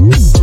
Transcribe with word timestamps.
Hello. 0.00 0.34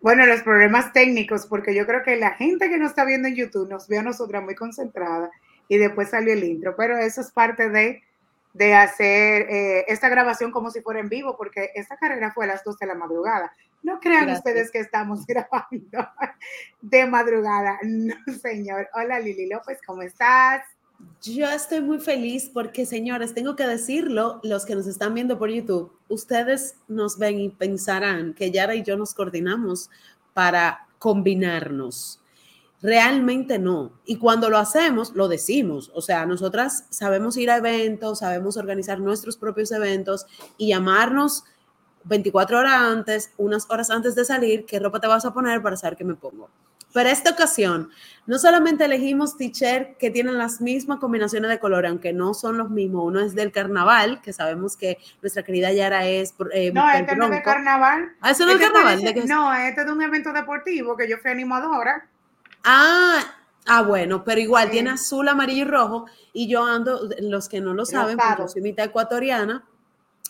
bueno, 0.00 0.26
los 0.26 0.42
problemas 0.42 0.92
técnicos, 0.92 1.46
porque 1.46 1.72
yo 1.72 1.86
creo 1.86 2.02
que 2.02 2.16
la 2.16 2.32
gente 2.32 2.68
que 2.68 2.78
nos 2.78 2.90
está 2.90 3.04
viendo 3.04 3.28
en 3.28 3.36
YouTube 3.36 3.70
nos 3.70 3.86
ve 3.86 3.98
a 3.98 4.02
nosotras 4.02 4.42
muy 4.42 4.56
concentrada 4.56 5.30
y 5.68 5.78
después 5.78 6.10
salió 6.10 6.32
el 6.32 6.42
intro, 6.42 6.74
pero 6.76 6.98
eso 6.98 7.20
es 7.20 7.30
parte 7.30 7.70
de, 7.70 8.02
de 8.54 8.74
hacer 8.74 9.42
eh, 9.48 9.84
esta 9.86 10.08
grabación 10.08 10.50
como 10.50 10.72
si 10.72 10.80
fuera 10.80 10.98
en 10.98 11.08
vivo, 11.08 11.36
porque 11.36 11.70
esta 11.76 11.96
carrera 11.96 12.32
fue 12.32 12.46
a 12.46 12.48
las 12.48 12.64
2 12.64 12.76
de 12.76 12.86
la 12.86 12.96
madrugada. 12.96 13.52
No 13.82 14.00
crean 14.00 14.30
ustedes 14.30 14.70
que 14.70 14.80
estamos 14.80 15.24
grabando 15.26 16.08
de 16.80 17.06
madrugada. 17.06 17.78
No, 17.82 18.14
señor. 18.40 18.88
Hola 18.94 19.20
Lili 19.20 19.48
López, 19.48 19.78
¿cómo 19.86 20.02
estás? 20.02 20.62
Yo 21.22 21.46
estoy 21.50 21.80
muy 21.80 21.98
feliz 21.98 22.50
porque, 22.52 22.86
señores, 22.86 23.34
tengo 23.34 23.56
que 23.56 23.66
decirlo, 23.66 24.40
los 24.42 24.64
que 24.64 24.74
nos 24.74 24.86
están 24.86 25.14
viendo 25.14 25.38
por 25.38 25.50
YouTube, 25.50 25.92
ustedes 26.08 26.76
nos 26.88 27.18
ven 27.18 27.38
y 27.38 27.48
pensarán 27.50 28.32
que 28.34 28.50
Yara 28.50 28.74
y 28.74 28.82
yo 28.82 28.96
nos 28.96 29.12
coordinamos 29.12 29.90
para 30.32 30.86
combinarnos. 30.98 32.20
Realmente 32.82 33.58
no. 33.58 33.92
Y 34.04 34.16
cuando 34.16 34.50
lo 34.50 34.58
hacemos, 34.58 35.12
lo 35.14 35.28
decimos. 35.28 35.90
O 35.94 36.02
sea, 36.02 36.26
nosotras 36.26 36.86
sabemos 36.90 37.36
ir 37.36 37.50
a 37.50 37.56
eventos, 37.56 38.20
sabemos 38.20 38.56
organizar 38.56 39.00
nuestros 39.00 39.36
propios 39.36 39.72
eventos 39.72 40.26
y 40.58 40.68
llamarnos 40.68 41.44
24 42.06 42.58
horas 42.58 42.74
antes, 42.74 43.32
unas 43.36 43.70
horas 43.70 43.90
antes 43.90 44.14
de 44.14 44.24
salir, 44.24 44.64
qué 44.64 44.78
ropa 44.78 45.00
te 45.00 45.06
vas 45.06 45.24
a 45.24 45.32
poner 45.32 45.62
para 45.62 45.76
saber 45.76 45.96
qué 45.96 46.04
me 46.04 46.14
pongo. 46.14 46.48
Pero 46.96 47.10
esta 47.10 47.30
ocasión, 47.30 47.90
no 48.26 48.38
solamente 48.38 48.86
elegimos 48.86 49.36
t-shirt 49.36 49.98
que 49.98 50.10
tienen 50.10 50.38
las 50.38 50.62
mismas 50.62 50.98
combinaciones 50.98 51.50
de 51.50 51.58
color, 51.58 51.84
aunque 51.84 52.14
no 52.14 52.32
son 52.32 52.56
los 52.56 52.70
mismos. 52.70 53.04
Uno 53.04 53.20
es 53.20 53.34
del 53.34 53.52
carnaval, 53.52 54.22
que 54.22 54.32
sabemos 54.32 54.78
que 54.78 54.96
nuestra 55.20 55.42
querida 55.42 55.70
Yara 55.72 56.06
es. 56.06 56.34
Eh, 56.54 56.72
no, 56.72 56.90
este 56.90 57.14
no 57.16 57.26
es 57.26 57.30
de 57.32 57.42
carnaval. 57.42 58.12
Ah, 58.22 58.30
eso 58.30 58.46
no 58.46 58.52
es 58.52 58.60
este 58.60 58.72
carnaval. 58.72 59.26
no, 59.26 59.54
este 59.54 59.80
es 59.82 59.86
de 59.86 59.92
un 59.92 60.00
evento 60.00 60.32
deportivo 60.32 60.96
que 60.96 61.06
yo 61.06 61.18
fui 61.18 61.30
animadora. 61.30 62.08
Ah, 62.64 63.20
ah, 63.66 63.82
bueno, 63.82 64.24
pero 64.24 64.40
igual 64.40 64.70
tiene 64.70 64.88
azul, 64.88 65.28
amarillo 65.28 65.62
y 65.62 65.68
rojo. 65.68 66.06
Y 66.32 66.48
yo 66.48 66.64
ando, 66.64 67.10
los 67.20 67.50
que 67.50 67.60
no 67.60 67.74
lo 67.74 67.84
saben, 67.84 68.16
porque 68.16 68.42
yo 68.42 68.48
soy 68.48 68.62
mitad 68.62 68.86
ecuatoriana, 68.86 69.66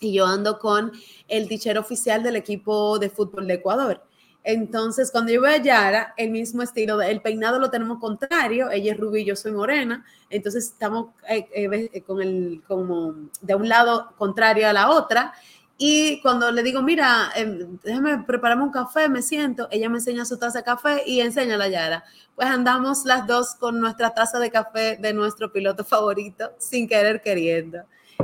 y 0.01 0.13
yo 0.13 0.25
ando 0.25 0.59
con 0.59 0.91
el 1.27 1.47
t-shirt 1.47 1.77
oficial 1.77 2.23
del 2.23 2.35
equipo 2.35 2.99
de 2.99 3.09
fútbol 3.09 3.47
de 3.47 3.55
Ecuador. 3.55 4.03
Entonces, 4.43 5.11
cuando 5.11 5.33
yo 5.33 5.41
veo 5.41 5.51
a 5.51 5.57
Yara, 5.57 6.13
el 6.15 6.31
mismo 6.31 6.61
estilo, 6.61 7.01
el 7.01 7.21
peinado 7.21 7.59
lo 7.59 7.69
tenemos 7.69 7.99
contrario, 7.99 8.71
ella 8.71 8.93
es 8.93 8.97
rubia 8.97 9.21
y 9.21 9.25
yo 9.25 9.35
soy 9.35 9.51
morena, 9.51 10.05
entonces 10.29 10.67
estamos 10.67 11.07
eh, 11.29 11.49
eh, 11.53 12.01
con 12.03 12.21
el, 12.21 12.61
como 12.65 13.13
de 13.41 13.55
un 13.55 13.67
lado 13.67 14.13
contrario 14.17 14.69
a 14.69 14.71
la 14.71 14.89
otra, 14.89 15.33
y 15.77 16.21
cuando 16.21 16.51
le 16.51 16.63
digo, 16.63 16.81
mira, 16.81 17.29
em, 17.35 17.77
déjame 17.83 18.23
prepararme 18.23 18.63
un 18.63 18.71
café, 18.71 19.09
me 19.09 19.21
siento, 19.21 19.67
ella 19.69 19.89
me 19.89 19.97
enseña 19.97 20.25
su 20.25 20.37
taza 20.37 20.59
de 20.59 20.63
café 20.63 21.03
y 21.05 21.19
enseña 21.21 21.55
a 21.55 21.57
la 21.57 21.67
Yara. 21.67 22.03
Pues 22.35 22.47
andamos 22.47 23.05
las 23.05 23.27
dos 23.27 23.53
con 23.55 23.79
nuestra 23.79 24.13
taza 24.13 24.39
de 24.39 24.49
café 24.49 24.97
de 24.97 25.13
nuestro 25.13 25.51
piloto 25.51 25.83
favorito, 25.83 26.51
sin 26.57 26.87
querer 26.87 27.21
queriendo. 27.21 27.83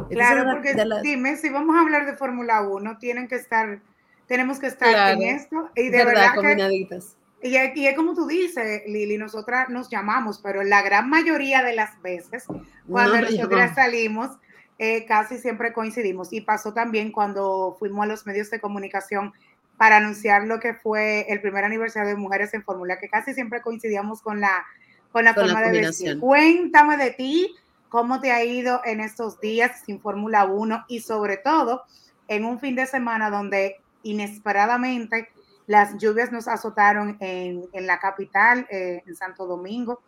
Claro, 0.09 0.52
porque 0.52 0.75
dime, 1.02 1.38
si 1.38 1.49
vamos 1.49 1.75
a 1.75 1.81
hablar 1.81 2.05
de 2.05 2.16
Fórmula 2.16 2.61
1, 2.61 2.97
tienen 2.97 3.27
que 3.27 3.36
estar, 3.36 3.80
tenemos 4.27 4.59
que 4.59 4.67
estar 4.67 5.13
en 5.13 5.22
esto. 5.22 5.69
Y 5.75 5.89
de 5.89 6.05
verdad, 6.05 6.35
combinaditas. 6.35 7.16
y, 7.41 7.55
y, 7.58 7.88
es 7.88 7.95
como 7.95 8.13
tú 8.13 8.25
dices, 8.27 8.83
Lili, 8.88 9.17
nosotras 9.17 9.69
nos 9.69 9.89
llamamos, 9.89 10.39
pero 10.41 10.63
la 10.63 10.81
gran 10.81 11.09
mayoría 11.09 11.63
de 11.63 11.73
las 11.73 12.02
veces, 12.02 12.45
cuando 12.88 13.22
nosotras 13.22 13.75
salimos, 13.75 14.31
eh, 14.80 15.05
casi 15.05 15.38
siempre 15.38 15.73
coincidimos. 15.73 16.34
Y 16.34 16.41
pasó 16.41 16.73
también 16.73 17.12
cuando 17.12 17.75
fuimos 17.79 18.03
a 18.03 18.07
los 18.07 18.25
medios 18.25 18.50
de 18.50 18.59
comunicación 18.59 19.34
para 19.78 19.97
anunciar 19.97 20.46
lo 20.46 20.59
que 20.59 20.73
fue 20.73 21.25
el 21.29 21.41
primer 21.41 21.63
aniversario 21.63 22.09
de 22.09 22.16
Mujeres 22.16 22.53
en 22.53 22.63
Fórmula, 22.63 23.00
que 23.00 23.09
casi 23.09 23.34
siempre 23.34 23.62
coincidíamos 23.62 24.22
con 24.22 24.40
la, 24.40 24.66
con 25.12 25.23
la 25.23 25.34
forma 25.34 25.62
de 25.62 25.81
vestir. 25.81 26.19
Cuéntame 26.19 26.97
de 26.97 27.12
ti, 27.12 27.56
cómo 27.93 28.19
te 28.19 28.31
ha 28.31 28.43
ido 28.43 28.81
en 28.85 29.01
estos 29.01 29.39
días 29.39 29.83
sin 29.85 30.01
Fórmula 30.01 30.45
1 30.45 30.85
y 30.87 31.01
sobre 31.01 31.37
todo 31.37 31.83
en 32.27 32.43
un 32.43 32.59
fin 32.59 32.75
de 32.75 32.87
semana 32.87 33.29
donde 33.29 33.83
inesperadamente 34.01 35.29
las 35.67 35.99
lluvias 35.99 36.31
nos 36.31 36.47
azotaron 36.47 37.17
en, 37.19 37.65
en 37.71 37.85
la 37.85 37.99
capital, 37.99 38.65
eh, 38.71 39.03
en 39.05 39.15
Santo 39.15 39.45
Domingo, 39.45 40.01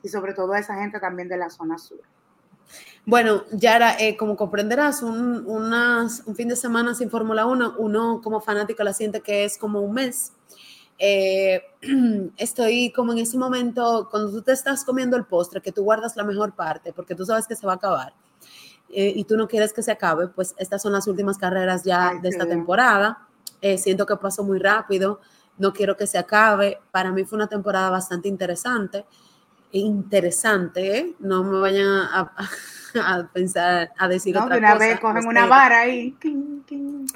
y 0.00 0.08
sobre 0.10 0.32
todo 0.32 0.52
a 0.52 0.60
esa 0.60 0.76
gente 0.76 1.00
también 1.00 1.28
de 1.28 1.36
la 1.36 1.50
zona 1.50 1.76
sur. 1.76 1.98
Bueno, 3.04 3.42
Yara, 3.50 3.96
eh, 3.98 4.16
como 4.16 4.36
comprenderás, 4.36 5.02
un, 5.02 5.44
un, 5.44 6.36
fin 6.36 6.46
de 6.46 6.54
semana 6.54 6.94
sin 6.94 7.10
Fórmula 7.10 7.46
1, 7.46 7.74
uno 7.78 8.20
como 8.22 8.40
fanático 8.40 8.84
la 8.84 8.92
siente 8.92 9.22
que 9.22 9.44
es 9.44 9.58
como 9.58 9.80
un 9.80 9.92
mes. 9.92 10.30
Eh, 10.98 11.62
estoy 12.36 12.92
como 12.92 13.12
en 13.12 13.18
ese 13.18 13.36
momento, 13.38 14.08
cuando 14.10 14.30
tú 14.30 14.42
te 14.42 14.52
estás 14.52 14.84
comiendo 14.84 15.16
el 15.16 15.24
postre, 15.26 15.60
que 15.60 15.72
tú 15.72 15.82
guardas 15.82 16.16
la 16.16 16.24
mejor 16.24 16.54
parte, 16.54 16.92
porque 16.92 17.14
tú 17.14 17.24
sabes 17.24 17.46
que 17.46 17.56
se 17.56 17.66
va 17.66 17.72
a 17.72 17.76
acabar 17.76 18.14
eh, 18.90 19.12
y 19.14 19.24
tú 19.24 19.36
no 19.36 19.48
quieres 19.48 19.72
que 19.72 19.82
se 19.82 19.92
acabe, 19.92 20.28
pues 20.28 20.54
estas 20.58 20.82
son 20.82 20.92
las 20.92 21.06
últimas 21.08 21.38
carreras 21.38 21.84
ya 21.84 22.14
de 22.22 22.28
esta 22.28 22.46
temporada. 22.46 23.26
siento 23.76 24.06
que 24.06 24.16
pasó 24.16 24.44
muy 24.44 24.58
rápido, 24.58 25.20
no 25.58 25.72
quiero 25.72 25.96
que 25.96 26.06
se 26.06 26.18
acabe. 26.18 26.78
Para 26.90 27.12
mí 27.12 27.24
fue 27.24 27.36
una 27.36 27.48
temporada 27.48 27.90
bastante 27.90 28.28
interesante 28.28 29.06
interesante, 29.80 30.98
¿eh? 30.98 31.14
No 31.18 31.42
me 31.42 31.58
vayan 31.58 31.86
a, 31.86 32.32
pensar, 33.32 33.90
a 33.98 34.08
decir 34.08 34.36
otra 34.36 34.56
una 34.56 34.76
vez 34.76 35.00
cogen 35.00 35.26
una 35.26 35.46
vara 35.46 35.80
ahí. 35.80 36.16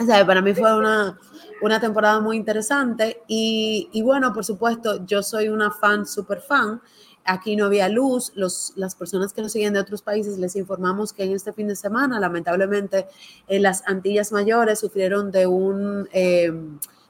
O 0.01 0.05
sea, 0.05 0.27
para 0.27 0.43
mí 0.43 0.55
fue 0.55 0.77
una, 0.77 1.19
una 1.63 1.81
temporada 1.81 2.21
muy 2.21 2.37
interesante 2.37 3.23
y, 3.27 3.89
y, 3.93 4.03
bueno, 4.03 4.33
por 4.33 4.45
supuesto, 4.45 5.05
yo 5.07 5.23
soy 5.23 5.49
una 5.49 5.71
fan, 5.71 6.07
súper 6.07 6.41
fan. 6.41 6.81
Aquí 7.25 7.57
no 7.57 7.67
había 7.67 7.89
luz. 7.89 8.33
Los, 8.35 8.73
las 8.77 8.95
personas 8.95 9.33
que 9.33 9.43
nos 9.43 9.53
siguen 9.53 9.75
de 9.75 9.81
otros 9.81 10.03
países 10.03 10.39
les 10.39 10.57
informamos 10.57 11.13
que 11.13 11.25
en 11.25 11.33
este 11.33 11.53
fin 11.53 11.69
de 11.69 11.77
semana, 11.77 12.19
lamentablemente, 12.19 13.07
en 13.47 13.63
las 13.63 13.87
Antillas 13.87 14.33
Mayores 14.33 14.81
sufrieron 14.81 15.31
de 15.31 15.47
un... 15.47 16.09
Eh, 16.13 16.53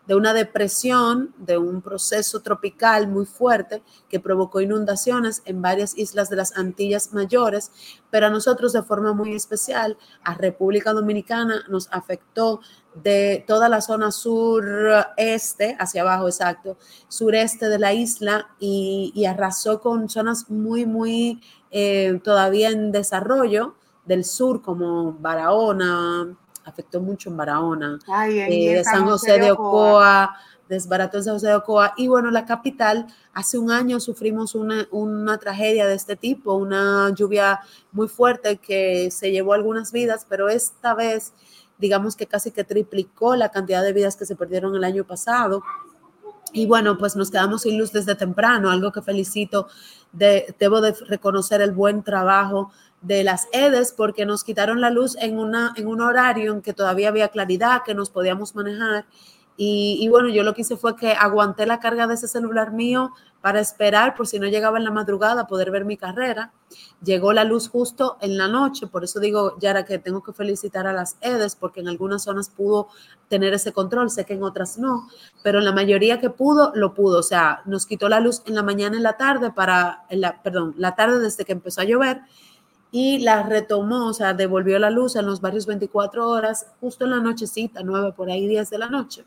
de 0.09 0.15
una 0.15 0.33
depresión, 0.33 1.35
de 1.37 1.59
un 1.59 1.83
proceso 1.83 2.41
tropical 2.41 3.09
muy 3.09 3.27
fuerte 3.27 3.83
que 4.09 4.19
provocó 4.19 4.63
inundaciones 4.63 5.43
en 5.45 5.61
varias 5.61 5.97
islas 5.99 6.31
de 6.31 6.37
las 6.37 6.57
Antillas 6.57 7.13
Mayores, 7.13 7.71
pero 8.11 8.27
a 8.27 8.31
nosotros 8.31 8.73
de 8.73 8.83
forma 8.83 9.13
muy 9.13 9.35
especial, 9.35 9.99
a 10.25 10.33
República 10.33 10.95
Dominicana 10.95 11.63
nos 11.69 11.89
afectó 11.93 12.61
de 12.95 13.45
toda 13.47 13.69
la 13.69 13.83
zona 13.83 14.11
sureste, 14.11 15.77
hacia 15.79 16.01
abajo, 16.01 16.27
exacto, 16.27 16.79
sureste 17.09 17.69
de 17.69 17.79
la 17.79 17.93
isla 17.93 18.49
y, 18.59 19.27
arrasó 19.27 19.83
con 19.83 20.09
zonas 20.09 20.49
muy, 20.49 20.87
muy 20.87 21.43
eh, 21.71 22.19
todavía 22.25 22.71
en 22.71 22.93
desarrollo 22.93 23.75
del 24.07 24.25
sur, 24.25 24.63
como 24.63 25.13
Barahona, 25.13 26.35
afectó 26.69 27.01
mucho 27.01 27.31
en 27.31 27.37
Barahona, 27.37 27.99
eh, 28.29 28.83
San 28.85 29.05
José 29.07 29.39
de 29.39 29.51
Ocoa, 29.53 30.37
desbarató 30.69 31.19
en 31.19 31.25
San 31.25 31.35
José 31.35 31.49
de 31.49 31.55
Ocoa. 31.55 31.95
Y 31.97 32.09
bueno, 32.09 32.31
la 32.31 32.45
capital, 32.45 33.07
hace 33.33 33.59
un 33.59 33.71
año 33.71 34.01
sufrimos 34.01 34.55
una, 34.55 34.87
una, 34.91 35.39
tragedia 35.39 35.87
de 35.87 35.95
este 35.95 36.17
tipo, 36.17 36.55
una 36.55 37.13
lluvia 37.15 37.61
muy 37.93 38.09
fuerte 38.09 38.59
que 38.59 39.11
se 39.11 39.31
llevó 39.31 39.55
algunas 39.55 39.93
vidas, 39.93 40.27
pero 40.29 40.49
esta 40.49 40.95
vez, 40.95 41.33
digamos 41.79 42.17
que 42.17 42.27
casi 42.27 42.51
que 42.51 42.65
triplicó 42.65 43.37
la 43.37 43.51
cantidad 43.51 43.83
de 43.83 43.93
vidas 43.93 44.17
que 44.17 44.27
se 44.27 44.37
perdieron 44.37 44.75
el 44.75 44.85
año 44.85 45.05
pasado. 45.05 45.63
Y 46.53 46.67
bueno, 46.67 46.97
pues 46.97 47.15
nos 47.15 47.31
quedamos 47.31 47.63
sin 47.63 47.79
luz 47.79 47.93
desde 47.93 48.15
temprano, 48.15 48.71
algo 48.71 48.91
que 48.91 49.03
felicito, 49.03 49.69
de, 50.13 50.55
debo 50.59 50.81
de 50.81 50.93
reconocer 50.93 51.61
el 51.61 51.73
buen 51.73 52.03
trabajo 52.03 52.71
de 53.01 53.25
las 53.25 53.49
EDES 53.53 53.93
porque 53.93 54.27
nos 54.27 54.45
quitaron 54.45 54.81
la 54.81 54.91
luz 54.91 55.17
en, 55.21 55.39
una, 55.39 55.73
en 55.77 55.87
un 55.87 56.01
horario 56.01 56.53
en 56.53 56.63
que 56.63 56.73
todavía 56.73 57.09
había 57.09 57.29
claridad, 57.29 57.83
que 57.85 57.95
nos 57.95 58.11
podíamos 58.11 58.55
manejar. 58.55 59.07
Y, 59.61 60.07
bueno, 60.09 60.29
yo 60.29 60.45
lo 60.45 60.55
que 60.55 60.61
hice 60.61 60.77
fue 60.77 60.95
que 60.95 61.11
aguanté 61.15 61.67
la 61.67 61.81
carga 61.81 62.07
de 62.07 62.15
ese 62.15 62.29
celular 62.29 62.71
mío 62.71 63.11
para 63.41 63.59
esperar 63.59 64.15
por 64.15 64.29
si 64.29 64.39
no 64.39 64.47
llegaba 64.47 64.79
en 64.79 64.85
la 64.85 64.93
madrugada 64.93 65.49
poder 65.49 65.73
ver 65.73 65.85
mi 65.85 65.97
carrera. 65.97 66.53
Llegó 67.03 67.33
la 67.33 67.43
luz 67.43 67.69
justo 67.69 68.19
en 68.21 68.39
la 68.39 68.47
noche, 68.47 68.87
por 68.87 69.03
eso 69.03 69.19
digo, 69.19 69.59
Yara, 69.59 69.85
que 69.85 69.99
tengo 69.99 70.23
que 70.23 70.33
felicitar 70.33 70.87
a 70.87 70.93
las 70.93 71.17
EDES 71.23 71.57
porque 71.57 71.81
en 71.81 71.89
algunas 71.89 72.23
zonas 72.23 72.51
pudo 72.51 72.87
tener 73.29 73.53
ese 73.53 73.73
control, 73.73 74.11
sé 74.11 74.25
que 74.25 74.35
en 74.35 74.45
otras 74.45 74.79
no, 74.79 75.09
pero 75.43 75.59
en 75.59 75.65
la 75.65 75.73
mayoría 75.73 76.21
que 76.21 76.31
pudo, 76.31 76.71
lo 76.77 76.95
pudo. 76.95 77.19
O 77.19 77.25
sea, 77.25 77.63
nos 77.65 77.85
quitó 77.85 78.09
la 78.09 78.21
luz 78.21 78.43
en 78.47 78.55
la 78.55 78.63
mañana 78.63 78.95
y 78.95 78.99
en 78.99 79.03
la 79.03 79.17
tarde 79.17 79.51
para, 79.51 80.05
la, 80.11 80.41
perdón, 80.41 80.77
la 80.79 80.95
tarde 80.95 81.19
desde 81.19 81.45
que 81.45 81.53
empezó 81.53 81.81
a 81.81 81.85
llover 81.85 82.21
y 82.91 83.19
la 83.19 83.43
retomó, 83.43 84.09
o 84.09 84.13
sea, 84.15 84.33
devolvió 84.33 84.79
la 84.79 84.91
luz 84.91 85.17
en 85.17 85.27
los 85.27 85.41
varios 85.41 85.67
24 85.67 86.27
horas, 86.27 86.67
justo 86.81 87.05
en 87.05 87.11
la 87.11 87.21
nochecita, 87.21 87.83
9 87.85 88.13
por 88.17 88.31
ahí, 88.31 88.47
10 88.47 88.71
de 88.71 88.79
la 88.79 88.89
noche. 88.89 89.25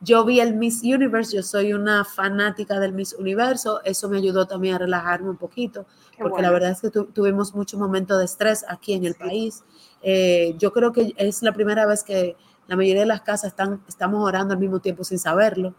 Yo 0.00 0.24
vi 0.24 0.40
el 0.40 0.54
Miss 0.54 0.82
Universe, 0.82 1.36
yo 1.36 1.42
soy 1.42 1.72
una 1.72 2.04
fanática 2.04 2.80
del 2.80 2.92
Miss 2.92 3.14
Universo, 3.14 3.80
eso 3.84 4.08
me 4.08 4.18
ayudó 4.18 4.46
también 4.46 4.74
a 4.74 4.78
relajarme 4.78 5.30
un 5.30 5.36
poquito, 5.36 5.86
porque 6.18 6.42
la 6.42 6.50
verdad 6.50 6.70
es 6.70 6.80
que 6.80 6.90
tuvimos 6.90 7.54
mucho 7.54 7.78
momento 7.78 8.18
de 8.18 8.24
estrés 8.24 8.64
aquí 8.68 8.92
en 8.92 9.04
el 9.04 9.14
país. 9.14 9.64
Eh, 10.02 10.54
yo 10.58 10.72
creo 10.72 10.92
que 10.92 11.14
es 11.16 11.42
la 11.42 11.52
primera 11.52 11.86
vez 11.86 12.02
que 12.02 12.36
la 12.66 12.76
mayoría 12.76 13.02
de 13.02 13.06
las 13.06 13.22
casas 13.22 13.52
están, 13.52 13.82
estamos 13.88 14.22
orando 14.22 14.54
al 14.54 14.60
mismo 14.60 14.80
tiempo 14.80 15.04
sin 15.04 15.18
saberlo. 15.18 15.74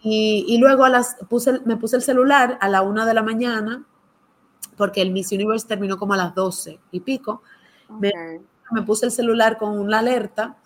Y, 0.00 0.58
luego 0.58 0.84
a 0.84 0.88
las, 0.88 1.16
puse, 1.28 1.60
me 1.64 1.76
puse 1.76 1.96
el 1.96 2.02
celular 2.02 2.58
a 2.60 2.68
la 2.68 2.82
una 2.82 3.06
de 3.06 3.14
la 3.14 3.22
mañana, 3.22 3.84
porque 4.78 5.02
el 5.02 5.10
Miss 5.10 5.32
Universe 5.32 5.66
terminó 5.66 5.98
como 5.98 6.14
a 6.14 6.16
las 6.16 6.34
12 6.34 6.78
y 6.92 7.00
pico. 7.00 7.42
Me, 7.88 8.12
me, 8.70 8.82
puse 8.82 9.06
el 9.06 9.12
celular 9.12 9.58
con 9.58 9.78
una 9.78 9.98
alerta, 9.98 10.56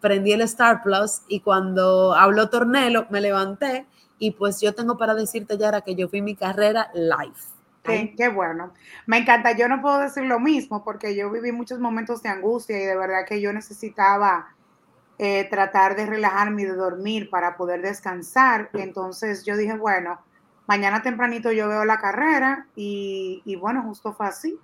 prendí 0.00 0.32
el 0.32 0.42
Star 0.42 0.82
Plus 0.82 1.22
y 1.28 1.40
cuando 1.40 2.14
habló 2.14 2.48
Tornelo 2.48 3.06
me 3.10 3.20
levanté 3.20 3.86
y 4.18 4.30
pues 4.30 4.60
yo 4.60 4.74
tengo 4.74 4.96
para 4.96 5.14
decirte, 5.14 5.58
Yara, 5.58 5.82
que 5.82 5.94
yo 5.94 6.08
fui 6.08 6.22
mi 6.22 6.36
carrera 6.36 6.90
live. 6.94 7.34
Qué, 7.82 8.14
qué, 8.16 8.28
bueno. 8.28 8.72
Me 9.06 9.18
encanta. 9.18 9.52
Yo 9.52 9.68
no 9.68 9.80
puedo 9.80 9.98
decir 9.98 10.24
lo 10.24 10.40
mismo 10.40 10.82
porque 10.82 11.14
yo 11.14 11.30
viví 11.30 11.52
muchos 11.52 11.78
momentos 11.78 12.22
de 12.22 12.30
angustia 12.30 12.78
y 12.78 12.84
de 12.84 12.96
verdad 12.96 13.24
que 13.26 13.40
yo 13.40 13.52
necesitaba 13.52 14.56
eh, 15.18 15.46
tratar 15.48 15.96
de 15.96 16.04
relajarme 16.04 16.62
y 16.62 16.64
de 16.66 16.74
dormir 16.74 17.30
para 17.30 17.56
poder 17.56 17.80
descansar. 17.80 18.68
Entonces 18.74 19.44
yo 19.44 19.56
dije, 19.56 19.76
bueno, 19.76 20.20
mañana 20.66 21.02
tempranito 21.02 21.52
yo 21.52 21.68
veo 21.68 21.84
la 21.84 21.98
carrera 21.98 22.66
y, 22.74 23.42
y, 23.44 23.56
bueno, 23.56 23.82
justo 23.82 24.12
fue 24.12 24.26
así. 24.26 24.58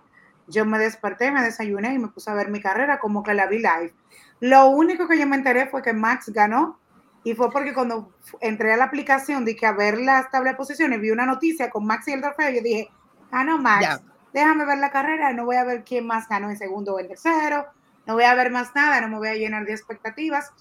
Yo 0.49 0.65
me 0.67 0.79
desperté, 0.79 1.31
me 1.31 1.43
desayuné 1.43 1.95
y 1.95 1.99
me 1.99 2.09
puse 2.09 2.31
a 2.31 2.35
ver 2.35 2.49
mi 2.49 2.61
carrera 2.61 2.99
como 2.99 3.23
que 3.23 3.35
la 3.35 3.47
vi 3.47 3.59
live. 3.59 3.95
Lo 4.41 4.69
único 4.69 5.07
que 5.07 5.19
yo 5.19 5.27
me 5.27 5.37
enteré 5.37 5.67
fue 5.67 5.83
que 5.83 5.93
Max 5.93 6.31
ganó 6.31 6.79
y 7.25 7.35
fue 7.35 7.51
porque 7.51 7.73
cuando 7.73 8.13
entré 8.41 8.73
a 8.73 8.77
la 8.77 8.85
aplicación 8.85 9.47
que 9.47 9.67
a 9.67 9.73
ver 9.73 9.99
las 9.99 10.31
tablas 10.31 10.55
de 10.55 10.57
posiciones 10.57 11.01
vi 11.01 11.11
una 11.11 11.27
noticia 11.27 11.71
con 11.71 11.87
Max 11.87 12.09
y 12.09 12.13
el 12.13 12.21
trofeo, 12.21 12.51
yo 12.51 12.61
dije, 12.61 12.91
ah, 13.31 13.45
no, 13.45 13.59
Max, 13.59 14.01
déjame 14.33 14.65
ver 14.65 14.79
la 14.79 14.91
carrera, 14.91 15.33
no 15.33 15.45
voy 15.45 15.57
a 15.57 15.65
ver 15.65 15.85
quién 15.85 16.07
más 16.07 16.29
ganó 16.29 16.51
en 16.51 16.57
segundo 16.57 16.95
o 16.95 17.01
en 17.01 17.09
tercero 17.09 17.67
no 18.07 18.15
voy 18.15 18.25
a 18.25 18.35
ver 18.35 18.51
más 18.51 18.75
nada, 18.75 19.01
no 19.01 19.09
me 19.09 19.19
voy 19.19 19.29
a 19.29 19.35
llenar 19.35 19.65
de 19.65 19.73
expectativas. 19.73 20.53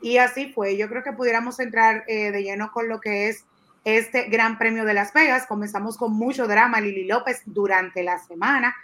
Y 0.00 0.18
así 0.18 0.52
fue. 0.52 0.76
Yo 0.76 0.88
creo 0.88 1.02
que 1.02 1.12
pudiéramos 1.12 1.58
entrar 1.58 2.04
eh, 2.06 2.30
de 2.30 2.42
lleno 2.42 2.70
con 2.70 2.88
lo 2.88 3.00
que 3.00 3.28
es 3.28 3.44
este 3.96 4.24
Gran 4.24 4.58
Premio 4.58 4.84
de 4.84 4.92
Las 4.92 5.12
Vegas. 5.12 5.46
Comenzamos 5.46 5.96
con 5.96 6.12
mucho 6.12 6.46
drama, 6.46 6.80
Lili 6.80 7.04
López, 7.04 7.42
durante 7.46 8.02
la 8.02 8.18
semana, 8.18 8.74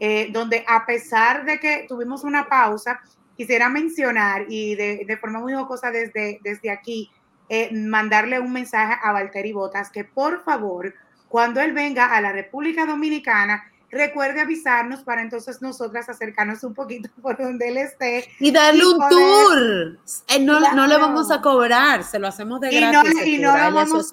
eh, 0.00 0.30
donde 0.32 0.64
a 0.66 0.84
pesar 0.84 1.44
de 1.44 1.60
que 1.60 1.86
tuvimos 1.88 2.24
una 2.24 2.48
pausa, 2.48 3.00
quisiera 3.36 3.68
mencionar 3.68 4.46
y 4.48 4.74
de, 4.74 5.18
forma 5.20 5.38
muy 5.38 5.54
jocosa 5.54 5.92
desde, 5.92 6.40
desde 6.42 6.70
aquí, 6.70 7.10
eh, 7.48 7.70
mandarle 7.72 8.40
un 8.40 8.52
mensaje 8.52 8.98
a 9.00 9.12
Valtteri 9.12 9.52
Botas 9.52 9.90
que 9.90 10.04
por 10.04 10.42
favor, 10.42 10.92
cuando 11.28 11.60
él 11.60 11.72
venga 11.72 12.06
a 12.06 12.20
la 12.20 12.32
República 12.32 12.84
Dominicana, 12.84 13.64
recuerde 13.90 14.40
avisarnos 14.40 15.02
para 15.02 15.22
entonces 15.22 15.62
nosotras 15.62 16.08
acercarnos 16.08 16.62
un 16.64 16.74
poquito 16.74 17.08
por 17.22 17.38
donde 17.38 17.68
él 17.68 17.78
esté. 17.78 18.28
Y 18.38 18.50
darle 18.50 18.84
un 18.86 18.98
tour. 19.08 19.98
Eh, 20.28 20.40
no, 20.40 20.60
no, 20.74 20.86
le 20.86 20.96
vamos 20.98 21.30
a 21.30 21.40
cobrar, 21.40 22.04
se 22.04 22.18
lo 22.18 22.28
hacemos 22.28 22.60
de 22.60 22.70
gratis. 22.70 23.26
Y, 23.26 23.38
no, 23.38 23.52
vamos 23.52 24.10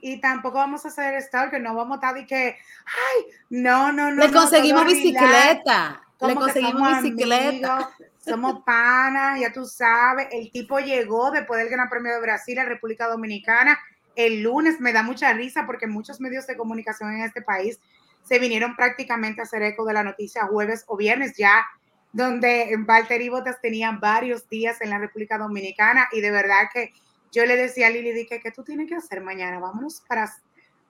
y, 0.00 0.20
tampoco 0.20 0.58
vamos 0.58 0.84
a 0.84 0.88
hacer 0.88 1.14
esto, 1.14 1.38
que 1.50 1.58
no 1.58 1.74
vamos 1.74 1.96
a 1.96 2.06
estar 2.06 2.18
y 2.18 2.26
que, 2.26 2.56
ay, 2.56 3.24
no, 3.50 3.92
no, 3.92 4.10
no. 4.10 4.26
Le 4.26 4.32
conseguimos 4.32 4.84
bicicleta. 4.86 6.02
Le 6.20 6.34
conseguimos 6.34 7.02
bicicleta. 7.02 7.90
somos 8.24 8.62
panas, 8.64 9.40
ya 9.40 9.52
tú 9.52 9.64
sabes. 9.66 10.28
El 10.30 10.50
tipo 10.50 10.78
llegó 10.78 11.30
después 11.30 11.60
del 11.60 11.68
Gran 11.68 11.88
Premio 11.88 12.12
de 12.14 12.20
Brasil 12.20 12.58
a 12.58 12.64
República 12.64 13.06
Dominicana 13.08 13.78
el 14.16 14.42
lunes. 14.42 14.80
Me 14.80 14.92
da 14.92 15.02
mucha 15.02 15.32
risa 15.32 15.64
porque 15.66 15.86
muchos 15.86 16.20
medios 16.20 16.46
de 16.46 16.56
comunicación 16.56 17.12
en 17.12 17.22
este 17.22 17.42
país 17.42 17.78
se 18.26 18.38
vinieron 18.38 18.74
prácticamente 18.76 19.40
a 19.40 19.44
hacer 19.44 19.62
eco 19.62 19.84
de 19.84 19.94
la 19.94 20.02
noticia 20.02 20.46
jueves 20.46 20.84
o 20.88 20.96
viernes 20.96 21.36
ya, 21.36 21.64
donde 22.12 22.74
Valtteri 22.78 23.28
Bottas 23.28 23.60
tenían 23.60 24.00
varios 24.00 24.48
días 24.48 24.80
en 24.80 24.90
la 24.90 24.98
República 24.98 25.38
Dominicana 25.38 26.08
y 26.12 26.20
de 26.20 26.30
verdad 26.30 26.68
que 26.72 26.92
yo 27.32 27.44
le 27.44 27.56
decía 27.56 27.88
a 27.88 27.90
Lili, 27.90 28.12
dije, 28.12 28.40
¿qué 28.40 28.50
tú 28.50 28.64
tienes 28.64 28.88
que 28.88 28.96
hacer 28.96 29.20
mañana? 29.20 29.58
Vámonos 29.58 30.02
para, 30.08 30.32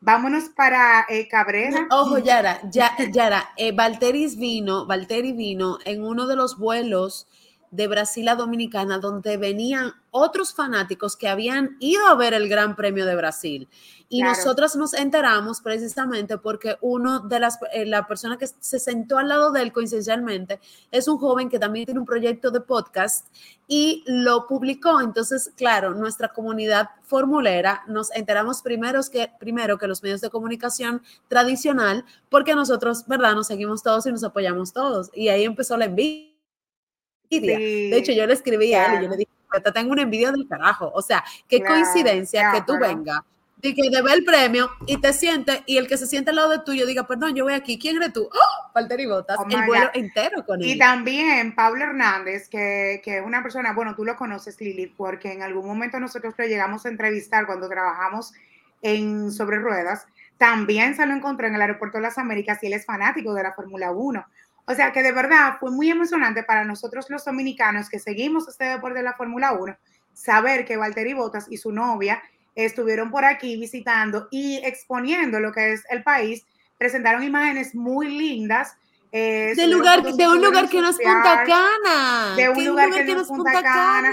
vámonos 0.01 0.49
para 0.51 1.05
eh, 1.09 1.27
Cabrera. 1.29 1.89
ojo, 1.91 2.19
Yara, 2.19 2.61
ya, 2.71 2.97
Yara, 3.11 3.51
eh, 3.57 3.73
Valteris 3.73 4.37
vino, 4.37 4.87
Valtteri 4.87 5.33
vino 5.33 5.79
en 5.85 6.05
uno 6.05 6.27
de 6.27 6.37
los 6.37 6.59
vuelos 6.59 7.27
de 7.77 7.89
Brasil 7.89 8.27
a 8.29 8.35
Dominicana, 8.35 8.99
donde 8.99 9.37
venían 9.37 9.93
otros 10.11 10.55
fanáticos 10.55 11.15
que 11.15 11.29
habían 11.29 11.77
ido 11.79 12.07
a 12.07 12.15
ver 12.15 12.33
el 12.33 12.49
Gran 12.49 12.75
Premio 12.75 13.05
de 13.05 13.15
Brasil. 13.15 13.69
Y 14.09 14.23
nosotros 14.23 14.77
nos 14.77 14.95
enteramos 14.95 15.61
precisamente 15.61 16.39
porque 16.39 16.77
uno 16.81 17.21
de 17.21 17.41
las, 17.41 17.59
eh, 17.73 17.85
la 17.85 18.07
persona 18.07 18.39
que 18.39 18.47
se 18.47 18.79
sentó 18.79 19.19
al 19.19 19.29
lado 19.29 19.51
de 19.51 19.63
él 19.63 19.73
coincidencialmente 19.73 20.61
es 20.93 21.09
un 21.09 21.19
joven 21.19 21.51
que 21.51 21.59
también 21.59 21.87
tiene 21.87 22.01
un 22.01 22.07
proyecto 22.07 22.51
de 22.51 22.61
podcast 22.61 23.27
y 23.67 24.05
lo 24.07 24.47
publicó. 24.47 25.01
Entonces, 25.01 25.51
claro, 25.57 25.93
nuestra 25.93 26.29
comunidad 26.29 26.91
formulera, 27.03 27.83
nos 27.89 28.11
enteramos 28.13 28.63
primero 28.63 29.01
que, 29.13 29.31
primero 29.39 29.77
que 29.77 29.89
los 29.89 30.03
medios 30.03 30.21
de 30.21 30.31
comunicación 30.31 31.03
tradicional, 31.29 32.05
porque 32.31 32.55
nosotros, 32.55 33.07
¿verdad? 33.07 33.35
Nos 33.35 33.49
seguimos 33.49 33.83
todos 33.83 34.07
y 34.07 34.13
nos 34.13 34.25
apoyamos 34.25 34.73
todos. 34.73 35.11
Y 35.15 35.29
ahí 35.29 35.45
empezó 35.45 35.77
la 35.77 35.87
envidia 35.87 36.36
de 37.31 37.97
hecho, 37.97 38.13
yo 38.13 38.27
le 38.27 38.35
escribí 38.35 38.75
a 38.75 38.87
él 38.87 39.01
y 39.01 39.05
yo 39.05 39.11
le 39.11 39.17
dije, 39.17 39.31
te 39.63 39.73
tengo 39.73 39.93
una 39.93 40.03
envidia 40.03 40.33
del 40.33 40.47
carajo. 40.49 40.91
O 40.95 41.03
sea, 41.03 41.25
qué 41.49 41.63
coincidencia 41.63 42.53
que 42.53 42.63
tú 42.63 42.79
vengas 42.79 43.21
y 43.63 43.75
que 43.75 43.91
te 43.91 44.03
ve 44.03 44.13
el 44.13 44.25
premio 44.25 44.71
y 44.87 45.01
te 45.01 45.13
sientes 45.13 45.63
y 45.67 45.79
el 45.79 45.89
que 45.89 45.97
se 45.97 46.07
siente 46.07 46.31
al 46.31 46.37
lado 46.37 46.51
de 46.51 46.59
tuyo 46.61 46.87
diga, 46.87 47.07
perdón, 47.07 47.35
yo 47.35 47.45
voy 47.45 47.55
aquí, 47.55 47.79
¿quién 47.79 47.97
eres 47.97 48.13
tú? 48.13 48.29
¡Oh! 48.33 48.81
y 48.99 49.07
Botas, 49.07 49.39
oh 49.41 49.47
el 49.49 49.67
vuelo 49.67 49.91
entero 49.95 50.45
con 50.45 50.61
él. 50.61 50.69
Y 50.69 50.79
también 50.79 51.55
Pablo 51.55 51.85
Hernández, 51.85 52.49
que, 52.49 53.01
que, 53.03 53.19
es 53.19 53.25
una 53.25 53.43
persona, 53.43 53.73
bueno, 53.73 53.95
tú 53.95 54.05
lo 54.05 54.17
conoces, 54.17 54.61
Lili, 54.61 54.87
porque 54.87 55.33
en 55.33 55.43
algún 55.43 55.67
momento 55.67 55.99
nosotros 55.99 56.35
lo 56.37 56.45
llegamos 56.45 56.85
a 56.85 56.91
entrevistar 56.91 57.47
cuando 57.47 57.69
trabajamos 57.69 58.33
en 58.83 59.33
Sobre 59.33 59.59
Ruedas, 59.59 60.07
también 60.39 60.95
se 60.95 61.07
lo 61.07 61.15
encontró 61.15 61.47
en 61.47 61.55
el 61.55 61.63
aeropuerto 61.63 61.97
de 61.97 62.03
las 62.03 62.19
Américas 62.19 62.63
y 62.63 62.67
él 62.67 62.75
es 62.75 62.85
fanático 62.85 63.33
de 63.33 63.43
la 63.43 63.55
Fórmula 63.55 63.91
1. 63.91 64.27
O 64.67 64.75
sea 64.75 64.93
que 64.93 65.03
de 65.03 65.13
verdad 65.13 65.55
fue 65.61 65.71
muy 65.71 65.91
emocionante 65.91 66.43
para 66.43 66.65
nosotros 66.65 67.07
los 67.09 67.25
dominicanos 67.25 67.89
que 67.89 68.01
seguimos 68.01 68.49
este 68.49 68.65
deporte 68.65 68.99
de 68.99 69.05
la 69.05 69.15
Fórmula 69.15 69.53
1, 69.53 69.77
saber 70.13 70.65
que 70.65 70.77
Valtteri 70.77 71.15
Bottas 71.15 71.47
y 71.49 71.57
su 71.57 71.71
novia 71.71 72.21
estuvieron 72.57 73.11
por 73.11 73.25
aquí 73.25 73.57
visitando 73.57 74.27
y 74.31 74.57
exponiendo 74.65 75.39
lo 75.39 75.53
que 75.53 75.73
es 75.73 75.85
el 75.89 76.03
país, 76.03 76.45
presentaron 76.79 77.23
imágenes 77.23 77.75
muy 77.75 78.09
lindas. 78.09 78.77
Eh, 79.13 79.53
de, 79.55 79.69
lugar, 79.69 80.03
de 80.03 80.29
un 80.29 80.43
lugar 80.43 80.69
que 80.69 80.81
no 80.81 80.91
es 80.91 80.97
Punta 80.97 81.45
Cana. 81.45 82.35
De 82.35 82.49
un 82.49 82.65
lugar, 82.65 82.91
que, 82.91 83.05
no 83.05 83.21
es 83.21 83.29
Punta 83.29 83.63
Cana. 83.63 84.13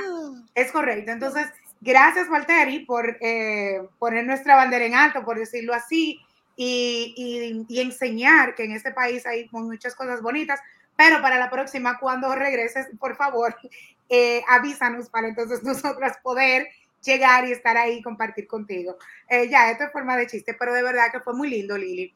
Es 0.54 0.72
correcto. 0.72 1.12
Entonces, 1.12 1.48
gracias, 1.82 2.30
Valtteri, 2.30 2.86
por 2.86 3.18
eh, 3.22 3.82
poner 3.98 4.26
nuestra 4.26 4.56
bandera 4.56 4.86
en 4.86 4.94
alto, 4.94 5.26
por 5.26 5.40
decirlo 5.40 5.74
así 5.74 6.20
y, 6.56 7.66
enseñar 7.70 8.56
que 8.56 8.66
en 8.66 8.72
este 8.72 8.92
país 8.92 9.26
hay 9.26 9.50
muchas 9.52 9.96
cosas 9.96 10.22
bonitas, 10.22 10.60
pero 10.96 11.22
para 11.22 11.38
la 11.38 11.50
próxima, 11.50 11.98
cuando 12.00 12.34
regreses, 12.36 12.88
por 13.00 13.16
favor, 13.16 13.56
eh, 14.10 14.44
avísanos 14.48 15.10
para 15.10 15.28
entonces 15.28 15.64
nosotras 15.64 16.18
poder 16.22 16.68
llegar 17.02 17.46
y 17.48 17.52
estar 17.52 17.76
ahí 17.76 17.98
y 17.98 18.02
compartir 18.02 18.48
contigo. 18.48 18.98
Eh, 19.28 19.50
ya, 19.50 19.70
esto 19.70 19.86
es 19.86 19.92
forma 19.92 20.16
de 20.16 20.28
chiste, 20.28 20.54
pero 20.54 20.74
de 20.74 20.84
verdad 20.84 21.12
que 21.12 21.20
fue 21.20 21.34
muy 21.34 21.50
lindo, 21.50 21.78
Lili, 21.78 22.14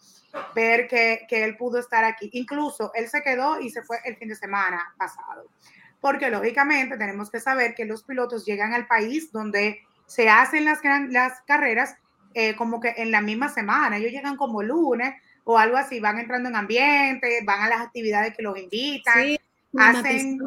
ver 0.56 0.88
que, 0.88 1.25
que 1.27 1.44
él 1.44 1.58
pudo 1.58 1.79
estar 1.79 2.06
aquí. 2.06 2.29
Incluso 2.34 2.91
él 2.96 3.10
se 3.10 3.22
quedó 3.22 3.60
y 3.60 3.70
se 3.70 3.84
fue 3.84 4.00
el 4.06 4.15
fin 4.15 4.29
de 4.29 4.36
semana 4.36 4.94
pasado, 4.98 5.50
porque 6.00 6.29
lógicamente 6.29 6.98
tenemos 6.98 7.29
que 7.29 7.41
saber 7.41 7.75
que 7.75 7.86
los 7.86 8.03
pilotos 8.03 8.46
llegan 8.46 8.74
al 8.74 8.88
país 8.88 9.32
donde 9.32 9.82
se 10.06 10.29
hacen 10.29 10.63
las, 10.63 10.79
las 11.10 11.41
carreras 11.41 11.98
eh, 12.39 12.56
como 12.56 12.79
que 12.79 12.94
en 12.98 13.10
la 13.10 13.20
misma 13.20 13.50
semana, 13.50 13.98
ellos 13.98 14.12
llegan 14.12 14.38
como 14.38 14.62
lunes 14.62 15.15
o 15.44 15.58
algo 15.58 15.75
así, 15.75 16.00
van 16.00 16.20
entrando 16.20 16.50
en 16.50 16.56
ambiente, 16.56 17.39
van 17.44 17.63
a 17.63 17.67
las 17.67 17.82
actividades 17.82 18.38
que 18.38 18.44
los 18.44 18.56
invitan. 18.60 19.24
Sí, 19.24 19.39
hacen, 19.75 20.38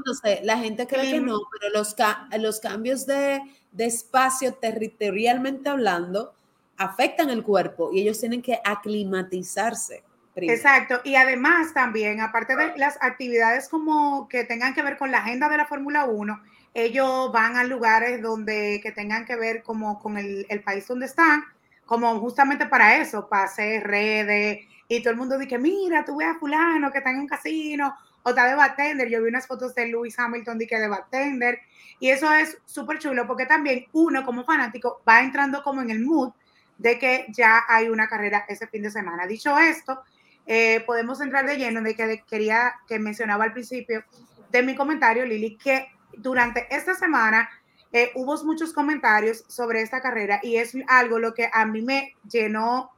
la 0.45 0.57
gente 0.59 0.87
cree 0.87 1.11
que 1.11 1.21
no, 1.21 1.41
pero 1.51 1.73
los, 1.73 1.97
los 2.39 2.61
cambios 2.61 3.07
de, 3.07 3.43
de 3.73 3.87
espacio 3.87 4.55
territorialmente 4.55 5.69
hablando 5.69 6.33
afectan 6.77 7.29
el 7.29 7.43
cuerpo 7.43 7.91
y 7.93 8.03
ellos 8.03 8.21
tienen 8.21 8.41
que 8.41 8.61
aclimatizarse. 8.65 10.05
Exacto, 10.37 11.01
y 11.03 11.17
además 11.17 11.75
también, 11.75 12.21
aparte 12.21 12.55
de 12.55 12.77
las 12.77 12.99
actividades 13.01 13.69
como 13.69 14.29
que 14.29 14.45
tengan 14.45 14.75
que 14.75 14.83
ver 14.85 14.97
con 14.97 15.11
la 15.11 15.19
agenda 15.19 15.49
de 15.49 15.57
la 15.57 15.67
Fórmula 15.67 16.05
1, 16.05 16.41
ellos 16.73 17.33
van 17.33 17.57
a 17.57 17.65
lugares 17.65 18.23
donde 18.23 18.79
que 18.81 18.93
tengan 18.93 19.25
que 19.25 19.35
ver 19.35 19.65
como 19.65 19.99
con 19.99 20.19
el, 20.19 20.47
el 20.49 20.63
país 20.63 20.87
donde 20.87 21.07
están, 21.07 21.43
como 21.91 22.21
justamente 22.21 22.67
para 22.67 22.99
eso, 22.99 23.29
para 23.29 23.47
hacer 23.47 23.83
redes, 23.83 24.61
y 24.87 25.03
todo 25.03 25.11
el 25.11 25.17
mundo 25.17 25.37
dice, 25.37 25.59
mira, 25.59 26.05
tú 26.05 26.19
ves 26.19 26.29
a 26.29 26.39
fulano 26.39 26.93
que 26.93 26.99
está 26.99 27.11
en 27.11 27.19
un 27.19 27.27
casino, 27.27 27.93
o 28.23 28.29
está 28.29 28.47
de 28.47 28.55
bartender, 28.55 29.09
yo 29.09 29.21
vi 29.21 29.29
unas 29.29 29.49
fotos 29.49 29.75
de 29.75 29.89
Lewis 29.89 30.17
Hamilton 30.17 30.57
de 30.57 30.69
que 30.69 30.79
de 30.79 30.87
bartender, 30.87 31.59
y 31.99 32.11
eso 32.11 32.33
es 32.33 32.59
súper 32.65 33.01
chulo, 33.01 33.27
porque 33.27 33.45
también 33.45 33.87
uno 33.93 34.25
como 34.25 34.45
fanático 34.45 35.03
va 35.07 35.19
entrando 35.19 35.65
como 35.65 35.83
en 35.83 35.91
el 35.91 35.99
mood 35.99 36.31
de 36.79 36.97
que 36.97 37.27
ya 37.31 37.65
hay 37.67 37.89
una 37.89 38.07
carrera 38.07 38.45
ese 38.47 38.69
fin 38.69 38.83
de 38.83 38.93
semana. 38.93 39.27
Dicho 39.27 39.59
esto, 39.59 40.01
eh, 40.47 40.85
podemos 40.87 41.21
entrar 41.21 41.45
de 41.45 41.57
lleno 41.57 41.83
de 41.83 41.97
que 41.97 42.23
quería 42.31 42.73
que 42.87 43.01
mencionaba 43.01 43.43
al 43.43 43.53
principio 43.53 44.05
de 44.53 44.63
mi 44.63 44.77
comentario, 44.77 45.27
Lili, 45.27 45.57
que 45.57 45.89
durante 46.17 46.73
esta 46.73 46.95
semana 46.95 47.51
eh, 47.93 48.13
hubo 48.15 48.43
muchos 48.45 48.73
comentarios 48.73 49.45
sobre 49.49 49.83
esta 49.83 50.01
carrera 50.01 50.41
y 50.43 50.57
es 50.57 50.77
algo 50.87 51.19
lo 51.19 51.35
que 51.35 51.51
a 51.53 51.65
mí 51.67 51.83
me 51.83 52.15
llenó 52.31 52.93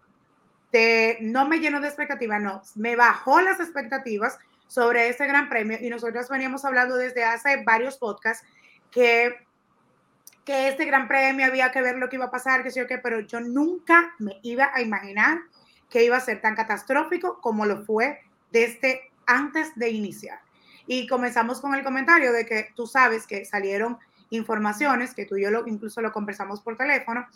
de, 0.70 1.18
no 1.20 1.48
me 1.48 1.60
llenó 1.60 1.80
de 1.80 1.88
expectativas, 1.88 2.42
no, 2.42 2.62
me 2.74 2.96
bajó 2.96 3.40
las 3.40 3.60
expectativas 3.60 4.38
sobre 4.66 5.08
este 5.08 5.26
gran 5.26 5.48
premio 5.48 5.78
y 5.80 5.88
nosotros 5.88 6.28
veníamos 6.28 6.64
hablando 6.64 6.96
desde 6.96 7.24
hace 7.24 7.62
varios 7.64 7.96
podcasts 7.96 8.46
que, 8.90 9.34
que 10.44 10.68
este 10.68 10.84
gran 10.84 11.08
premio 11.08 11.46
había 11.46 11.70
que 11.72 11.82
ver 11.82 11.96
lo 11.96 12.08
que 12.08 12.16
iba 12.16 12.26
a 12.26 12.30
pasar, 12.30 12.62
que 12.62 12.70
sé 12.70 12.80
yo 12.80 12.86
qué, 12.86 12.98
pero 12.98 13.20
yo 13.20 13.40
nunca 13.40 14.14
me 14.18 14.40
iba 14.42 14.70
a 14.74 14.82
imaginar 14.82 15.40
que 15.88 16.04
iba 16.04 16.16
a 16.16 16.20
ser 16.20 16.40
tan 16.40 16.54
catastrófico 16.54 17.40
como 17.40 17.66
lo 17.66 17.84
fue 17.84 18.20
desde 18.50 19.10
antes 19.26 19.74
de 19.76 19.90
iniciar. 19.90 20.40
Y 20.86 21.06
comenzamos 21.06 21.60
con 21.60 21.74
el 21.74 21.84
comentario 21.84 22.32
de 22.32 22.44
que 22.44 22.70
tú 22.74 22.86
sabes 22.86 23.26
que 23.26 23.44
salieron 23.44 23.98
informaciones, 24.32 25.14
que 25.14 25.26
tú 25.26 25.36
y 25.36 25.42
yo 25.42 25.50
lo, 25.50 25.66
incluso 25.66 26.00
lo 26.00 26.12
conversamos 26.12 26.60
por 26.60 26.76
teléfono, 26.76 27.26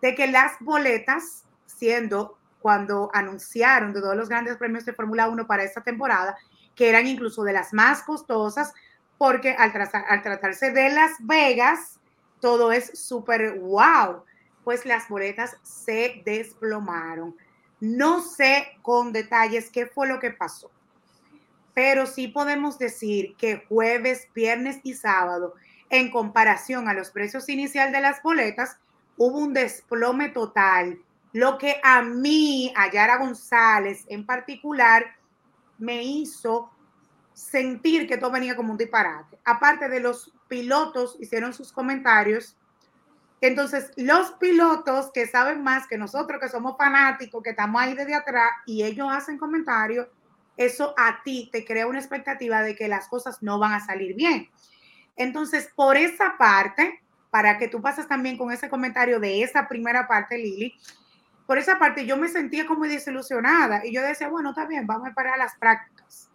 de 0.00 0.14
que 0.14 0.26
las 0.26 0.52
boletas, 0.60 1.44
siendo 1.66 2.38
cuando 2.60 3.10
anunciaron 3.14 3.92
de 3.92 4.00
todos 4.00 4.16
los 4.16 4.28
grandes 4.28 4.56
premios 4.56 4.84
de 4.84 4.92
Fórmula 4.92 5.28
1 5.28 5.46
para 5.46 5.62
esta 5.62 5.82
temporada, 5.82 6.36
que 6.74 6.88
eran 6.88 7.06
incluso 7.06 7.42
de 7.44 7.52
las 7.52 7.72
más 7.72 8.02
costosas, 8.02 8.72
porque 9.18 9.52
al, 9.52 9.72
al 10.08 10.22
tratarse 10.22 10.70
de 10.70 10.90
Las 10.90 11.12
Vegas, 11.20 12.00
todo 12.40 12.72
es 12.72 12.98
súper 12.98 13.58
wow, 13.58 14.24
pues 14.64 14.86
las 14.86 15.08
boletas 15.08 15.56
se 15.62 16.22
desplomaron. 16.24 17.36
No 17.80 18.22
sé 18.22 18.68
con 18.82 19.12
detalles 19.12 19.70
qué 19.70 19.86
fue 19.86 20.06
lo 20.06 20.20
que 20.20 20.30
pasó, 20.30 20.70
pero 21.74 22.06
sí 22.06 22.28
podemos 22.28 22.78
decir 22.78 23.36
que 23.36 23.64
jueves, 23.68 24.28
viernes 24.34 24.80
y 24.82 24.94
sábado, 24.94 25.54
en 25.90 26.10
comparación 26.10 26.88
a 26.88 26.94
los 26.94 27.10
precios 27.10 27.48
inicial 27.48 27.92
de 27.92 28.00
las 28.00 28.22
boletas, 28.22 28.78
hubo 29.16 29.38
un 29.38 29.52
desplome 29.52 30.30
total, 30.30 30.98
lo 31.32 31.58
que 31.58 31.80
a 31.84 32.02
mí, 32.02 32.72
a 32.76 32.90
Yara 32.90 33.18
González 33.18 34.04
en 34.08 34.24
particular, 34.24 35.04
me 35.78 36.02
hizo 36.02 36.70
sentir 37.32 38.08
que 38.08 38.16
todo 38.16 38.30
venía 38.30 38.56
como 38.56 38.72
un 38.72 38.78
disparate. 38.78 39.38
Aparte 39.44 39.88
de 39.88 40.00
los 40.00 40.32
pilotos, 40.48 41.16
hicieron 41.20 41.52
sus 41.52 41.72
comentarios 41.72 42.56
entonces, 43.40 43.90
los 43.96 44.32
pilotos 44.32 45.10
que 45.12 45.26
saben 45.26 45.62
más 45.62 45.86
que 45.86 45.96
nosotros, 45.96 46.40
que 46.40 46.48
somos 46.48 46.76
fanáticos, 46.76 47.42
que 47.42 47.50
estamos 47.50 47.80
ahí 47.80 47.94
desde 47.94 48.14
atrás 48.14 48.50
y 48.66 48.82
ellos 48.82 49.08
hacen 49.10 49.38
comentarios, 49.38 50.08
eso 50.56 50.94
a 50.98 51.22
ti 51.22 51.48
te 51.50 51.64
crea 51.64 51.86
una 51.86 51.98
expectativa 51.98 52.60
de 52.62 52.76
que 52.76 52.86
las 52.86 53.08
cosas 53.08 53.42
no 53.42 53.58
van 53.58 53.72
a 53.72 53.80
salir 53.80 54.14
bien. 54.14 54.50
Entonces, 55.20 55.68
por 55.76 55.98
esa 55.98 56.38
parte, 56.38 56.98
para 57.28 57.58
que 57.58 57.68
tú 57.68 57.82
pases 57.82 58.08
también 58.08 58.38
con 58.38 58.52
ese 58.52 58.70
comentario 58.70 59.20
de 59.20 59.42
esa 59.42 59.68
primera 59.68 60.08
parte, 60.08 60.38
Lili, 60.38 60.74
por 61.46 61.58
esa 61.58 61.78
parte 61.78 62.06
yo 62.06 62.16
me 62.16 62.26
sentía 62.26 62.66
como 62.66 62.86
desilusionada 62.86 63.84
y 63.84 63.92
yo 63.92 64.00
decía, 64.00 64.28
bueno, 64.28 64.48
está 64.48 64.64
bien, 64.64 64.86
vamos 64.86 65.10
a 65.10 65.12
parar 65.12 65.36
las 65.36 65.54
prácticas. 65.56 66.30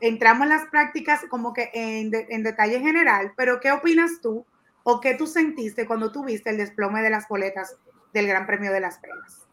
Entramos 0.00 0.44
en 0.44 0.50
las 0.50 0.66
prácticas 0.66 1.22
como 1.28 1.52
que 1.52 1.72
en, 1.74 2.12
en 2.14 2.44
detalle 2.44 2.78
general, 2.78 3.32
pero 3.36 3.58
¿qué 3.58 3.72
opinas 3.72 4.20
tú? 4.22 4.46
¿O 4.84 5.00
qué 5.00 5.14
tú 5.14 5.26
sentiste 5.26 5.84
cuando 5.84 6.12
tuviste 6.12 6.50
el 6.50 6.58
desplome 6.58 7.02
de 7.02 7.10
las 7.10 7.26
boletas 7.26 7.74
del 8.12 8.28
Gran 8.28 8.46
Premio 8.46 8.70
de 8.70 8.78
Las 8.78 9.00
Vegas? 9.02 9.48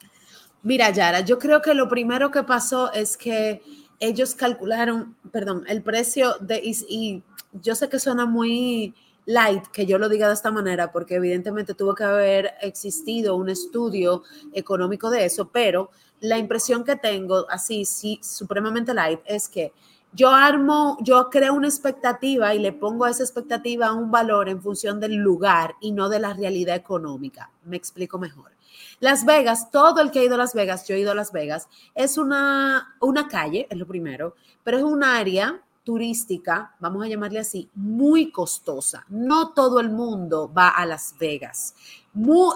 Mira, 0.61 0.91
Yara, 0.91 1.21
yo 1.21 1.39
creo 1.39 1.63
que 1.63 1.73
lo 1.73 1.89
primero 1.89 2.29
que 2.29 2.43
pasó 2.43 2.93
es 2.93 3.17
que 3.17 3.63
ellos 3.99 4.35
calcularon, 4.35 5.15
perdón, 5.31 5.63
el 5.67 5.81
precio 5.81 6.35
de, 6.39 6.61
y, 6.63 7.23
yo 7.61 7.75
sé 7.75 7.87
que 7.89 7.99
suena 7.99 8.25
muy 8.25 8.93
light 9.25 9.65
que 9.67 9.85
yo 9.85 9.97
lo 9.97 10.09
diga 10.09 10.27
de 10.27 10.33
esta 10.33 10.51
manera, 10.51 10.91
porque 10.91 11.15
evidentemente 11.15 11.73
tuvo 11.73 11.95
que 11.95 12.03
haber 12.03 12.53
existido 12.61 13.35
un 13.35 13.49
estudio 13.49 14.23
económico 14.53 15.09
de 15.09 15.25
eso, 15.25 15.49
pero 15.49 15.89
la 16.19 16.37
impresión 16.37 16.83
que 16.83 16.95
tengo, 16.95 17.49
así, 17.49 17.85
sí, 17.85 18.19
supremamente 18.21 18.93
light, 18.93 19.19
es 19.25 19.49
que 19.49 19.73
yo 20.13 20.29
armo, 20.29 20.97
yo 21.01 21.29
creo 21.29 21.53
una 21.53 21.67
expectativa 21.67 22.53
y 22.55 22.59
le 22.59 22.71
pongo 22.71 23.05
a 23.05 23.09
esa 23.09 23.23
expectativa 23.23 23.91
un 23.93 24.11
valor 24.11 24.47
en 24.47 24.61
función 24.61 24.99
del 24.99 25.15
lugar 25.15 25.75
y 25.81 25.91
no 25.91 26.07
de 26.07 26.19
la 26.19 26.33
realidad 26.33 26.75
económica. 26.75 27.51
Me 27.65 27.75
explico 27.75 28.17
mejor. 28.17 28.54
Las 28.99 29.25
Vegas, 29.25 29.71
todo 29.71 30.01
el 30.01 30.11
que 30.11 30.19
ha 30.19 30.23
ido 30.23 30.35
a 30.35 30.39
Las 30.39 30.53
Vegas, 30.53 30.87
yo 30.87 30.95
he 30.95 30.99
ido 30.99 31.11
a 31.11 31.15
Las 31.15 31.31
Vegas, 31.31 31.67
es 31.93 32.17
una, 32.17 32.95
una 33.01 33.27
calle, 33.27 33.67
es 33.69 33.77
lo 33.77 33.87
primero, 33.87 34.35
pero 34.63 34.77
es 34.77 34.83
un 34.83 35.03
área 35.03 35.61
turística, 35.85 36.75
vamos 36.79 37.05
a 37.05 37.07
llamarle 37.07 37.39
así, 37.39 37.69
muy 37.75 38.31
costosa. 38.31 39.05
No 39.07 39.53
todo 39.53 39.79
el 39.79 39.91
mundo 39.91 40.51
va 40.51 40.69
a 40.69 40.85
Las 40.85 41.15
Vegas. 41.17 41.75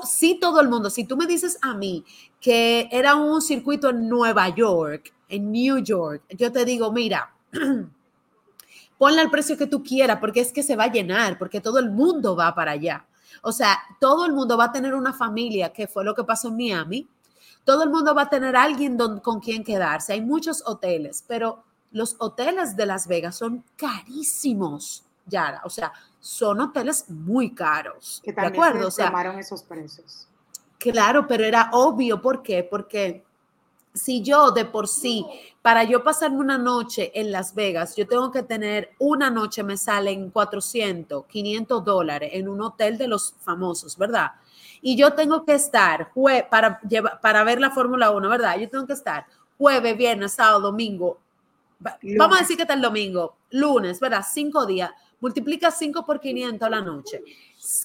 sí 0.04 0.40
todo 0.42 0.60
el 0.60 0.68
mundo. 0.68 0.90
Si 0.90 1.06
tú 1.06 1.16
me 1.16 1.28
dices 1.28 1.58
a 1.62 1.76
mí 1.76 2.04
que 2.42 2.90
era 2.92 3.16
un 3.16 3.42
circuito 3.42 3.90
en 3.90 4.10
Nueva 4.10 4.50
York, 4.50 5.14
en 5.30 5.52
New 5.52 5.78
York, 5.78 6.24
yo 6.30 6.52
te 6.52 6.66
digo, 6.66 6.92
mira, 6.92 7.32
ponle 8.98 9.22
el 9.22 9.30
precio 9.30 9.58
que 9.58 9.68
tú 9.68 9.84
quieras, 9.84 10.18
porque 10.20 10.42
es 10.42 10.52
que 10.52 10.64
se 10.64 10.76
va 10.76 10.86
a 10.86 10.92
llenar, 10.92 11.38
porque 11.38 11.62
todo 11.62 11.78
el 11.78 11.92
mundo 11.92 12.36
va 12.36 12.56
para 12.56 12.72
allá. 12.72 13.06
O 13.41 13.51
sea, 13.51 13.79
todo 14.00 14.25
el 14.25 14.33
mundo 14.33 14.57
va 14.57 14.65
a 14.65 14.71
tener 14.71 14.93
una 14.93 15.13
familia, 15.13 15.71
que 15.71 15.88
fue 15.88 16.03
lo 16.03 16.15
que 16.15 16.24
pasó 16.24 16.50
en 16.50 16.57
Miami. 16.57 17.07
Todo 17.63 17.83
el 17.83 17.89
mundo 17.89 18.15
va 18.15 18.24
a 18.24 18.29
tener 18.29 18.55
alguien 18.55 18.98
con 19.21 19.39
quien 19.39 19.63
quedarse. 19.63 20.13
Hay 20.13 20.21
muchos 20.21 20.63
hoteles, 20.65 21.24
pero 21.27 21.63
los 21.91 22.15
hoteles 22.19 22.75
de 22.75 22.86
Las 22.86 23.07
Vegas 23.07 23.38
son 23.38 23.63
carísimos, 23.75 25.03
Yara. 25.25 25.62
O 25.63 25.69
sea, 25.69 25.91
son 26.19 26.59
hoteles 26.62 27.09
muy 27.09 27.53
caros. 27.53 28.21
¿De 28.25 28.33
acuerdo? 28.41 28.88
o 28.88 28.91
sea, 28.91 29.12
esos 29.39 29.63
precios. 29.63 30.27
Claro, 30.77 31.27
pero 31.27 31.43
era 31.43 31.69
obvio. 31.74 32.21
¿Por 32.21 32.41
qué? 32.41 32.63
Porque 32.63 33.25
si 33.93 34.22
yo 34.22 34.51
de 34.51 34.65
por 34.65 34.88
sí, 34.88 35.25
para 35.62 35.84
yo 35.84 36.03
pasarme 36.03 36.38
una 36.38 36.58
noche 36.58 37.12
en 37.13 37.31
Las 37.31 37.53
Vegas, 37.53 37.96
yo 37.96 38.08
tengo 38.08 38.31
que 38.31 38.43
tener 38.43 38.91
una 39.00 39.29
noche, 39.29 39.63
me 39.63 39.77
salen 39.77 40.29
400, 40.29 41.25
500 41.25 41.84
dólares 41.84 42.31
en 42.34 42.48
un 42.48 42.62
hotel 42.62 42.98
de 42.98 43.08
los 43.08 43.34
famosos, 43.41 43.98
¿verdad? 43.98 44.31
Y 44.81 44.96
yo 44.96 45.13
tengo 45.13 45.43
que 45.43 45.55
estar 45.55 46.12
para, 46.50 46.79
para 47.22 47.43
ver 47.43 47.60
la 47.60 47.72
Fórmula 47.72 48.12
1, 48.12 48.29
¿verdad? 48.29 48.58
Yo 48.58 48.69
tengo 48.69 48.88
que 48.88 48.93
estar 48.93 49.25
jueves, 49.58 49.98
viernes, 49.98 50.34
sábado, 50.34 50.62
domingo. 50.62 51.19
Vamos 52.17 52.38
a 52.38 52.41
decir 52.41 52.55
que 52.55 52.63
está 52.63 52.74
el 52.74 52.81
domingo, 52.81 53.36
lunes, 53.51 54.00
¿verdad? 54.00 54.25
Cinco 54.29 54.65
días. 54.65 54.91
Multiplica 55.19 55.69
5 55.69 56.05
por 56.05 56.22
500 56.22 56.65
a 56.65 56.69
la 56.69 56.81
noche 56.81 57.22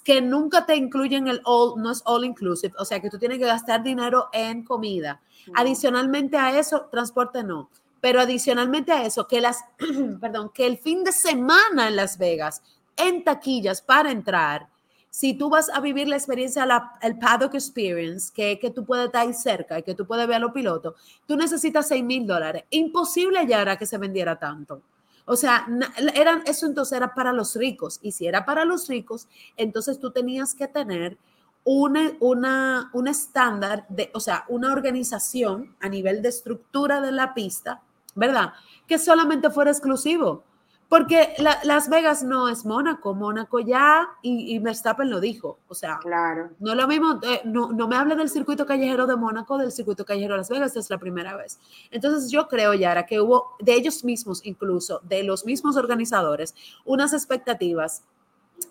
que 0.05 0.21
nunca 0.21 0.67
te 0.67 0.77
incluyen 0.77 1.29
el 1.29 1.41
all, 1.45 1.81
no 1.81 1.91
es 1.91 2.03
all 2.05 2.25
inclusive, 2.25 2.75
o 2.79 2.85
sea 2.85 3.01
que 3.01 3.11
tú 3.11 3.19
tienes 3.19 3.39
que 3.39 3.47
gastar 3.47 3.83
dinero 3.83 4.29
en 4.33 4.65
comida. 4.65 5.21
Adicionalmente 5.55 6.37
a 6.37 6.59
eso, 6.59 6.89
transporte 6.91 7.43
no. 7.43 7.71
Pero 8.01 8.21
adicionalmente 8.21 8.93
a 8.93 9.05
eso, 9.05 9.27
que 9.27 9.41
las, 9.41 9.65
perdón, 10.21 10.51
que 10.55 10.67
el 10.67 10.79
fin 10.79 11.05
de 11.05 11.13
semana 11.13 11.89
en 11.89 11.97
Las 11.97 12.19
Vegas, 12.19 12.63
en 12.97 13.25
taquillas 13.25 13.83
para 13.83 14.11
entrar, 14.11 14.69
si 15.11 15.35
tú 15.35 15.49
vas 15.49 15.71
a 15.71 15.81
vivir 15.81 16.09
la 16.09 16.17
experiencia, 16.17 16.67
la, 16.67 16.99
el 17.01 17.19
paddock 17.19 17.55
experience, 17.55 18.33
que, 18.35 18.59
que 18.59 18.71
tú 18.71 18.85
puedes 18.85 19.07
estar 19.07 19.23
ahí 19.23 19.33
cerca 19.33 19.79
y 19.79 19.83
que 19.83 19.95
tú 19.95 20.07
puedes 20.07 20.27
ver 20.27 20.37
a 20.37 20.41
los 20.41 20.53
pilotos, 20.53 20.95
tú 21.27 21.37
necesitas 21.37 21.89
6 21.89 22.05
mil 22.05 22.27
dólares. 22.27 22.65
Imposible 22.71 23.47
ya 23.47 23.63
era 23.63 23.77
que 23.77 23.87
se 23.87 23.97
vendiera 23.97 24.39
tanto. 24.39 24.83
O 25.27 25.37
sea, 25.37 25.67
eran, 26.15 26.43
eso 26.47 26.67
entonces 26.67 26.97
era 26.97 27.15
para 27.15 27.33
los 27.33 27.57
ricos. 27.57 27.99
Y 28.03 28.13
si 28.13 28.27
era 28.27 28.45
para 28.45 28.65
los 28.65 28.89
ricos, 28.89 29.29
entonces 29.57 29.99
tú 29.99 30.11
tenías 30.11 30.55
que 30.55 30.69
tener 30.69 31.19
una, 31.65 32.91
un 32.93 33.09
estándar 33.09 33.87
de, 33.89 34.11
o 34.13 34.21
sea, 34.21 34.45
una 34.49 34.73
organización 34.73 35.75
a 35.81 35.89
nivel 35.89 36.21
de 36.21 36.29
estructura 36.29 37.01
de 37.01 37.13
la 37.13 37.33
pista, 37.33 37.83
¿verdad? 38.15 38.53
Que 38.87 38.99
solamente 38.99 39.51
fuera 39.51 39.71
exclusivo. 39.71 40.45
Porque 40.95 41.35
Las 41.65 41.89
Vegas 41.89 42.23
no 42.23 42.49
es 42.49 42.65
Mónaco, 42.65 43.15
Mónaco 43.15 43.59
ya, 43.59 44.11
y, 44.23 44.55
y, 44.55 44.61
Verstappen 44.61 45.11
lo 45.11 45.19
dijo, 45.19 45.59
o 45.67 45.75
sea, 45.75 45.99
claro. 46.01 46.51
no 46.61 46.77
lo 46.77 46.87
mismo, 46.87 47.19
eh, 47.21 47.41
no, 47.45 47.73
no, 47.73 47.89
me 47.89 47.97
hable 47.97 48.15
del 48.15 48.31
circuito 48.31 48.65
callejero 48.65 49.09
de 49.09 49.17
Mónaco, 49.17 49.59
del 49.59 49.73
circuito 49.73 50.05
callejero 50.05 50.35
de 50.35 50.39
Las 50.39 50.51
Vegas, 50.51 50.77
es 50.77 50.91
la 50.91 50.99
primera 50.99 51.35
vez. 51.35 51.59
Entonces 51.91 52.31
yo 52.31 52.47
creo, 52.47 52.75
Yara, 52.75 53.07
que 53.07 53.21
hubo 53.21 53.57
de 53.59 53.75
ellos 53.75 54.05
mismos, 54.05 54.47
incluso 54.47 55.01
de 55.03 55.25
los 55.25 55.45
mismos 55.45 55.77
organizadores, 55.77 56.55
unas 56.85 57.13
expectativas 57.13 58.05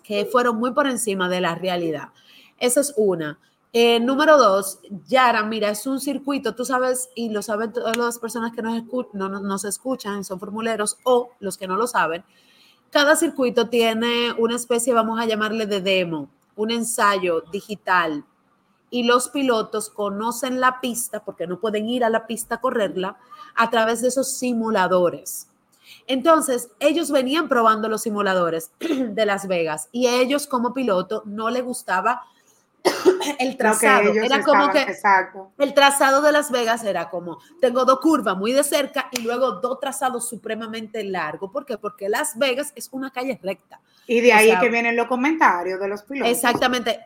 que 0.02 0.24
fueron 0.24 0.56
muy 0.56 0.72
por 0.72 0.86
encima 0.86 1.28
de 1.28 1.42
la 1.42 1.54
realidad. 1.56 2.08
Esa 2.58 2.80
es 2.80 2.94
una. 2.96 3.38
Eh, 3.76 3.98
número 3.98 4.38
dos, 4.38 4.78
Yara, 5.08 5.42
mira, 5.42 5.68
es 5.68 5.84
un 5.88 5.98
circuito, 5.98 6.54
tú 6.54 6.64
sabes, 6.64 7.08
y 7.16 7.30
lo 7.30 7.42
saben 7.42 7.72
todas 7.72 7.96
las 7.96 8.20
personas 8.20 8.52
que 8.52 8.62
nos, 8.62 8.84
no, 9.12 9.56
escuchan, 9.56 10.22
son 10.22 10.38
formuleros, 10.38 10.96
o 11.02 11.32
los 11.40 11.58
que 11.58 11.66
no 11.66 11.74
lo 11.74 11.88
saben, 11.88 12.22
cada 12.90 13.16
circuito 13.16 13.68
tiene 13.68 14.30
una 14.38 14.54
especie, 14.54 14.94
vamos 14.94 15.18
a 15.18 15.26
llamarle 15.26 15.66
de 15.66 15.80
demo, 15.80 16.30
un 16.54 16.70
ensayo 16.70 17.42
digital, 17.50 18.24
y 18.90 19.02
los 19.02 19.28
pilotos 19.30 19.90
conocen 19.90 20.60
la 20.60 20.80
pista, 20.80 21.24
porque 21.24 21.48
no 21.48 21.58
pueden 21.58 21.88
ir 21.88 22.04
a 22.04 22.10
la 22.10 22.28
pista 22.28 22.54
a 22.54 22.60
correrla, 22.60 23.18
a 23.56 23.70
través 23.70 24.02
de 24.02 24.06
esos 24.06 24.34
simuladores. 24.34 25.48
Entonces, 26.06 26.70
ellos 26.78 27.10
venían 27.10 27.48
probando 27.48 27.88
los 27.88 28.02
simuladores 28.02 28.70
de 28.78 29.26
Las 29.26 29.48
Vegas 29.48 29.88
y 29.90 30.06
a 30.06 30.20
ellos 30.20 30.46
como 30.46 30.72
piloto 30.72 31.24
no 31.26 31.50
le 31.50 31.60
gustaba 31.60 32.22
el 33.38 33.56
trazado. 33.56 34.12
era 34.12 34.42
como 34.42 34.70
que 34.70 34.86
el 35.58 35.74
trazado 35.74 36.22
de 36.22 36.32
Las 36.32 36.50
Vegas 36.50 36.84
era 36.84 37.10
como, 37.10 37.38
tengo 37.60 37.84
dos 37.84 38.00
curvas 38.00 38.36
muy 38.36 38.52
de 38.52 38.64
cerca 38.64 39.08
y 39.12 39.22
luego 39.22 39.52
dos 39.52 39.80
trazados 39.80 40.28
supremamente 40.28 41.04
largos. 41.04 41.50
¿Por 41.50 41.64
qué? 41.64 41.78
Porque 41.78 42.08
Las 42.08 42.38
Vegas 42.38 42.72
es 42.74 42.88
una 42.92 43.10
calle 43.10 43.38
recta. 43.42 43.80
Y 44.06 44.20
de 44.20 44.32
ahí 44.32 44.50
es 44.50 44.60
que 44.60 44.68
vienen 44.68 44.96
los 44.96 45.06
comentarios 45.06 45.80
de 45.80 45.88
los 45.88 46.02
pilotos. 46.02 46.30
Exactamente. 46.30 47.00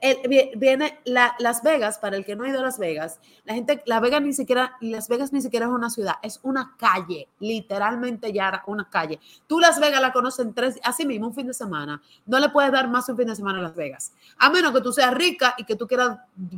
viene 0.57 0.99
Las 1.05 1.63
Vegas, 1.63 1.99
para 1.99 2.17
el 2.17 2.25
que 2.25 2.35
no 2.35 2.45
ha 2.45 2.49
ido 2.49 2.59
a 2.59 2.63
Las 2.63 2.79
Vegas, 2.79 3.21
la 3.45 3.55
gente, 3.55 3.83
Las 3.87 4.01
Vegas 4.01 4.23
ni 4.23 4.33
siquiera, 4.33 4.77
Las 4.81 5.09
Vegas 5.09 5.33
ni 5.33 5.41
siquiera 5.41 5.67
es 5.67 5.73
una 5.73 5.91
ciudad, 5.91 6.15
es 6.23 6.41
una 6.43 6.75
calle, 6.77 7.29
literalmente 7.39 8.33
ya 8.33 8.63
una 8.67 8.89
calle. 8.89 9.21
Tú 9.47 9.61
Las 9.61 9.79
Vegas 9.79 10.01
la 10.01 10.13
conoces 10.13 10.45
en 10.45 10.55
tres, 10.55 10.81
así 10.83 11.07
mismo 11.07 11.29
un 11.29 11.35
fin 11.35 11.47
de 11.47 11.55
semana. 11.55 12.03
No 12.27 12.39
le 12.41 12.49
puedes 12.49 12.73
dar 12.73 12.89
más 12.89 13.09
un 13.09 13.17
fin 13.17 13.29
de 13.29 13.37
semana 13.37 13.61
a 13.61 13.63
Las 13.63 13.77
Vegas. 13.77 14.13
A 14.39 14.51
menos 14.51 14.73
que 14.73 14.81
tú 14.81 14.93
seas 14.93 15.15
rica 15.15 15.55
y 15.57 15.65
que 15.65 15.77
tú 15.77 15.87
quieras 15.87 16.08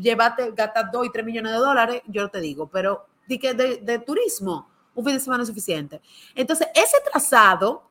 llevarte, 0.01 0.53
gastar 0.53 0.91
dos 0.91 1.07
y 1.07 1.11
tres 1.11 1.25
millones 1.25 1.53
de 1.53 1.59
dólares, 1.59 2.03
yo 2.07 2.29
te 2.29 2.41
digo, 2.41 2.69
pero 2.69 3.07
de, 3.27 3.39
de, 3.55 3.77
de 3.83 3.99
turismo, 4.01 4.69
un 4.95 5.05
fin 5.05 5.15
de 5.15 5.21
semana 5.21 5.43
es 5.43 5.49
suficiente. 5.49 6.01
Entonces, 6.35 6.69
ese 6.75 6.97
trazado 7.11 7.91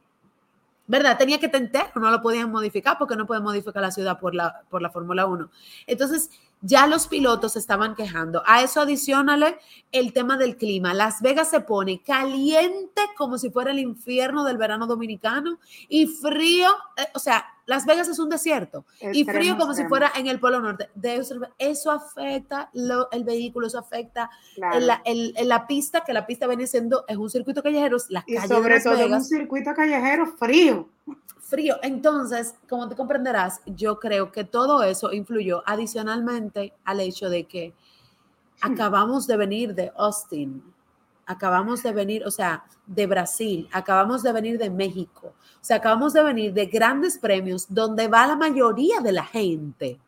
¿verdad? 0.90 1.20
Tenía 1.20 1.40
que 1.40 1.48
tener, 1.48 1.92
no 1.94 2.10
lo 2.10 2.20
podían 2.20 2.52
modificar 2.52 2.98
porque 2.98 3.16
no 3.16 3.28
pueden 3.28 3.44
modificar 3.44 3.80
la 3.80 3.92
ciudad 3.92 4.20
por 4.20 4.34
la, 4.34 4.64
por 4.72 4.82
la 4.82 4.90
Fórmula 4.90 5.28
1. 5.28 5.48
Entonces, 5.86 6.32
ya 6.62 6.88
los 6.88 7.08
pilotos 7.08 7.56
estaban 7.56 7.94
quejando. 7.94 8.42
A 8.48 8.64
eso 8.64 8.82
adicionale 8.82 9.60
el 9.92 10.14
tema 10.14 10.36
del 10.36 10.58
clima. 10.58 10.96
Las 10.96 11.22
Vegas 11.22 11.52
se 11.52 11.62
pone 11.62 12.02
caliente 12.02 13.04
como 13.16 13.38
si 13.38 13.52
fuera 13.52 13.70
el 13.70 13.78
infierno 13.78 14.44
del 14.44 14.58
verano 14.58 14.88
dominicano 14.88 15.60
y 15.88 16.08
frío, 16.08 16.70
eh, 16.98 17.08
o 17.14 17.20
sea, 17.20 17.46
Las 17.70 17.86
Vegas 17.86 18.08
es 18.08 18.18
un 18.18 18.30
desierto 18.30 18.84
y 19.14 19.24
frío 19.26 19.56
como 19.56 19.76
si 19.76 19.86
fuera 19.86 20.12
en 20.16 20.26
el 20.26 20.40
Polo 20.40 20.60
Norte. 20.60 20.90
De 20.96 21.22
eso, 21.60 21.92
afecta 21.92 22.72
el 22.74 23.24
vehículo, 23.24 23.68
eso 23.68 23.78
afecta 23.78 24.32
la, 24.58 25.68
pista, 25.68 26.04
que 26.04 26.12
la 26.12 26.26
pista 26.26 26.48
viene 26.48 26.66
siendo, 26.66 27.06
es 27.08 27.16
un 27.16 27.30
circuito 27.30 27.62
callejero, 27.62 27.98
las 28.10 28.24
y 28.28 28.38
sobre 28.38 28.82
todo 28.82 29.06
un 29.06 29.24
circuito 29.24 29.76
callejero 29.76 30.26
frío. 30.26 30.90
Frío. 31.42 31.78
Entonces, 31.84 32.56
como 32.68 32.90
te 32.90 32.96
comprenderás, 32.96 33.62
yo 33.68 34.00
creo 34.00 34.32
que 34.32 34.46
todo 34.46 34.82
eso 34.82 35.14
influyó 35.14 35.62
adicionalmente 35.68 36.74
al 36.86 37.02
hecho 37.02 37.30
de 37.30 37.44
que 37.44 37.76
acabamos 38.62 39.28
de 39.28 39.38
venir 39.38 39.76
de 39.76 39.92
Austin, 39.96 40.64
acabamos 41.30 41.84
de 41.84 41.94
venir, 41.94 42.26
o 42.26 42.32
sea, 42.32 42.64
de 42.88 43.06
Brasil, 43.06 43.70
acabamos 43.72 44.24
de 44.24 44.34
venir 44.34 44.58
de 44.58 44.72
México, 44.72 45.28
o 45.28 45.64
sea, 45.64 45.78
acabamos 45.78 46.12
de 46.14 46.24
venir 46.24 46.54
de 46.54 46.66
grandes 46.66 47.20
premios 47.20 47.68
donde 47.70 48.08
va 48.08 48.26
la 48.26 48.36
mayoría 48.36 49.00
de 49.00 49.12
la 49.12 49.24
gente. 49.24 50.00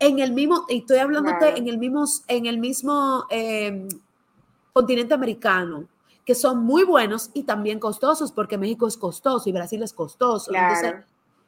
En 0.00 0.18
el 0.18 0.32
mismo, 0.32 0.66
y 0.68 0.78
estoy 0.78 0.98
hablándote 0.98 1.56
en 1.56 1.68
el 1.68 1.78
mismo, 1.78 2.04
en 2.26 2.46
el 2.46 2.58
mismo 2.58 3.26
eh, 3.30 3.86
continente 4.72 5.14
americano, 5.14 5.86
que 6.26 6.34
son 6.34 6.64
muy 6.64 6.82
buenos 6.82 7.30
y 7.32 7.44
también 7.44 7.78
costosos, 7.78 8.32
porque 8.32 8.58
México 8.58 8.88
es 8.88 8.96
costoso 8.96 9.48
y 9.48 9.52
Brasil 9.52 9.84
es 9.84 9.92
costoso. 9.92 10.50
Claro. 10.50 11.04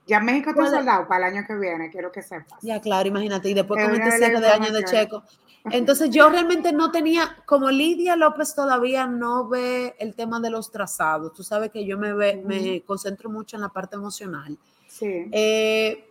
ya 0.07 0.21
México 0.21 0.50
está 0.50 0.71
soldado 0.71 1.09
para 1.09 1.26
el 1.26 1.35
año 1.35 1.45
que 1.45 1.57
viene, 1.57 1.90
quiero 1.90 2.12
que 2.12 2.23
sepas. 2.23 2.62
Ya, 2.62 2.81
claro, 2.81 3.09
imagínate, 3.09 3.50
y 3.50 3.55
después 3.55 3.85
con 3.85 4.00
este 4.00 4.16
cierre 4.16 4.40
de 4.40 4.49
año 4.49 4.73
de 4.73 4.85
Checo. 4.85 5.25
Entonces 5.71 6.11
yo 6.11 6.29
realmente 6.31 6.73
no 6.73 6.91
tenía, 6.91 7.37
como 7.45 7.71
Lidia 7.71 8.17
López 8.17 8.55
todavía 8.55 9.07
no 9.07 9.49
ve 9.49 9.97
el 9.99 10.15
tema 10.15 10.41
de 10.41 10.51
los 10.51 10.71
trazados, 10.71 11.33
tú 11.33 11.43
sabes 11.43 11.71
que 11.71 11.85
yo 11.85 11.99
me, 11.99 12.15
me 12.15 12.83
concentro 12.83 13.31
mucho 13.31 13.57
en 13.57 13.63
la 13.63 13.69
parte 13.69 13.97
emocional. 13.97 14.57
Sí. 14.89 15.29
Eh, 15.33 16.09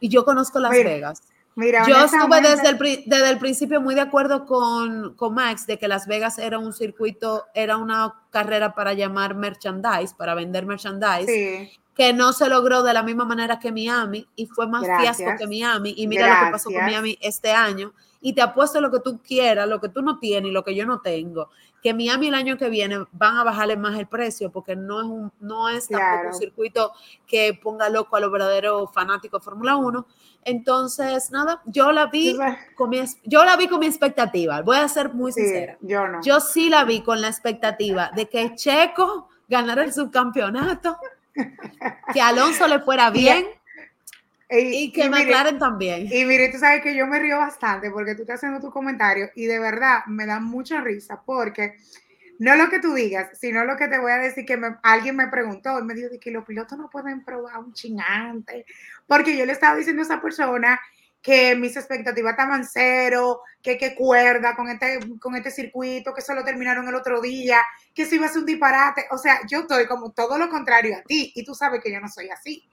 y 0.00 0.08
yo 0.08 0.24
conozco 0.24 0.60
Las 0.60 0.72
Vegas. 0.72 1.22
Yo 1.56 2.04
estuve 2.04 2.40
desde 2.40 2.68
el, 2.70 3.04
desde 3.06 3.30
el 3.30 3.38
principio 3.38 3.80
muy 3.80 3.94
de 3.94 4.00
acuerdo 4.00 4.44
con, 4.44 5.14
con, 5.14 5.34
Max 5.34 5.66
de 5.66 5.78
que 5.78 5.86
Las 5.86 6.06
Vegas 6.08 6.38
era 6.38 6.58
un 6.58 6.72
circuito, 6.72 7.44
era 7.54 7.76
una 7.76 8.22
carrera 8.30 8.74
para 8.74 8.92
llamar 8.92 9.36
merchandise, 9.36 10.14
para 10.16 10.34
vender 10.34 10.66
merchandise, 10.66 11.72
que 11.94 12.12
no 12.12 12.32
se 12.32 12.48
logró 12.48 12.82
de 12.82 12.92
la 12.92 13.04
misma 13.04 13.24
manera 13.24 13.60
que 13.60 13.70
Miami 13.70 14.26
y 14.34 14.46
fue 14.46 14.66
más 14.66 14.84
fiasco 15.00 15.36
que 15.38 15.46
Miami. 15.46 15.94
Y 15.96 16.08
mira 16.08 16.40
lo 16.40 16.46
que 16.46 16.52
pasó 16.52 16.70
con 16.70 16.84
Miami 16.84 17.16
este 17.20 17.52
año. 17.52 17.92
Y 18.24 18.32
te 18.32 18.40
apuesto 18.40 18.80
lo 18.80 18.90
que 18.90 19.00
tú 19.00 19.20
quieras, 19.22 19.68
lo 19.68 19.80
que 19.80 19.90
tú 19.90 20.00
no 20.00 20.18
tienes 20.18 20.50
y 20.50 20.52
lo 20.52 20.64
que 20.64 20.74
yo 20.74 20.86
no 20.86 21.00
tengo, 21.00 21.50
que 21.82 21.92
Miami 21.92 22.28
el 22.28 22.34
año 22.34 22.56
que 22.56 22.70
viene 22.70 23.04
van 23.12 23.36
a 23.36 23.44
bajarle 23.44 23.76
más 23.76 23.98
el 23.98 24.06
precio 24.06 24.50
porque 24.50 24.74
no 24.74 25.00
es, 25.00 25.06
un, 25.06 25.32
no 25.40 25.68
es 25.68 25.88
tampoco 25.88 26.28
un 26.28 26.34
circuito 26.34 26.92
que 27.26 27.52
ponga 27.62 27.90
loco 27.90 28.16
a 28.16 28.20
los 28.20 28.32
verdaderos 28.32 28.90
fanáticos 28.92 29.40
de 29.40 29.44
Fórmula 29.44 29.76
1 29.76 30.06
entonces, 30.44 31.30
nada, 31.30 31.62
yo 31.64 31.90
la 31.92 32.06
vi 32.06 32.36
con 32.74 32.90
mi, 32.90 33.02
yo 33.24 33.44
la 33.44 33.56
vi 33.56 33.66
con 33.66 33.80
mi 33.80 33.86
expectativa. 33.86 34.60
Voy 34.62 34.76
a 34.76 34.88
ser 34.88 35.12
muy 35.14 35.32
sincera. 35.32 35.78
Yo 35.80 36.06
no. 36.06 36.20
Yo 36.22 36.40
sí 36.40 36.68
la 36.68 36.84
vi 36.84 37.00
con 37.00 37.20
la 37.20 37.28
expectativa 37.28 38.10
de 38.14 38.28
que 38.28 38.54
Checo 38.54 39.28
ganara 39.48 39.84
el 39.84 39.92
subcampeonato, 39.92 40.98
que 42.12 42.20
Alonso 42.20 42.68
le 42.68 42.80
fuera 42.80 43.10
bien. 43.10 43.46
Y, 44.50 44.92
que 44.92 45.08
me 45.08 45.24
McLaren 45.24 45.58
también. 45.58 46.06
Y 46.12 46.24
mire, 46.24 46.50
tú 46.50 46.58
sabes 46.58 46.82
que 46.82 46.94
yo 46.94 47.06
me 47.06 47.18
río 47.18 47.38
bastante 47.38 47.90
porque 47.90 48.14
tú 48.14 48.22
estás 48.22 48.36
haciendo 48.36 48.60
tu 48.60 48.70
comentario 48.70 49.30
y 49.34 49.46
de 49.46 49.58
verdad 49.58 50.04
me 50.06 50.26
da 50.26 50.38
mucha 50.38 50.80
risa 50.80 51.22
porque 51.24 51.76
no 52.38 52.54
lo 52.56 52.68
que 52.68 52.80
tú 52.80 52.92
digas, 52.94 53.38
sino 53.38 53.64
lo 53.64 53.76
que 53.76 53.88
te 53.88 53.98
voy 53.98 54.12
a 54.12 54.18
decir 54.18 54.44
que 54.44 54.60
alguien 54.82 55.16
me 55.16 55.28
preguntó 55.28 55.78
y 55.78 55.82
me 55.82 55.94
dijo 55.94 56.10
que 56.20 56.30
los 56.30 56.44
pilotos 56.44 56.78
no 56.78 56.90
pueden 56.90 57.24
probar 57.24 57.58
un 57.58 57.72
chingante, 57.72 58.66
porque 59.06 59.36
yo 59.36 59.46
le 59.46 59.52
estaba 59.52 59.76
diciendo 59.76 60.02
a 60.02 60.04
esa 60.04 60.20
persona 60.20 60.80
que 61.22 61.56
mis 61.56 61.74
expectativas 61.74 62.32
estaban 62.32 62.66
cero, 62.66 63.40
que 63.62 63.78
qué 63.78 63.94
cuerda 63.94 64.54
con 64.54 64.68
este, 64.68 64.98
con 65.18 65.34
este 65.34 65.50
circuito, 65.50 66.12
que 66.12 66.20
solo 66.20 66.44
terminaron 66.44 66.86
el 66.86 66.94
otro 66.94 67.22
día, 67.22 67.62
que 67.94 68.04
se 68.04 68.16
iba 68.16 68.26
a 68.26 68.28
ser 68.28 68.40
un 68.40 68.46
disparate. 68.46 69.06
O 69.10 69.16
sea, 69.16 69.40
yo 69.48 69.60
estoy 69.60 69.86
como 69.86 70.12
todo 70.12 70.36
lo 70.36 70.50
contrario 70.50 70.98
a 70.98 71.02
ti 71.02 71.32
y 71.34 71.42
tú 71.42 71.54
sabes 71.54 71.80
que 71.82 71.90
yo 71.90 71.98
no 71.98 72.08
soy 72.08 72.28
así. 72.28 72.68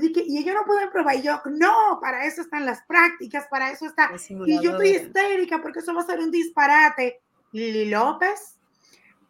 Y 0.00 0.38
ellos 0.38 0.54
no 0.54 0.64
pueden 0.64 0.90
probar. 0.90 1.16
Y 1.16 1.22
yo, 1.22 1.40
no, 1.46 1.98
para 2.00 2.24
eso 2.24 2.40
están 2.40 2.64
las 2.64 2.82
prácticas, 2.82 3.46
para 3.48 3.70
eso 3.70 3.86
está. 3.86 4.10
Y 4.46 4.60
yo 4.60 4.72
estoy 4.72 4.90
histérica 4.90 5.60
porque 5.60 5.80
eso 5.80 5.94
va 5.94 6.02
a 6.02 6.06
ser 6.06 6.20
un 6.20 6.30
disparate. 6.30 7.20
Lili 7.52 7.90
López 7.90 8.58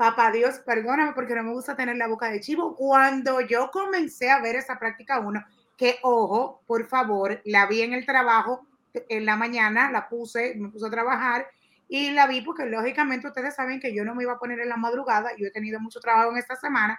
papá 0.03 0.33
Dios, 0.33 0.59
perdóname 0.67 1.13
porque 1.13 1.35
no 1.37 1.45
me 1.45 1.53
gusta 1.53 1.77
tener 1.77 1.97
la 1.97 2.09
boca 2.09 2.29
de 2.29 2.41
chivo. 2.41 2.75
Cuando 2.75 3.41
yo 3.41 3.71
comencé 3.71 4.31
a 4.31 4.41
ver 4.41 4.57
esa 4.57 4.77
práctica 4.77 5.21
uno, 5.21 5.45
que 5.77 6.01
ojo, 6.03 6.61
por 6.67 6.89
favor, 6.89 7.41
la 7.45 7.67
vi 7.67 7.83
en 7.83 7.93
el 7.93 8.05
trabajo 8.05 8.67
en 8.93 9.25
la 9.25 9.37
mañana, 9.37 9.93
la 9.93 10.09
puse, 10.09 10.57
me 10.57 10.71
puse 10.71 10.89
a 10.89 10.91
trabajar 10.91 11.47
y 11.89 12.11
la 12.11 12.27
vi 12.27 12.41
porque 12.41 12.67
lógicamente 12.67 13.29
ustedes 13.29 13.55
saben 13.55 13.79
que 13.79 13.95
yo 13.95 14.05
no 14.05 14.17
me 14.17 14.25
iba 14.25 14.33
a 14.33 14.39
poner 14.41 14.59
en 14.59 14.71
la 14.71 14.77
madrugada, 14.77 15.31
yo 15.39 15.47
he 15.47 15.53
tenido 15.53 15.79
mucho 15.79 16.01
trabajo 16.01 16.33
en 16.33 16.39
esta 16.39 16.57
semana. 16.57 16.99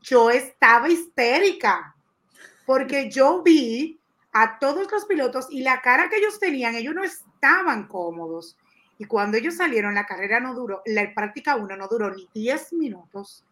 Yo 0.00 0.28
estaba 0.28 0.88
histérica 0.88 1.94
porque 2.72 3.10
yo 3.10 3.42
vi 3.42 4.00
a 4.32 4.58
todos 4.58 4.90
los 4.90 5.04
pilotos 5.04 5.46
y 5.50 5.60
la 5.60 5.82
cara 5.82 6.08
que 6.08 6.16
ellos 6.16 6.40
tenían, 6.40 6.74
ellos 6.74 6.94
no 6.94 7.04
estaban 7.04 7.86
cómodos. 7.86 8.56
Y 8.96 9.04
cuando 9.04 9.36
ellos 9.36 9.56
salieron, 9.56 9.94
la 9.94 10.06
carrera 10.06 10.40
no 10.40 10.54
duró, 10.54 10.80
la 10.86 11.12
práctica 11.14 11.54
1 11.54 11.76
no 11.76 11.86
duró 11.86 12.14
ni 12.14 12.26
10 12.32 12.72
minutos. 12.72 13.44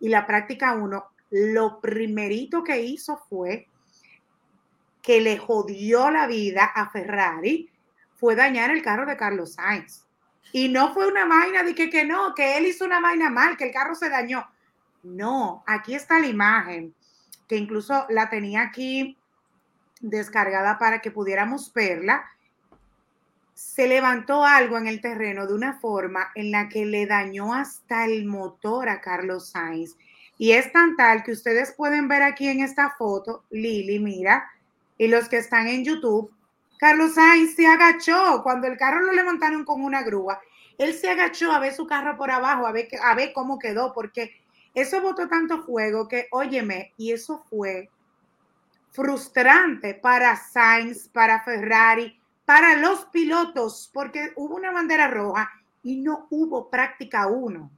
Y 0.00 0.08
la 0.08 0.26
práctica 0.26 0.72
1, 0.72 1.04
lo 1.32 1.80
primerito 1.82 2.64
que 2.64 2.80
hizo 2.80 3.18
fue 3.28 3.68
que 5.02 5.20
le 5.20 5.36
jodió 5.36 6.10
la 6.10 6.26
vida 6.26 6.64
a 6.64 6.88
Ferrari, 6.88 7.68
fue 8.14 8.34
dañar 8.34 8.70
el 8.70 8.80
carro 8.80 9.04
de 9.04 9.18
Carlos 9.18 9.52
Sainz. 9.52 10.06
Y 10.50 10.70
no 10.70 10.94
fue 10.94 11.08
una 11.08 11.26
vaina 11.26 11.62
de 11.62 11.74
que, 11.74 11.90
que 11.90 12.06
no, 12.06 12.34
que 12.34 12.56
él 12.56 12.68
hizo 12.68 12.86
una 12.86 13.00
vaina 13.02 13.28
mal, 13.28 13.58
que 13.58 13.64
el 13.64 13.72
carro 13.74 13.94
se 13.94 14.08
dañó. 14.08 14.48
No, 15.02 15.62
aquí 15.66 15.94
está 15.94 16.18
la 16.18 16.28
imagen, 16.28 16.94
que 17.52 17.58
incluso 17.58 18.06
la 18.08 18.30
tenía 18.30 18.62
aquí 18.62 19.18
descargada 20.00 20.78
para 20.78 21.02
que 21.02 21.10
pudiéramos 21.10 21.70
verla 21.74 22.24
se 23.52 23.86
levantó 23.86 24.42
algo 24.42 24.78
en 24.78 24.86
el 24.86 25.02
terreno 25.02 25.46
de 25.46 25.52
una 25.52 25.78
forma 25.78 26.30
en 26.34 26.50
la 26.50 26.70
que 26.70 26.86
le 26.86 27.04
dañó 27.04 27.52
hasta 27.52 28.06
el 28.06 28.24
motor 28.24 28.88
a 28.88 29.02
Carlos 29.02 29.50
Sainz. 29.50 29.98
Y 30.38 30.52
es 30.52 30.72
tan 30.72 30.96
tal 30.96 31.22
que 31.22 31.32
ustedes 31.32 31.74
pueden 31.74 32.08
ver 32.08 32.22
aquí 32.22 32.48
en 32.48 32.60
esta 32.60 32.94
foto, 32.96 33.44
Lili, 33.50 33.98
mira, 33.98 34.50
y 34.96 35.08
los 35.08 35.28
que 35.28 35.36
están 35.36 35.68
en 35.68 35.84
YouTube, 35.84 36.32
Carlos 36.78 37.16
Sainz 37.16 37.54
se 37.54 37.66
agachó 37.66 38.42
cuando 38.42 38.66
el 38.66 38.78
carro 38.78 39.02
lo 39.02 39.12
levantaron 39.12 39.66
con 39.66 39.82
una 39.82 40.02
grúa. 40.02 40.40
Él 40.78 40.94
se 40.94 41.10
agachó 41.10 41.52
a 41.52 41.58
ver 41.58 41.74
su 41.74 41.86
carro 41.86 42.16
por 42.16 42.30
abajo, 42.30 42.66
a 42.66 42.72
ver, 42.72 42.88
a 43.02 43.14
ver 43.14 43.34
cómo 43.34 43.58
quedó, 43.58 43.92
porque 43.92 44.41
eso 44.74 45.00
botó 45.02 45.28
tanto 45.28 45.62
fuego 45.62 46.08
que, 46.08 46.28
óyeme, 46.30 46.92
y 46.96 47.12
eso 47.12 47.44
fue 47.50 47.90
frustrante 48.90 49.94
para 49.94 50.36
Sainz, 50.36 51.08
para 51.08 51.42
Ferrari, 51.42 52.18
para 52.44 52.76
los 52.76 53.06
pilotos, 53.06 53.90
porque 53.92 54.32
hubo 54.36 54.56
una 54.56 54.72
bandera 54.72 55.08
roja 55.08 55.50
y 55.82 55.96
no 55.96 56.26
hubo 56.30 56.68
práctica 56.68 57.26
uno. 57.26 57.70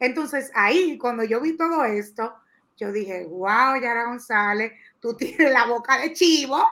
Entonces 0.00 0.50
ahí, 0.54 0.98
cuando 0.98 1.24
yo 1.24 1.40
vi 1.40 1.56
todo 1.56 1.84
esto, 1.84 2.34
yo 2.76 2.92
dije, 2.92 3.24
wow, 3.26 3.80
Yara 3.80 4.06
González, 4.06 4.72
tú 5.00 5.14
tienes 5.14 5.52
la 5.52 5.66
boca 5.66 5.98
de 5.98 6.12
chivo, 6.12 6.66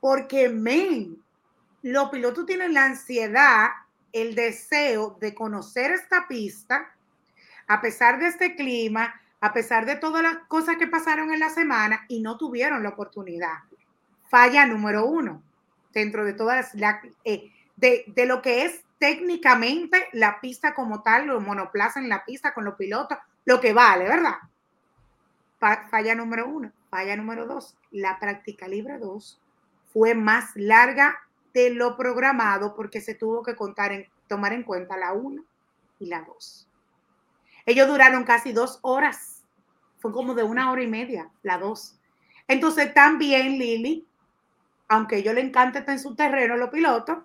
porque, 0.00 0.48
men, 0.48 1.22
los 1.82 2.10
pilotos 2.10 2.46
tienen 2.46 2.74
la 2.74 2.84
ansiedad, 2.84 3.68
el 4.12 4.34
deseo 4.34 5.16
de 5.20 5.34
conocer 5.34 5.92
esta 5.92 6.26
pista, 6.28 6.94
a 7.66 7.80
pesar 7.80 8.18
de 8.18 8.28
este 8.28 8.56
clima, 8.56 9.20
a 9.40 9.52
pesar 9.52 9.86
de 9.86 9.96
todas 9.96 10.22
las 10.22 10.36
cosas 10.48 10.76
que 10.76 10.86
pasaron 10.86 11.32
en 11.32 11.40
la 11.40 11.50
semana 11.50 12.04
y 12.08 12.20
no 12.20 12.36
tuvieron 12.36 12.82
la 12.82 12.90
oportunidad. 12.90 13.58
Falla 14.28 14.66
número 14.66 15.06
uno, 15.06 15.42
dentro 15.92 16.24
de 16.24 16.32
todas 16.32 16.72
eh, 17.24 17.52
de, 17.76 18.26
lo 18.26 18.42
que 18.42 18.64
es 18.64 18.82
técnicamente 18.98 20.08
la 20.12 20.40
pista 20.40 20.74
como 20.74 21.02
tal, 21.02 21.26
los 21.26 21.42
monoplazas 21.42 22.02
en 22.02 22.08
la 22.08 22.24
pista 22.24 22.54
con 22.54 22.64
los 22.64 22.74
pilotos, 22.74 23.18
lo 23.44 23.60
que 23.60 23.72
vale, 23.72 24.04
¿verdad? 24.04 24.36
Falla 25.58 26.14
número 26.14 26.46
uno. 26.46 26.72
Falla 26.90 27.16
número 27.16 27.46
dos. 27.46 27.76
La 27.90 28.18
práctica 28.18 28.68
libre 28.68 28.98
dos 28.98 29.40
fue 29.92 30.14
más 30.14 30.50
larga 30.54 31.18
de 31.52 31.70
lo 31.70 31.96
programado 31.96 32.74
porque 32.74 33.00
se 33.00 33.14
tuvo 33.14 33.42
que 33.42 33.56
contar 33.56 33.92
en, 33.92 34.08
tomar 34.28 34.52
en 34.52 34.62
cuenta 34.62 34.96
la 34.96 35.12
una 35.12 35.42
y 35.98 36.06
la 36.06 36.22
dos. 36.22 36.68
Ellos 37.66 37.88
duraron 37.88 38.24
casi 38.24 38.52
dos 38.52 38.78
horas. 38.82 39.42
Fue 39.98 40.12
como 40.12 40.34
de 40.34 40.42
una 40.42 40.70
hora 40.70 40.82
y 40.82 40.86
media, 40.86 41.30
la 41.42 41.58
dos. 41.58 41.98
Entonces 42.46 42.92
también 42.92 43.58
Lili, 43.58 44.06
aunque 44.88 45.22
yo 45.22 45.32
le 45.32 45.40
encante 45.40 45.78
estar 45.78 45.94
en 45.94 46.00
su 46.00 46.14
terreno 46.14 46.56
los 46.56 46.70
pilotos, 46.70 47.18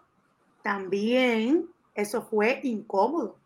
también 0.62 1.68
eso 1.94 2.22
fue 2.22 2.62
incómodo. 2.64 3.38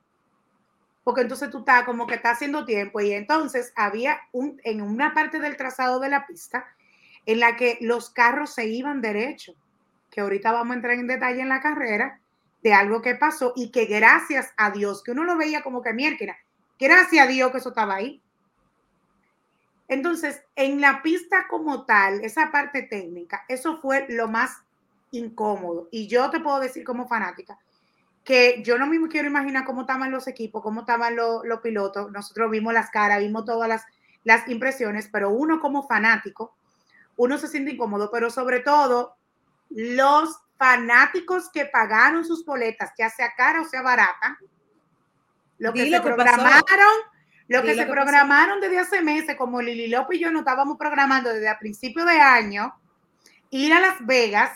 Porque 1.03 1.21
entonces 1.21 1.49
tú 1.49 1.59
estás 1.59 1.83
como 1.83 2.07
que 2.07 2.15
está 2.15 2.31
haciendo 2.31 2.65
tiempo 2.65 3.01
y 3.01 3.11
entonces 3.11 3.73
había 3.75 4.21
un, 4.31 4.61
en 4.63 4.81
una 4.81 5.13
parte 5.13 5.39
del 5.39 5.57
trazado 5.57 5.99
de 5.99 6.09
la 6.09 6.25
pista 6.25 6.65
en 7.25 7.39
la 7.39 7.55
que 7.55 7.77
los 7.81 8.09
carros 8.09 8.53
se 8.53 8.67
iban 8.67 9.01
derecho, 9.01 9.53
que 10.11 10.21
ahorita 10.21 10.51
vamos 10.51 10.71
a 10.71 10.75
entrar 10.75 10.93
en 10.93 11.07
detalle 11.07 11.41
en 11.41 11.49
la 11.49 11.61
carrera 11.61 12.19
de 12.61 12.73
algo 12.73 13.01
que 13.01 13.15
pasó 13.15 13.53
y 13.55 13.71
que 13.71 13.85
gracias 13.85 14.53
a 14.55 14.71
Dios, 14.71 15.03
que 15.03 15.11
uno 15.11 15.23
lo 15.23 15.37
veía 15.37 15.61
como 15.61 15.81
que 15.81 15.93
mierda, 15.93 16.37
gracias 16.79 17.25
a 17.25 17.29
Dios 17.29 17.51
que 17.51 17.57
eso 17.57 17.69
estaba 17.69 17.95
ahí. 17.95 18.21
Entonces, 19.87 20.41
en 20.55 20.81
la 20.81 21.01
pista 21.01 21.47
como 21.49 21.85
tal, 21.85 22.23
esa 22.23 22.51
parte 22.51 22.83
técnica, 22.83 23.45
eso 23.47 23.79
fue 23.79 24.05
lo 24.09 24.27
más 24.27 24.63
incómodo. 25.11 25.87
Y 25.91 26.07
yo 26.07 26.29
te 26.29 26.39
puedo 26.39 26.59
decir 26.59 26.83
como 26.83 27.07
fanática 27.07 27.59
que 28.23 28.63
yo 28.63 28.77
no 28.77 28.87
me 28.87 29.07
quiero 29.09 29.27
imaginar 29.27 29.65
cómo 29.65 29.81
estaban 29.81 30.11
los 30.11 30.27
equipos, 30.27 30.63
cómo 30.63 30.81
estaban 30.81 31.15
los, 31.15 31.43
pilotos. 31.61 32.11
Nosotros 32.11 32.49
vimos 32.49 32.73
las 32.73 32.89
caras, 32.89 33.19
vimos 33.19 33.45
todas 33.45 33.67
las, 33.67 33.85
las 34.23 34.47
impresiones, 34.47 35.09
pero 35.11 35.29
uno 35.29 35.59
como 35.59 35.85
fanático, 35.87 36.55
uno 37.17 37.37
se 37.37 37.47
siente 37.47 37.71
incómodo, 37.71 38.09
pero 38.11 38.29
sobre 38.29 38.61
todo 38.61 39.15
los 39.69 40.39
fanáticos 40.57 41.49
que 41.51 41.65
pagaron 41.65 42.23
sus 42.23 42.45
boletas, 42.45 42.91
ya 42.97 43.09
sea 43.09 43.33
cara 43.35 43.61
o 43.61 43.65
sea 43.65 43.81
barata, 43.81 44.37
lo 45.57 45.73
que 45.73 45.89
se 45.89 46.01
programaron, 46.01 46.93
lo 47.47 47.61
que 47.63 47.75
se 47.75 47.85
programaron 47.85 48.59
desde 48.61 48.79
hace 48.79 49.01
meses, 49.01 49.35
como 49.37 49.61
Lili 49.61 49.87
López 49.87 50.17
y 50.17 50.23
yo 50.23 50.31
no 50.31 50.39
estábamos 50.39 50.77
programando 50.77 51.29
desde 51.29 51.49
a 51.49 51.59
principio 51.59 52.05
de 52.05 52.19
año, 52.19 52.73
ir 53.49 53.73
a 53.73 53.79
Las 53.79 54.05
Vegas, 54.05 54.51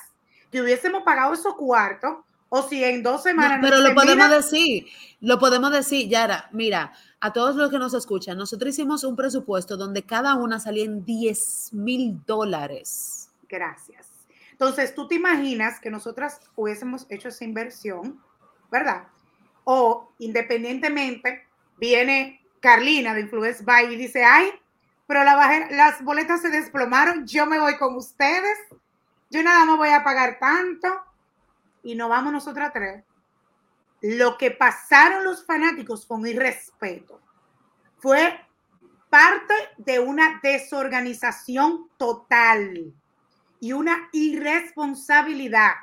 que 0.51 0.61
hubiésemos 0.61 1.03
pagado 1.03 1.33
esos 1.33 1.55
cuartos, 1.55 2.17
o 2.49 2.63
si 2.63 2.83
en 2.83 3.03
dos 3.03 3.23
semanas. 3.23 3.59
pero 3.61 3.79
lo 3.79 3.93
podemos 3.93 4.29
decir, 4.29 4.87
lo 5.19 5.37
podemos 5.37 5.71
decir, 5.71 6.07
Yara, 6.07 6.49
mira, 6.51 6.93
a 7.19 7.33
todos 7.33 7.55
los 7.55 7.69
que 7.69 7.79
nos 7.79 7.93
escuchan, 7.93 8.37
nosotros 8.37 8.69
hicimos 8.69 9.03
un 9.03 9.15
presupuesto 9.15 9.75
donde 9.75 10.03
cada 10.03 10.35
una 10.35 10.59
salía 10.59 10.85
en 10.85 11.03
10 11.03 11.73
mil 11.73 12.21
dólares. 12.25 13.29
Gracias. 13.49 14.07
Entonces, 14.51 14.95
tú 14.95 15.07
te 15.07 15.15
imaginas 15.15 15.79
que 15.79 15.91
nosotras 15.91 16.39
hubiésemos 16.55 17.05
hecho 17.09 17.27
esa 17.27 17.43
inversión, 17.43 18.21
¿verdad? 18.71 19.07
O 19.69 20.13
independientemente, 20.19 21.45
viene 21.77 22.41
Carlina 22.61 23.13
de 23.13 23.19
Influence 23.19 23.65
Buy 23.65 23.93
y 23.93 23.97
dice, 23.97 24.23
ay, 24.23 24.49
pero 25.07 25.25
la 25.25 25.67
las 25.71 26.01
boletas 26.05 26.41
se 26.41 26.47
desplomaron, 26.47 27.27
yo 27.27 27.45
me 27.45 27.59
voy 27.59 27.77
con 27.77 27.93
ustedes, 27.97 28.57
yo 29.29 29.43
nada 29.43 29.65
más 29.65 29.75
voy 29.75 29.89
a 29.89 30.05
pagar 30.05 30.39
tanto 30.39 30.87
y 31.83 31.95
no 31.95 32.07
vamos 32.07 32.31
nosotras 32.31 32.71
tres, 32.71 33.03
lo 34.01 34.37
que 34.37 34.51
pasaron 34.51 35.25
los 35.25 35.45
fanáticos 35.45 36.05
con 36.05 36.25
irrespeto 36.25 37.19
fue 37.97 38.39
parte 39.09 39.53
de 39.75 39.99
una 39.99 40.39
desorganización 40.41 41.89
total 41.97 42.93
y 43.59 43.73
una 43.73 44.07
irresponsabilidad 44.13 45.73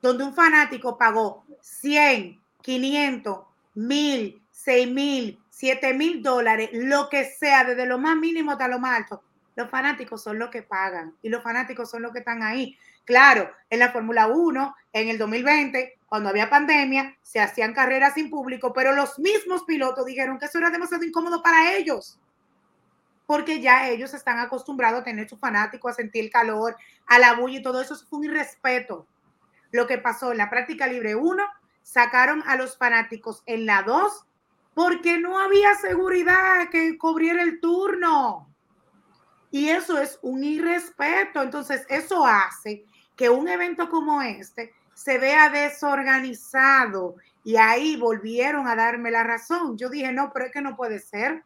donde 0.00 0.22
un 0.22 0.32
fanático 0.32 0.96
pagó 0.96 1.44
100, 1.60 2.40
500, 2.62 3.40
1000, 3.74 4.42
6000, 4.50 5.38
7000 5.50 6.22
dólares, 6.22 6.70
lo 6.72 7.08
que 7.08 7.24
sea, 7.24 7.64
desde 7.64 7.86
lo 7.86 7.98
más 7.98 8.16
mínimo 8.16 8.52
hasta 8.52 8.68
lo 8.68 8.78
más 8.78 8.98
alto. 8.98 9.22
Los 9.56 9.68
fanáticos 9.68 10.22
son 10.22 10.38
los 10.38 10.50
que 10.50 10.62
pagan 10.62 11.14
y 11.22 11.28
los 11.28 11.42
fanáticos 11.42 11.90
son 11.90 12.02
los 12.02 12.12
que 12.12 12.20
están 12.20 12.42
ahí. 12.42 12.76
Claro, 13.04 13.50
en 13.68 13.80
la 13.80 13.90
Fórmula 13.90 14.28
1, 14.28 14.76
en 14.92 15.08
el 15.08 15.18
2020, 15.18 15.98
cuando 16.06 16.28
había 16.28 16.48
pandemia, 16.48 17.16
se 17.22 17.40
hacían 17.40 17.74
carreras 17.74 18.14
sin 18.14 18.30
público, 18.30 18.72
pero 18.72 18.92
los 18.94 19.18
mismos 19.18 19.64
pilotos 19.64 20.06
dijeron 20.06 20.38
que 20.38 20.46
eso 20.46 20.58
era 20.58 20.70
demasiado 20.70 21.04
incómodo 21.04 21.42
para 21.42 21.74
ellos, 21.74 22.18
porque 23.26 23.60
ya 23.60 23.88
ellos 23.88 24.14
están 24.14 24.38
acostumbrados 24.38 25.00
a 25.00 25.04
tener 25.04 25.28
su 25.28 25.36
fanático, 25.36 25.88
a 25.88 25.92
sentir 25.92 26.24
el 26.24 26.30
calor, 26.30 26.76
a 27.06 27.18
la 27.18 27.34
bulla 27.34 27.58
y 27.58 27.62
todo 27.62 27.80
eso, 27.80 27.96
fue 28.08 28.20
un 28.20 28.24
irrespeto. 28.24 29.06
Lo 29.72 29.86
que 29.86 29.98
pasó 29.98 30.32
en 30.32 30.38
la 30.38 30.50
práctica 30.50 30.86
libre 30.86 31.14
1, 31.14 31.44
sacaron 31.82 32.42
a 32.46 32.56
los 32.56 32.76
fanáticos 32.76 33.42
en 33.46 33.66
la 33.66 33.82
2 33.82 34.24
porque 34.74 35.18
no 35.18 35.38
había 35.38 35.74
seguridad 35.74 36.68
que 36.70 36.96
cubriera 36.96 37.42
el 37.42 37.60
turno. 37.60 38.48
Y 39.50 39.68
eso 39.68 39.98
es 39.98 40.18
un 40.22 40.44
irrespeto. 40.44 41.42
Entonces, 41.42 41.84
eso 41.88 42.24
hace 42.24 42.84
que 43.16 43.28
un 43.28 43.48
evento 43.48 43.88
como 43.88 44.22
este 44.22 44.72
se 44.94 45.18
vea 45.18 45.50
desorganizado. 45.50 47.16
Y 47.42 47.56
ahí 47.56 47.96
volvieron 47.96 48.68
a 48.68 48.76
darme 48.76 49.10
la 49.10 49.24
razón. 49.24 49.76
Yo 49.76 49.88
dije, 49.88 50.12
no, 50.12 50.32
pero 50.32 50.46
es 50.46 50.52
que 50.52 50.62
no 50.62 50.76
puede 50.76 51.00
ser. 51.00 51.42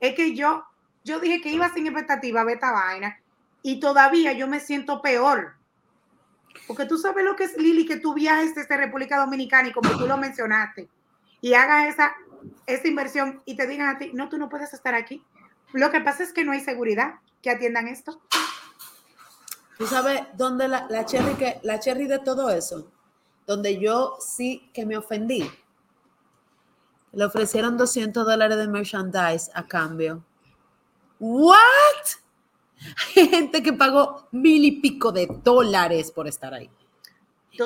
Es 0.00 0.14
que 0.14 0.34
yo, 0.34 0.64
yo 1.04 1.20
dije 1.20 1.40
que 1.40 1.50
iba 1.50 1.72
sin 1.72 1.86
expectativa 1.86 2.42
a 2.42 2.52
esta 2.52 2.72
vaina 2.72 3.18
y 3.62 3.80
todavía 3.80 4.32
yo 4.32 4.46
me 4.48 4.60
siento 4.60 5.00
peor. 5.00 5.54
Porque 6.66 6.86
tú 6.86 6.98
sabes 6.98 7.24
lo 7.24 7.36
que 7.36 7.44
es, 7.44 7.56
Lili, 7.56 7.86
que 7.86 7.96
tú 7.96 8.14
viajes 8.14 8.54
desde 8.54 8.76
República 8.76 9.18
Dominicana 9.18 9.68
y 9.68 9.72
como 9.72 9.90
tú 9.96 10.06
lo 10.06 10.16
mencionaste, 10.16 10.88
y 11.40 11.54
hagas 11.54 11.92
esa, 11.92 12.14
esa 12.66 12.88
inversión 12.88 13.42
y 13.44 13.56
te 13.56 13.66
digan 13.66 13.88
a 13.88 13.98
ti, 13.98 14.10
no, 14.14 14.28
tú 14.28 14.38
no 14.38 14.48
puedes 14.48 14.72
estar 14.72 14.94
aquí. 14.94 15.24
Lo 15.72 15.90
que 15.90 16.00
pasa 16.00 16.22
es 16.22 16.32
que 16.32 16.44
no 16.44 16.52
hay 16.52 16.60
seguridad 16.60 17.14
que 17.42 17.50
atiendan 17.50 17.88
esto. 17.88 18.20
¿Tú 19.78 19.86
sabes 19.86 20.22
dónde 20.34 20.68
la, 20.68 20.86
la, 20.88 21.04
cherry 21.04 21.34
que, 21.34 21.58
la 21.62 21.80
cherry 21.80 22.06
de 22.06 22.20
todo 22.20 22.50
eso? 22.50 22.86
Donde 23.46 23.78
yo 23.78 24.16
sí 24.20 24.70
que 24.72 24.86
me 24.86 24.96
ofendí. 24.96 25.50
Le 27.12 27.24
ofrecieron 27.24 27.76
200 27.76 28.24
dólares 28.24 28.56
de 28.56 28.68
merchandise 28.68 29.50
a 29.54 29.66
cambio. 29.66 30.24
¿What? 31.18 32.21
Hay 33.16 33.28
gente 33.28 33.62
que 33.62 33.72
pagó 33.72 34.28
mil 34.32 34.64
y 34.64 34.80
pico 34.80 35.12
de 35.12 35.26
dólares 35.42 36.10
por 36.10 36.26
estar 36.28 36.52
ahí. 36.54 36.70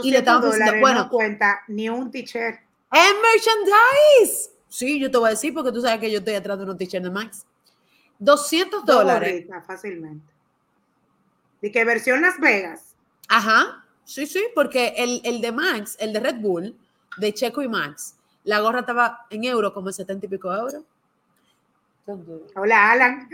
Y 0.02 0.10
le 0.10 0.18
estaban 0.18 0.50
diciendo, 0.50 0.80
bueno, 0.80 1.04
no 1.04 1.10
cuenta 1.10 1.60
ni 1.68 1.88
un 1.88 2.10
t-shirt. 2.10 2.58
¡En 2.92 3.14
merchandise! 3.22 4.50
Sí, 4.68 4.98
yo 4.98 5.10
te 5.10 5.18
voy 5.18 5.28
a 5.28 5.30
decir 5.30 5.54
porque 5.54 5.72
tú 5.72 5.80
sabes 5.80 6.00
que 6.00 6.10
yo 6.10 6.18
estoy 6.18 6.34
atrás 6.34 6.58
de 6.58 6.64
un 6.64 6.76
t-shirt 6.76 7.04
de 7.04 7.10
Max. 7.10 7.46
200 8.18 8.84
dólares. 8.84 9.46
fácilmente. 9.66 10.32
¿Y 11.62 11.70
qué 11.70 11.84
versión 11.84 12.22
Las 12.22 12.38
Vegas? 12.40 12.94
Ajá, 13.28 13.84
sí, 14.04 14.26
sí, 14.26 14.44
porque 14.54 14.94
el, 14.96 15.20
el, 15.24 15.40
de 15.40 15.52
Max, 15.52 15.96
el 15.98 16.12
de 16.12 16.20
Red 16.20 16.36
Bull, 16.36 16.76
de 17.16 17.32
Checo 17.32 17.62
y 17.62 17.68
Max, 17.68 18.16
la 18.44 18.60
gorra 18.60 18.80
estaba 18.80 19.26
en 19.30 19.44
euro, 19.44 19.72
como 19.72 19.90
70 19.90 20.26
y 20.26 20.28
pico 20.28 20.52
euros. 20.52 20.82
Hola, 22.54 22.92
Alan. 22.92 23.28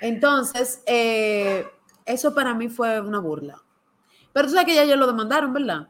Entonces, 0.00 0.82
eh, 0.86 1.66
eso 2.06 2.34
para 2.34 2.54
mí 2.54 2.68
fue 2.68 3.00
una 3.00 3.18
burla. 3.18 3.60
Pero 4.32 4.46
tú 4.46 4.52
sabes 4.52 4.66
que 4.66 4.74
ya 4.74 4.82
ellos 4.82 4.98
lo 4.98 5.06
demandaron, 5.06 5.52
¿verdad? 5.52 5.88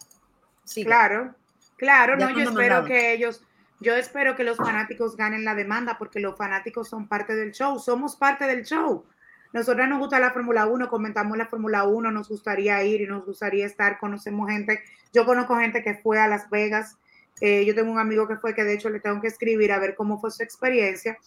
Sí. 0.64 0.84
Claro, 0.84 1.34
claro, 1.76 2.16
no, 2.16 2.30
yo 2.30 2.48
espero 2.48 2.84
que 2.84 3.12
ellos, 3.12 3.42
yo 3.80 3.94
espero 3.96 4.36
que 4.36 4.44
los 4.44 4.56
fanáticos 4.56 5.16
ganen 5.16 5.44
la 5.44 5.54
demanda 5.54 5.98
porque 5.98 6.20
los 6.20 6.36
fanáticos 6.36 6.88
son 6.88 7.08
parte 7.08 7.34
del 7.34 7.52
show, 7.52 7.78
somos 7.78 8.16
parte 8.16 8.46
del 8.46 8.64
show. 8.64 9.04
Nosotros 9.52 9.88
nos 9.88 9.98
gusta 9.98 10.20
la 10.20 10.30
Fórmula 10.30 10.66
1, 10.66 10.88
comentamos 10.88 11.36
la 11.36 11.46
Fórmula 11.46 11.84
1, 11.84 12.12
nos 12.12 12.28
gustaría 12.28 12.82
ir 12.84 13.00
y 13.00 13.06
nos 13.06 13.26
gustaría 13.26 13.66
estar, 13.66 13.98
conocemos 13.98 14.48
gente, 14.48 14.80
yo 15.12 15.26
conozco 15.26 15.56
gente 15.56 15.82
que 15.82 15.96
fue 15.96 16.20
a 16.20 16.28
Las 16.28 16.48
Vegas, 16.50 16.98
eh, 17.40 17.64
yo 17.64 17.74
tengo 17.74 17.90
un 17.90 17.98
amigo 17.98 18.28
que 18.28 18.36
fue 18.36 18.54
que 18.54 18.64
de 18.64 18.74
hecho 18.74 18.90
le 18.90 19.00
tengo 19.00 19.20
que 19.20 19.28
escribir 19.28 19.72
a 19.72 19.78
ver 19.78 19.94
cómo 19.94 20.20
fue 20.20 20.30
su 20.30 20.42
experiencia. 20.42 21.18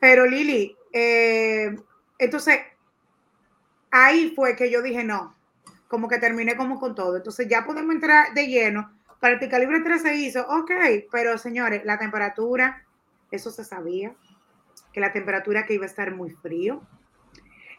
Pero 0.00 0.26
Lili, 0.26 0.76
eh, 0.92 1.74
entonces 2.18 2.60
ahí 3.90 4.32
fue 4.34 4.56
que 4.56 4.70
yo 4.70 4.82
dije 4.82 5.04
no, 5.04 5.34
como 5.88 6.08
que 6.08 6.18
terminé 6.18 6.56
como 6.56 6.78
con 6.78 6.94
todo. 6.94 7.16
Entonces 7.16 7.48
ya 7.48 7.64
podemos 7.64 7.94
entrar 7.94 8.34
de 8.34 8.46
lleno. 8.46 8.90
Para 9.20 9.34
el 9.34 9.48
calibre 9.48 9.80
3 9.80 10.02
se 10.02 10.16
hizo, 10.16 10.46
ok, 10.46 10.70
pero 11.10 11.38
señores, 11.38 11.82
la 11.84 11.98
temperatura, 11.98 12.84
eso 13.30 13.50
se 13.50 13.64
sabía, 13.64 14.14
que 14.92 15.00
la 15.00 15.12
temperatura 15.12 15.64
que 15.64 15.74
iba 15.74 15.84
a 15.84 15.88
estar 15.88 16.14
muy 16.14 16.32
frío, 16.32 16.82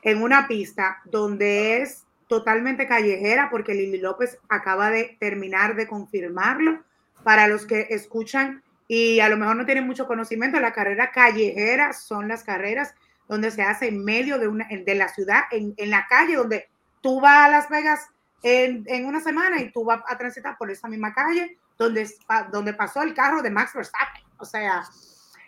en 0.01 0.23
una 0.23 0.47
pista 0.47 1.01
donde 1.05 1.81
es 1.81 2.05
totalmente 2.27 2.87
callejera, 2.87 3.49
porque 3.51 3.75
Lili 3.75 3.99
López 3.99 4.39
acaba 4.49 4.89
de 4.89 5.17
terminar 5.19 5.75
de 5.75 5.87
confirmarlo. 5.87 6.83
Para 7.25 7.47
los 7.47 7.65
que 7.65 7.87
escuchan 7.89 8.63
y 8.87 9.19
a 9.19 9.29
lo 9.29 9.37
mejor 9.37 9.55
no 9.55 9.65
tienen 9.65 9.87
mucho 9.87 10.05
conocimiento, 10.05 10.59
la 10.59 10.73
carrera 10.73 11.11
callejera 11.11 11.91
son 11.91 12.27
las 12.27 12.43
carreras 12.43 12.93
donde 13.27 13.49
se 13.49 13.63
hace 13.63 13.87
en 13.87 14.05
medio 14.05 14.37
de, 14.37 14.47
una, 14.47 14.67
de 14.69 14.93
la 14.93 15.07
ciudad, 15.09 15.45
en, 15.49 15.73
en 15.77 15.89
la 15.89 16.05
calle, 16.07 16.35
donde 16.35 16.69
tú 17.01 17.19
vas 17.19 17.47
a 17.47 17.49
Las 17.49 17.67
Vegas 17.67 18.07
en, 18.43 18.83
en, 18.85 19.05
una 19.05 19.21
semana 19.21 19.59
y 19.59 19.71
tú 19.71 19.83
vas 19.83 20.01
a 20.07 20.19
transitar 20.19 20.55
por 20.55 20.69
esa 20.69 20.87
misma 20.87 21.15
calle 21.15 21.57
donde, 21.79 22.07
donde 22.51 22.73
pasó 22.73 23.01
el 23.01 23.15
carro 23.15 23.41
de 23.41 23.49
Max 23.49 23.71
Verstappen. 23.73 24.23
O 24.37 24.45
sea, 24.45 24.83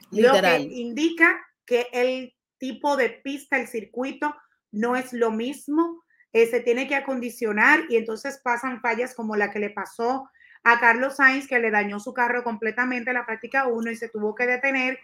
lo 0.09 0.33
que 0.33 0.57
indica 0.57 1.39
que 1.63 1.87
el 1.91 2.33
tipo 2.57 2.97
de 2.97 3.09
pista, 3.09 3.59
el 3.59 3.67
circuito, 3.67 4.35
no 4.71 4.95
es 4.95 5.13
lo 5.13 5.29
mismo, 5.29 6.03
eh, 6.33 6.47
se 6.47 6.59
tiene 6.61 6.87
que 6.87 6.95
acondicionar 6.95 7.81
y 7.87 7.97
entonces 7.97 8.39
pasan 8.43 8.81
fallas 8.81 9.13
como 9.13 9.35
la 9.35 9.51
que 9.51 9.59
le 9.59 9.69
pasó 9.69 10.27
a 10.67 10.81
Carlos 10.81 11.15
Sainz, 11.15 11.47
que 11.47 11.59
le 11.59 11.71
dañó 11.71 11.97
su 11.97 12.13
carro 12.13 12.43
completamente 12.43 13.11
en 13.11 13.13
la 13.13 13.25
práctica 13.25 13.67
1 13.67 13.89
y 13.89 13.95
se 13.95 14.09
tuvo 14.09 14.35
que 14.35 14.45
detener. 14.45 14.99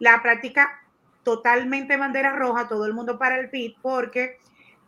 La 0.00 0.20
práctica 0.20 0.82
totalmente 1.22 1.96
bandera 1.96 2.34
roja, 2.34 2.66
todo 2.66 2.84
el 2.84 2.94
mundo 2.94 3.16
para 3.16 3.38
el 3.38 3.48
pit 3.48 3.76
porque 3.80 4.38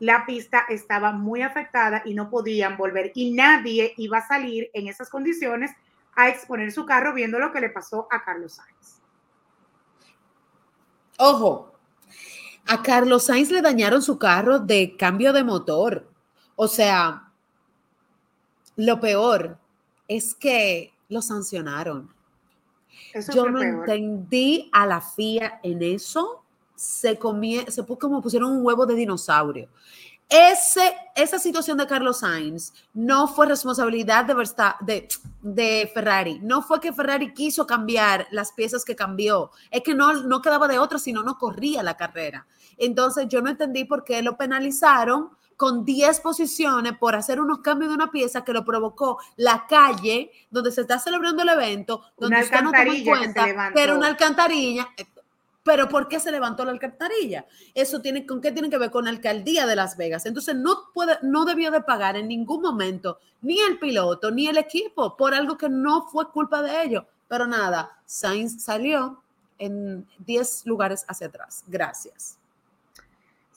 la 0.00 0.26
pista 0.26 0.66
estaba 0.68 1.12
muy 1.12 1.42
afectada 1.42 2.02
y 2.04 2.14
no 2.14 2.28
podían 2.28 2.76
volver 2.76 3.12
y 3.14 3.34
nadie 3.34 3.94
iba 3.98 4.18
a 4.18 4.26
salir 4.26 4.68
en 4.74 4.88
esas 4.88 5.10
condiciones 5.10 5.70
a 6.16 6.28
exponer 6.28 6.72
su 6.72 6.84
carro 6.84 7.14
viendo 7.14 7.38
lo 7.38 7.52
que 7.52 7.60
le 7.60 7.70
pasó 7.70 8.08
a 8.10 8.24
Carlos 8.24 8.54
Sainz. 8.54 9.00
Ojo, 11.18 11.72
a 12.66 12.82
Carlos 12.82 13.26
Sainz 13.26 13.52
le 13.52 13.62
dañaron 13.62 14.02
su 14.02 14.18
carro 14.18 14.58
de 14.58 14.96
cambio 14.96 15.32
de 15.32 15.44
motor. 15.44 16.10
O 16.56 16.66
sea, 16.66 17.30
lo 18.74 18.98
peor 18.98 19.60
es 20.08 20.34
que 20.34 20.92
lo 21.08 21.22
sancionaron. 21.22 22.14
Yo 23.32 23.48
no 23.48 23.62
entendí 23.62 24.68
a 24.72 24.86
la 24.86 25.00
FIA 25.00 25.60
en 25.62 25.82
eso. 25.82 26.42
Se, 26.74 27.18
comía, 27.18 27.70
se 27.70 27.82
puso 27.82 27.98
como 27.98 28.20
pusieron 28.20 28.52
un 28.52 28.64
huevo 28.64 28.84
de 28.84 28.94
dinosaurio. 28.94 29.68
Ese, 30.28 30.92
esa 31.14 31.38
situación 31.38 31.78
de 31.78 31.86
Carlos 31.86 32.18
Sainz 32.18 32.72
no 32.92 33.28
fue 33.28 33.46
responsabilidad 33.46 34.24
de, 34.24 34.34
de, 34.80 35.08
de, 35.40 35.90
Ferrari. 35.94 36.40
No 36.42 36.62
fue 36.62 36.80
que 36.80 36.92
Ferrari 36.92 37.32
quiso 37.32 37.64
cambiar 37.64 38.26
las 38.32 38.50
piezas 38.50 38.84
que 38.84 38.96
cambió. 38.96 39.52
Es 39.70 39.82
que 39.82 39.94
no, 39.94 40.24
no 40.24 40.42
quedaba 40.42 40.66
de 40.66 40.80
otra, 40.80 40.98
sino 40.98 41.22
no 41.22 41.38
corría 41.38 41.84
la 41.84 41.96
carrera. 41.96 42.44
Entonces 42.76 43.28
yo 43.28 43.40
no 43.40 43.50
entendí 43.50 43.84
por 43.84 44.02
qué 44.02 44.20
lo 44.20 44.36
penalizaron 44.36 45.30
con 45.56 45.84
10 45.84 46.20
posiciones 46.20 46.96
por 46.98 47.14
hacer 47.14 47.40
unos 47.40 47.58
cambios 47.58 47.90
de 47.90 47.94
una 47.94 48.10
pieza 48.10 48.44
que 48.44 48.52
lo 48.52 48.64
provocó 48.64 49.18
la 49.36 49.66
calle 49.66 50.30
donde 50.50 50.70
se 50.70 50.82
está 50.82 50.98
celebrando 50.98 51.42
el 51.42 51.48
evento, 51.48 52.02
donde 52.18 52.42
usted 52.42 52.60
no 52.60 52.70
toma 52.70 52.84
cuenta 53.04 53.72
que, 53.72 53.82
era 53.82 53.94
una 53.94 54.08
alcantarilla. 54.08 54.88
Pero 55.62 55.88
¿por 55.88 56.06
qué 56.06 56.20
se 56.20 56.30
levantó 56.30 56.64
la 56.64 56.70
alcantarilla? 56.70 57.44
Eso 57.74 58.00
tiene 58.00 58.24
con 58.24 58.40
qué 58.40 58.52
tiene 58.52 58.70
que 58.70 58.78
ver 58.78 58.90
con 58.90 59.04
la 59.04 59.10
alcaldía 59.10 59.66
de 59.66 59.74
Las 59.74 59.96
Vegas. 59.96 60.24
Entonces 60.26 60.54
no 60.54 60.92
puede, 60.94 61.18
no 61.22 61.44
debió 61.44 61.70
de 61.70 61.80
pagar 61.80 62.16
en 62.16 62.28
ningún 62.28 62.62
momento 62.62 63.18
ni 63.42 63.60
el 63.60 63.78
piloto 63.78 64.30
ni 64.30 64.46
el 64.46 64.58
equipo 64.58 65.16
por 65.16 65.34
algo 65.34 65.56
que 65.56 65.68
no 65.68 66.06
fue 66.06 66.30
culpa 66.30 66.62
de 66.62 66.84
ellos. 66.84 67.04
Pero 67.28 67.46
nada, 67.46 67.98
Sainz 68.04 68.62
salió 68.62 69.20
en 69.58 70.06
10 70.18 70.66
lugares 70.66 71.04
hacia 71.08 71.26
atrás. 71.26 71.64
Gracias. 71.66 72.38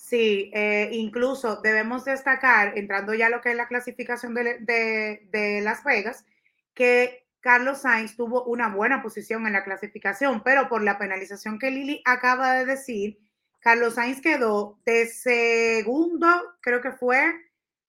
Sí, 0.09 0.49
eh, 0.55 0.89
incluso 0.91 1.61
debemos 1.61 2.03
destacar, 2.03 2.75
entrando 2.75 3.13
ya 3.13 3.27
a 3.27 3.29
lo 3.29 3.41
que 3.41 3.51
es 3.51 3.55
la 3.55 3.67
clasificación 3.67 4.33
de, 4.33 5.61
Las 5.63 5.83
Vegas, 5.83 6.25
que 6.73 7.27
Carlos 7.41 7.81
Sainz 7.81 8.15
tuvo 8.15 8.43
una 8.45 8.69
buena 8.69 9.03
posición 9.03 9.45
en 9.45 9.53
la 9.53 9.63
clasificación, 9.63 10.41
pero 10.43 10.67
por 10.67 10.81
la 10.81 10.97
penalización 10.97 11.59
que 11.59 11.69
Lili 11.69 12.01
acaba 12.05 12.53
de 12.53 12.65
decir, 12.65 13.19
Carlos 13.59 13.93
Sainz 13.95 14.19
quedó 14.19 14.79
de 14.83 15.05
segundo, 15.05 16.27
creo 16.61 16.81
que 16.81 16.91
fue 16.91 17.31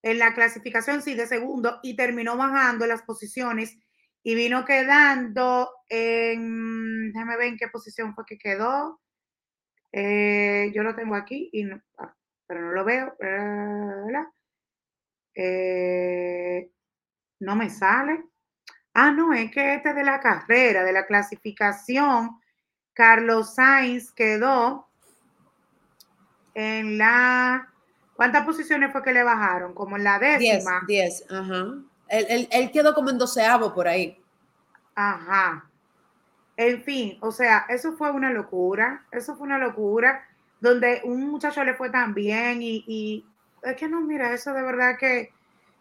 en 0.02 0.18
la 0.18 0.34
clasificación, 0.34 1.00
sí, 1.00 1.14
de 1.14 1.26
segundo, 1.26 1.80
y 1.82 1.96
terminó 1.96 2.36
bajando 2.36 2.86
las 2.86 3.00
posiciones 3.00 3.78
y 4.22 4.34
vino 4.34 4.66
quedando 4.66 5.70
en, 5.88 7.14
déjame 7.14 7.38
ver 7.38 7.46
en 7.46 7.56
qué 7.56 7.68
posición 7.68 8.14
fue 8.14 8.26
que 8.26 8.36
quedó. 8.36 9.00
Eh, 9.92 10.70
yo 10.74 10.82
lo 10.82 10.94
tengo 10.94 11.14
aquí, 11.14 11.50
y 11.52 11.68
ah, 11.98 12.14
pero 12.46 12.60
no 12.62 12.72
lo 12.72 12.84
veo. 12.84 13.16
Eh, 15.34 16.70
no 17.40 17.56
me 17.56 17.70
sale. 17.70 18.24
Ah, 18.94 19.10
no, 19.10 19.32
es 19.32 19.50
que 19.50 19.74
este 19.74 19.94
de 19.94 20.04
la 20.04 20.20
carrera, 20.20 20.84
de 20.84 20.92
la 20.92 21.06
clasificación, 21.06 22.40
Carlos 22.92 23.54
Sainz 23.54 24.12
quedó 24.12 24.88
en 26.54 26.98
la... 26.98 27.72
¿Cuántas 28.14 28.44
posiciones 28.44 28.92
fue 28.92 29.02
que 29.02 29.12
le 29.12 29.22
bajaron? 29.22 29.72
Como 29.72 29.96
en 29.96 30.04
la 30.04 30.18
décima. 30.18 30.82
Diez, 30.86 31.24
ajá. 31.30 31.66
Él, 32.08 32.48
él 32.50 32.70
quedó 32.72 32.92
como 32.94 33.08
en 33.10 33.18
doceavo 33.18 33.72
por 33.72 33.88
ahí. 33.88 34.20
Ajá. 34.94 35.69
En 36.60 36.82
fin, 36.82 37.16
o 37.22 37.32
sea, 37.32 37.64
eso 37.70 37.94
fue 37.94 38.10
una 38.10 38.30
locura, 38.30 39.06
eso 39.12 39.34
fue 39.34 39.46
una 39.46 39.56
locura, 39.56 40.26
donde 40.60 41.00
un 41.04 41.30
muchacho 41.30 41.64
le 41.64 41.72
fue 41.72 41.88
tan 41.88 42.12
bien 42.12 42.58
y, 42.60 43.24
es 43.62 43.76
que 43.76 43.88
no, 43.88 44.02
mira, 44.02 44.34
eso 44.34 44.52
de 44.52 44.60
verdad 44.60 44.98
que, 44.98 45.32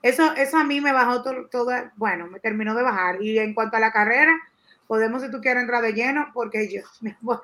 eso, 0.02 0.34
eso 0.38 0.58
a 0.58 0.64
mí 0.64 0.80
me 0.80 0.94
bajó 0.94 1.22
todo, 1.22 1.74
bueno, 1.98 2.28
me 2.28 2.40
terminó 2.40 2.74
de 2.76 2.84
bajar. 2.84 3.22
Y 3.22 3.40
en 3.40 3.54
cuanto 3.54 3.76
a 3.76 3.82
la 3.82 3.92
carrera, 3.92 4.32
podemos, 4.88 5.22
si 5.22 5.30
tú 5.30 5.42
quieres, 5.42 5.64
entrar 5.64 5.82
de 5.82 5.92
lleno, 5.92 6.28
porque 6.34 6.72
yo, 6.72 6.82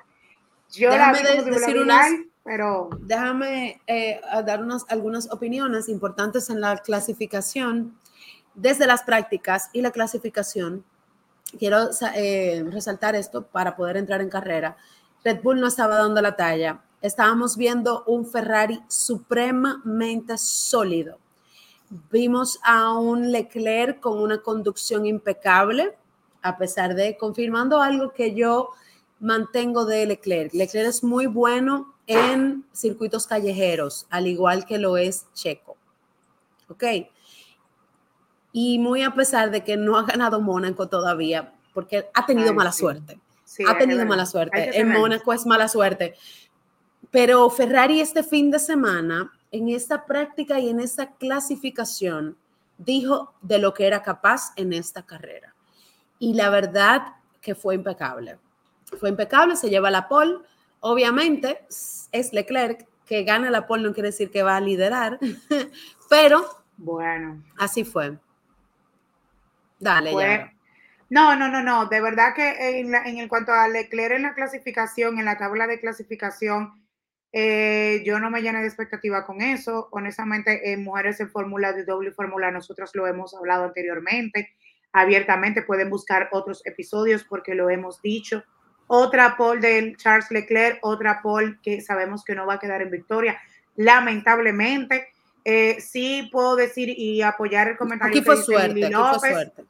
yo 0.70 0.90
déjame 0.90 1.22
la 1.22 1.42
decir 1.42 1.78
unas, 1.78 2.10
pero... 2.42 2.88
Déjame 3.02 3.82
eh, 3.86 4.18
dar 4.46 4.62
unas, 4.62 4.86
algunas 4.88 5.30
opiniones 5.30 5.90
importantes 5.90 6.48
en 6.48 6.62
la 6.62 6.78
clasificación, 6.78 7.98
desde 8.54 8.86
las 8.86 9.02
prácticas 9.02 9.68
y 9.74 9.82
la 9.82 9.90
clasificación 9.90 10.86
quiero 11.58 11.90
eh, 12.14 12.64
resaltar 12.70 13.14
esto 13.14 13.46
para 13.46 13.76
poder 13.76 13.96
entrar 13.96 14.20
en 14.20 14.30
carrera. 14.30 14.76
Red 15.24 15.42
Bull 15.42 15.60
no 15.60 15.68
estaba 15.68 15.96
dando 15.96 16.20
la 16.20 16.36
talla. 16.36 16.82
Estábamos 17.02 17.56
viendo 17.56 18.04
un 18.06 18.26
Ferrari 18.26 18.80
supremamente 18.88 20.38
sólido. 20.38 21.18
Vimos 22.10 22.58
a 22.64 22.98
un 22.98 23.30
Leclerc 23.30 24.00
con 24.00 24.18
una 24.18 24.42
conducción 24.42 25.06
impecable, 25.06 25.96
a 26.42 26.56
pesar 26.56 26.94
de 26.94 27.16
confirmando 27.16 27.80
algo 27.80 28.12
que 28.12 28.34
yo 28.34 28.70
mantengo 29.20 29.84
de 29.84 30.06
Leclerc. 30.06 30.52
Leclerc 30.52 30.88
es 30.88 31.04
muy 31.04 31.26
bueno 31.26 31.94
en 32.06 32.64
circuitos 32.72 33.26
callejeros, 33.26 34.06
al 34.10 34.26
igual 34.26 34.66
que 34.66 34.78
lo 34.78 34.96
es 34.96 35.26
Checo. 35.32 35.76
¿Ok? 36.68 36.84
Y 38.58 38.78
muy 38.78 39.02
a 39.02 39.10
pesar 39.10 39.50
de 39.50 39.62
que 39.62 39.76
no 39.76 39.98
ha 39.98 40.04
ganado 40.04 40.40
Mónaco 40.40 40.88
todavía, 40.88 41.52
porque 41.74 42.08
ha 42.14 42.24
tenido 42.24 42.54
mala 42.54 42.72
suerte. 42.72 43.20
ha 43.68 43.76
tenido 43.76 44.06
mala 44.06 44.24
suerte. 44.24 44.80
En 44.80 44.88
Mónaco 44.88 45.34
es 45.34 45.44
mala 45.44 45.68
suerte. 45.68 46.14
Pero 47.10 47.50
Ferrari 47.50 48.00
este 48.00 48.22
fin 48.22 48.50
de 48.50 48.58
semana, 48.58 49.30
en 49.50 49.68
esta 49.68 50.06
práctica 50.06 50.58
y 50.58 50.70
en 50.70 50.80
esta 50.80 51.12
clasificación, 51.16 52.38
dijo 52.78 53.34
de 53.42 53.58
lo 53.58 53.74
que 53.74 53.86
era 53.86 54.02
capaz 54.02 54.54
en 54.56 54.72
esta 54.72 55.04
carrera. 55.04 55.54
Y 56.18 56.32
la 56.32 56.48
verdad 56.48 57.16
que 57.42 57.54
fue 57.54 57.74
impecable. 57.74 58.38
Fue 58.98 59.10
impecable, 59.10 59.56
se 59.56 59.68
lleva 59.68 59.90
la 59.90 60.08
pole. 60.08 60.38
Obviamente 60.80 61.66
es 62.10 62.32
Leclerc 62.32 62.88
que 63.04 63.22
gana 63.22 63.50
la 63.50 63.66
pole, 63.66 63.82
no 63.82 63.92
quiere 63.92 64.08
decir 64.08 64.30
que 64.30 64.42
va 64.42 64.56
a 64.56 64.62
liderar, 64.62 65.18
pero 66.08 66.42
Bueno. 66.78 67.42
Así 67.58 67.84
fue. 67.84 68.18
Dale, 69.78 70.12
ya. 70.12 70.52
No, 71.08 71.36
no, 71.36 71.48
no, 71.48 71.62
no. 71.62 71.86
De 71.86 72.00
verdad 72.00 72.34
que 72.34 72.80
en, 72.80 72.94
en 72.94 73.18
el 73.18 73.28
cuanto 73.28 73.52
a 73.52 73.68
Leclerc 73.68 74.16
en 74.16 74.22
la 74.22 74.34
clasificación, 74.34 75.18
en 75.18 75.24
la 75.24 75.38
tabla 75.38 75.66
de 75.66 75.80
clasificación, 75.80 76.86
eh, 77.32 78.02
yo 78.04 78.18
no 78.18 78.30
me 78.30 78.40
llené 78.40 78.60
de 78.60 78.66
expectativa 78.66 79.24
con 79.26 79.40
eso. 79.40 79.88
Honestamente, 79.92 80.72
en 80.72 80.82
mujeres 80.82 81.20
en 81.20 81.30
fórmula 81.30 81.72
de 81.72 81.84
doble 81.84 82.10
fórmula, 82.12 82.50
nosotros 82.50 82.90
lo 82.94 83.06
hemos 83.06 83.34
hablado 83.34 83.64
anteriormente. 83.64 84.54
Abiertamente 84.92 85.62
pueden 85.62 85.90
buscar 85.90 86.28
otros 86.32 86.64
episodios 86.64 87.24
porque 87.24 87.54
lo 87.54 87.70
hemos 87.70 88.00
dicho. 88.02 88.42
Otra 88.88 89.36
pole 89.36 89.60
de 89.60 89.96
Charles 89.96 90.30
Leclerc, 90.30 90.78
otra 90.82 91.20
pole 91.22 91.58
que 91.62 91.80
sabemos 91.80 92.24
que 92.24 92.34
no 92.34 92.46
va 92.46 92.54
a 92.54 92.58
quedar 92.58 92.82
en 92.82 92.90
victoria. 92.90 93.38
Lamentablemente, 93.74 95.08
eh, 95.48 95.80
sí 95.80 96.28
puedo 96.32 96.56
decir 96.56 96.88
y 96.88 97.22
apoyar 97.22 97.68
el 97.68 97.76
comentario. 97.76 98.12
Aquí 98.12 98.20
fue 98.20 98.36
suerte, 98.36 98.90
fue 98.90 99.30
suerte. 99.30 99.64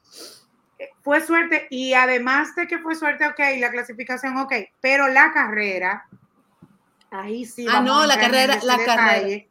Eh, 0.78 0.88
fue 1.02 1.20
suerte 1.20 1.66
y 1.68 1.92
además 1.92 2.56
de 2.56 2.66
que 2.66 2.78
fue 2.78 2.94
suerte, 2.94 3.26
ok, 3.26 3.38
la 3.58 3.70
clasificación, 3.70 4.38
ok, 4.38 4.54
pero 4.80 5.06
la 5.08 5.32
carrera, 5.34 6.08
ahí 7.10 7.44
sí. 7.44 7.66
Ah, 7.68 7.82
no, 7.82 8.06
la 8.06 8.18
carrera, 8.18 8.58
la 8.62 8.78
carrera. 8.78 9.44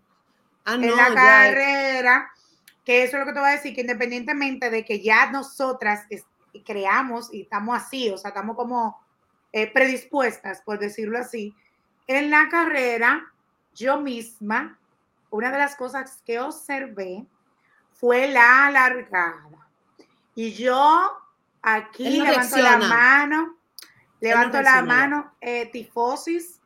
Ah, 0.63 0.77
no, 0.77 0.87
en 0.87 0.95
la 0.95 1.13
carrera, 1.13 2.31
que 2.83 3.03
eso 3.03 3.17
es 3.17 3.19
lo 3.19 3.27
que 3.27 3.33
te 3.33 3.39
voy 3.39 3.49
a 3.49 3.57
decir, 3.57 3.75
que 3.75 3.81
independientemente 3.81 4.71
de 4.71 4.83
que 4.83 5.01
ya 5.01 5.29
nosotras 5.29 6.07
creamos 6.65 7.31
y 7.31 7.43
estamos 7.43 7.77
así, 7.77 8.09
o 8.09 8.17
sea, 8.17 8.29
estamos 8.29 8.55
como 8.55 8.99
eh, 9.51 9.71
predispuestas, 9.71 10.63
por 10.65 10.79
decirlo 10.79 11.19
así, 11.19 11.53
en 12.07 12.31
la 12.31 12.49
carrera, 12.49 13.31
yo 13.75 14.01
misma 14.01 14.79
una 15.35 15.51
de 15.51 15.57
las 15.57 15.75
cosas 15.75 16.21
que 16.25 16.39
observé 16.39 17.25
fue 17.91 18.27
la 18.29 18.67
alargada. 18.67 19.69
Y 20.33 20.53
yo 20.53 21.11
aquí 21.61 22.21
levanto 22.21 22.57
la 22.57 22.77
mano, 22.77 23.57
levanto 24.21 24.61
la 24.61 24.81
mano, 24.81 25.33
eh, 25.41 25.69
tifosis, 25.71 26.61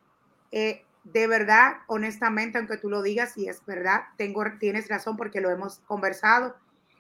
eh, 0.51 0.86
de 1.03 1.27
verdad, 1.27 1.77
honestamente, 1.88 2.60
aunque 2.60 2.77
tú 2.77 2.89
lo 2.89 3.01
digas 3.01 3.36
y 3.38 3.49
es 3.49 3.65
verdad, 3.65 4.03
tengo, 4.17 4.43
tienes 4.60 4.88
razón 4.88 5.17
porque 5.17 5.41
lo 5.41 5.49
hemos 5.49 5.79
conversado. 5.88 6.55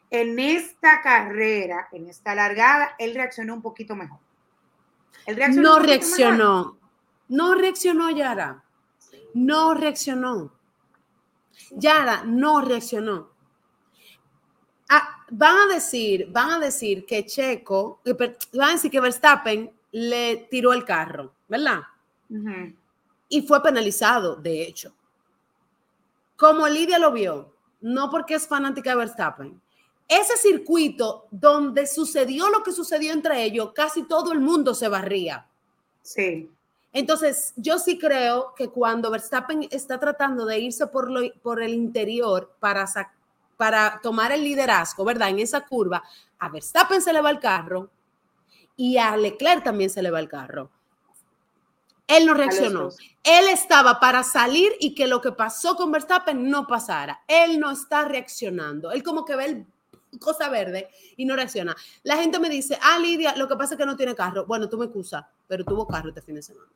En 0.09 0.39
esta 0.39 1.03
carrera, 1.03 1.87
en 1.91 2.07
esta 2.07 2.33
largada, 2.33 2.95
él 2.97 3.13
reaccionó 3.13 3.53
un 3.53 3.61
poquito 3.61 3.95
mejor. 3.95 4.19
no 5.51 5.77
reaccionó, 5.77 6.79
no 7.27 7.53
reaccionó, 7.53 8.09
Yara. 8.09 8.63
No 9.35 9.75
reaccionó. 9.75 10.58
Yara 11.71 12.23
no 12.23 12.61
reaccionó. 12.61 13.29
Ah, 14.89 15.23
van 15.29 15.57
a 15.57 15.73
decir, 15.73 16.27
van 16.31 16.51
a 16.51 16.59
decir 16.59 17.05
que 17.05 17.25
Checo, 17.25 18.01
van 18.53 18.69
a 18.69 18.71
decir 18.73 18.89
que 18.89 18.99
Verstappen 18.99 19.71
le 19.91 20.47
tiró 20.49 20.73
el 20.73 20.83
carro, 20.83 21.33
¿verdad? 21.47 21.81
Y 23.27 23.41
fue 23.43 23.61
penalizado, 23.61 24.35
de 24.35 24.63
hecho. 24.63 24.93
Como 26.35 26.67
Lidia 26.67 26.97
lo 26.97 27.11
vio, 27.11 27.53
no 27.81 28.09
porque 28.09 28.35
es 28.35 28.47
fanática 28.47 28.91
de 28.91 28.95
Verstappen, 28.95 29.61
ese 30.07 30.37
circuito 30.37 31.27
donde 31.29 31.85
sucedió 31.85 32.49
lo 32.49 32.63
que 32.63 32.71
sucedió 32.71 33.13
entre 33.13 33.43
ellos, 33.43 33.71
casi 33.75 34.03
todo 34.03 34.31
el 34.31 34.39
mundo 34.39 34.73
se 34.73 34.87
barría. 34.87 35.47
Sí. 36.01 36.49
Entonces, 36.91 37.53
yo 37.55 37.77
sí 37.77 37.99
creo 37.99 38.53
que 38.55 38.69
cuando 38.69 39.11
Verstappen 39.11 39.67
está 39.71 39.99
tratando 39.99 40.45
de 40.45 40.59
irse 40.59 40.87
por, 40.87 41.11
lo, 41.11 41.21
por 41.41 41.61
el 41.61 41.73
interior 41.73 42.55
para, 42.59 42.85
para 43.57 43.99
tomar 44.01 44.31
el 44.31 44.43
liderazgo, 44.43 45.05
¿verdad? 45.05 45.29
En 45.29 45.39
esa 45.39 45.61
curva, 45.61 46.03
a 46.39 46.49
Verstappen 46.49 47.01
se 47.01 47.13
le 47.13 47.21
va 47.21 47.29
el 47.29 47.39
carro 47.39 47.91
y 48.75 48.97
a 48.97 49.15
Leclerc 49.17 49.63
también 49.63 49.89
se 49.89 50.01
le 50.01 50.09
va 50.09 50.19
el 50.19 50.29
carro. 50.29 50.71
Él 52.07 52.25
no 52.25 52.33
reaccionó. 52.33 52.89
Él 53.23 53.49
estaba 53.49 53.99
para 53.99 54.23
salir 54.23 54.71
y 54.79 54.95
que 54.95 55.05
lo 55.05 55.21
que 55.21 55.31
pasó 55.31 55.75
con 55.75 55.91
Verstappen 55.91 56.49
no 56.49 56.65
pasara. 56.65 57.21
Él 57.27 57.59
no 57.59 57.69
está 57.69 58.03
reaccionando. 58.05 58.91
Él 58.91 59.03
como 59.03 59.25
que 59.25 59.35
ve 59.35 59.45
el 59.45 59.67
cosa 60.17 60.49
verde 60.49 60.87
y 61.17 61.25
no 61.25 61.35
reacciona. 61.35 61.75
La 62.03 62.17
gente 62.17 62.39
me 62.39 62.49
dice, 62.49 62.77
ah, 62.81 62.97
Lidia, 62.99 63.35
lo 63.35 63.47
que 63.47 63.55
pasa 63.55 63.75
es 63.75 63.77
que 63.77 63.85
no 63.85 63.95
tiene 63.95 64.15
carro. 64.15 64.45
Bueno, 64.45 64.69
tú 64.69 64.77
me 64.77 64.85
excusas, 64.85 65.23
pero 65.47 65.63
tuvo 65.63 65.87
carro 65.87 66.09
este 66.09 66.21
fin 66.21 66.35
de 66.35 66.41
semana. 66.41 66.67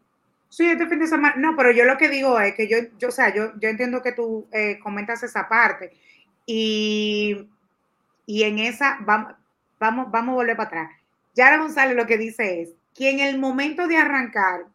Sí, 0.50 0.68
este 0.68 0.88
fin 0.88 1.00
de 1.00 1.08
semana. 1.08 1.36
No, 1.38 1.56
pero 1.56 1.72
yo 1.72 1.86
lo 1.86 1.98
que 1.98 2.10
digo 2.10 2.40
es 2.40 2.54
que 2.54 2.68
yo, 2.68 2.78
yo 3.00 3.08
o 3.08 3.12
sea, 3.12 3.34
yo, 3.34 3.54
yo 3.60 3.70
entiendo 3.70 4.02
que 4.04 4.12
tú 4.12 4.48
eh, 4.52 4.78
comentas 4.84 5.24
esa 5.24 5.50
parte 5.50 5.92
y, 6.46 7.50
y 8.28 8.44
en 8.44 8.60
esa, 8.60 9.00
vamos, 9.02 9.34
vamos, 9.80 10.12
vamos 10.12 10.34
a 10.34 10.36
volver 10.36 10.56
para 10.56 10.68
atrás. 10.68 10.92
Yara 11.36 11.58
González 11.58 11.96
lo 11.96 12.06
que 12.06 12.18
dice 12.18 12.62
es 12.62 12.70
que 12.94 13.10
en 13.10 13.20
el 13.20 13.40
momento 13.40 13.88
de 13.88 13.98
arrancar, 13.98 14.66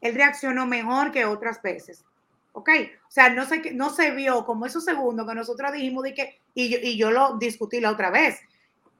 él 0.00 0.14
reaccionó 0.14 0.64
mejor 0.66 1.12
que 1.12 1.24
otras 1.24 1.60
veces. 1.60 2.04
¿Ok? 2.58 2.70
O 3.06 3.10
sea, 3.10 3.30
no, 3.30 3.46
sé, 3.46 3.72
no 3.72 3.90
se 3.90 4.10
vio 4.10 4.44
como 4.44 4.66
esos 4.66 4.84
segundos 4.84 5.28
que 5.28 5.34
nosotros 5.34 5.72
dijimos 5.72 6.02
de 6.02 6.12
que, 6.12 6.40
y 6.54 6.68
yo, 6.68 6.78
y 6.82 6.98
yo 6.98 7.12
lo 7.12 7.38
discutí 7.38 7.80
la 7.80 7.92
otra 7.92 8.10
vez, 8.10 8.40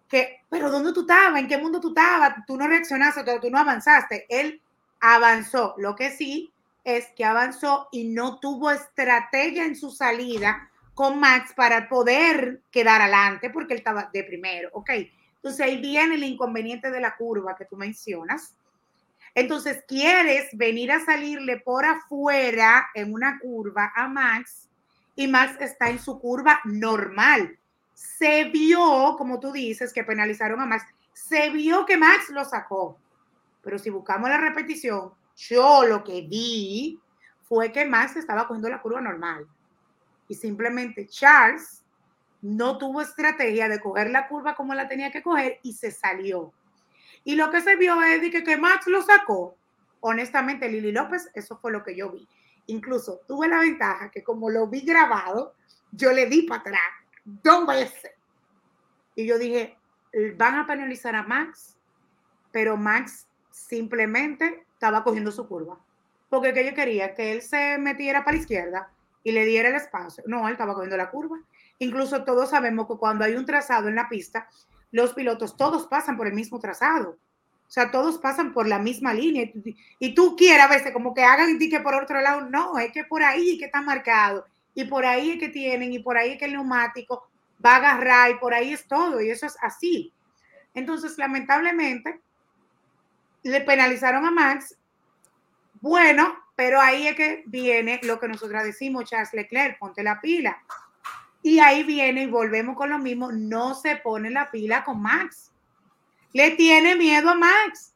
que, 0.09 0.43
pero 0.49 0.71
¿dónde 0.71 0.93
tú 0.93 1.01
estabas? 1.01 1.41
¿En 1.41 1.49
qué 1.49 1.59
mundo 1.59 1.81
tú 1.81 1.89
estabas? 1.89 2.37
Tú 2.47 2.57
no 2.57 2.69
reaccionaste, 2.69 3.25
tú 3.41 3.51
no 3.51 3.59
avanzaste. 3.59 4.27
Él 4.29 4.63
avanzó. 5.01 5.75
Lo 5.77 5.97
que 5.97 6.11
sí 6.11 6.53
es 6.85 7.09
que 7.17 7.25
avanzó 7.25 7.89
y 7.91 8.05
no 8.05 8.39
tuvo 8.39 8.71
estrategia 8.71 9.65
en 9.65 9.75
su 9.75 9.91
salida 9.91 10.71
con 10.95 11.19
Max 11.19 11.53
para 11.55 11.89
poder 11.89 12.63
quedar 12.71 13.03
adelante 13.03 13.51
porque 13.51 13.75
él 13.75 13.81
estaba 13.81 14.09
de 14.13 14.23
primero. 14.23 14.71
Ok, 14.73 14.91
entonces 15.35 15.61
ahí 15.61 15.81
viene 15.81 16.15
el 16.15 16.23
inconveniente 16.23 16.93
de 16.93 17.01
la 17.01 17.17
curva 17.17 17.57
que 17.57 17.65
tú 17.65 17.77
mencionas. 17.77 18.55
Entonces 19.35 19.85
quieres 19.87 20.49
venir 20.53 20.93
a 20.93 21.05
salirle 21.05 21.59
por 21.61 21.85
afuera 21.85 22.89
en 22.95 23.13
una 23.13 23.39
curva 23.39 23.93
a 23.95 24.09
Max 24.09 24.69
y 25.15 25.27
Max 25.27 25.57
está 25.61 25.91
en 25.91 25.99
su 25.99 26.19
curva 26.19 26.61
normal. 26.65 27.59
Se 27.95 28.45
vio, 28.45 29.17
como 29.19 29.41
tú 29.41 29.53
dices, 29.53 29.93
que 29.93 30.05
penalizaron 30.05 30.61
a 30.61 30.67
Max. 30.67 30.85
Se 31.13 31.51
vio 31.51 31.85
que 31.85 31.97
Max 31.97 32.31
lo 32.31 32.45
sacó 32.45 32.99
pero 33.69 33.79
si 33.79 33.91
buscamos 33.91 34.31
la 34.31 34.39
repetición, 34.39 35.13
yo 35.37 35.85
lo 35.85 36.03
que 36.03 36.23
vi 36.23 36.99
fue 37.43 37.71
que 37.71 37.85
Max 37.85 38.17
estaba 38.17 38.47
cogiendo 38.47 38.71
la 38.71 38.81
curva 38.81 39.01
normal. 39.01 39.47
Y 40.27 40.35
simplemente 40.35 41.07
Charles 41.07 41.83
no 42.41 42.79
tuvo 42.79 43.03
estrategia 43.03 43.69
de 43.69 43.79
coger 43.79 44.11
la 44.11 44.27
curva 44.27 44.55
como 44.55 44.73
la 44.75 44.89
tenía 44.89 45.11
que 45.11 45.23
coger 45.23 45.59
y 45.63 45.75
se 45.75 45.91
salió. 45.91 46.53
Y 47.25 47.37
lo 47.37 47.51
que 47.51 47.61
se 47.61 47.77
vio 47.77 48.01
es 48.03 48.21
que, 48.31 48.43
que 48.43 48.57
Max 48.57 48.87
lo 48.87 49.03
sacó. 49.03 49.57
Honestamente, 50.01 50.69
Lili 50.69 50.93
López, 50.93 51.31
eso 51.35 51.59
fue 51.59 51.73
lo 51.73 51.83
que 51.83 51.97
yo 51.97 52.11
vi. 52.11 52.27
Incluso 52.67 53.21
tuve 53.27 53.49
la 53.49 53.61
ventaja 53.61 54.11
que 54.11 54.23
como 54.23 54.51
lo 54.51 54.67
vi 54.67 54.83
grabado, 54.83 55.55
yo 55.93 56.13
le 56.13 56.27
di 56.27 56.43
para 56.43 56.61
atrás 56.61 56.81
dos 57.25 57.67
veces. 57.67 58.13
Y 59.15 59.27
yo 59.27 59.39
dije, 59.39 59.77
van 60.37 60.55
a 60.55 60.67
penalizar 60.67 61.15
a 61.15 61.23
Max, 61.23 61.77
pero 62.53 62.77
Max 62.77 63.27
simplemente 63.51 64.67
estaba 64.73 65.03
cogiendo 65.03 65.33
su 65.33 65.47
curva. 65.47 65.79
Porque 66.31 66.53
que 66.53 66.65
yo 66.65 66.75
quería 66.75 67.15
que 67.15 67.33
él 67.33 67.43
se 67.43 67.79
metiera 67.79 68.25
para 68.25 68.37
la 68.37 68.43
izquierda 68.43 68.91
y 69.25 69.33
le 69.33 69.45
diera 69.45 69.71
el 69.71 69.75
espacio. 69.75 70.23
No, 70.27 70.47
él 70.47 70.53
estaba 70.53 70.75
cogiendo 70.75 70.97
la 70.97 71.11
curva. 71.11 71.39
Incluso 71.79 72.25
todos 72.25 72.51
sabemos 72.51 72.87
que 72.87 72.97
cuando 72.97 73.25
hay 73.25 73.35
un 73.35 73.47
trazado 73.47 73.89
en 73.89 73.95
la 73.95 74.09
pista, 74.09 74.49
los 74.91 75.15
pilotos 75.15 75.57
todos 75.57 75.87
pasan 75.87 76.17
por 76.17 76.27
el 76.27 76.35
mismo 76.35 76.59
trazado. 76.59 77.19
O 77.69 77.71
sea, 77.71 77.91
todos 77.91 78.19
pasan 78.19 78.55
por 78.55 78.67
la 78.67 78.79
misma 78.79 79.13
línea. 79.13 79.51
Y 79.99 80.15
tú 80.15 80.37
quieres 80.37 80.65
a 80.65 80.69
veces 80.69 80.93
como 80.93 81.13
que 81.13 81.23
hagan 81.23 81.61
y 81.61 81.69
que 81.69 81.81
por 81.81 81.95
otro 81.95 82.21
lado, 82.21 82.43
no, 82.43 82.79
es 82.79 82.93
que 82.93 83.05
por 83.05 83.23
ahí 83.23 83.59
que 83.59 83.67
está 83.67 83.83
marcado. 83.83 84.47
Y 84.75 84.85
por 84.85 85.05
ahí 85.05 85.33
es 85.33 85.39
que 85.39 85.49
tienen, 85.49 85.93
y 85.93 85.99
por 85.99 86.17
ahí 86.17 86.33
es 86.33 86.39
que 86.39 86.47
el 86.47 86.53
neumático 86.53 87.29
va 87.65 87.73
a 87.73 87.77
agarrar, 87.77 88.31
y 88.31 88.35
por 88.35 88.55
ahí 88.55 88.73
es 88.73 88.87
todo. 88.87 89.21
Y 89.21 89.29
eso 89.29 89.45
es 89.45 89.57
así. 89.61 90.13
Entonces, 90.73 91.19
lamentablemente, 91.19 92.21
le 93.43 93.61
penalizaron 93.61 94.25
a 94.25 94.31
Max. 94.31 94.79
Bueno, 95.81 96.39
pero 96.57 96.81
ahí 96.81 97.07
es 97.09 97.17
que 97.17 97.43
viene 97.47 98.01
lo 98.03 98.19
que 98.19 98.29
nosotros 98.29 98.63
decimos, 98.65 99.05
Charles 99.05 99.35
Leclerc, 99.35 99.79
ponte 99.79 100.03
la 100.03 100.21
pila. 100.21 100.59
Y 101.49 101.61
ahí 101.61 101.83
viene 101.83 102.25
y 102.25 102.27
volvemos 102.27 102.77
con 102.77 102.91
lo 102.91 102.99
mismo, 102.99 103.33
no 103.33 103.75
se 103.75 103.97
pone 103.97 104.29
la 104.29 104.51
pila 104.51 104.85
con 104.85 105.01
Max. 105.01 105.51
Le 106.35 106.51
tiene 106.51 106.95
miedo 106.95 107.31
a 107.31 107.35
Max. 107.35 107.95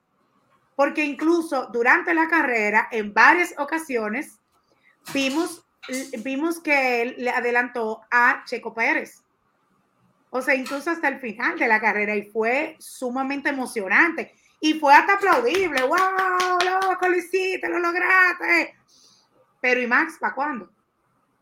Porque 0.74 1.04
incluso 1.04 1.66
durante 1.66 2.14
la 2.14 2.28
carrera, 2.28 2.88
en 2.90 3.12
varias 3.12 3.52
ocasiones, 3.58 4.38
vimos, 5.12 5.66
vimos 6.24 6.60
que 6.60 7.02
él 7.02 7.14
le 7.18 7.28
adelantó 7.28 8.00
a 8.10 8.42
Checo 8.46 8.72
Pérez. 8.72 9.22
O 10.30 10.40
sea, 10.40 10.54
incluso 10.54 10.90
hasta 10.90 11.08
el 11.08 11.20
final 11.20 11.58
de 11.58 11.68
la 11.68 11.78
carrera 11.78 12.16
y 12.16 12.30
fue 12.30 12.76
sumamente 12.78 13.50
emocionante 13.50 14.32
y 14.60 14.80
fue 14.80 14.94
hasta 14.94 15.16
aplaudible. 15.16 15.82
¡Wow! 15.82 16.88
Loco, 16.88 17.06
lo 17.06 17.18
hiciste, 17.18 17.68
lo 17.68 17.78
lograste. 17.80 18.74
Pero 19.60 19.82
¿y 19.82 19.86
Max 19.86 20.16
para 20.18 20.34
cuándo? 20.34 20.70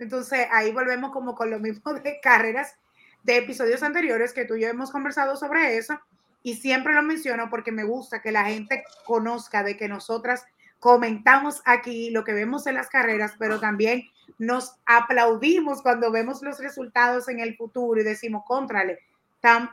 Entonces 0.00 0.46
ahí 0.50 0.72
volvemos 0.72 1.12
como 1.12 1.34
con 1.34 1.50
lo 1.50 1.58
mismo 1.58 1.94
de 1.94 2.20
carreras 2.20 2.76
de 3.22 3.36
episodios 3.36 3.82
anteriores 3.82 4.32
que 4.32 4.44
tú 4.44 4.54
y 4.54 4.62
yo 4.62 4.68
hemos 4.68 4.90
conversado 4.90 5.36
sobre 5.36 5.76
eso 5.76 6.00
y 6.42 6.54
siempre 6.54 6.94
lo 6.94 7.02
menciono 7.02 7.50
porque 7.50 7.70
me 7.70 7.84
gusta 7.84 8.22
que 8.22 8.32
la 8.32 8.46
gente 8.46 8.84
conozca 9.04 9.62
de 9.62 9.76
que 9.76 9.88
nosotras 9.88 10.46
comentamos 10.78 11.60
aquí 11.66 12.10
lo 12.10 12.24
que 12.24 12.32
vemos 12.32 12.66
en 12.66 12.74
las 12.74 12.88
carreras, 12.88 13.34
pero 13.38 13.60
también 13.60 14.04
nos 14.38 14.76
aplaudimos 14.86 15.82
cuando 15.82 16.10
vemos 16.10 16.42
los 16.42 16.58
resultados 16.58 17.28
en 17.28 17.40
el 17.40 17.54
futuro 17.56 18.00
y 18.00 18.04
decimos, 18.04 18.44
contrale, 18.46 18.98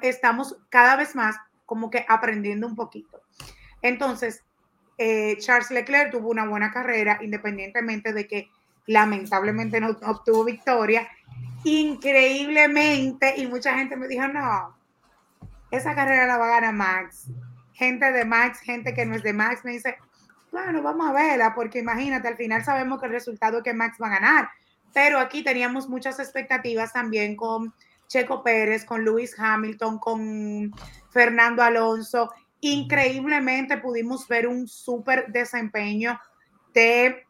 estamos 0.02 0.58
cada 0.70 0.98
vez 0.98 1.16
más 1.16 1.38
como 1.66 1.90
que 1.90 2.06
aprendiendo 2.10 2.68
un 2.68 2.76
poquito. 2.76 3.22
Entonces, 3.82 4.44
eh, 4.98 5.38
Charles 5.38 5.72
Leclerc 5.72 6.12
tuvo 6.12 6.30
una 6.30 6.48
buena 6.48 6.72
carrera, 6.72 7.20
independientemente 7.22 8.12
de 8.12 8.28
que 8.28 8.50
lamentablemente 8.88 9.80
no 9.80 9.90
obtuvo 9.90 10.44
victoria. 10.44 11.08
Increíblemente, 11.64 13.36
y 13.38 13.48
mucha 13.48 13.78
gente 13.78 13.96
me 13.96 14.08
dijo, 14.08 14.28
no, 14.28 14.76
esa 15.70 15.94
carrera 15.94 16.26
la 16.26 16.38
va 16.38 16.48
a 16.48 16.62
ganar 16.62 16.74
Max. 16.74 17.30
Gente 17.74 18.12
de 18.12 18.26
Max, 18.26 18.60
gente 18.60 18.94
que 18.94 19.06
no 19.06 19.16
es 19.16 19.24
de 19.24 19.34
Max, 19.34 19.64
me 19.64 19.72
dice, 19.72 19.98
bueno, 20.52 20.82
vamos 20.82 21.08
a 21.08 21.14
verla, 21.14 21.54
porque 21.54 21.80
imagínate, 21.80 22.28
al 22.28 22.38
final 22.38 22.64
sabemos 22.64 23.00
que 23.00 23.06
el 23.06 23.12
resultado 23.12 23.58
es 23.58 23.64
que 23.64 23.74
Max 23.74 23.98
va 24.02 24.08
a 24.08 24.20
ganar. 24.20 24.50
Pero 24.94 25.20
aquí 25.20 25.44
teníamos 25.44 25.88
muchas 25.88 26.20
expectativas 26.20 26.94
también 26.94 27.36
con 27.36 27.74
Checo 28.08 28.42
Pérez, 28.42 28.86
con 28.86 29.04
Lewis 29.04 29.36
Hamilton, 29.38 30.00
con 30.00 30.74
Fernando 31.12 31.62
Alonso. 31.62 32.32
Increíblemente 32.62 33.78
pudimos 33.78 34.28
ver 34.28 34.48
un 34.48 34.68
súper 34.68 35.28
desempeño 35.28 36.20
de, 36.74 37.27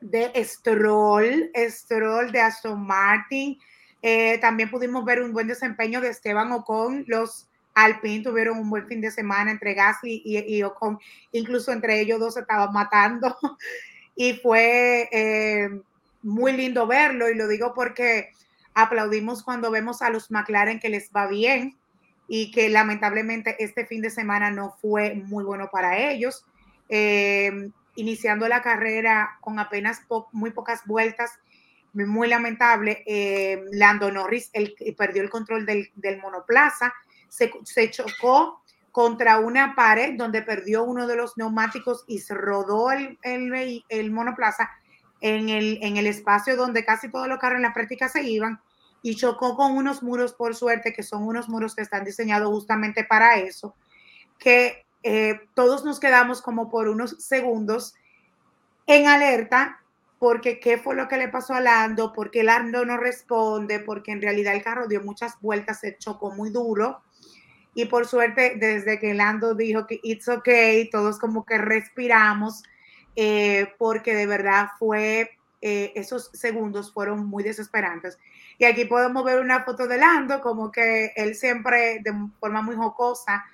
de 0.00 0.32
Stroll, 0.44 1.50
Stroll 1.54 2.32
de 2.32 2.40
Aston 2.40 2.86
Martin. 2.86 3.58
Eh, 4.02 4.38
también 4.38 4.70
pudimos 4.70 5.04
ver 5.04 5.22
un 5.22 5.32
buen 5.32 5.46
desempeño 5.46 6.00
de 6.00 6.08
Esteban 6.08 6.52
Ocon. 6.52 7.04
Los 7.06 7.48
Alpine 7.74 8.22
tuvieron 8.22 8.58
un 8.58 8.70
buen 8.70 8.86
fin 8.86 9.00
de 9.00 9.10
semana 9.10 9.50
entre 9.50 9.74
Gasly 9.74 10.22
y, 10.24 10.62
Ocon. 10.62 10.98
Incluso 11.32 11.72
entre 11.72 12.00
ellos 12.00 12.20
dos 12.20 12.34
se 12.34 12.40
estaban 12.40 12.72
matando. 12.72 13.36
y 14.16 14.34
fue 14.34 15.08
eh, 15.12 15.68
muy 16.22 16.52
lindo 16.52 16.86
verlo. 16.86 17.28
Y 17.28 17.34
lo 17.34 17.48
digo 17.48 17.72
porque 17.74 18.30
aplaudimos 18.74 19.42
cuando 19.42 19.70
vemos 19.70 20.02
a 20.02 20.10
los 20.10 20.30
McLaren 20.30 20.80
que 20.80 20.88
les 20.88 21.10
va 21.10 21.26
bien 21.26 21.76
y 22.28 22.50
que 22.50 22.68
lamentablemente 22.68 23.56
este 23.58 23.86
fin 23.86 24.02
de 24.02 24.10
semana 24.10 24.50
no 24.50 24.76
fue 24.80 25.14
muy 25.14 25.44
bueno 25.44 25.68
para 25.72 26.10
ellos. 26.10 26.44
Eh, 26.88 27.70
iniciando 27.96 28.48
la 28.48 28.62
carrera 28.62 29.38
con 29.40 29.58
apenas 29.58 30.02
muy 30.32 30.50
pocas 30.50 30.82
vueltas, 30.86 31.30
muy 31.92 32.28
lamentable. 32.28 33.02
Eh, 33.06 33.64
Lando 33.72 34.10
Norris 34.10 34.50
el, 34.52 34.74
perdió 34.96 35.22
el 35.22 35.30
control 35.30 35.66
del, 35.66 35.90
monoplaza, 36.22 36.92
se, 37.28 37.90
chocó 37.90 38.62
contra 38.92 39.38
una 39.38 39.74
pared 39.74 40.14
donde 40.16 40.42
perdió 40.42 40.84
uno 40.84 41.06
de 41.06 41.16
los 41.16 41.36
neumáticos 41.36 42.04
y 42.06 42.20
se 42.20 42.34
rodó 42.34 42.90
el, 42.92 43.18
el, 43.22 44.10
monoplaza 44.10 44.70
en 45.20 45.48
el, 45.48 45.78
en 45.82 45.96
el 45.96 46.06
espacio 46.06 46.56
donde 46.56 46.84
casi 46.84 47.10
todos 47.10 47.28
los 47.28 47.38
carros 47.38 47.56
en 47.56 47.62
la 47.62 47.74
práctica 47.74 48.08
se 48.08 48.22
iban 48.22 48.60
y 49.02 49.14
chocó 49.16 49.54
con 49.56 49.76
unos 49.76 50.02
muros, 50.02 50.32
por 50.32 50.54
suerte, 50.54 50.92
que 50.92 51.02
son 51.02 51.22
unos 51.24 51.48
muros 51.48 51.74
que 51.74 51.82
están 51.82 52.04
diseñados 52.04 52.48
justamente 52.48 53.04
para 53.04 53.36
eso, 53.36 53.76
que 54.38 54.85
eh, 55.08 55.40
todos 55.54 55.84
nos 55.84 56.00
quedamos 56.00 56.42
como 56.42 56.68
por 56.68 56.88
unos 56.88 57.24
segundos 57.24 57.94
en 58.88 59.06
alerta 59.06 59.80
porque 60.18 60.58
qué 60.58 60.78
fue 60.78 60.96
lo 60.96 61.06
que 61.06 61.16
le 61.16 61.28
pasó 61.28 61.54
a 61.54 61.60
Lando, 61.60 62.12
porque 62.12 62.42
Lando 62.42 62.84
no 62.84 62.96
responde, 62.96 63.78
porque 63.78 64.10
en 64.10 64.20
realidad 64.20 64.56
el 64.56 64.64
carro 64.64 64.88
dio 64.88 65.00
muchas 65.02 65.40
vueltas, 65.40 65.78
se 65.78 65.96
chocó 65.96 66.32
muy 66.32 66.50
duro. 66.50 67.02
Y 67.72 67.84
por 67.84 68.08
suerte, 68.08 68.54
desde 68.56 68.98
que 68.98 69.14
Lando 69.14 69.54
dijo 69.54 69.86
que 69.86 70.00
it's 70.02 70.26
okay, 70.26 70.90
todos 70.90 71.20
como 71.20 71.44
que 71.44 71.58
respiramos, 71.58 72.64
eh, 73.14 73.74
porque 73.78 74.12
de 74.12 74.26
verdad 74.26 74.70
fue, 74.76 75.38
eh, 75.60 75.92
esos 75.94 76.30
segundos 76.32 76.92
fueron 76.92 77.26
muy 77.26 77.44
desesperantes. 77.44 78.18
Y 78.58 78.64
aquí 78.64 78.86
podemos 78.86 79.22
ver 79.22 79.38
una 79.38 79.62
foto 79.62 79.86
de 79.86 79.98
Lando, 79.98 80.40
como 80.40 80.72
que 80.72 81.12
él 81.14 81.36
siempre 81.36 82.00
de 82.02 82.12
forma 82.40 82.60
muy 82.60 82.74
jocosa 82.74 83.44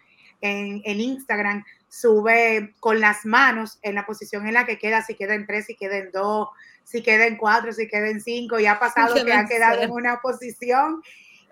en, 0.43 1.01
Instagram 1.01 1.65
sube 1.89 2.75
con 2.81 3.01
las 3.01 3.25
manos 3.25 3.79
en 3.83 3.95
la 3.95 4.05
posición 4.05 4.47
en 4.47 4.55
la 4.55 4.67
que 4.67 4.79
queda, 4.79 5.03
si 5.03 5.15
queda 5.15 5.35
en 5.35 5.47
tres, 5.47 5.67
si 5.67 5.75
queda 5.75 5.97
en 5.97 6.11
dos, 6.11 6.49
si 6.85 7.03
queda 7.03 7.27
en 7.27 7.37
cuatro, 7.37 7.73
si 7.73 7.89
queda 7.89 8.09
en 8.09 8.21
cinco, 8.21 8.59
y 8.59 8.67
ha 8.67 8.79
pasado 8.79 9.15
que 9.25 9.33
ha 9.33 9.47
quedado 9.47 9.83
en 9.83 9.91
una 9.91 10.21
posición 10.21 11.03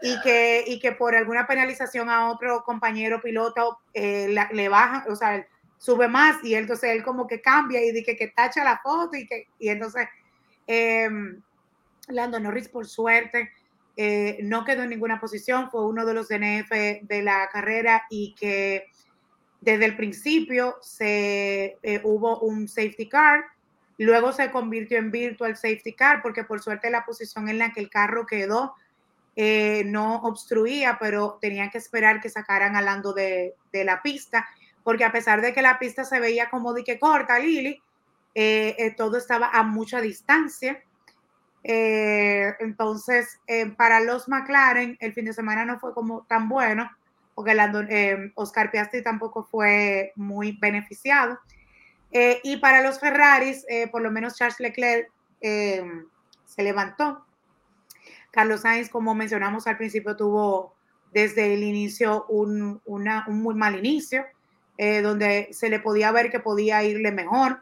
y 0.03 0.21
que, 0.21 0.65
y 0.67 0.79
que 0.81 0.93
por 0.93 1.15
alguna 1.15 1.47
penalización 1.47 2.11
a 2.11 2.31
otro 2.31 2.63
compañero 2.65 3.21
piloto 3.23 3.79
eh, 3.95 4.35
le 4.53 4.69
baja, 4.69 5.05
o 5.09 5.17
sea, 5.17 5.47
sube 5.79 6.09
más 6.09 6.45
y 6.45 6.55
entonces 6.55 6.91
él 6.91 7.03
como 7.03 7.27
que 7.27 7.41
cambia 7.41 7.83
y 7.83 7.93
dice 7.93 8.17
que, 8.17 8.29
tacha 8.29 8.63
la 8.65 8.79
foto 8.83 9.17
y 9.17 9.27
que, 9.27 9.49
y 9.59 9.69
entonces... 9.69 10.07
Em, 10.67 11.43
Lando 12.11 12.41
Norris, 12.41 12.69
por 12.69 12.87
suerte, 12.87 13.51
eh, 14.03 14.39
no 14.45 14.65
quedó 14.65 14.85
en 14.85 14.89
ninguna 14.89 15.21
posición, 15.21 15.71
fue 15.71 15.85
uno 15.85 16.07
de 16.07 16.15
los 16.15 16.27
DNF 16.27 16.71
de 17.03 17.23
la 17.23 17.51
carrera 17.53 18.07
y 18.09 18.35
que 18.35 18.87
desde 19.61 19.85
el 19.85 19.95
principio 19.95 20.77
se, 20.81 21.77
eh, 21.83 22.01
hubo 22.03 22.41
un 22.41 22.67
safety 22.67 23.11
car, 23.11 23.45
luego 23.99 24.33
se 24.33 24.51
convirtió 24.51 24.97
en 24.97 25.11
virtual 25.11 25.55
safety 25.55 25.93
car 25.93 26.23
porque 26.23 26.45
por 26.45 26.63
suerte 26.63 26.89
la 26.89 27.05
posición 27.05 27.51
en 27.51 27.59
la 27.59 27.75
que 27.75 27.81
el 27.81 27.91
carro 27.91 28.25
quedó 28.25 28.73
eh, 29.37 29.83
no 29.85 30.23
obstruía, 30.23 30.97
pero 30.99 31.37
tenían 31.39 31.69
que 31.69 31.77
esperar 31.77 32.23
que 32.23 32.31
sacaran 32.31 32.77
a 32.77 32.81
Lando 32.81 33.13
de, 33.13 33.55
la 33.71 34.01
pista, 34.01 34.49
porque 34.83 35.05
a 35.05 35.13
pesar 35.13 35.43
de 35.43 35.53
que 35.53 35.61
la 35.61 35.79
pista 35.79 36.07
se 36.07 36.21
veía 36.21 36.49
como 36.49 36.73
de 36.73 36.85
que 36.85 36.99
corta, 36.99 37.39
Lili, 37.39 37.83
todo 38.97 39.19
estaba 39.19 39.51
a 39.51 39.63
mucha 39.63 40.01
distancia 40.01 40.83
eh, 41.63 42.55
entonces, 42.61 43.39
eh, 43.47 43.67
para 43.77 44.01
los 44.01 44.29
McLaren, 44.29 44.97
el 45.01 45.13
fin 45.13 45.27
de 45.27 45.33
semana 45.33 45.65
no 45.65 45.79
fue 45.79 45.93
como 45.93 46.25
tan 46.25 46.49
bueno, 46.49 46.91
porque 47.35 47.53
eh, 47.91 48.33
Oscar 48.35 48.71
Piastri 48.71 49.03
tampoco 49.03 49.45
fue 49.45 50.13
muy 50.17 50.53
beneficiado. 50.61 51.39
y 52.13 52.57
para 52.57 52.83
los 52.83 52.99
Ferraris, 52.99 53.65
por 53.93 54.03
lo 54.03 54.11
menos 54.11 54.37
Charles 54.37 54.59
Leclerc 54.59 55.11
se 55.41 56.63
levantó. 56.63 57.25
Carlos 58.33 58.63
Sainz, 58.63 58.89
como 58.91 59.15
mencionamos 59.15 59.67
al 59.67 59.77
principio, 59.77 60.17
tuvo 60.17 60.75
desde 61.13 61.55
el 61.55 61.63
inicio 61.63 62.27
un, 62.29 62.81
un 62.85 63.43
muy 63.43 63.55
mal 63.55 63.79
inicio, 63.79 64.25
donde 64.77 65.49
se 65.53 65.69
le 65.69 65.79
podía 65.79 66.11
ver 66.11 66.31
que 66.31 66.41
podía 66.41 66.83
irle 66.83 67.13
mejor, 67.13 67.61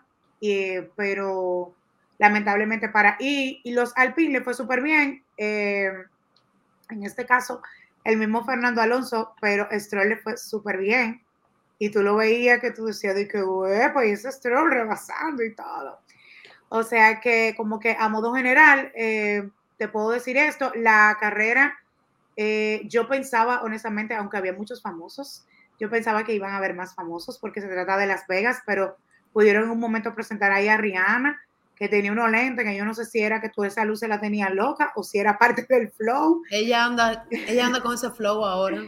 pero 0.97 1.75
lamentablemente 2.19 2.89
para 2.89 3.17
y, 3.19 3.61
y 3.65 3.73
los 3.73 3.93
Alpine 3.97 4.39
le 4.39 4.45
fue 4.45 4.55
súper 4.55 4.83
bien. 4.83 5.25
Eh, 5.37 5.93
en 6.91 7.05
este 7.05 7.27
caso, 7.27 7.63
el 8.05 8.17
mismo 8.17 8.45
Fernando 8.45 8.81
Alonso, 8.81 9.35
pero 9.41 9.69
Stroll 9.73 10.09
le 10.11 10.17
fue 10.17 10.37
súper 10.37 10.79
bien. 10.79 11.23
Y 11.79 11.91
tú 11.91 12.03
lo 12.03 12.17
veías 12.17 12.61
que 12.61 12.73
tú 12.73 12.87
decías 12.87 13.15
de 13.15 13.29
que, 13.29 13.43
pues 13.93 14.19
ese 14.19 14.33
Stroll 14.33 14.71
rebasando 14.71 15.45
y 15.45 15.55
todo. 15.55 16.01
O 16.71 16.83
sea 16.83 17.21
que 17.21 17.55
como 17.57 17.79
que 17.79 17.97
a 17.99 18.09
modo 18.09 18.35
general, 18.35 18.93
eh, 18.95 19.49
te 19.77 19.89
puedo 19.89 20.11
decir 20.11 20.37
esto, 20.37 20.73
la 20.75 21.17
carrera, 21.21 21.79
eh, 22.37 22.83
yo 22.85 23.09
pensaba 23.09 23.63
honestamente, 23.63 24.15
aunque 24.15 24.37
había 24.37 24.53
muchos 24.53 24.83
famosos, 24.83 25.47
yo 25.79 25.89
pensaba 25.89 26.25
que 26.25 26.35
iban 26.35 26.53
a 26.53 26.57
haber 26.57 26.75
más 26.75 26.95
famosos 26.95 27.39
porque 27.39 27.61
se 27.61 27.69
trata 27.69 27.97
de 27.97 28.07
Las 28.07 28.27
Vegas, 28.27 28.63
pero 28.67 28.97
pudieron 29.33 29.65
en 29.65 29.71
un 29.71 29.81
momento 29.81 30.15
presentar 30.15 30.51
ahí 30.51 30.69
a 30.69 30.77
Rihanna, 30.77 31.41
que 31.79 31.89
tenía 31.89 32.13
unos 32.13 32.31
lentes, 32.31 32.65
que 32.65 32.77
yo 32.77 32.85
no 32.85 32.95
sé 32.95 33.05
si 33.05 33.21
era 33.21 33.41
que 33.41 33.51
tú 33.51 33.65
esa 33.65 33.85
luz 33.85 34.01
se 34.01 34.09
la 34.09 34.21
tenía 34.21 34.51
loca 34.51 34.93
o 34.97 35.05
si 35.05 35.19
era 35.19 35.39
parte 35.39 35.67
del 35.69 35.91
flow. 35.91 36.43
Ella 36.51 36.85
anda, 36.85 37.27
ella 37.31 37.67
anda 37.67 37.81
con 37.81 37.95
ese 37.95 38.11
flow 38.11 38.45
ahora. 38.45 38.83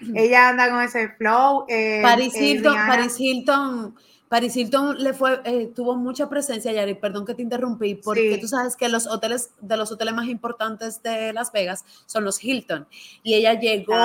ella 0.14 0.48
anda 0.48 0.70
con 0.70 0.80
ese 0.80 1.10
flow. 1.10 1.66
Eh, 1.68 2.00
Paris, 2.02 2.34
eh, 2.34 2.44
Hilton, 2.44 2.74
Paris 2.74 3.20
Hilton, 3.20 3.94
Paris 4.30 4.56
Hilton 4.56 5.02
le 5.02 5.12
fue, 5.12 5.40
eh, 5.44 5.72
tuvo 5.74 5.96
mucha 5.96 6.28
presencia, 6.28 6.72
Yari, 6.72 6.94
perdón 6.94 7.26
que 7.26 7.34
te 7.34 7.42
interrumpí, 7.42 7.96
porque 7.96 8.38
tú 8.40 8.46
sabes 8.46 8.76
que 8.76 8.88
los 8.88 9.08
hoteles, 9.08 9.50
de 9.60 9.76
los 9.76 9.90
hoteles 9.90 10.14
más 10.14 10.28
importantes 10.28 11.02
de 11.02 11.32
Las 11.32 11.50
Vegas 11.50 11.84
son 12.06 12.22
los 12.22 12.42
Hilton. 12.42 12.86
Y 13.24 13.34
ella 13.34 13.58
llegó 13.58 13.96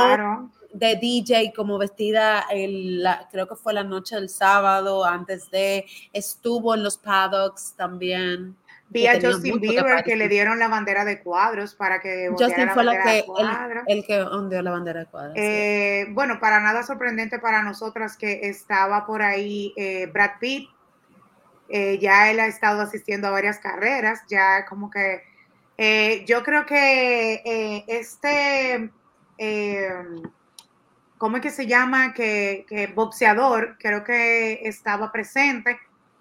de 0.76 0.98
DJ 0.98 1.54
como 1.56 1.78
vestida, 1.78 2.46
el, 2.52 3.08
creo 3.32 3.48
que 3.48 3.56
fue 3.56 3.74
la 3.74 3.84
noche 3.84 4.16
del 4.16 4.28
sábado, 4.28 5.06
antes 5.06 5.50
de, 5.50 5.86
estuvo 6.12 6.76
en 6.76 6.84
los 6.84 6.98
paddocks 6.98 7.74
también. 7.78 8.58
Vi 8.90 9.08
a 9.08 9.20
Justin 9.20 9.60
Bieber 9.60 10.04
que, 10.04 10.16
le 10.16 10.28
dieron 10.28 10.60
la 10.60 10.68
bandera 10.68 11.06
de 11.06 11.22
cuadros 11.22 11.74
para 11.74 12.00
que 12.00 12.30
Justin 12.38 12.70
fue 12.70 12.84
la 12.84 13.02
que, 13.02 13.26
el, 13.88 14.06
que 14.06 14.22
ondeó 14.22 14.62
la 14.62 14.72
bandera 14.72 15.00
de 15.00 15.06
cuadros. 15.08 15.34
Eh, 15.38 16.08
bueno, 16.12 16.40
para 16.40 16.60
nada 16.60 16.84
sorprendente 16.84 17.40
para 17.40 17.64
nosotras 17.64 18.16
que 18.16 18.42
estaba 18.44 19.06
por 19.06 19.22
ahí 19.22 19.74
eh, 19.78 20.08
Brad 20.08 20.32
Pitt. 20.40 20.70
Eh, 21.70 21.98
ya 22.00 22.30
él 22.30 22.40
ha 22.40 22.46
estado 22.46 22.82
asistiendo 22.82 23.28
a 23.28 23.32
varias 23.32 23.58
carreras, 23.58 24.22
ya 24.28 24.66
como 24.66 24.92
que 24.92 25.24
yo 26.28 26.44
creo 26.44 26.66
que 26.68 27.84
este 27.88 28.92
¿cómo 31.18 31.38
es 31.38 31.44
que 31.44 31.50
se 31.50 31.68
llama? 31.68 32.14
Que, 32.14 32.92
boxeador, 32.96 33.78
creo 33.80 34.04
que 34.04 34.68
estaba 34.68 35.12
presente, 35.12 35.80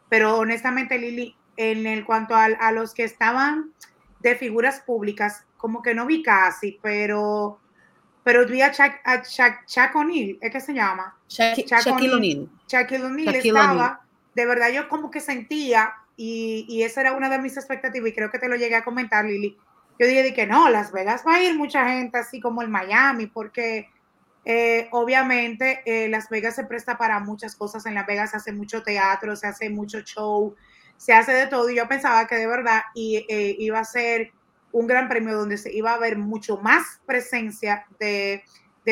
pero 0.09 0.39
honestamente, 0.39 0.99
Lili, 0.99 1.37
en 1.57 1.87
el 1.87 2.05
cuanto 2.05 2.35
a, 2.35 2.73
los 2.73 2.95
que 2.95 3.05
estaban 3.05 3.73
de 4.21 4.37
figuras 4.37 4.81
públicas, 4.81 5.45
como 5.57 5.83
que 5.83 5.95
no 5.95 6.07
vi 6.07 6.23
casi, 6.23 6.79
pero, 6.83 7.61
pero 8.23 8.47
vi 8.47 8.63
a 8.63 8.73
Chuck, 8.73 9.95
O'Neill, 9.95 10.39
¿es 10.41 10.51
que 10.51 10.61
se 10.61 10.75
llama? 10.75 11.17
Shaquille 11.29 12.15
O'Neal. 12.15 12.49
Shaquille 12.69 13.05
O'Neal 13.05 13.35
estaba, 13.35 14.01
de 14.35 14.47
verdad 14.47 14.71
yo 14.71 14.89
como 14.89 15.11
que 15.11 15.21
sentía, 15.21 15.95
y, 16.17 16.67
y 16.69 16.83
esa 16.83 17.01
era 17.01 17.13
una 17.13 17.29
de 17.29 17.39
mis 17.39 17.57
expectativas, 17.57 18.09
y 18.09 18.15
creo 18.15 18.31
que 18.31 18.39
te 18.39 18.49
lo 18.49 18.57
llegué 18.57 18.77
a 18.77 18.85
comentar, 18.85 19.25
Lili, 19.25 19.57
yo 19.99 20.07
dije 20.07 20.35
que 20.35 20.47
no, 20.47 20.69
Las 20.71 20.93
Vegas 20.93 21.23
va 21.27 21.37
a 21.37 21.43
ir 21.43 21.57
mucha 21.57 21.89
gente, 21.89 22.19
así 22.19 22.41
como 22.41 22.63
el 22.63 22.69
Miami, 22.69 23.27
porque 23.27 23.89
eh, 24.45 24.89
obviamente 24.93 25.83
eh, 25.87 26.09
Las 26.09 26.29
Vegas 26.29 26.57
se 26.57 26.65
presta 26.65 26.99
para 26.99 27.21
muchas 27.21 27.57
cosas. 27.57 27.87
En 27.87 27.95
Las 27.95 28.07
Vegas 28.07 28.31
se 28.31 28.37
hace 28.37 28.53
mucho 28.53 28.83
teatro, 28.83 29.37
se 29.37 29.47
hace 29.47 29.71
mucho 29.71 30.01
show, 30.01 30.55
se 30.97 31.15
hace 31.15 31.33
de 31.33 31.47
todo. 31.47 31.71
Y 31.71 31.77
yo 31.77 31.89
pensaba 31.89 32.27
que 32.27 32.37
de 32.37 32.47
verdad 32.47 32.83
eh, 32.95 33.57
iba 33.59 33.79
a 33.79 33.85
ser 33.85 34.33
un 34.73 34.87
gran 34.87 35.09
premio 35.09 35.37
donde 35.37 35.57
se 35.57 35.73
iba 35.73 35.93
a 35.93 35.99
ver 35.99 36.19
mucho 36.19 36.59
más 36.59 37.01
presencia 37.07 37.87
de, 37.99 38.43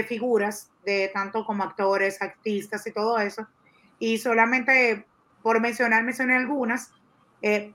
figuras, 0.07 0.70
de 0.84 1.11
tanto 1.12 1.44
como 1.44 1.64
actores, 1.64 2.22
artistas 2.22 2.86
y 2.86 2.92
todo 2.92 3.18
eso. 3.18 3.46
Y 3.98 4.18
solamente 4.18 5.07
por 5.42 5.61
mencionar, 5.61 6.05
mencioné 6.05 6.36
algunas 6.36 6.92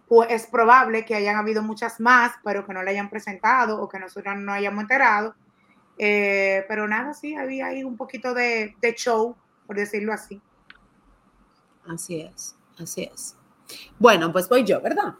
pues 0.07 0.30
es 0.32 0.47
probable 0.47 1.03
que 1.03 1.13
hayan 1.13 1.36
habido 1.36 1.61
muchas 1.61 1.99
más, 1.99 2.32
pero 2.41 2.65
que 2.65 2.73
no 2.73 2.84
la 2.84 2.91
hayan 2.91 3.09
presentado 3.09 3.82
o 3.82 3.89
que 3.89 3.99
nosotros 3.99 4.38
no 4.38 4.53
hayamos 4.53 4.84
enterado. 4.84 5.36
Eh, 5.98 6.64
pero 6.68 6.88
nada, 6.88 7.14
sí, 7.14 7.36
había 7.36 7.68
ahí 7.68 7.84
un 7.84 7.98
poquito 7.98 8.34
de, 8.34 8.76
show, 8.95 9.36
por 9.66 9.76
decirlo 9.76 10.14
así. 10.14 10.41
Así 11.88 12.22
es, 12.22 12.56
así 12.80 13.04
es. 13.04 13.36
Bueno, 13.98 14.32
pues 14.32 14.48
voy 14.48 14.64
yo, 14.64 14.82
¿verdad? 14.82 15.16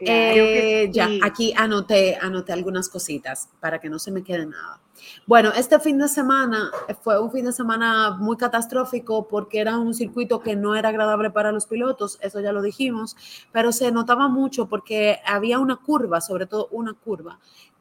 Eh, 0.00 0.88
ya, 0.92 1.08
aquí 1.22 1.52
anoté, 1.56 2.16
anoté 2.20 2.52
algunas 2.52 2.88
cositas 2.88 3.48
para 3.60 3.80
que 3.80 3.90
no 3.90 3.98
se 3.98 4.12
me 4.12 4.22
quede 4.22 4.46
nada. 4.46 4.80
Bueno, 5.26 5.50
este 5.54 5.78
fin 5.80 5.98
de 5.98 6.08
semana 6.08 6.70
fue 7.02 7.20
un 7.20 7.30
fin 7.30 7.44
de 7.44 7.52
semana 7.52 8.16
muy 8.18 8.36
catastrófico 8.36 9.28
porque 9.28 9.60
era 9.60 9.78
un 9.78 9.94
circuito 9.94 10.40
que 10.40 10.56
no 10.56 10.74
era 10.74 10.88
agradable 10.88 11.30
para 11.30 11.52
los 11.52 11.66
pilotos, 11.66 12.18
eso 12.20 12.40
ya 12.40 12.52
lo 12.52 12.62
dijimos, 12.62 13.16
pero 13.52 13.72
se 13.72 13.90
notaba 13.92 14.28
mucho 14.28 14.68
porque 14.68 15.20
había 15.24 15.58
una 15.58 15.76
curva, 15.76 16.20
sobre 16.20 16.46
todo 16.46 16.68
una 16.70 16.94
curva, 16.94 17.38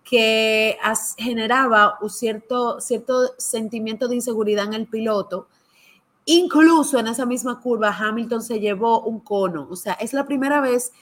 que 0.10 0.78
generaba 1.18 1.98
un 2.02 2.10
cierto, 2.10 2.80
cierto 2.80 3.34
sentimiento 3.38 4.08
de 4.08 4.16
inseguridad 4.16 4.66
en 4.66 4.74
el 4.74 4.88
piloto. 4.88 5.50
Incluso 6.24 6.98
en 6.98 7.08
esa 7.08 7.26
misma 7.26 7.60
curva, 7.60 7.90
Hamilton 7.90 8.42
se 8.42 8.62
llevó 8.62 9.02
un 9.02 9.20
cono. 9.20 9.68
O 9.70 9.76
sea, 9.76 9.94
es 9.94 10.14
la 10.14 10.26
primera 10.26 10.62
vez 10.62 10.94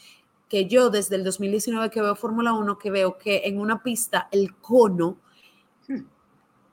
que 0.50 0.66
yo 0.66 0.90
desde 0.90 1.18
el 1.18 1.24
2019 1.24 1.92
que 1.92 2.02
veo 2.02 2.16
Fórmula 2.16 2.54
1, 2.54 2.80
que 2.80 2.90
veo 2.90 3.18
que 3.20 3.44
en 3.46 3.60
una 3.60 3.84
pista 3.84 4.28
el 4.32 4.56
cono 4.56 5.18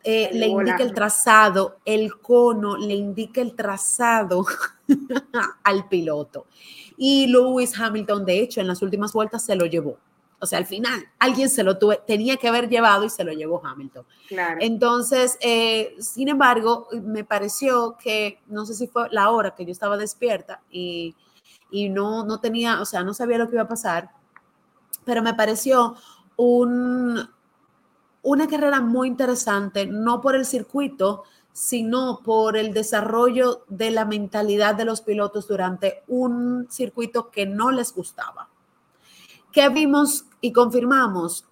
eh, 0.02 0.30
le 0.32 0.46
indica 0.46 0.82
el 0.82 0.94
trazado, 0.94 1.76
el 1.84 2.18
cono 2.18 2.78
le 2.78 2.94
indica 2.94 3.42
el 3.42 3.54
trazado 3.54 4.46
al 5.64 5.86
piloto. 5.88 6.46
Y 6.96 7.26
Lewis 7.26 7.78
Hamilton, 7.78 8.24
de 8.24 8.40
hecho, 8.40 8.62
en 8.62 8.68
las 8.68 8.80
últimas 8.80 9.12
vueltas 9.12 9.44
se 9.44 9.54
lo 9.54 9.66
llevó. 9.66 9.98
O 10.42 10.46
sea, 10.46 10.58
al 10.58 10.66
final, 10.66 11.06
alguien 11.20 11.48
se 11.48 11.62
lo 11.62 11.78
tuve, 11.78 12.00
tenía 12.04 12.36
que 12.36 12.48
haber 12.48 12.68
llevado 12.68 13.04
y 13.04 13.10
se 13.10 13.22
lo 13.22 13.32
llevó 13.32 13.64
Hamilton. 13.64 14.04
Entonces, 14.58 15.38
eh, 15.40 15.94
sin 16.00 16.28
embargo, 16.28 16.88
me 16.90 17.22
pareció 17.22 17.96
que, 17.96 18.40
no 18.48 18.66
sé 18.66 18.74
si 18.74 18.88
fue 18.88 19.06
la 19.12 19.30
hora 19.30 19.54
que 19.54 19.64
yo 19.64 19.70
estaba 19.70 19.96
despierta 19.96 20.60
y, 20.68 21.14
y 21.70 21.90
no, 21.90 22.24
no 22.24 22.40
tenía, 22.40 22.80
o 22.80 22.84
sea, 22.84 23.04
no 23.04 23.14
sabía 23.14 23.38
lo 23.38 23.48
que 23.48 23.54
iba 23.54 23.62
a 23.62 23.68
pasar, 23.68 24.10
pero 25.04 25.22
me 25.22 25.32
pareció 25.32 25.94
un, 26.34 27.30
una 28.22 28.48
carrera 28.48 28.80
muy 28.80 29.06
interesante, 29.06 29.86
no 29.86 30.20
por 30.20 30.34
el 30.34 30.44
circuito, 30.44 31.22
sino 31.52 32.18
por 32.24 32.56
el 32.56 32.74
desarrollo 32.74 33.64
de 33.68 33.92
la 33.92 34.06
mentalidad 34.06 34.74
de 34.74 34.86
los 34.86 35.02
pilotos 35.02 35.46
durante 35.46 36.02
un 36.08 36.66
circuito 36.68 37.30
que 37.30 37.46
no 37.46 37.70
les 37.70 37.94
gustaba. 37.94 38.48
¿Qué 39.52 39.68
vimos 39.68 40.24
y 40.42 40.52
confirmamos? 40.52 41.46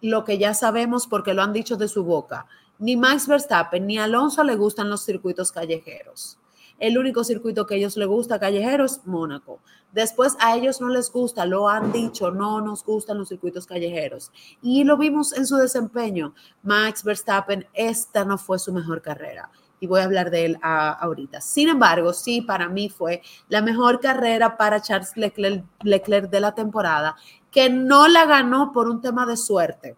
Lo 0.00 0.24
que 0.24 0.38
ya 0.38 0.54
sabemos 0.54 1.06
porque 1.06 1.34
lo 1.34 1.42
han 1.42 1.52
dicho 1.52 1.76
de 1.76 1.86
su 1.86 2.02
boca. 2.02 2.46
Ni 2.80 2.96
Max 2.96 3.28
Verstappen 3.28 3.86
ni 3.86 3.98
Alonso 3.98 4.42
le 4.42 4.56
gustan 4.56 4.90
los 4.90 5.04
circuitos 5.04 5.52
callejeros. 5.52 6.38
El 6.78 6.98
único 6.98 7.24
circuito 7.24 7.66
que 7.66 7.74
a 7.74 7.76
ellos 7.78 7.96
les 7.96 8.06
gusta 8.06 8.38
callejeros, 8.38 9.00
Mónaco. 9.06 9.60
Después 9.92 10.36
a 10.40 10.56
ellos 10.56 10.80
no 10.82 10.88
les 10.88 11.10
gusta, 11.10 11.46
lo 11.46 11.70
han 11.70 11.90
dicho, 11.90 12.30
no 12.30 12.60
nos 12.60 12.84
gustan 12.84 13.16
los 13.16 13.28
circuitos 13.28 13.66
callejeros. 13.66 14.30
Y 14.60 14.84
lo 14.84 14.98
vimos 14.98 15.32
en 15.32 15.46
su 15.46 15.56
desempeño. 15.56 16.34
Max 16.62 17.02
Verstappen, 17.02 17.66
esta 17.72 18.26
no 18.26 18.36
fue 18.36 18.58
su 18.58 18.74
mejor 18.74 19.00
carrera. 19.00 19.50
Y 19.80 19.86
voy 19.86 20.00
a 20.00 20.04
hablar 20.04 20.30
de 20.30 20.44
él 20.44 20.58
ahorita. 20.62 21.40
Sin 21.40 21.68
embargo, 21.68 22.12
sí, 22.12 22.42
para 22.42 22.68
mí 22.68 22.90
fue 22.90 23.22
la 23.48 23.62
mejor 23.62 24.00
carrera 24.00 24.58
para 24.58 24.82
Charles 24.82 25.12
Leclerc 25.16 26.30
de 26.30 26.40
la 26.40 26.54
temporada, 26.54 27.16
que 27.56 27.70
no 27.70 28.06
la 28.06 28.26
ganó 28.26 28.70
por 28.70 28.86
un 28.86 29.00
tema 29.00 29.24
de 29.24 29.38
suerte. 29.38 29.96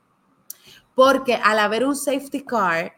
Porque 0.95 1.35
al 1.35 1.59
haber 1.59 1.85
un 1.85 1.97
safety 1.97 2.45
car, 2.45 2.93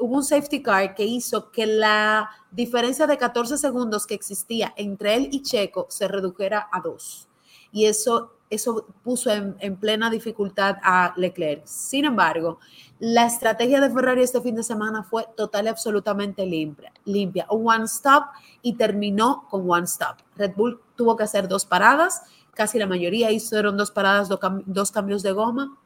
hubo 0.00 0.16
un 0.16 0.24
safety 0.24 0.60
car 0.60 0.96
que 0.96 1.04
hizo 1.04 1.52
que 1.52 1.64
la 1.64 2.28
diferencia 2.50 3.06
de 3.06 3.16
14 3.16 3.56
segundos 3.56 4.04
que 4.04 4.14
existía 4.14 4.74
entre 4.76 5.14
él 5.14 5.28
y 5.30 5.42
Checo 5.42 5.86
se 5.90 6.08
redujera 6.08 6.68
a 6.72 6.80
dos. 6.80 7.28
Y 7.70 7.84
eso, 7.84 8.32
eso 8.50 8.84
puso 9.04 9.30
en, 9.30 9.76
plena 9.76 10.10
dificultad 10.10 10.78
a 10.82 11.14
Leclerc. 11.16 11.64
Sin 11.66 12.06
embargo, 12.06 12.58
la 12.98 13.26
estrategia 13.26 13.80
de 13.80 13.90
Ferrari 13.90 14.24
este 14.24 14.40
fin 14.40 14.56
de 14.56 14.64
semana 14.64 15.04
fue 15.04 15.24
total 15.36 15.66
y 15.66 15.68
absolutamente 15.68 16.44
limpia. 16.44 16.92
limpia. 17.04 17.46
Un 17.48 17.68
one 17.70 17.84
stop 17.84 18.24
y 18.60 18.72
terminó 18.72 19.46
con 19.50 19.70
one 19.70 19.84
stop. 19.84 20.16
Red 20.34 20.56
Bull 20.56 20.80
tuvo 20.96 21.16
que 21.16 21.22
hacer 21.22 21.46
dos 21.46 21.64
paradas, 21.64 22.22
casi 22.54 22.78
la 22.78 22.86
mayoría 22.86 23.30
hicieron 23.30 23.76
dos 23.76 23.90
paradas, 23.90 24.28
dos 24.28 24.92
cambios 24.92 25.22
de 25.22 25.32
goma, 25.32 25.76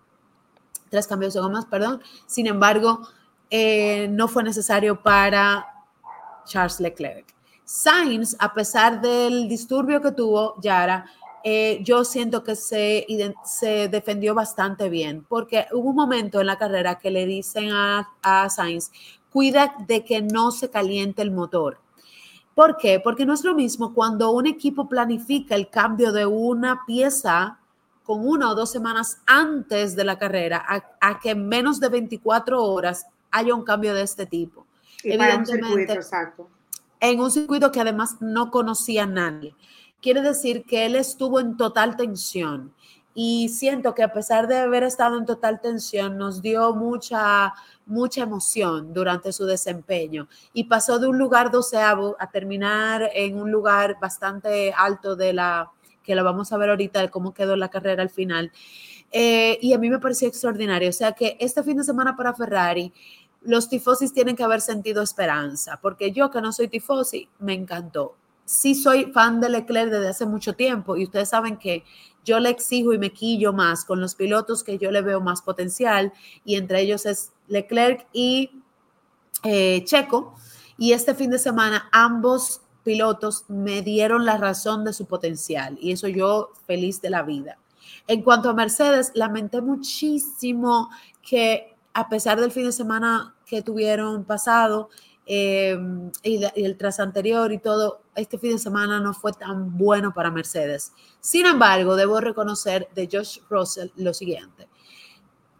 tres 0.91 1.07
cambios 1.07 1.35
de 1.35 1.41
gomas, 1.41 1.67
perdón. 1.67 2.03
Sin 2.27 2.47
embargo, 2.47 3.01
eh, 3.51 4.09
no 4.11 4.29
fue 4.29 4.43
necesario 4.43 5.03
para 5.03 5.67
Charles 6.45 6.81
Leclerc. 6.81 7.35
Sainz, 7.65 8.37
a 8.39 8.55
pesar 8.55 9.01
del 9.01 9.49
disturbio 9.49 10.01
que 10.01 10.13
tuvo 10.13 10.61
Yara, 10.61 11.07
eh, 11.45 11.81
yo 11.83 12.05
siento 12.05 12.43
que 12.43 12.57
se, 12.57 13.07
se, 13.45 13.89
defendió 13.89 14.35
bastante 14.35 14.89
bien, 14.89 15.25
porque 15.29 15.67
hubo 15.73 15.91
un 15.91 15.97
momento 15.97 16.41
en 16.41 16.47
la 16.47 16.59
carrera 16.59 16.99
que 16.99 17.11
le 17.11 17.27
dicen 17.27 17.71
a, 17.71 18.09
a 18.23 18.49
Sainz, 18.49 18.91
cuida 19.31 19.75
de 19.87 20.05
que 20.05 20.23
no 20.23 20.51
se 20.51 20.71
caliente 20.71 21.23
el 21.23 21.31
motor. 21.31 21.79
¿Por 22.59 22.77
qué? 22.77 22.99
Porque 22.99 23.25
no 23.25 23.35
es 23.35 23.45
lo 23.45 23.55
mismo 23.55 23.95
cuando 23.95 24.33
un 24.33 24.49
equipo 24.49 24.89
planifica 24.89 25.55
el 25.55 25.71
cambio 25.71 26.11
de 26.11 26.27
una 26.27 26.85
pieza 26.85 27.61
con 28.03 28.27
una 28.27 28.51
o 28.51 28.57
dos 28.57 28.73
semanas 28.73 29.19
antes 29.27 29.95
de 29.95 30.03
la 30.03 30.19
carrera 30.19 30.65
a, 30.67 30.83
a 31.01 31.21
que 31.21 31.31
en 31.31 31.47
menos 31.47 31.79
de 31.79 31.89
24 31.89 32.61
horas 32.61 33.07
haya 33.31 33.55
un 33.55 33.63
cambio 33.63 33.95
de 33.95 34.03
este 34.03 34.27
tipo. 34.27 34.67
Evidentemente, 35.05 36.01
en 36.99 37.21
un 37.21 37.31
circuito 37.31 37.71
que 37.71 37.81
además 37.81 38.17
no 38.19 38.51
conocía 38.51 39.05
a 39.05 39.07
nadie. 39.07 39.55
Quiere 40.03 40.21
decir 40.21 40.65
que 40.65 40.85
él 40.85 40.97
estuvo 40.97 41.39
en 41.39 41.57
total 41.57 41.95
tensión 41.95 42.73
y 43.15 43.49
siento 43.49 43.95
que 43.95 44.03
a 44.03 44.13
pesar 44.13 44.47
de 44.47 44.59
haber 44.59 44.85
estado 44.85 45.19
en 45.19 45.27
total 45.27 45.61
tensión, 45.61 46.19
nos 46.19 46.41
dio 46.41 46.75
mucha, 46.75 47.55
mucha 47.87 48.23
emoción 48.23 48.93
durante 48.93 49.33
su 49.33 49.45
desempeño 49.45 50.29
y 50.53 50.65
pasó 50.65 50.99
de 50.99 51.09
un 51.09 51.19
lugar 51.19 51.51
doceavo 51.51 52.17
a 52.21 52.31
terminar 52.31 53.11
en 53.15 53.37
un 53.41 53.51
lugar 53.51 53.97
bastante 54.01 54.73
alto 54.77 55.17
de 55.17 55.33
la, 55.33 55.73
que 56.09 56.15
lo 56.15 56.25
vamos 56.25 56.53
a 56.53 56.57
ver 56.57 56.71
ahorita, 56.71 57.01
de 57.01 57.11
cómo 57.11 57.35
quedó 57.35 57.55
la 57.57 57.69
carrera 57.69 58.03
al 58.03 58.11
final. 58.11 58.51
Eh, 59.11 59.59
y 59.61 59.73
a 59.73 59.79
mí 59.79 59.91
me 59.91 59.99
pareció 59.99 60.29
extraordinario. 60.29 60.89
O 60.89 60.93
sea 60.93 61.13
que 61.13 61.37
este 61.41 61.63
fin 61.63 61.77
de 61.77 61.85
semana 61.85 62.17
para 62.17 62.35
Ferrari, 62.35 62.93
los 63.43 63.69
tifosis 63.69 64.13
tienen 64.13 64.37
que 64.37 64.43
haber 64.43 64.61
sentido 64.61 65.03
esperanza, 65.03 65.79
porque 65.81 66.13
yo 66.13 66.31
que 66.31 66.41
no 66.41 66.53
soy 66.53 66.69
tifosi, 66.69 67.29
me 67.39 67.55
encantó. 67.55 68.17
Sí 68.45 68.75
soy 68.75 69.13
fan 69.13 69.41
de 69.41 69.51
Leclerc 69.51 69.91
desde 69.91 70.09
hace 70.09 70.27
mucho 70.27 70.55
tiempo 70.55 70.97
y 70.97 71.05
ustedes 71.05 71.29
saben 71.29 71.59
que 71.59 71.85
yo 72.29 72.39
le 72.39 72.51
exijo 72.51 72.93
y 72.93 72.99
me 72.99 73.11
quillo 73.11 73.53
más 73.53 73.85
con 73.85 74.01
los 74.01 74.15
pilotos 74.15 74.63
que 74.63 74.79
yo 74.79 74.91
le 74.91 75.01
veo 75.01 75.21
más 75.21 75.41
potencial 75.43 76.13
y 76.45 76.57
entre 76.57 76.83
ellos 76.83 77.07
es 77.07 77.33
Leclerc 77.49 78.07
y 78.13 78.51
eh, 79.43 79.83
Checo. 79.85 80.35
Y 80.77 80.93
este 80.93 81.15
fin 81.15 81.31
de 81.31 81.39
semana 81.39 81.89
ambos 81.91 82.61
pilotos 82.85 83.47
me 83.49 83.83
dieron 83.83 84.25
la 84.25 84.37
razón 84.37 84.85
de 84.85 84.93
su 84.93 85.07
potencial 85.07 85.77
y 85.81 85.93
eso 85.93 86.07
yo 86.07 86.51
feliz 86.67 87.01
de 87.01 87.11
la 87.11 87.23
vida. 87.23 87.59
En 88.07 88.23
cuanto 88.23 88.51
a 88.51 88.55
Mercedes, 88.55 89.11
lamenté 89.15 89.61
muchísimo 89.61 90.91
que 91.23 91.75
a 91.95 92.09
pesar 92.09 92.39
del 92.41 92.53
fin 92.53 92.65
de 92.65 92.73
semana 92.73 93.35
que 93.47 93.63
tuvieron 93.63 94.25
pasado 94.25 94.91
em, 95.31 96.11
y, 96.23 96.43
el 96.57 96.77
tras 96.79 97.01
anterior 97.01 97.53
y 97.53 97.59
todo, 97.59 98.01
este 98.15 98.39
fin 98.39 98.53
de 98.53 98.59
semana 98.59 98.99
no 98.99 99.13
fue 99.13 99.33
tan 99.33 99.77
bueno 99.77 100.15
para 100.15 100.31
Mercedes. 100.31 100.93
Sin 101.21 101.45
embargo, 101.45 101.97
debo 101.97 102.21
reconocer 102.21 102.89
de 102.95 103.09
Josh 103.13 103.41
Russell 103.51 103.91
lo 103.97 104.15
siguiente. 104.15 104.69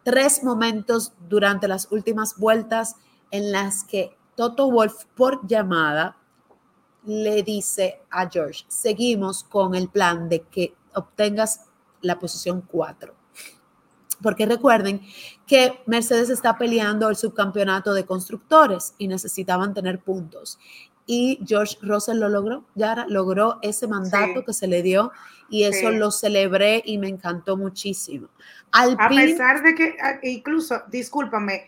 Tres 0.03 0.43
momentos 0.43 1.13
durante 1.29 1.67
las 1.67 1.91
últimas 1.91 2.37
vueltas 2.37 2.95
en 3.29 3.51
las 3.51 3.83
que 3.83 4.17
Toto 4.35 4.71
Wolf 4.71 5.05
por 5.15 5.45
llamada 5.47 6.17
le 7.05 7.43
dice 7.43 8.01
a 8.09 8.27
George, 8.27 8.65
seguimos 8.67 9.43
con 9.43 9.75
el 9.75 9.89
plan 9.89 10.29
de 10.29 10.41
que 10.41 10.73
obtengas 10.95 11.65
la 12.01 12.17
posición 12.17 12.61
4 12.61 13.18
porque 14.21 14.45
recuerden 14.45 15.01
que 15.47 15.81
Mercedes 15.85 16.29
está 16.29 16.57
peleando 16.57 17.09
el 17.09 17.15
subcampeonato 17.15 17.93
de 17.93 18.05
constructores 18.05 18.93
y 18.97 19.07
necesitaban 19.07 19.73
tener 19.73 19.99
puntos. 19.99 20.59
Y 21.05 21.39
George 21.45 21.77
Russell 21.81 22.17
lo 22.17 22.29
logró, 22.29 22.65
Yara 22.75 23.05
logró 23.07 23.57
ese 23.63 23.87
mandato 23.87 24.45
que 24.45 24.53
se 24.53 24.67
le 24.67 24.83
dio 24.83 25.11
y 25.49 25.63
eso 25.63 25.89
lo 25.89 26.11
celebré 26.11 26.83
y 26.85 26.99
me 26.99 27.09
encantó 27.09 27.57
muchísimo. 27.57 28.27
a 28.71 29.09
pesar 29.09 29.63
de 29.63 29.73
que, 29.73 29.95
incluso, 30.21 30.83
discúlpame, 30.91 31.65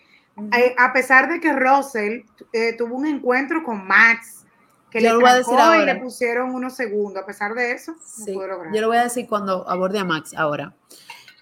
eh, 0.55 0.75
a 0.77 0.93
pesar 0.93 1.27
de 1.27 1.39
que 1.39 1.53
Russell 1.53 2.21
eh, 2.53 2.73
tuvo 2.77 2.95
un 2.95 3.07
encuentro 3.07 3.63
con 3.63 3.85
Max, 3.85 4.45
que 4.91 5.01
le 5.01 5.13
voy 5.13 5.25
a 5.25 5.35
decir 5.35 5.55
y 5.81 5.85
le 5.85 5.95
pusieron 5.95 6.53
unos 6.53 6.73
segundos, 6.75 7.23
a 7.23 7.25
pesar 7.25 7.53
de 7.53 7.71
eso, 7.71 7.95
yo 8.27 8.81
lo 8.81 8.87
voy 8.87 8.97
a 8.97 9.03
decir 9.03 9.25
cuando 9.27 9.67
aborde 9.67 9.97
a 9.97 10.03
Max 10.03 10.33
ahora. 10.35 10.75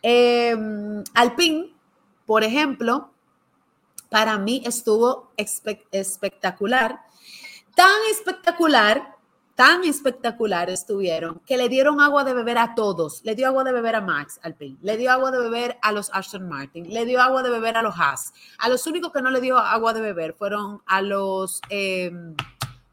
Eh, 0.02 0.56
Alpine, 1.14 1.74
por 2.26 2.44
ejemplo, 2.44 3.12
para 4.10 4.38
mí 4.38 4.62
estuvo 4.66 5.32
espectacular, 5.38 7.00
tan 7.76 7.96
espectacular, 8.10 9.16
tan 9.56 9.84
espectacular 9.84 10.70
estuvieron 10.70 11.42
que 11.46 11.58
le 11.58 11.70
dieron 11.70 12.02
agua 12.02 12.24
de 12.24 12.34
beber 12.34 12.58
a 12.58 12.76
todos. 12.76 13.22
Le 13.24 13.36
dio 13.36 13.48
agua 13.48 13.64
de 13.64 13.72
beber 13.72 13.96
a 13.96 14.02
Max 14.02 14.40
Alpine, 14.42 14.78
le 14.82 14.98
dio 14.98 15.12
agua 15.12 15.32
de 15.32 15.40
beber 15.40 15.78
a 15.82 15.92
los 15.92 16.10
Aston 16.14 16.48
Martin, 16.48 16.92
le 16.92 17.06
dio 17.06 17.22
agua 17.22 17.44
de 17.44 17.50
beber 17.50 17.78
a 17.78 17.82
los 17.82 17.96
Haas. 17.96 18.34
A 18.58 18.70
los 18.70 18.88
únicos 18.88 19.12
que 19.12 19.22
no 19.22 19.30
le 19.30 19.42
dio 19.42 19.58
agua 19.58 19.94
de 19.94 20.02
beber 20.02 20.34
fueron 20.34 20.82
a 20.86 21.02
los 21.02 21.62
em, 21.70 22.36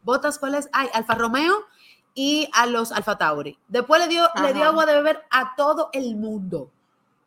botas, 0.03 0.37
¿cuáles? 0.39 0.69
Ay, 0.71 0.89
Alfa 0.93 1.15
Romeo 1.15 1.65
y 2.13 2.49
a 2.53 2.65
los 2.65 2.91
Alfa 2.91 3.17
Tauri. 3.17 3.57
Después 3.67 4.01
le 4.01 4.07
dio, 4.07 4.27
le 4.41 4.53
dio 4.53 4.65
agua 4.65 4.85
de 4.85 4.93
beber 4.93 5.23
a 5.31 5.55
todo 5.55 5.89
el 5.93 6.15
mundo 6.15 6.71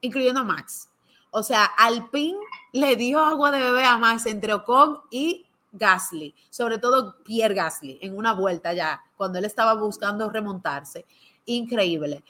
incluyendo 0.00 0.40
a 0.40 0.44
Max. 0.44 0.88
O 1.30 1.42
sea, 1.42 1.64
Alpine 1.64 2.38
le 2.72 2.96
dio 2.96 3.20
agua 3.20 3.50
de 3.50 3.62
bebé 3.62 3.84
a 3.84 3.98
Max 3.98 4.26
entre 4.26 4.52
Ocon 4.52 4.98
y 5.10 5.46
Gasly, 5.72 6.34
sobre 6.50 6.78
todo 6.78 7.22
Pierre 7.22 7.54
Gasly, 7.54 7.98
en 8.02 8.16
una 8.16 8.32
vuelta 8.32 8.72
ya, 8.72 9.00
cuando 9.16 9.38
él 9.38 9.44
estaba 9.44 9.74
buscando 9.74 10.28
remontarse. 10.28 11.06
Increíble. 11.46 12.24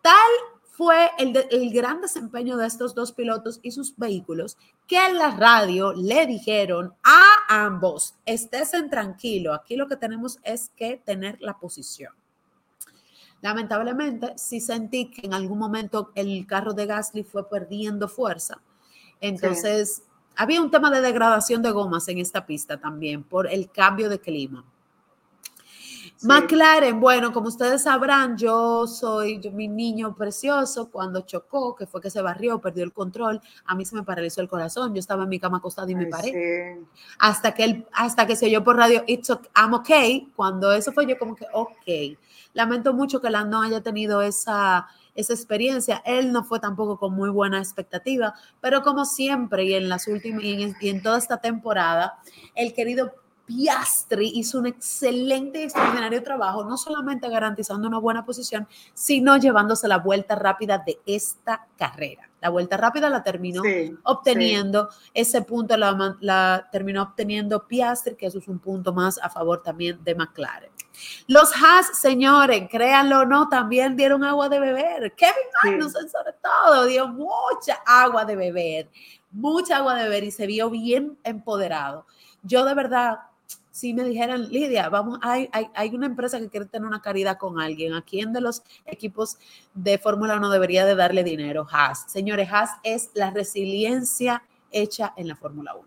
Tal 0.00 0.30
fue 0.76 1.10
el, 1.18 1.36
el, 1.50 1.70
gran 1.72 2.00
desempeño 2.00 2.56
de 2.56 2.66
estos 2.66 2.94
dos 2.94 3.12
pilotos 3.12 3.60
y 3.62 3.70
sus 3.70 3.96
vehículos 3.96 4.58
que 4.86 5.04
en 5.04 5.16
la 5.16 5.30
radio 5.30 5.94
le 5.94 6.26
dijeron 6.26 6.94
a 7.02 7.64
ambos, 7.64 8.14
estés 8.26 8.72
tranquilo, 8.90 9.54
aquí 9.54 9.76
lo 9.76 9.88
que 9.88 9.96
tenemos 9.96 10.38
es 10.42 10.70
que 10.76 10.98
tener 10.98 11.40
la 11.40 11.58
posición. 11.58 12.12
Lamentablemente, 13.42 14.32
sí 14.36 14.60
sentí 14.60 15.10
que 15.10 15.26
en 15.26 15.34
algún 15.34 15.58
momento 15.58 16.10
el 16.14 16.46
carro 16.46 16.72
de 16.72 16.86
Gasly 16.86 17.22
fue 17.22 17.48
perdiendo 17.48 18.08
fuerza. 18.08 18.60
Entonces, 19.20 20.02
había 20.36 20.60
un 20.60 20.70
tema 20.70 20.90
de 20.90 21.00
degradación 21.00 21.62
de 21.62 21.70
gomas 21.70 22.08
en 22.08 22.18
esta 22.18 22.44
pista 22.46 22.78
también 22.78 23.22
por 23.22 23.46
el 23.46 23.70
cambio 23.70 24.08
de 24.08 24.20
clima. 24.20 24.64
McLaren, 26.22 26.98
bueno, 26.98 27.32
como 27.32 27.48
ustedes 27.48 27.82
sabrán, 27.82 28.36
yo 28.38 28.86
soy 28.86 29.38
mi 29.52 29.68
niño 29.68 30.14
precioso 30.14 30.90
cuando 30.90 31.20
chocó, 31.22 31.76
que 31.76 31.86
fue 31.86 32.00
que 32.00 32.10
se 32.10 32.22
barrió, 32.22 32.58
perdió 32.58 32.84
el 32.84 32.92
control, 32.92 33.40
a 33.66 33.74
mí 33.74 33.84
se 33.84 33.94
me 33.94 34.02
paralizó 34.02 34.40
el 34.40 34.48
corazón, 34.48 34.94
yo 34.94 35.00
estaba 35.00 35.24
en 35.24 35.28
mi 35.28 35.38
cama 35.38 35.58
acostada 35.58 35.90
y 35.90 35.94
me 35.94 36.06
paré. 36.06 36.80
Hasta 37.18 37.52
que 37.52 37.64
él, 37.64 37.86
hasta 37.92 38.26
que 38.26 38.34
se 38.34 38.46
oyó 38.46 38.64
por 38.64 38.76
radio, 38.76 39.04
It's 39.06 39.28
okay, 39.28 39.50
I'm 39.54 39.74
okay, 39.74 40.32
cuando 40.34 40.72
eso 40.72 40.92
fue 40.92 41.06
yo 41.06 41.18
como 41.18 41.34
que, 41.34 41.46
ok. 41.52 42.18
Lamento 42.56 42.94
mucho 42.94 43.20
que 43.20 43.28
la 43.28 43.44
no 43.44 43.60
haya 43.60 43.82
tenido 43.82 44.22
esa, 44.22 44.86
esa 45.14 45.34
experiencia. 45.34 46.02
Él 46.06 46.32
no 46.32 46.42
fue 46.42 46.58
tampoco 46.58 46.98
con 46.98 47.14
muy 47.14 47.28
buena 47.28 47.58
expectativa, 47.58 48.32
pero 48.62 48.82
como 48.82 49.04
siempre 49.04 49.64
y 49.64 49.74
en 49.74 49.90
las 49.90 50.08
últimas 50.08 50.42
y 50.42 50.62
en, 50.62 50.76
y 50.80 50.88
en 50.88 51.02
toda 51.02 51.18
esta 51.18 51.36
temporada, 51.36 52.18
el 52.54 52.72
querido 52.72 53.12
Piastri 53.44 54.32
hizo 54.34 54.58
un 54.58 54.66
excelente 54.66 55.60
y 55.60 55.64
extraordinario 55.64 56.22
trabajo, 56.22 56.64
no 56.64 56.78
solamente 56.78 57.28
garantizando 57.28 57.86
una 57.86 57.98
buena 57.98 58.24
posición, 58.24 58.66
sino 58.94 59.36
llevándose 59.36 59.86
la 59.86 59.98
vuelta 59.98 60.34
rápida 60.34 60.82
de 60.84 60.98
esta 61.04 61.66
carrera. 61.76 62.28
La 62.46 62.50
vuelta 62.50 62.76
rápida 62.76 63.10
la 63.10 63.24
terminó 63.24 63.60
obteniendo, 64.04 64.88
ese 65.12 65.42
punto 65.42 65.76
la, 65.76 66.16
la, 66.20 66.68
terminó 66.70 67.02
obteniendo 67.02 67.66
Piastri, 67.66 68.14
que 68.14 68.26
eso 68.26 68.38
es 68.38 68.46
un 68.46 68.60
punto 68.60 68.92
más 68.92 69.18
a 69.20 69.28
favor 69.28 69.64
también 69.64 69.98
de 70.04 70.14
McLaren. 70.14 70.70
Los 71.26 71.50
Haas, 71.60 71.98
señores, 71.98 72.68
créanlo 72.70 73.22
o 73.22 73.24
no, 73.24 73.48
también 73.48 73.96
dieron 73.96 74.22
agua 74.22 74.48
de 74.48 74.60
beber. 74.60 75.12
Kevin 75.16 75.34
Magnussen, 75.64 76.08
sobre 76.08 76.34
todo, 76.34 76.84
dio 76.84 77.08
mucha 77.08 77.82
agua 77.84 78.24
de 78.24 78.36
beber, 78.36 78.90
mucha 79.32 79.78
agua 79.78 79.96
de 79.96 80.04
beber 80.04 80.22
y 80.22 80.30
se 80.30 80.46
vio 80.46 80.70
bien 80.70 81.18
empoderado. 81.24 82.06
Yo 82.44 82.64
de 82.64 82.74
verdad 82.74 83.18
si 83.76 83.92
me 83.92 84.04
dijeran, 84.04 84.48
Lidia, 84.48 84.88
vamos, 84.88 85.18
hay, 85.20 85.50
hay, 85.52 85.94
una 85.94 86.06
empresa 86.06 86.40
que 86.40 86.48
quiere 86.48 86.64
tener 86.64 86.88
una 86.88 87.02
caridad 87.02 87.36
con 87.36 87.60
alguien, 87.60 87.92
¿a 87.92 88.00
quién 88.00 88.32
de 88.32 88.40
los 88.40 88.62
equipos 88.86 89.36
de 89.74 89.98
Fórmula 89.98 90.34
1 90.36 90.48
debería 90.48 90.86
de 90.86 90.94
darle 90.94 91.22
dinero? 91.22 91.66
Haas. 91.70 92.10
Señores, 92.10 92.48
Haas 92.50 92.70
es 92.82 93.10
la 93.12 93.30
resiliencia 93.32 94.42
hecha 94.72 95.12
en 95.18 95.28
la 95.28 95.36
Fórmula 95.36 95.74
1. 95.74 95.86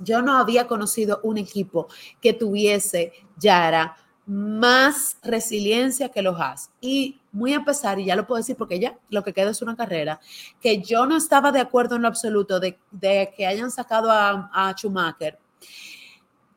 Yo 0.00 0.22
no 0.22 0.36
había 0.36 0.66
conocido 0.66 1.20
un 1.22 1.38
equipo 1.38 1.86
que 2.20 2.32
tuviese, 2.32 3.12
Yara, 3.38 3.96
más 4.26 5.18
resiliencia 5.22 6.08
que 6.08 6.20
los 6.20 6.40
Haas. 6.40 6.72
Y 6.80 7.20
muy 7.30 7.54
a 7.54 7.64
pesar, 7.64 8.00
y 8.00 8.06
ya 8.06 8.16
lo 8.16 8.26
puedo 8.26 8.38
decir 8.38 8.56
porque 8.56 8.80
ya 8.80 8.98
lo 9.08 9.22
que 9.22 9.32
queda 9.32 9.50
es 9.50 9.62
una 9.62 9.76
carrera, 9.76 10.18
que 10.60 10.82
yo 10.82 11.06
no 11.06 11.16
estaba 11.16 11.52
de 11.52 11.60
acuerdo 11.60 11.94
en 11.94 12.02
lo 12.02 12.08
absoluto 12.08 12.58
de, 12.58 12.76
que 13.00 13.46
hayan 13.46 13.70
sacado 13.70 14.10
a 14.10 14.74
Schumacher 14.76 15.38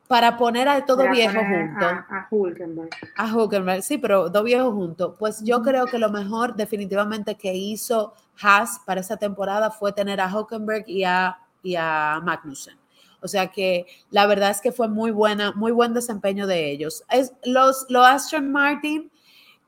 para 0.08 0.36
poner 0.36 0.68
a 0.68 0.84
todo 0.84 1.08
viejo 1.10 1.38
junto. 1.38 1.86
A, 1.86 2.28
Hulkenberg. 2.30 2.90
A 3.16 3.34
Hulkenberg, 3.34 3.82
sí, 3.82 3.98
pero 3.98 4.28
dos 4.28 4.44
viejos 4.44 4.72
juntos. 4.72 5.14
Pues 5.18 5.42
yo 5.42 5.62
creo 5.62 5.86
que 5.86 5.98
lo 5.98 6.10
mejor 6.10 6.54
definitivamente 6.54 7.34
que 7.36 7.54
hizo 7.54 8.14
Haas 8.40 8.80
para 8.84 9.00
esta 9.00 9.16
temporada 9.16 9.70
fue 9.70 9.92
tener 9.92 10.20
a 10.20 10.34
Hulkenberg 10.34 10.88
y 10.88 11.04
a, 11.04 11.38
y 11.62 11.74
a 11.76 12.20
Magnussen. 12.22 12.76
O 13.20 13.28
sea 13.28 13.48
que 13.48 13.86
la 14.10 14.26
verdad 14.26 14.50
es 14.50 14.60
que 14.60 14.72
fue 14.72 14.88
muy 14.88 15.10
buena, 15.10 15.52
muy 15.52 15.72
buen 15.72 15.94
desempeño 15.94 16.46
de 16.46 16.70
ellos. 16.70 17.04
Es, 17.10 17.32
los, 17.44 17.86
los 17.88 18.06
Aston 18.06 18.52
Martin 18.52 19.10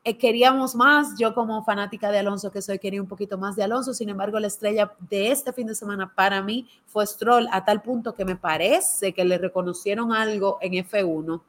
eh, 0.05 0.17
queríamos 0.17 0.75
más, 0.75 1.19
yo 1.19 1.35
como 1.35 1.65
fanática 1.65 2.11
de 2.11 2.19
Alonso 2.19 2.51
que 2.53 2.63
soy, 2.63 2.79
quería 2.79 3.03
un 3.03 3.09
poquito 3.09 3.37
más 3.37 3.57
de 3.57 3.65
Alonso, 3.65 3.93
sin 3.93 4.09
embargo 4.09 4.39
la 4.39 4.47
estrella 4.47 4.93
de 5.11 5.33
este 5.33 5.53
fin 5.53 5.67
de 5.67 5.75
semana 5.75 6.15
para 6.15 6.41
mí 6.41 6.69
fue 6.87 7.07
Stroll 7.07 7.49
a 7.51 7.65
tal 7.65 7.83
punto 7.83 8.15
que 8.15 8.25
me 8.25 8.37
parece 8.37 9.13
que 9.13 9.25
le 9.25 9.39
reconocieron 9.39 10.13
algo 10.13 10.59
en 10.61 10.75
F1 10.75 11.43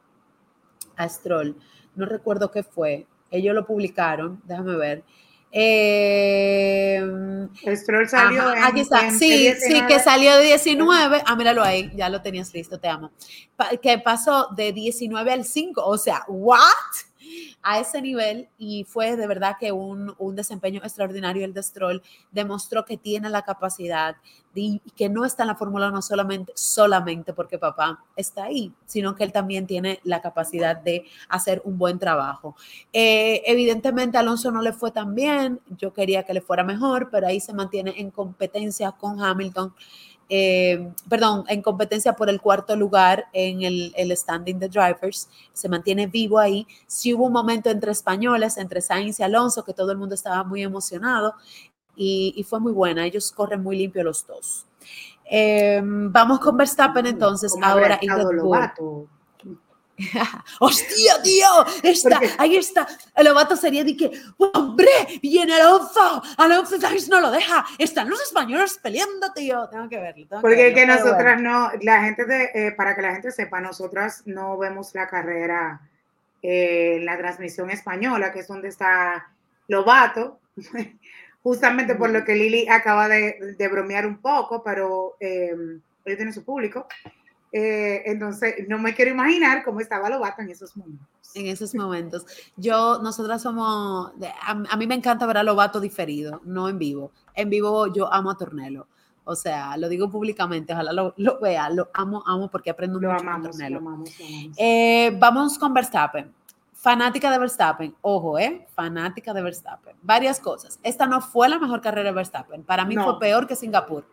a 0.96 1.10
Stroll, 1.10 1.56
no 1.96 2.06
recuerdo 2.06 2.52
qué 2.52 2.64
fue, 2.64 3.06
ellos 3.32 3.54
lo 3.54 3.66
publicaron, 3.66 4.42
déjame 4.46 4.76
ver. 4.76 5.04
Eh, 5.52 7.02
Stroll 7.76 8.08
salió 8.08 8.44
aquí 8.62 8.82
está, 8.82 9.10
sí, 9.10 9.52
sí, 9.60 9.82
que 9.88 10.00
salió 10.00 10.38
de 10.38 10.44
19, 10.44 11.24
ah, 11.26 11.36
míralo 11.36 11.64
ahí, 11.64 11.92
ya 11.96 12.10
lo 12.10 12.22
tenías 12.22 12.54
listo, 12.54 12.80
te 12.80 12.88
amo, 12.88 13.12
que 13.82 13.98
pasó 14.00 14.50
de 14.56 14.74
19 14.74 15.32
al 15.32 15.46
5, 15.46 15.84
o 15.84 15.98
sea, 15.98 16.24
¿what? 16.28 16.60
A 17.62 17.80
ese 17.80 18.02
nivel 18.02 18.50
y 18.58 18.84
fue 18.84 19.16
de 19.16 19.28
verdad 19.28 19.58
que 19.60 19.72
un, 19.72 20.16
desempeño 20.36 20.82
extraordinario 20.84 21.44
el 21.46 21.54
de 21.54 21.64
Stroll 21.64 22.02
demostró 22.32 22.86
que 22.86 22.98
tiene 22.98 23.30
la 23.30 23.42
capacidad 23.42 24.16
y 24.54 24.82
que 24.96 25.10
no 25.10 25.26
está 25.26 25.44
en 25.44 25.48
la 25.48 25.56
Fórmula 25.56 25.88
1 25.88 26.02
solamente, 26.02 26.52
solamente 26.56 27.34
porque 27.34 27.58
papá 27.58 28.04
está 28.16 28.46
ahí, 28.46 28.74
sino 28.86 29.16
que 29.16 29.24
él 29.24 29.32
también 29.32 29.68
tiene 29.68 30.00
la 30.04 30.22
capacidad 30.22 30.76
de 30.76 31.06
hacer 31.30 31.62
un 31.64 31.78
buen 31.78 32.00
trabajo. 32.00 32.56
Eh, 32.92 33.42
evidentemente 33.46 34.18
Alonso 34.18 34.52
no 34.52 34.62
le 34.62 34.74
fue 34.74 34.92
tan 34.92 35.16
bien, 35.16 35.62
yo 35.78 35.94
quería 35.94 36.24
que 36.24 36.34
le 36.34 36.42
fuera 36.42 36.64
mejor, 36.64 37.10
pero 37.10 37.28
ahí 37.28 37.40
se 37.40 37.54
mantiene 37.54 37.94
en 37.98 38.12
competencia 38.12 38.92
con 38.92 39.22
Hamilton. 39.22 39.74
Eh, 40.32 40.94
perdón, 41.10 41.44
en 41.48 41.64
competencia 41.64 42.14
por 42.14 42.30
el 42.30 42.40
cuarto 42.40 42.76
lugar 42.76 43.26
en 43.34 43.64
el, 43.64 43.92
el, 43.98 44.16
standing 44.16 44.60
de 44.60 44.70
drivers, 44.70 45.28
se 45.54 45.68
mantiene 45.68 46.06
vivo 46.06 46.38
ahí. 46.38 46.68
Sí 46.86 47.16
hubo 47.16 47.26
un 47.26 47.34
momento 47.34 47.72
entre 47.72 47.92
españoles, 47.92 48.58
entre 48.58 48.82
Sainz 48.82 49.20
y 49.20 49.24
Alonso, 49.24 49.64
que 49.64 49.74
todo 49.74 49.92
el 49.92 49.98
mundo 49.98 50.14
estaba 50.14 50.44
muy 50.44 50.62
emocionado 50.62 51.34
y, 51.96 52.46
fue 52.48 52.60
muy 52.60 52.72
buena. 52.72 53.06
Ellos 53.06 53.32
corren 53.32 53.62
muy 53.62 53.78
limpio 53.78 54.04
los 54.04 54.26
dos. 54.26 54.66
Em, 55.26 56.12
vamos 56.12 56.40
con 56.40 56.56
Verstappen 56.58 57.06
entonces 57.06 57.54
ahora 57.62 58.00
y 58.02 58.08
Red 58.08 58.42
Bull. 58.42 59.10
¡Hostia, 60.60 61.22
tío! 61.22 61.48
Está, 61.84 62.20
ahí 62.38 62.56
está. 62.56 62.88
El 63.16 63.26
Lobato 63.26 63.56
sería 63.56 63.84
de 63.84 63.96
que, 63.96 64.12
¡hombre! 64.38 64.88
¡Viene 65.22 65.54
Alonso! 65.56 66.22
Alonso 66.38 66.78
no 67.10 67.22
lo 67.22 67.32
deja. 67.32 67.66
Están 67.78 68.10
los 68.10 68.22
españoles 68.22 68.80
peleando, 68.82 69.32
tío. 69.34 69.68
Tengo 69.70 69.90
que 69.90 70.00
verlo. 70.00 70.42
Porque 70.42 70.74
que, 70.74 70.86
nosotras 70.86 71.42
no, 71.42 71.72
la 71.82 72.04
gente, 72.04 72.26
de, 72.26 72.52
eh, 72.54 72.72
para 72.72 72.96
que 72.96 73.02
la 73.02 73.12
gente 73.12 73.32
sepa, 73.32 73.60
nosotras 73.60 74.24
no 74.26 74.58
vemos 74.58 74.94
la 74.96 75.08
carrera 75.08 75.82
eh, 76.42 76.96
en 76.98 77.06
la 77.06 77.18
transmisión 77.18 77.70
española, 77.70 78.32
que 78.32 78.40
es 78.40 78.48
donde 78.48 78.70
está 78.70 79.32
Lobato. 79.68 80.40
Justamente 81.42 81.96
por 81.96 82.10
lo 82.10 82.26
que 82.26 82.36
Lili 82.36 82.68
acaba 82.68 83.08
de, 83.08 83.56
bromear 83.72 84.06
un 84.06 84.22
poco, 84.22 84.62
pero 84.62 85.16
eh, 85.20 85.56
él 86.06 86.18
tiene 86.18 86.34
su 86.34 86.44
público. 86.44 86.86
Eh, 87.52 88.04
entonces, 88.06 88.68
no 88.68 88.78
me 88.78 88.94
quiero 88.94 89.12
imaginar 89.12 89.64
cómo 89.64 89.80
estaba 89.80 90.10
Lobato 90.10 90.42
en 90.42 90.50
esos 90.50 90.76
momentos. 90.78 91.08
En 91.34 91.48
esos 91.48 91.74
momentos. 91.76 92.26
Yo, 92.56 93.00
nosotras 93.02 93.42
somos, 93.42 94.12
a, 94.42 94.78
mí 94.78 94.88
me 94.88 94.96
encanta 94.96 95.26
ver 95.26 95.38
a 95.38 95.44
Lobato 95.44 95.80
diferido, 95.80 96.42
no 96.46 96.70
en 96.70 96.78
vivo. 96.78 97.12
En 97.34 97.50
vivo 97.50 97.88
yo 97.88 98.12
amo 98.12 98.32
a 98.32 98.38
Tornelo. 98.38 98.88
O 99.24 99.36
sea, 99.36 99.78
lo 99.78 99.90
digo 99.90 100.10
públicamente, 100.10 100.74
ojalá 100.74 100.92
lo, 100.92 101.40
vea, 101.40 101.70
lo 101.70 101.90
amo, 101.94 102.24
amo 102.26 102.50
porque 102.50 102.72
aprendo 102.72 103.00
mucho 103.00 103.12
a 103.12 103.42
Tornelo. 103.42 104.04
Eh, 104.58 105.16
vamos 105.20 105.58
con 105.60 105.74
Verstappen. 105.74 106.34
Fanática 106.74 107.30
de 107.30 107.38
Verstappen, 107.38 107.94
ojo, 108.02 108.40
¿eh? 108.40 108.66
Fanática 108.74 109.34
de 109.34 109.42
Verstappen. 109.42 109.98
Varias 110.02 110.40
cosas. 110.40 110.80
Esta 110.82 111.06
no 111.06 111.20
fue 111.20 111.50
la 111.50 111.60
mejor 111.60 111.82
carrera 111.82 112.10
de 112.10 112.16
Verstappen. 112.16 112.64
Para 112.64 112.86
mí 112.86 112.96
fue 112.96 113.20
peor 113.20 113.46
que 113.46 113.56
Singapur. 113.56 114.06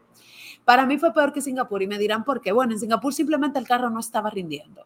Para 0.66 0.84
mí 0.84 0.98
fue 0.98 1.14
peor 1.14 1.32
que 1.32 1.40
Singapur 1.40 1.80
y 1.80 1.86
me 1.86 1.96
dirán 1.96 2.24
por 2.24 2.40
qué. 2.40 2.50
Bueno, 2.50 2.72
en 2.72 2.80
Singapur 2.80 3.14
simplemente 3.14 3.56
el 3.60 3.68
carro 3.68 3.88
no 3.88 4.00
estaba 4.00 4.30
rindiendo. 4.30 4.84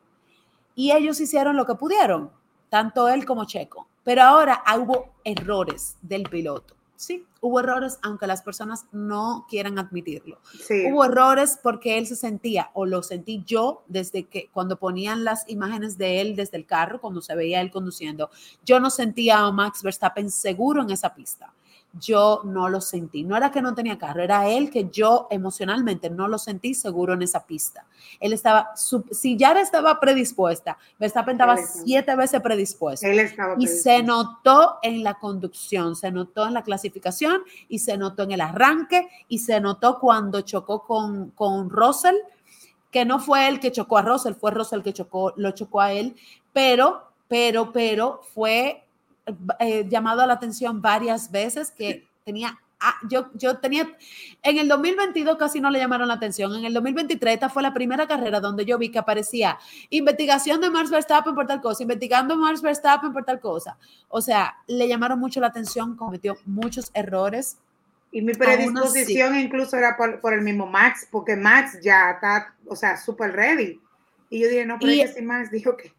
Y 0.74 0.92
ellos 0.92 1.18
hicieron 1.20 1.56
lo 1.56 1.64
que 1.64 1.74
pudieron, 1.74 2.30
tanto 2.68 3.08
él 3.08 3.24
como 3.24 3.46
Checo. 3.46 3.88
Pero 4.04 4.22
ahora 4.22 4.62
hubo 4.78 5.14
errores 5.24 5.96
del 6.02 6.24
piloto. 6.24 6.74
Sí, 6.96 7.24
hubo 7.40 7.60
errores, 7.60 7.98
aunque 8.02 8.26
las 8.26 8.42
personas 8.42 8.84
no 8.92 9.46
quieran 9.48 9.78
admitirlo. 9.78 10.38
Hubo 10.90 11.02
errores 11.02 11.58
porque 11.62 11.96
él 11.96 12.06
se 12.06 12.14
sentía, 12.14 12.70
o 12.74 12.84
lo 12.84 13.02
sentí 13.02 13.42
yo 13.46 13.82
desde 13.88 14.24
que 14.24 14.50
cuando 14.52 14.76
ponían 14.76 15.24
las 15.24 15.48
imágenes 15.48 15.96
de 15.96 16.20
él 16.20 16.36
desde 16.36 16.58
el 16.58 16.66
carro, 16.66 17.00
cuando 17.00 17.22
se 17.22 17.34
veía 17.34 17.62
él 17.62 17.70
conduciendo, 17.70 18.28
yo 18.66 18.80
no 18.80 18.90
sentía 18.90 19.38
a 19.38 19.50
Max 19.50 19.82
Verstappen 19.82 20.30
seguro 20.30 20.82
en 20.82 20.90
esa 20.90 21.14
pista 21.14 21.54
yo 21.98 22.42
no 22.44 22.68
lo 22.68 22.80
sentí. 22.80 23.24
No 23.24 23.36
era 23.36 23.50
que 23.50 23.60
no 23.60 23.74
tenía 23.74 23.98
carro, 23.98 24.22
era 24.22 24.48
él 24.48 24.70
que 24.70 24.88
yo 24.90 25.26
emocionalmente 25.30 26.08
no 26.08 26.28
lo 26.28 26.38
sentí 26.38 26.74
seguro 26.74 27.14
en 27.14 27.22
esa 27.22 27.44
pista. 27.46 27.84
Él 28.20 28.32
estaba, 28.32 28.70
si 28.76 29.36
ya 29.36 29.52
estaba 29.52 29.98
predispuesta, 29.98 30.78
Verstappen 30.98 31.34
estaba 31.34 31.56
siete 31.56 32.14
veces 32.14 32.40
predispuesto. 32.40 33.06
y 33.58 33.66
se 33.66 34.02
notó 34.02 34.78
en 34.82 35.02
la 35.02 35.14
conducción, 35.14 35.96
se 35.96 36.10
notó 36.10 36.46
en 36.46 36.54
la 36.54 36.62
clasificación 36.62 37.42
y 37.68 37.80
se 37.80 37.96
notó 37.96 38.22
en 38.22 38.32
el 38.32 38.40
arranque 38.40 39.08
y 39.28 39.38
se 39.38 39.60
notó 39.60 39.98
cuando 39.98 40.42
chocó 40.42 40.84
con, 40.84 41.30
con 41.30 41.70
Russell, 41.70 42.16
que 42.90 43.04
no 43.04 43.20
fue 43.20 43.48
él 43.48 43.60
que 43.60 43.72
chocó 43.72 43.98
a 43.98 44.02
Russell, 44.02 44.34
fue 44.34 44.50
Russell 44.50 44.82
que 44.82 44.92
chocó, 44.92 45.32
lo 45.36 45.50
chocó 45.52 45.80
a 45.80 45.92
él, 45.92 46.16
pero, 46.52 47.04
pero, 47.28 47.72
pero 47.72 48.20
fue 48.34 48.84
eh, 49.58 49.86
llamado 49.88 50.26
la 50.26 50.34
atención 50.34 50.80
varias 50.80 51.30
veces 51.30 51.70
que 51.70 52.08
tenía, 52.24 52.58
ah, 52.80 52.94
yo, 53.08 53.30
yo 53.34 53.58
tenía, 53.58 53.88
en 54.42 54.58
el 54.58 54.68
2022 54.68 55.36
casi 55.36 55.60
no 55.60 55.70
le 55.70 55.78
llamaron 55.78 56.08
la 56.08 56.14
atención, 56.14 56.54
en 56.54 56.64
el 56.64 56.74
2023 56.74 57.34
esta 57.34 57.48
fue 57.48 57.62
la 57.62 57.74
primera 57.74 58.06
carrera 58.06 58.40
donde 58.40 58.64
yo 58.64 58.78
vi 58.78 58.90
que 58.90 58.98
aparecía 58.98 59.58
investigación 59.90 60.60
de 60.60 60.70
Max 60.70 60.90
Verstappen 60.90 61.34
por 61.34 61.46
tal 61.46 61.60
cosa, 61.60 61.82
investigando 61.82 62.36
Max 62.36 62.62
Verstappen 62.62 63.12
por 63.12 63.24
tal 63.24 63.40
cosa. 63.40 63.76
O 64.08 64.20
sea, 64.20 64.56
le 64.66 64.88
llamaron 64.88 65.18
mucho 65.18 65.40
la 65.40 65.48
atención, 65.48 65.96
cometió 65.96 66.36
muchos 66.46 66.90
errores. 66.94 67.58
Y 68.12 68.22
mi 68.22 68.34
predisposición 68.34 69.38
incluso 69.38 69.76
era 69.76 69.96
por, 69.96 70.32
el 70.34 70.42
mismo 70.42 70.66
Max, 70.66 71.06
porque 71.10 71.36
Max 71.36 71.78
ya 71.80 72.10
está, 72.10 72.54
o 72.66 72.74
sea, 72.74 72.96
súper 72.96 73.32
ready. 73.32 73.80
Y 74.30 74.40
yo 74.40 74.48
dije, 74.48 74.64
no, 74.64 74.78
pero 74.80 75.12
si 75.12 75.22
Max 75.22 75.50
dijo 75.50 75.76
que 75.76 75.92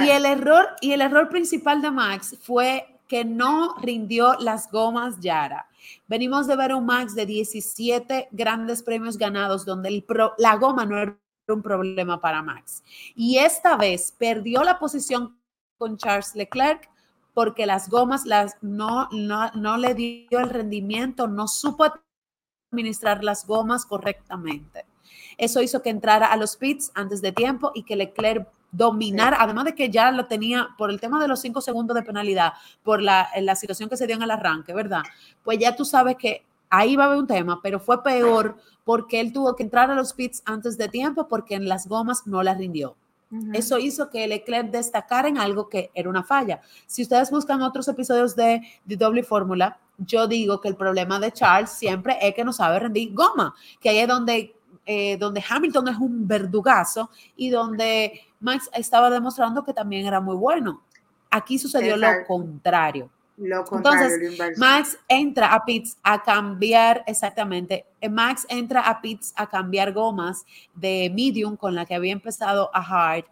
y, 0.00 0.08
el 0.08 0.26
error, 0.26 0.68
y 0.80 0.92
el 0.92 1.00
error 1.00 1.28
principal 1.28 1.82
de 1.82 1.90
Max 1.90 2.36
fue 2.40 2.86
que 3.08 3.24
no 3.24 3.76
rindió 3.78 4.34
las 4.38 4.70
gomas 4.70 5.20
Yara. 5.20 5.66
Venimos 6.06 6.46
de 6.46 6.56
ver 6.56 6.74
un 6.74 6.86
Max 6.86 7.14
de 7.14 7.26
17 7.26 8.28
grandes 8.30 8.82
premios 8.82 9.18
ganados 9.18 9.66
donde 9.66 10.04
la 10.38 10.56
goma 10.56 10.86
no 10.86 10.98
era 10.98 11.18
un 11.48 11.62
problema 11.62 12.20
para 12.20 12.42
Max. 12.42 12.82
Y 13.14 13.38
esta 13.38 13.76
vez 13.76 14.12
perdió 14.16 14.62
la 14.62 14.78
posición 14.78 15.36
con 15.76 15.98
Charles 15.98 16.34
Leclerc 16.34 16.88
porque 17.34 17.66
las 17.66 17.90
gomas 17.90 18.24
no 18.60 19.08
le 19.10 19.94
dio 19.94 20.38
el 20.38 20.50
rendimiento, 20.50 21.26
no 21.26 21.48
supo 21.48 21.86
administrar 22.70 23.24
las 23.24 23.46
gomas 23.46 23.84
correctamente. 23.84 24.86
Eso 25.36 25.60
hizo 25.60 25.82
que 25.82 25.90
entrara 25.90 26.26
a 26.26 26.36
los 26.36 26.56
pits 26.56 26.92
antes 26.94 27.20
de 27.20 27.32
tiempo 27.32 27.72
y 27.74 27.82
que 27.82 27.96
Leclerc 27.96 28.48
dominar, 28.72 29.36
además 29.38 29.66
de 29.66 29.74
que 29.74 29.90
ya 29.90 30.10
lo 30.10 30.26
tenía 30.26 30.70
por 30.76 30.90
el 30.90 30.98
tema 30.98 31.20
de 31.20 31.28
los 31.28 31.40
cinco 31.40 31.60
segundos 31.60 31.94
de 31.94 32.02
penalidad, 32.02 32.54
por 32.82 33.00
la, 33.02 33.28
la 33.40 33.54
situación 33.54 33.88
que 33.88 33.96
se 33.96 34.06
dio 34.06 34.16
en 34.16 34.22
el 34.22 34.30
arranque, 34.30 34.72
¿verdad? 34.74 35.02
Pues 35.44 35.58
ya 35.58 35.76
tú 35.76 35.84
sabes 35.84 36.16
que 36.16 36.44
ahí 36.70 36.96
va 36.96 37.04
a 37.04 37.06
haber 37.08 37.18
un 37.18 37.26
tema, 37.26 37.60
pero 37.62 37.78
fue 37.78 38.02
peor 38.02 38.56
porque 38.84 39.20
él 39.20 39.32
tuvo 39.32 39.54
que 39.54 39.62
entrar 39.62 39.90
a 39.90 39.94
los 39.94 40.14
pits 40.14 40.42
antes 40.46 40.78
de 40.78 40.88
tiempo 40.88 41.28
porque 41.28 41.54
en 41.54 41.68
las 41.68 41.86
gomas 41.86 42.26
no 42.26 42.42
las 42.42 42.58
rindió. 42.58 42.96
Eso 43.54 43.78
hizo 43.78 44.10
que 44.10 44.26
Leclerc 44.28 44.70
destacara 44.70 45.26
en 45.26 45.38
algo 45.38 45.70
que 45.70 45.90
era 45.94 46.10
una 46.10 46.22
falla. 46.22 46.60
Si 46.86 47.00
ustedes 47.00 47.30
buscan 47.30 47.62
otros 47.62 47.88
episodios 47.88 48.36
de, 48.36 48.60
de 48.84 48.96
Doble 48.96 49.22
Fórmula, 49.22 49.78
yo 49.96 50.26
digo 50.26 50.60
que 50.60 50.68
el 50.68 50.76
problema 50.76 51.18
de 51.18 51.32
Charles 51.32 51.70
siempre 51.70 52.18
es 52.20 52.34
que 52.34 52.44
no 52.44 52.52
sabe 52.52 52.78
rendir 52.78 53.14
goma, 53.14 53.54
que 53.80 53.88
ahí 53.88 53.98
es 54.00 54.08
donde, 54.08 54.54
eh, 54.84 55.16
donde 55.16 55.42
Hamilton 55.48 55.88
es 55.88 55.96
un 55.96 56.28
verdugazo 56.28 57.08
y 57.34 57.48
donde 57.48 58.20
Max 58.42 58.68
estaba 58.74 59.08
demostrando 59.08 59.64
que 59.64 59.72
también 59.72 60.06
era 60.06 60.20
muy 60.20 60.36
bueno. 60.36 60.82
Aquí 61.30 61.58
sucedió 61.58 61.96
lo 61.96 62.08
contrario. 62.26 63.08
Lo 63.38 63.64
contrario. 63.64 64.08
Entonces, 64.14 64.58
Max 64.58 64.98
entra 65.08 65.54
a 65.54 65.64
Pitts 65.64 65.96
a 66.02 66.22
cambiar, 66.22 67.02
exactamente, 67.06 67.86
eh, 68.00 68.08
Max 68.10 68.44
entra 68.50 68.82
a 68.82 69.00
Pitts 69.00 69.32
a 69.36 69.48
cambiar 69.48 69.92
gomas 69.92 70.44
de 70.74 71.10
medium 71.14 71.56
con 71.56 71.74
la 71.74 71.86
que 71.86 71.94
había 71.94 72.12
empezado 72.12 72.70
a 72.74 72.80
hard. 72.80 73.24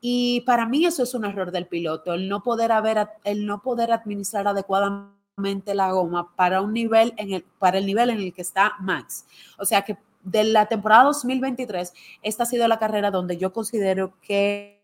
Y 0.00 0.40
para 0.42 0.66
mí 0.66 0.84
eso 0.84 1.02
es 1.02 1.14
un 1.14 1.24
error 1.24 1.52
del 1.52 1.66
piloto, 1.66 2.14
el 2.14 2.28
no 2.28 2.42
poder, 2.42 2.72
haber, 2.72 3.08
el 3.22 3.46
no 3.46 3.62
poder 3.62 3.92
administrar 3.92 4.48
adecuadamente 4.48 5.74
la 5.74 5.92
goma 5.92 6.34
para 6.34 6.60
un 6.60 6.72
nivel 6.72 7.14
en 7.16 7.32
el, 7.32 7.44
para 7.58 7.78
el 7.78 7.86
nivel 7.86 8.10
en 8.10 8.18
el 8.18 8.32
que 8.32 8.42
está 8.42 8.74
Max. 8.80 9.24
O 9.58 9.64
sea 9.64 9.82
que 9.82 9.96
de 10.24 10.44
la 10.44 10.66
temporada 10.66 11.04
2023, 11.04 11.92
esta 12.22 12.42
ha 12.42 12.46
sido 12.46 12.66
la 12.66 12.78
carrera 12.78 13.10
donde 13.10 13.36
yo 13.36 13.52
considero 13.52 14.14
que 14.20 14.82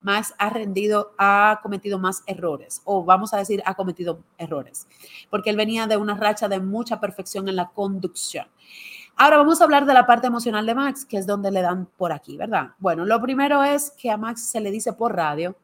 Max 0.00 0.34
ha 0.38 0.50
rendido, 0.50 1.12
ha 1.16 1.60
cometido 1.62 1.98
más 1.98 2.22
errores, 2.26 2.82
o 2.84 3.04
vamos 3.04 3.32
a 3.32 3.38
decir, 3.38 3.62
ha 3.64 3.74
cometido 3.74 4.22
errores, 4.36 4.86
porque 5.30 5.50
él 5.50 5.56
venía 5.56 5.86
de 5.86 5.96
una 5.96 6.14
racha 6.14 6.48
de 6.48 6.60
mucha 6.60 7.00
perfección 7.00 7.48
en 7.48 7.56
la 7.56 7.70
conducción. 7.70 8.46
Ahora 9.16 9.38
vamos 9.38 9.60
a 9.60 9.64
hablar 9.64 9.86
de 9.86 9.94
la 9.94 10.06
parte 10.06 10.26
emocional 10.26 10.66
de 10.66 10.74
Max, 10.74 11.04
que 11.04 11.16
es 11.16 11.26
donde 11.26 11.50
le 11.50 11.62
dan 11.62 11.86
por 11.86 12.12
aquí, 12.12 12.36
¿verdad? 12.36 12.72
Bueno, 12.78 13.04
lo 13.04 13.20
primero 13.22 13.62
es 13.62 13.92
que 13.92 14.10
a 14.10 14.16
Max 14.16 14.46
se 14.46 14.60
le 14.60 14.70
dice 14.70 14.92
por 14.92 15.16
radio, 15.16 15.56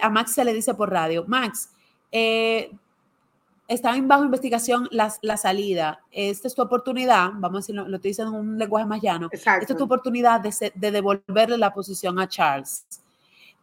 a 0.00 0.10
Max 0.10 0.32
se 0.32 0.44
le 0.44 0.52
dice 0.52 0.74
por 0.74 0.90
radio, 0.90 1.24
Max, 1.28 1.70
eh, 2.10 2.72
está 3.68 3.94
en 3.94 4.08
bajo 4.08 4.24
investigación 4.24 4.88
la, 4.90 5.12
la, 5.20 5.36
salida. 5.36 6.00
Esta 6.10 6.48
es 6.48 6.54
tu 6.54 6.62
oportunidad, 6.62 7.30
vamos 7.34 7.56
a 7.56 7.60
decirlo, 7.60 7.86
lo 7.86 7.96
estoy 7.96 8.10
diciendo 8.10 8.34
en 8.34 8.40
un 8.40 8.58
lenguaje 8.58 8.86
más 8.86 9.02
llano. 9.02 9.28
Esta 9.30 9.58
es 9.60 9.76
tu 9.76 9.84
oportunidad 9.84 10.40
de, 10.40 10.72
de, 10.74 10.90
devolverle 10.90 11.58
la 11.58 11.72
posición 11.72 12.18
a 12.18 12.26
Charles 12.26 12.86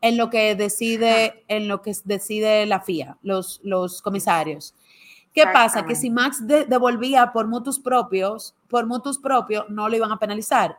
en 0.02 0.18
lo 0.18 0.30
que 0.30 0.56
decide, 0.56 1.44
en 1.48 1.68
lo 1.68 1.82
que 1.82 1.94
decide 2.04 2.66
la 2.68 2.80
FIA, 2.80 3.18
los, 3.24 3.60
los 3.64 4.02
comisarios. 4.04 4.76
¿Qué 5.34 5.44
pasa? 5.52 5.86
Que 5.86 5.96
si 5.96 6.10
Max 6.10 6.46
devolvía 6.46 7.34
por 7.34 7.48
mutuos 7.48 7.80
propios, 7.80 8.56
por 8.70 8.86
mutuos 8.86 9.18
propios, 9.18 9.66
no 9.70 9.90
lo 9.90 9.96
iban 9.98 10.12
a 10.12 10.20
penalizar. 10.20 10.78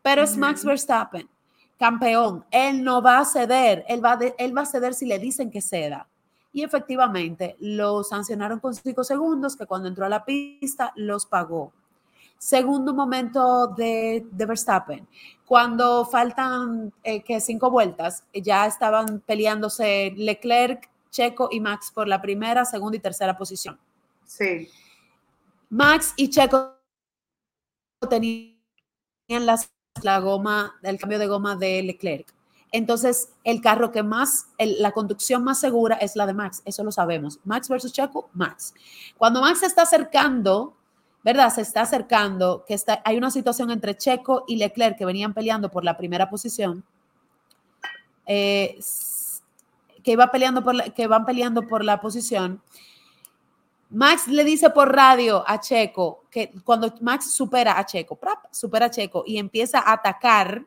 Pero 0.00 0.22
es 0.22 0.36
Max 0.36 0.64
Verstappen, 0.64 1.28
campeón. 1.78 2.44
Él 2.50 2.82
no 2.82 3.02
va 3.02 3.18
a 3.18 3.24
ceder. 3.24 3.84
Él 3.88 4.02
va, 4.02 4.18
él 4.38 4.56
va 4.56 4.62
a 4.62 4.66
ceder 4.66 4.94
si 4.94 5.04
le 5.04 5.18
dicen 5.18 5.50
que 5.50 5.60
ceda 5.60 6.08
y 6.52 6.62
efectivamente 6.62 7.56
lo 7.60 8.04
sancionaron 8.04 8.60
con 8.60 8.74
cinco 8.74 9.04
segundos, 9.04 9.56
que 9.56 9.66
cuando 9.66 9.88
entró 9.88 10.04
a 10.04 10.08
la 10.08 10.24
pista 10.24 10.92
los 10.96 11.26
pagó. 11.26 11.72
Segundo 12.36 12.92
momento 12.92 13.68
de, 13.68 14.26
Verstappen, 14.32 15.06
cuando 15.46 16.04
faltan 16.04 16.92
eh, 17.04 17.22
que 17.22 17.40
cinco 17.40 17.70
vueltas, 17.70 18.24
ya 18.34 18.66
estaban 18.66 19.20
peleándose 19.20 20.12
Leclerc, 20.16 20.90
Checo 21.10 21.48
y 21.52 21.60
Max 21.60 21.92
por 21.94 22.08
la 22.08 22.20
primera, 22.20 22.64
segunda 22.64 22.96
y 22.96 23.00
tercera 23.00 23.38
posición. 23.38 23.78
Sí. 24.24 24.68
Max 25.70 26.14
y 26.16 26.28
Checo 26.30 26.74
tenían 28.10 28.56
la 30.02 30.18
goma, 30.18 30.74
el 30.82 30.98
cambio 30.98 31.18
de 31.18 31.28
goma 31.28 31.54
de 31.54 31.82
Leclerc. 31.82 32.26
Entonces, 32.72 33.28
el 33.44 33.60
carro 33.60 33.92
que 33.92 34.02
más, 34.02 34.46
la 34.58 34.92
conducción 34.92 35.44
más 35.44 35.60
segura 35.60 35.96
es 35.96 36.16
la 36.16 36.24
de 36.26 36.32
Max, 36.32 36.62
eso 36.64 36.82
lo 36.82 36.90
sabemos. 36.90 37.38
Max 37.44 37.68
versus 37.68 37.92
Checo, 37.92 38.30
Max. 38.32 38.72
Cuando 39.18 39.42
Max 39.42 39.60
se 39.60 39.66
está 39.66 39.82
acercando, 39.82 40.74
¿verdad? 41.22 41.52
Se 41.52 41.60
está 41.60 41.82
acercando, 41.82 42.64
que 42.66 42.72
está, 42.72 43.02
hay 43.04 43.18
una 43.18 43.30
situación 43.30 43.70
entre 43.70 43.96
Checo 43.96 44.44
y 44.48 44.56
Leclerc 44.56 44.96
que 44.96 45.04
venían 45.04 45.34
peleando 45.34 45.70
por 45.70 45.84
la 45.84 45.98
primera 45.98 46.30
posición, 46.30 46.82
eh, 48.24 48.78
que, 50.02 50.12
iba 50.12 50.30
peleando 50.30 50.64
por 50.64 50.94
que 50.94 51.06
van 51.06 51.26
peleando 51.26 51.66
por 51.68 51.84
la 51.84 52.00
posición. 52.00 52.62
Max 53.90 54.26
le 54.26 54.44
dice 54.44 54.70
por 54.70 54.90
radio 54.90 55.44
a 55.46 55.60
Checo 55.60 56.24
que 56.30 56.50
cuando 56.64 56.94
Max 57.02 57.30
supera 57.34 57.78
a 57.78 57.84
Checo, 57.84 58.18
supera 58.50 58.86
a 58.86 58.90
Checo 58.90 59.24
y 59.26 59.36
empieza 59.36 59.80
a 59.80 59.92
atacar 59.92 60.64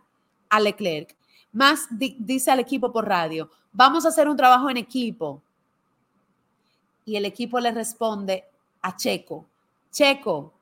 a 0.50 0.60
Leclerc, 0.60 1.16
Max 1.56 1.88
dice 1.90 2.52
al 2.52 2.60
equipo 2.60 2.92
por 2.92 3.08
radio, 3.08 3.50
vamos 3.72 4.06
a 4.06 4.10
hacer 4.10 4.28
un 4.28 4.36
trabajo 4.36 4.70
en 4.70 4.76
equipo. 4.76 5.42
Y 7.06 7.16
el 7.16 7.24
equipo 7.24 7.60
le 7.62 7.72
responde 7.72 8.44
a 8.82 8.96
Checo, 8.96 9.46
Checo, 9.90 10.54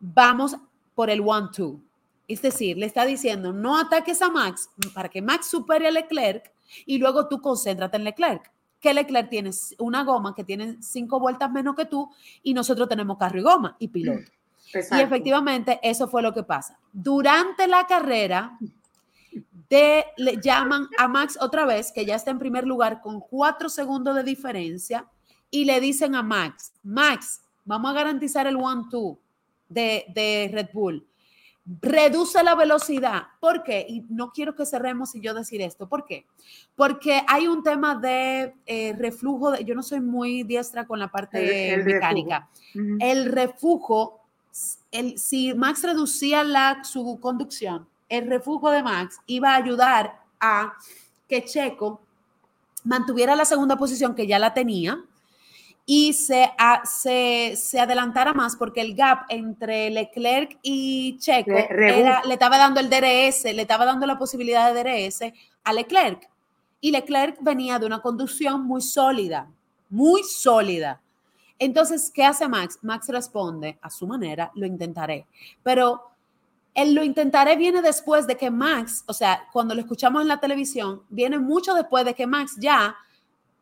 vamos 0.00 0.56
por 0.96 1.10
el 1.10 1.20
one-two. 1.20 1.80
Es 2.26 2.42
decir, 2.42 2.76
le 2.76 2.86
está 2.86 3.04
diciendo, 3.04 3.52
no 3.52 3.78
ataques 3.78 4.20
a 4.20 4.30
Max 4.30 4.68
para 4.92 5.08
que 5.08 5.22
Max 5.22 5.46
supere 5.46 5.86
a 5.86 5.90
Leclerc 5.92 6.50
y 6.86 6.98
luego 6.98 7.28
tú 7.28 7.40
concéntrate 7.40 7.96
en 7.96 8.04
Leclerc 8.04 8.50
que 8.80 8.92
Leclerc 8.92 9.30
tiene 9.30 9.50
una 9.78 10.02
goma 10.02 10.34
que 10.34 10.42
tiene 10.42 10.82
cinco 10.82 11.20
vueltas 11.20 11.52
menos 11.52 11.76
que 11.76 11.84
tú 11.84 12.10
y 12.42 12.52
nosotros 12.52 12.88
tenemos 12.88 13.16
carro 13.16 13.38
y 13.38 13.42
goma 13.42 13.76
y 13.78 13.88
piloto. 13.88 14.30
Y 14.74 15.00
efectivamente 15.00 15.78
eso 15.82 16.08
fue 16.08 16.22
lo 16.22 16.32
que 16.32 16.44
pasa. 16.44 16.78
Durante 16.94 17.66
la 17.66 17.86
carrera, 17.86 18.58
le 20.16 20.38
llaman 20.42 20.88
a 20.98 21.08
Max 21.08 21.38
otra 21.40 21.64
vez, 21.64 21.92
que 21.92 22.04
ya 22.04 22.16
está 22.16 22.30
en 22.30 22.38
primer 22.38 22.66
lugar 22.66 23.00
con 23.00 23.20
cuatro 23.20 23.68
segundos 23.68 24.14
de 24.14 24.22
diferencia, 24.22 25.06
y 25.50 25.64
le 25.64 25.80
dicen 25.80 26.14
a 26.14 26.22
Max, 26.22 26.72
Max, 26.82 27.42
vamos 27.64 27.90
a 27.90 27.94
garantizar 27.94 28.46
el 28.46 28.56
one-two 28.56 29.18
de, 29.68 30.06
de 30.14 30.50
Red 30.52 30.68
Bull 30.72 31.06
reduce 31.64 32.42
la 32.42 32.54
velocidad. 32.54 33.22
¿Por 33.40 33.62
qué? 33.62 33.86
Y 33.88 34.04
no 34.08 34.32
quiero 34.32 34.54
que 34.54 34.66
cerremos 34.66 35.14
y 35.14 35.20
yo 35.20 35.34
decir 35.34 35.60
esto. 35.62 35.88
¿Por 35.88 36.04
qué? 36.04 36.26
Porque 36.74 37.22
hay 37.28 37.46
un 37.46 37.62
tema 37.62 37.94
de 37.94 38.54
eh, 38.66 38.94
reflujo. 38.98 39.56
yo 39.60 39.74
no 39.74 39.82
soy 39.82 40.00
muy 40.00 40.42
diestra 40.42 40.86
con 40.86 40.98
la 40.98 41.08
parte 41.08 41.82
mecánica. 41.84 42.48
El 43.00 43.26
reflujo, 43.26 44.20
el, 44.90 45.18
si 45.18 45.54
Max 45.54 45.82
reducía 45.84 46.42
la, 46.42 46.82
su 46.84 47.18
conducción, 47.20 47.88
el 48.12 48.28
reflujo 48.28 48.70
de 48.70 48.82
Max 48.82 49.18
iba 49.26 49.52
a 49.52 49.56
ayudar 49.56 50.20
a 50.38 50.74
que 51.26 51.42
Checo 51.44 51.98
mantuviera 52.84 53.34
la 53.34 53.46
segunda 53.46 53.76
posición 53.76 54.14
que 54.14 54.26
ya 54.26 54.38
la 54.38 54.52
tenía 54.52 55.02
y 55.86 56.12
se, 56.12 56.50
se, 56.84 57.54
se, 57.56 57.80
adelantara 57.80 58.34
más 58.34 58.54
porque 58.56 58.82
el 58.82 58.94
gap 58.94 59.24
entre 59.30 59.88
Leclerc 59.88 60.58
y 60.62 61.16
Checo 61.18 61.52
le 61.52 62.34
estaba 62.34 62.58
dando 62.58 62.80
el 62.80 62.90
DRS, 62.90 63.44
le 63.44 63.62
estaba 63.62 63.86
dando 63.86 64.06
la 64.06 64.18
posibilidad 64.18 64.72
de 64.72 64.82
DRS 64.82 65.32
a 65.64 65.72
Leclerc. 65.72 66.28
Y 66.82 66.90
Leclerc 66.90 67.38
venía 67.40 67.78
de 67.78 67.86
una 67.86 68.02
conducción 68.02 68.64
muy 68.66 68.82
sólida, 68.82 69.48
muy 69.88 70.22
sólida. 70.22 71.00
Entonces, 71.58 72.10
¿qué 72.14 72.24
hace 72.24 72.46
Max? 72.46 72.78
Max 72.82 73.08
responde 73.08 73.78
a 73.80 73.88
su 73.88 74.06
manera, 74.06 74.50
lo 74.54 74.66
intentaré. 74.66 75.26
Pero 75.62 76.11
el 76.74 76.94
lo 76.94 77.04
intentaré 77.04 77.56
viene 77.56 77.82
después 77.82 78.26
de 78.26 78.36
que 78.36 78.50
Max, 78.50 79.04
o 79.06 79.12
sea, 79.12 79.48
cuando 79.52 79.74
lo 79.74 79.80
escuchamos 79.80 80.22
en 80.22 80.28
la 80.28 80.40
televisión, 80.40 81.02
viene 81.08 81.38
mucho 81.38 81.74
después 81.74 82.04
de 82.04 82.14
que 82.14 82.26
Max 82.26 82.56
ya 82.58 82.96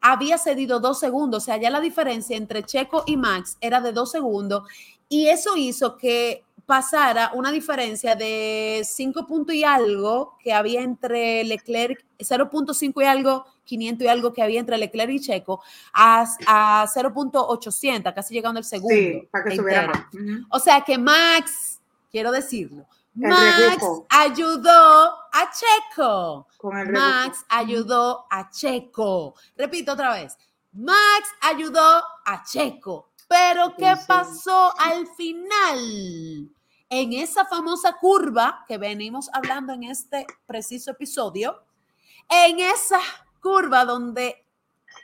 había 0.00 0.38
cedido 0.38 0.80
dos 0.80 0.98
segundos, 0.98 1.42
o 1.42 1.46
sea, 1.46 1.56
ya 1.56 1.70
la 1.70 1.80
diferencia 1.80 2.36
entre 2.36 2.62
Checo 2.62 3.04
y 3.06 3.16
Max 3.16 3.58
era 3.61 3.80
de 3.80 3.92
dos 3.92 4.11
segundos 4.11 4.62
y 5.08 5.26
eso 5.26 5.56
hizo 5.56 5.96
que 5.96 6.44
pasara 6.70 7.32
una 7.34 7.50
diferencia 7.50 8.14
de 8.14 8.82
5 8.84 9.26
puntos 9.26 9.56
y 9.56 9.64
algo 9.64 10.36
que 10.38 10.52
había 10.52 10.82
entre 10.82 11.42
Leclerc, 11.42 12.04
0.5 12.16 13.02
y 13.02 13.04
algo, 13.06 13.44
500 13.64 14.04
y 14.04 14.08
algo 14.08 14.32
que 14.32 14.40
había 14.40 14.61
entre 14.61 14.78
Leclerc 14.78 15.11
y 15.11 15.18
Checo, 15.18 15.61
a, 15.92 16.24
a 16.46 16.86
0.800, 16.86 18.14
casi 18.14 18.34
llegando 18.34 18.58
al 18.58 18.64
segundo. 18.64 18.94
Sí, 18.94 19.28
para 19.32 19.44
que 19.46 19.56
subiera 19.56 20.08
O 20.48 20.61
sea 20.61 20.82
que 20.82 20.96
Max, 20.96 21.80
quiero 22.08 22.30
decirlo, 22.30 22.86
Max 23.14 23.84
ayudó 24.08 25.14
a 25.32 25.50
Checo. 25.50 26.46
Max 26.62 27.44
ayudó 27.48 28.26
a 28.30 28.48
Checo. 28.50 29.34
Repito 29.56 29.92
otra 29.92 30.14
vez. 30.14 30.36
Max 30.72 31.28
ayudó 31.40 32.02
a 32.24 32.42
Checo. 32.44 33.11
Pero 33.28 33.74
¿qué 33.76 33.94
pasó 34.06 34.72
al 34.78 35.06
final? 35.16 36.50
En 36.88 37.12
esa 37.12 37.44
famosa 37.44 37.92
curva 37.94 38.64
que 38.66 38.78
venimos 38.78 39.30
hablando 39.32 39.72
en 39.72 39.84
este 39.84 40.26
preciso 40.46 40.90
episodio, 40.90 41.62
en 42.28 42.58
esa 42.58 42.98
curva 43.40 43.84
donde 43.84 44.44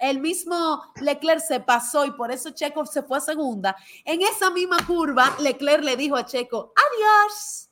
el 0.01 0.21
mismo 0.21 0.83
Leclerc 1.01 1.41
se 1.41 1.61
pasó 1.61 2.05
y 2.05 2.11
por 2.11 2.33
eso 2.33 2.51
Checo 2.51 2.85
se 2.87 3.05
fue 3.05 3.19
a 3.19 3.21
segunda, 3.21 3.77
en 4.05 4.23
esa 4.23 4.51
misma 4.51 4.85
curva 4.85 5.33
Leclerc 5.39 5.85
le 5.85 5.97
dijo 5.97 6.17
a 6.17 6.27
Checo, 6.27 6.73
adiós 6.75 7.66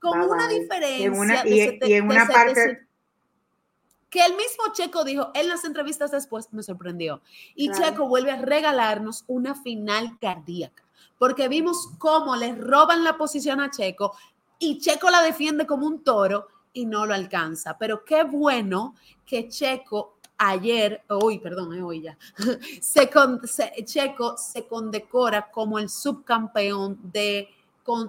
con 0.00 0.20
una 0.20 0.48
diferencia. 0.48 1.44
y, 1.46 1.92
en 1.92 2.04
una 2.04 2.26
parte... 2.26 2.86
que 4.10 4.24
el 4.24 4.32
mismo 4.36 4.72
Checo 4.72 5.04
dijo 5.04 5.30
en 5.34 5.48
las 5.48 5.64
entrevistas 5.64 6.10
después, 6.10 6.52
me 6.52 6.62
sorprendió. 6.62 7.22
Y 7.54 7.70
Checo 7.72 8.08
vuelve 8.08 8.30
a 8.30 8.40
regalarnos 8.40 9.24
una 9.26 9.54
final 9.54 10.18
cardíaca, 10.20 10.84
porque 11.18 11.48
vimos 11.48 11.88
cómo 11.98 12.36
le 12.36 12.54
roban 12.54 13.04
la 13.04 13.16
posición 13.16 13.60
a 13.60 13.70
Checo 13.70 14.16
y 14.58 14.78
Checo 14.78 15.10
la 15.10 15.22
defiende 15.22 15.66
como 15.66 15.86
un 15.86 16.02
toro 16.02 16.48
y 16.72 16.86
no 16.86 17.06
lo 17.06 17.14
alcanza. 17.14 17.76
Pero 17.78 18.04
qué 18.04 18.24
bueno 18.24 18.94
que 19.24 19.48
Checo 19.48 20.16
ayer, 20.38 21.02
hoy, 21.08 21.38
perdón, 21.38 21.74
eh, 21.74 21.82
hoy 21.82 22.02
ya, 22.02 22.18
se, 22.80 23.10
se, 23.44 23.84
Checo 23.84 24.36
se 24.36 24.66
condecora 24.66 25.50
como 25.50 25.78
el 25.78 25.88
subcampeón 25.88 26.98
de 27.02 27.48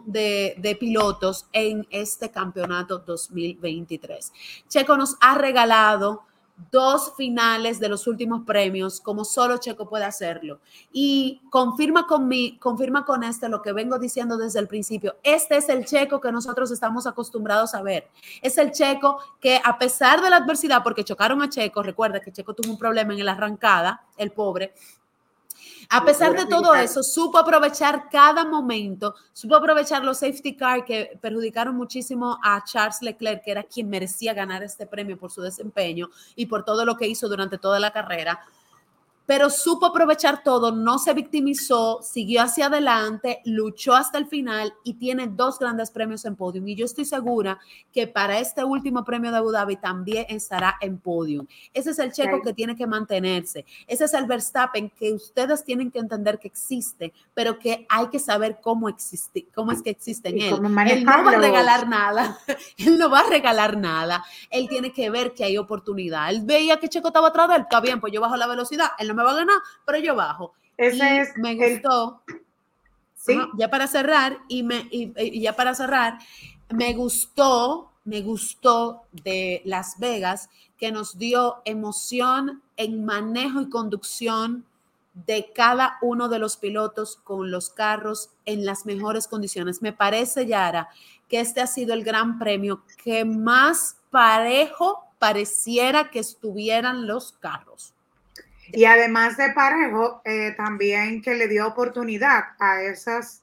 de, 0.05 0.77
pilotos 0.79 1.47
en 1.53 1.87
este 1.89 2.31
campeonato 2.31 2.99
2023. 2.99 4.33
Checo 4.67 4.97
nos 4.97 5.15
ha 5.21 5.35
regalado 5.35 6.23
dos 6.71 7.13
finales 7.15 7.79
de 7.79 7.87
los 7.87 8.07
últimos 8.07 8.43
premios, 8.43 8.99
como 8.99 9.23
solo 9.23 9.57
Checo 9.57 9.87
puede 9.87 10.05
hacerlo. 10.05 10.59
Y 10.91 11.41
confirma 11.51 12.07
con 12.07 12.27
mí, 12.27 12.57
confirma 12.57 13.05
con 13.05 13.23
este 13.23 13.47
lo 13.47 13.61
que 13.61 13.73
vengo 13.73 13.99
diciendo 13.99 14.37
desde 14.37 14.59
el 14.59 14.67
principio. 14.67 15.17
Este 15.21 15.57
es 15.57 15.69
el 15.69 15.85
Checo 15.85 16.19
que 16.19 16.31
nosotros 16.31 16.71
estamos 16.71 17.05
acostumbrados 17.05 17.75
a 17.75 17.83
ver. 17.83 18.09
Es 18.41 18.57
el 18.57 18.71
Checo 18.71 19.19
que 19.39 19.61
a 19.63 19.77
pesar 19.77 20.21
de 20.21 20.31
la 20.31 20.37
adversidad, 20.37 20.83
porque 20.83 21.03
chocaron 21.03 21.41
a 21.43 21.49
Checo, 21.49 21.83
recuerda 21.83 22.19
que 22.19 22.31
Checo 22.31 22.55
tuvo 22.55 22.71
un 22.71 22.79
problema 22.79 23.13
en 23.13 23.23
la 23.23 23.33
arrancada, 23.33 24.01
el 24.17 24.31
pobre, 24.31 24.73
a 25.89 26.03
pesar 26.03 26.35
de 26.35 26.45
todo 26.45 26.73
eso, 26.75 27.03
supo 27.03 27.37
aprovechar 27.37 28.09
cada 28.09 28.45
momento, 28.45 29.15
supo 29.33 29.55
aprovechar 29.55 30.03
los 30.03 30.19
safety 30.19 30.55
car 30.55 30.83
que 30.83 31.17
perjudicaron 31.21 31.75
muchísimo 31.75 32.39
a 32.43 32.63
Charles 32.65 33.01
Leclerc, 33.01 33.43
que 33.43 33.51
era 33.51 33.63
quien 33.63 33.89
merecía 33.89 34.33
ganar 34.33 34.63
este 34.63 34.85
premio 34.85 35.17
por 35.17 35.31
su 35.31 35.41
desempeño 35.41 36.09
y 36.35 36.47
por 36.47 36.65
todo 36.65 36.85
lo 36.85 36.97
que 36.97 37.07
hizo 37.07 37.29
durante 37.29 37.57
toda 37.57 37.79
la 37.79 37.91
carrera 37.91 38.39
pero 39.27 39.49
supo 39.49 39.87
aprovechar 39.87 40.41
todo, 40.41 40.71
no 40.71 40.99
se 40.99 41.13
victimizó, 41.13 41.99
siguió 42.01 42.43
hacia 42.43 42.67
adelante, 42.67 43.41
luchó 43.43 43.93
hasta 43.93 44.17
el 44.17 44.25
final 44.25 44.73
y 44.85 44.93
tiene 44.93 45.27
dos 45.27 45.59
grandes 45.59 45.91
premios 45.91 46.23
en 46.23 46.37
podium. 46.37 46.65
Y 46.65 46.75
yo 46.75 46.85
estoy 46.85 47.03
segura 47.03 47.59
que 47.91 48.07
para 48.07 48.39
este 48.39 48.63
último 48.63 49.03
premio 49.03 49.29
de 49.29 49.37
Abu 49.37 49.51
Dhabi 49.51 49.75
también 49.75 50.25
estará 50.29 50.77
en 50.79 50.97
podium. 50.97 51.45
Ese 51.73 51.89
es 51.89 51.99
el 51.99 52.13
checo 52.13 52.41
que 52.41 52.53
tiene 52.53 52.77
que 52.77 52.87
mantenerse. 52.87 53.65
Ese 53.85 54.05
es 54.05 54.13
el 54.13 54.27
Verstappen 54.27 54.89
que 54.91 55.11
ustedes 55.11 55.65
tienen 55.65 55.91
que 55.91 55.99
entender 55.99 56.39
que 56.39 56.47
existe, 56.47 57.11
pero 57.33 57.59
que 57.59 57.85
hay 57.89 58.07
que 58.07 58.19
saber 58.19 58.59
cómo 58.61 58.87
existe, 58.87 59.45
cómo 59.53 59.73
es 59.73 59.81
que 59.81 59.89
existe 59.89 60.29
en 60.29 60.41
él. 60.41 60.53
Él 60.53 61.03
no 61.03 61.23
va 61.25 61.31
a 61.31 61.37
regalar 61.37 61.89
nada. 61.89 62.39
él 62.77 62.97
no 62.97 63.09
va 63.09 63.19
a 63.19 63.29
regalar 63.29 63.75
nada. 63.75 64.23
Él 64.49 64.69
tiene 64.69 64.93
que 64.93 65.09
ver 65.09 65.33
que 65.33 65.43
hay 65.43 65.57
oportunidad. 65.57 66.29
Él 66.29 66.43
veía 66.45 66.79
que 66.79 66.87
Checo 66.87 67.09
estaba 67.09 67.27
atrás 67.27 67.49
de 67.49 67.55
él, 67.55 67.61
está 67.63 67.81
bien, 67.81 67.99
pues 67.99 68.13
yo 68.13 68.21
bajo 68.21 68.37
la 68.37 68.47
velocidad. 68.47 68.91
Él 68.97 69.16
no 69.16 69.16
me 69.17 69.23
va 69.23 69.31
a 69.31 69.35
ganar, 69.35 69.57
pero 69.85 69.97
yo 69.97 70.15
bajo. 70.15 70.53
Ese 70.77 71.21
es 71.21 71.37
me 71.37 71.55
gustó. 71.55 72.21
¿Sí? 73.15 73.37
ya 73.57 73.69
para 73.69 73.87
cerrar, 73.87 74.37
y, 74.47 74.63
me, 74.63 74.87
y, 74.89 75.41
ya 75.41 75.53
para 75.53 75.75
cerrar, 75.75 76.19
me 76.69 76.93
gustó, 76.93 77.91
me 78.05 78.21
gustó 78.21 79.03
de 79.11 79.61
Las 79.65 79.99
Vegas 79.99 80.49
que 80.77 80.91
nos 80.91 81.17
dio 81.17 81.61
emoción 81.65 82.61
en 82.77 83.03
manejo 83.03 83.61
y 83.61 83.69
conducción 83.69 84.65
de 85.25 85.51
cada 85.51 85.97
uno 86.01 86.29
de 86.29 86.39
los 86.39 86.57
pilotos 86.57 87.17
con 87.23 87.49
los 87.49 87.71
carros 87.71 88.29
en 88.45 88.65
las 88.65 88.85
mejores 88.85 89.27
condiciones. 89.27 89.81
Me 89.81 89.91
parece, 89.91 90.45
Yara, 90.45 90.89
que 91.27 91.39
este 91.39 91.59
ha 91.59 91.67
sido 91.67 91.93
el 91.93 92.03
gran 92.03 92.37
premio 92.37 92.83
que 93.03 93.25
más 93.25 93.97
parejo 94.11 95.03
pareciera 95.19 96.11
que 96.11 96.19
estuvieran 96.19 97.07
los 97.07 97.33
carros. 97.33 97.93
Y 98.71 98.85
además 98.85 99.37
de 99.37 99.51
parejo, 99.51 100.21
eh, 100.25 100.53
también 100.57 101.21
que 101.21 101.35
le 101.35 101.47
dio 101.47 101.67
oportunidad 101.67 102.43
a, 102.59 102.81
esas, 102.81 103.41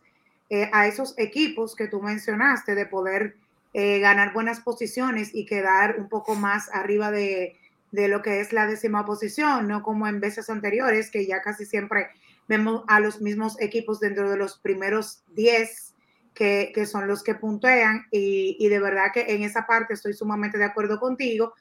eh, 0.51 0.70
a 0.72 0.87
esos 0.87 1.14
equipos 1.18 1.75
que 1.75 1.89
tú 1.89 2.03
mencionaste 2.03 2.75
de 2.75 2.87
poder 2.87 3.37
eh, 3.72 3.99
ganar 3.99 4.33
buenas 4.33 4.61
posiciones 4.61 5.35
y 5.35 5.47
quedar 5.47 5.97
un 5.99 6.09
poco 6.09 6.35
más 6.35 6.68
arriba 6.72 7.11
de, 7.11 7.57
de 7.91 8.09
lo 8.09 8.22
que 8.22 8.41
es 8.41 8.53
la 8.53 8.66
décima 8.66 9.05
posición, 9.05 9.68
no 9.68 9.83
como 9.83 10.07
en 10.07 10.20
veces 10.20 10.51
anteriores, 10.51 11.11
que 11.11 11.27
ya 11.27 11.43
casi 11.43 11.64
siempre 11.64 12.09
vemos 12.49 12.85
a 12.89 13.01
los 13.01 13.20
mismos 13.20 13.61
equipos 13.61 14.01
dentro 14.01 14.31
de 14.31 14.37
los 14.37 14.59
primeros 14.59 15.22
10 15.35 15.95
que, 16.35 16.72
que 16.75 16.87
son 16.87 17.07
los 17.07 17.22
que 17.22 17.35
puntean 17.37 18.07
y, 18.11 18.57
y, 18.59 18.68
de 18.68 18.81
verdad 18.81 19.12
que 19.14 19.25
en 19.29 19.45
esa 19.45 19.66
parte 19.66 19.95
estoy 19.95 20.12
sumamente 20.12 20.59
de 20.59 20.64
acuerdo 20.64 20.99
contigo. 20.99 21.55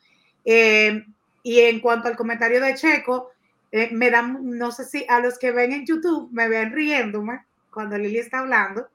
Eh, 0.43 1.05
y 1.43 1.59
en 1.59 1.79
cuanto 1.79 2.07
al 2.07 2.15
comentario 2.15 2.59
de 2.61 2.73
Checo, 2.73 3.31
eh, 3.75 3.89
me 3.91 4.11
dan, 4.11 4.37
no 4.55 4.71
sé 4.71 4.85
si 4.85 5.03
a 5.09 5.19
los 5.19 5.39
que 5.39 5.51
ven 5.51 5.73
en 5.73 5.83
YouTube 5.83 6.29
me 6.31 6.47
ven 6.47 6.73
riéndome 6.73 7.43
cuando 7.71 7.97
Lili 7.97 8.19
está 8.19 8.37
hablando, 8.37 8.87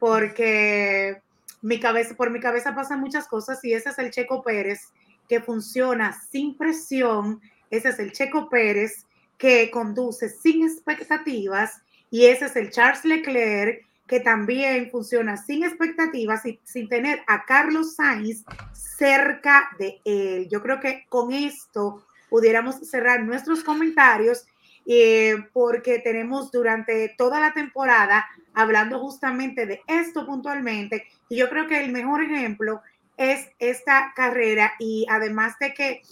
porque 0.00 1.22
mi 1.60 1.78
cabeza, 1.78 2.16
por 2.16 2.30
mi 2.30 2.40
cabeza 2.40 2.74
pasan 2.74 2.98
muchas 2.98 3.28
cosas 3.28 3.64
y 3.64 3.72
ese 3.72 3.90
es 3.90 3.98
el 4.00 4.10
Checo 4.10 4.42
Pérez 4.42 4.88
que 5.28 5.40
funciona 5.40 6.20
sin 6.32 6.56
presión, 6.56 7.40
ese 7.70 7.90
es 7.90 8.00
el 8.00 8.10
Checo 8.10 8.48
Pérez 8.48 9.06
que 9.38 9.70
conduce 9.70 10.28
sin 10.28 10.64
expectativas 10.64 11.80
y 12.10 12.26
ese 12.26 12.46
es 12.46 12.56
el 12.56 12.70
Charles 12.70 13.04
Leclerc 13.04 13.86
que 14.08 14.18
también 14.18 14.90
funciona 14.90 15.36
sin 15.36 15.62
expectativas 15.62 16.44
y 16.44 16.58
sin 16.64 16.88
tener 16.88 17.22
a 17.28 17.44
Carlos 17.44 17.94
Sainz 17.94 18.44
cerca 18.72 19.70
de 19.78 20.00
él. 20.04 20.48
Yo 20.48 20.60
creo 20.60 20.80
que 20.80 21.06
con 21.08 21.32
esto 21.32 22.04
pudiéramos 22.32 22.76
cerrar 22.88 23.22
nuestros 23.24 23.62
comentarios 23.62 24.46
eh, 24.86 25.36
porque 25.52 25.98
tenemos 25.98 26.50
durante 26.50 27.14
toda 27.18 27.38
la 27.38 27.52
temporada 27.52 28.26
hablando 28.54 28.98
justamente 29.00 29.66
de 29.66 29.82
esto 29.86 30.24
puntualmente 30.24 31.06
y 31.28 31.36
yo 31.36 31.50
creo 31.50 31.66
que 31.66 31.84
el 31.84 31.92
mejor 31.92 32.22
ejemplo 32.22 32.80
es 33.18 33.50
esta 33.58 34.14
carrera 34.16 34.72
y 34.78 35.04
además 35.10 35.58
de 35.58 35.74
que 35.74 36.02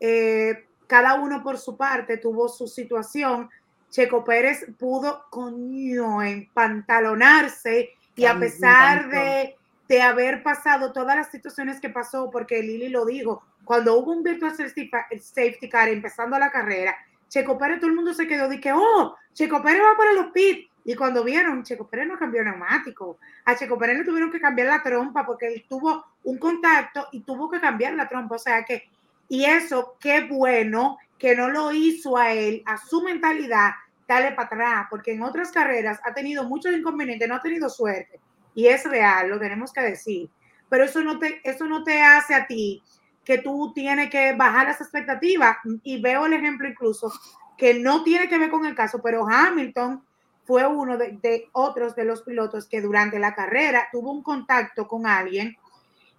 eh, 0.00 0.66
cada 0.88 1.14
uno 1.14 1.40
por 1.44 1.56
su 1.56 1.76
parte 1.76 2.16
tuvo 2.16 2.48
su 2.48 2.66
situación, 2.66 3.48
Checo 3.90 4.24
Pérez 4.24 4.66
pudo 4.76 5.26
coño 5.30 6.20
empantalonarse 6.20 7.90
y 8.16 8.24
a 8.24 8.36
pesar 8.40 9.08
de, 9.08 9.56
de, 9.88 10.02
haber 10.02 10.42
pasado 10.42 10.92
todas 10.92 11.14
las 11.14 11.30
situaciones 11.30 11.80
que 11.80 11.90
pasó, 11.90 12.28
porque 12.28 12.60
Lili 12.60 12.88
lo 12.88 13.06
dijo, 13.06 13.44
cuando 13.70 13.96
hubo 13.96 14.10
un 14.10 14.24
virtual 14.24 14.52
safety 14.52 15.68
car 15.68 15.88
empezando 15.88 16.36
la 16.36 16.50
carrera, 16.50 16.96
Checo 17.28 17.56
Pérez, 17.56 17.78
todo 17.78 17.90
el 17.90 17.94
mundo 17.94 18.12
se 18.12 18.26
quedó 18.26 18.48
de 18.48 18.60
que, 18.60 18.72
oh, 18.72 19.14
Checo 19.32 19.62
Pérez 19.62 19.80
va 19.80 19.96
para 19.96 20.12
los 20.12 20.32
pits. 20.32 20.68
Y 20.84 20.96
cuando 20.96 21.22
vieron, 21.22 21.62
Checo 21.62 21.86
Pérez 21.86 22.08
no 22.08 22.18
cambió 22.18 22.42
neumático. 22.42 23.18
A 23.44 23.54
Checo 23.54 23.78
Pérez 23.78 23.98
le 23.98 24.04
tuvieron 24.04 24.32
que 24.32 24.40
cambiar 24.40 24.66
la 24.66 24.82
trompa 24.82 25.24
porque 25.24 25.46
él 25.46 25.64
tuvo 25.68 26.04
un 26.24 26.36
contacto 26.38 27.06
y 27.12 27.20
tuvo 27.20 27.48
que 27.48 27.60
cambiar 27.60 27.94
la 27.94 28.08
trompa. 28.08 28.34
O 28.34 28.38
sea 28.40 28.64
que, 28.64 28.90
y 29.28 29.44
eso, 29.44 29.96
qué 30.00 30.22
bueno 30.22 30.98
que 31.16 31.36
no 31.36 31.48
lo 31.48 31.70
hizo 31.70 32.16
a 32.16 32.32
él, 32.32 32.64
a 32.66 32.76
su 32.76 33.02
mentalidad, 33.02 33.70
dale 34.08 34.32
para 34.32 34.46
atrás, 34.46 34.86
porque 34.90 35.12
en 35.12 35.22
otras 35.22 35.52
carreras 35.52 36.00
ha 36.04 36.12
tenido 36.12 36.42
muchos 36.42 36.74
inconvenientes, 36.74 37.28
no 37.28 37.36
ha 37.36 37.40
tenido 37.40 37.70
suerte. 37.70 38.18
Y 38.52 38.66
es 38.66 38.82
real, 38.84 39.28
lo 39.28 39.38
tenemos 39.38 39.72
que 39.72 39.82
decir. 39.82 40.28
Pero 40.68 40.82
eso 40.82 41.04
no 41.04 41.20
te, 41.20 41.40
eso 41.44 41.66
no 41.66 41.84
te 41.84 42.02
hace 42.02 42.34
a 42.34 42.48
ti 42.48 42.82
que 43.24 43.38
tú 43.38 43.72
tienes 43.74 44.10
que 44.10 44.34
bajar 44.34 44.66
las 44.66 44.80
expectativas. 44.80 45.58
Y 45.82 46.00
veo 46.00 46.26
el 46.26 46.32
ejemplo 46.32 46.68
incluso 46.68 47.12
que 47.56 47.74
no 47.74 48.02
tiene 48.02 48.28
que 48.28 48.38
ver 48.38 48.50
con 48.50 48.64
el 48.64 48.74
caso, 48.74 49.00
pero 49.02 49.28
Hamilton 49.28 50.02
fue 50.44 50.66
uno 50.66 50.96
de, 50.96 51.48
otros 51.52 51.94
de 51.94 52.04
los 52.04 52.22
pilotos 52.22 52.66
que 52.66 52.80
durante 52.80 53.18
la 53.18 53.34
carrera 53.34 53.88
tuvo 53.92 54.10
un 54.10 54.22
contacto 54.22 54.88
con 54.88 55.06
alguien 55.06 55.56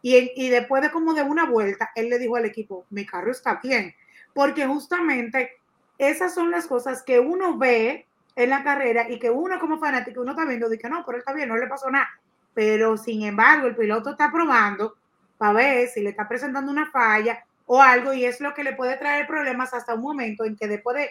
y, 0.04 0.32
y, 0.36 0.49
después 0.49 0.82
de 0.82 0.89
como 0.89 1.14
de 1.14 1.22
una 1.22 1.45
vuelta, 1.45 1.91
él 1.95 2.10
le 2.10 2.18
dijo 2.18 2.36
al 2.36 2.45
equipo, 2.45 2.86
mi 2.89 3.06
carro 3.06 3.32
está 3.32 3.60
bien, 3.62 3.93
porque 4.34 4.66
justamente 4.66 5.52
esas 5.97 6.34
son 6.34 6.49
las 6.49 6.66
cosas 6.66 7.04
que 7.04 7.20
uno 7.20 7.58
ve 7.58 8.08
en 8.36 8.49
la 8.49 8.64
carrera 8.64 9.10
y 9.10 9.20
que 9.20 9.30
uno 9.30 9.60
como 9.60 9.80
fanático, 9.80 10.22
uno 10.22 10.32
está 10.32 10.45
viendo, 10.45 10.70
dice, 10.70 10.89
no, 10.89 11.04
pero 11.06 11.18
está 11.18 11.34
bien, 11.34 11.49
no 11.49 11.58
le 11.58 11.68
pasó 11.68 11.91
nada, 11.91 12.10
pero 12.54 12.97
sin 12.97 13.24
embargo 13.24 13.68
el 13.68 13.76
piloto 13.76 14.12
está 14.12 14.32
probando 14.32 14.95
para 15.42 15.54
ver 15.54 15.89
si 15.89 16.02
le 16.02 16.12
está 16.12 16.28
presentando 16.28 16.72
una 16.72 16.92
falla 16.92 17.44
o 17.66 17.82
algo 17.82 18.14
y 18.14 18.26
es 18.26 18.39
lo 18.42 18.54
que 18.54 18.64
le 18.64 18.74
puede 18.74 18.96
traer 18.98 19.26
problemas 19.26 19.74
hasta 19.74 19.96
un 19.96 20.02
momento 20.02 20.46
en 20.46 20.56
que 20.56 20.68
después 20.68 20.96
de 20.96 21.10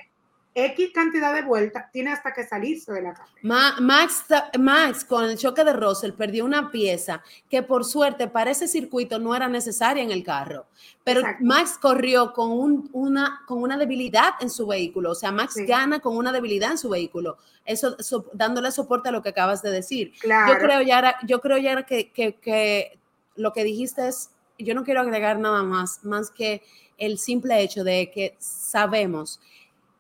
X 0.55 0.91
cantidad 0.95 1.35
de 1.35 1.43
vueltas, 1.43 1.91
tiene 1.91 2.13
hasta 2.13 2.33
que 2.33 2.45
salirse 2.45 2.93
de 2.93 3.03
la 3.03 3.15
carrera. 3.15 3.81
Max, 3.81 4.25
Max, 4.57 5.05
con 5.05 5.25
el 5.25 5.37
choque 5.37 5.65
de 5.65 5.73
Russell, 5.73 6.13
perdió 6.13 6.45
una 6.45 6.71
pieza 6.71 7.23
que 7.49 7.65
por 7.65 7.85
suerte 7.85 8.29
para 8.29 8.53
ese 8.53 8.69
circuito 8.69 9.19
no 9.19 9.35
era 9.35 9.49
necesaria 9.49 10.03
en 10.03 10.13
el 10.13 10.23
carro. 10.23 10.67
Pero 11.03 11.23
Max 11.41 11.77
corrió 11.81 12.33
con, 12.33 12.89
una, 12.93 13.43
con 13.49 13.63
una 13.63 13.77
debilidad 13.77 14.35
en 14.41 14.51
su 14.51 14.65
vehículo. 14.67 15.11
O 15.11 15.15
sea, 15.17 15.33
Max 15.33 15.57
gana 15.67 15.99
con 15.99 16.17
una 16.17 16.31
debilidad 16.31 16.71
en 16.71 16.79
su 16.79 16.89
vehículo. 16.89 17.37
Eso, 17.65 17.97
dándole 18.33 18.71
soporte 18.71 19.09
a 19.09 19.13
lo 19.13 19.23
que 19.23 19.31
acabas 19.31 19.61
de 19.61 19.73
decir. 19.73 20.13
Yo 20.23 20.59
creo, 20.59 20.83
Yara, 20.83 21.17
yo 21.27 21.41
creo, 21.41 21.59
Yara, 21.59 21.85
que, 21.85 22.13
que, 22.13 22.37
que 22.37 23.00
lo 23.37 23.53
que 23.53 23.65
dijiste 23.65 24.09
es, 24.09 24.31
yo 24.59 24.75
no 24.75 24.85
quiero 24.85 25.01
agregar 25.01 25.39
nada 25.39 25.63
más, 25.63 26.05
más 26.05 26.31
que 26.31 26.63
el 26.99 27.19
simple 27.19 27.63
hecho 27.63 27.83
de 27.85 28.11
que 28.11 28.37
sabemos 28.39 29.41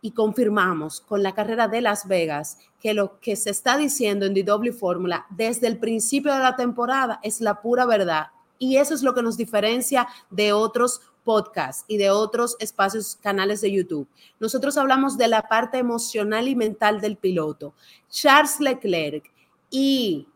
y 0.02 0.12
confirmamos 0.12 1.00
con 1.00 1.22
la 1.22 1.34
carrera 1.34 1.68
de 1.68 1.80
Las 1.80 2.06
Vegas 2.08 2.58
que 2.80 2.94
lo 2.94 3.20
que 3.20 3.36
se 3.36 3.50
está 3.50 3.76
diciendo 3.76 4.26
en 4.26 4.34
DW 4.34 4.72
Fórmula 4.72 5.26
desde 5.30 5.66
el 5.66 5.78
principio 5.78 6.32
de 6.32 6.40
la 6.40 6.56
temporada 6.56 7.20
es 7.22 7.40
la 7.40 7.60
pura 7.60 7.86
verdad. 7.86 8.28
Y 8.58 8.76
eso 8.76 8.94
es 8.94 9.02
lo 9.02 9.14
que 9.14 9.22
nos 9.22 9.36
diferencia 9.36 10.06
de 10.30 10.52
otros 10.52 11.00
podcasts 11.24 11.84
y 11.88 11.96
de 11.98 12.10
otros 12.10 12.56
espacios, 12.60 13.16
canales 13.22 13.60
de 13.60 13.72
YouTube. 13.72 14.08
Nosotros 14.38 14.76
hablamos 14.76 15.16
de 15.16 15.28
la 15.28 15.42
parte 15.42 15.78
emocional 15.78 16.48
y 16.48 16.56
mental 16.56 17.00
del 17.00 17.16
piloto. 17.16 17.74
Charles 18.10 18.60
Leclerc 18.60 19.30
y 19.70 20.26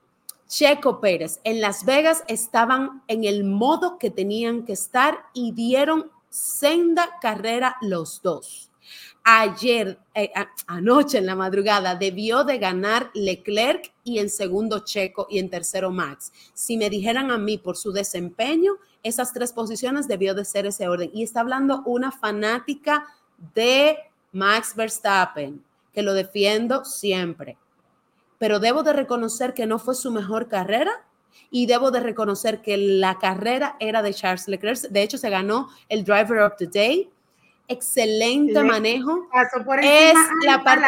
Checo 0.49 1.01
Pérez 1.01 1.40
en 1.45 1.61
Las 1.61 1.84
Vegas 1.84 2.22
estaban 2.28 3.03
en 3.09 3.24
el 3.24 3.45
modo 3.45 3.99
que 3.99 4.11
tenían 4.11 4.64
que 4.64 4.74
estar 4.74 5.26
y 5.32 5.53
dieron 5.53 6.11
senda 6.28 7.18
carrera 7.20 7.76
los 7.80 8.22
dos 8.22 8.70
ayer, 9.24 9.99
eh, 10.14 10.30
anoche 10.66 11.18
en 11.18 11.26
la 11.26 11.34
madrugada, 11.34 11.95
debió 11.95 12.45
de 12.45 12.59
ganar 12.59 13.11
Leclerc 13.14 13.92
y 14.05 14.18
en 14.18 14.28
segundo 14.28 14.80
Checo 14.80 15.26
y 15.30 15.38
en 15.38 15.49
tercero 15.49 15.90
Max. 15.90 16.30
Si 16.53 16.76
me 16.76 16.90
dijeran 16.90 17.30
a 17.30 17.38
mí 17.38 17.57
por 17.57 17.76
su 17.76 17.90
desempeño, 17.90 18.74
esas 19.03 19.32
tres 19.32 19.53
posiciones 19.53 20.07
debió 20.07 20.34
de 20.34 20.45
ser 20.45 20.66
ese 20.66 20.86
orden. 20.88 21.11
Y 21.14 21.22
está 21.22 21.40
hablando 21.40 21.82
una 21.86 22.12
fanática 22.12 23.07
de 23.55 23.97
Max 24.32 24.74
Verstappen, 24.76 25.64
que 25.92 26.03
lo 26.03 26.12
defiendo 26.12 26.84
siempre. 26.84 27.57
Pero 28.39 28.59
debo 28.59 28.82
de 28.82 28.93
reconocer 28.93 29.55
que 29.55 29.66
no 29.66 29.78
fue 29.78 29.95
su 29.95 30.11
mejor 30.11 30.49
carrera 30.49 31.05
y 31.51 31.66
debo 31.66 31.91
de 31.91 32.01
reconocer 32.01 32.62
que 32.62 32.76
la 32.76 33.18
carrera 33.18 33.76
era 33.80 34.03
de 34.03 34.14
Charles 34.14 34.49
Leclerc. 34.49 34.80
De 34.91 35.03
hecho, 35.03 35.18
se 35.18 35.30
ganó 35.30 35.68
el 35.89 36.05
Driver 36.05 36.41
of 36.41 36.55
the 36.59 36.66
Day 36.66 37.11
excelente 37.68 38.62
manejo. 38.62 39.28
es 39.82 40.14
la 40.45 40.62
parte 40.62 40.87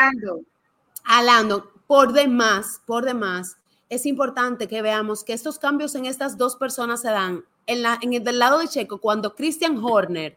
alando. 1.05 1.71
Por 1.87 2.13
demás, 2.13 2.81
por 2.85 3.05
demás, 3.05 3.57
es 3.89 4.07
importante 4.07 4.67
que 4.67 4.83
veamos 4.83 5.23
que 5.23 5.33
estos 5.33 5.59
cambios 5.59 5.95
en 5.95 6.07
estas 6.07 6.37
dos 6.37 6.57
personas 6.57 7.03
se 7.03 7.09
dan 7.09 7.45
en, 7.67 7.83
la, 7.83 7.99
en 8.03 8.13
el 8.13 8.25
del 8.25 8.39
lado 8.41 8.59
de 8.59 8.69
Checo 8.69 9.01
cuando 9.01 9.35
Christian 9.35 9.79
Horner 9.83 10.37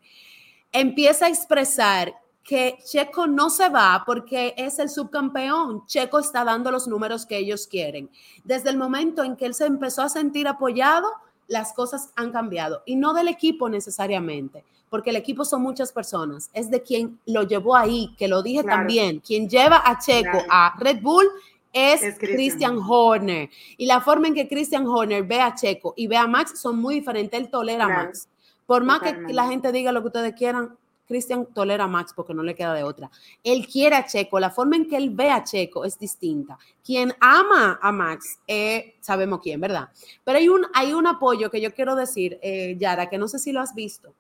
empieza 0.72 1.26
a 1.26 1.30
expresar 1.30 2.14
que 2.49 2.79
Checo 2.83 3.27
no 3.27 3.51
se 3.51 3.69
va 3.69 4.01
porque 4.07 4.55
es 4.57 4.79
el 4.79 4.89
subcampeón. 4.89 5.85
Checo 5.85 6.17
está 6.17 6.43
dando 6.43 6.71
los 6.71 6.87
números 6.87 7.27
que 7.27 7.37
ellos 7.37 7.67
quieren. 7.67 8.09
Desde 8.43 8.71
el 8.71 8.77
momento 8.77 9.23
en 9.23 9.35
que 9.35 9.45
él 9.45 9.53
se 9.53 9.67
empezó 9.67 10.01
a 10.01 10.09
sentir 10.09 10.47
apoyado, 10.47 11.07
las 11.47 11.73
cosas 11.73 12.09
han 12.15 12.31
cambiado 12.31 12.81
y 12.87 12.95
no 12.95 13.13
del 13.13 13.27
equipo 13.27 13.69
necesariamente 13.69 14.63
porque 14.89 15.11
el 15.11 15.17
equipo 15.17 15.45
son 15.45 15.61
muchas 15.61 15.91
personas, 15.91 16.49
es 16.51 16.71
de 16.71 16.81
quien 16.81 17.19
lo 17.27 17.43
llevó 17.43 17.75
ahí, 17.75 18.15
que 18.17 18.27
lo 18.27 18.41
dije 18.41 18.63
también, 18.63 19.19
quien 19.19 19.47
lleva 19.47 19.83
a 19.85 19.99
Checo 19.99 20.39
a 20.49 20.73
Red 20.79 21.03
Bull 21.03 21.27
es, 21.71 22.17
Christian. 22.17 22.79
Horner. 22.79 23.51
Y 23.77 23.85
la 23.85 24.01
forma 24.01 24.29
en 24.29 24.33
que 24.33 24.47
Christian 24.47 24.87
Horner 24.87 25.21
ve 25.21 25.41
a 25.41 25.53
Checo 25.53 25.93
y 25.95 26.07
ve 26.07 26.17
a 26.17 26.25
Max 26.25 26.59
son 26.59 26.81
muy 26.81 26.95
diferentes, 26.95 27.39
él 27.39 27.51
tolera 27.51 27.85
a 27.85 27.87
Max. 27.89 28.27
Por 28.65 28.83
más 28.83 29.01
que 29.01 29.31
la 29.31 29.47
gente 29.47 29.71
diga 29.71 29.91
lo 29.91 30.01
que 30.01 30.07
ustedes 30.07 30.33
quieran, 30.33 30.75
Christian 31.10 31.47
tolera 31.47 31.86
a 31.86 31.88
Max 31.88 32.14
porque 32.16 32.36
no 32.36 32.43
le 32.43 32.55
queda 32.55 32.76
de 32.76 32.84
otra. 32.84 33.10
Él 33.43 33.68
quiere 33.68 33.95
a 33.95 34.05
Checo, 34.05 34.39
la 34.39 34.51
forma 34.51 34.76
en 34.76 34.88
que 34.88 34.95
él 34.95 35.10
ve 35.10 35.32
a 35.32 35.43
Checo 35.43 35.84
es 35.84 35.97
distinta. 35.97 36.57
Quien 36.86 37.14
ama 37.20 37.80
a 37.82 37.91
Max, 37.91 38.39
eh, 38.47 38.95
sabemos 39.01 39.39
quién, 39.41 39.60
¿verdad? 39.60 39.89
Pero 40.24 40.38
hay 40.38 40.47
un, 40.47 40.68
hay 40.72 40.93
un 40.93 41.07
apoyo 41.07 41.49
que 41.49 41.60
yo 41.60 41.74
quiero 41.74 41.95
decir, 41.95 42.38
eh, 42.43 42.78
Yara, 42.80 43.10
que 43.10 43.18
no 43.18 43.28
sé 43.28 43.39
si 43.39 43.51
lo 43.51 43.60
has 43.60 43.74
visto, 43.74 44.14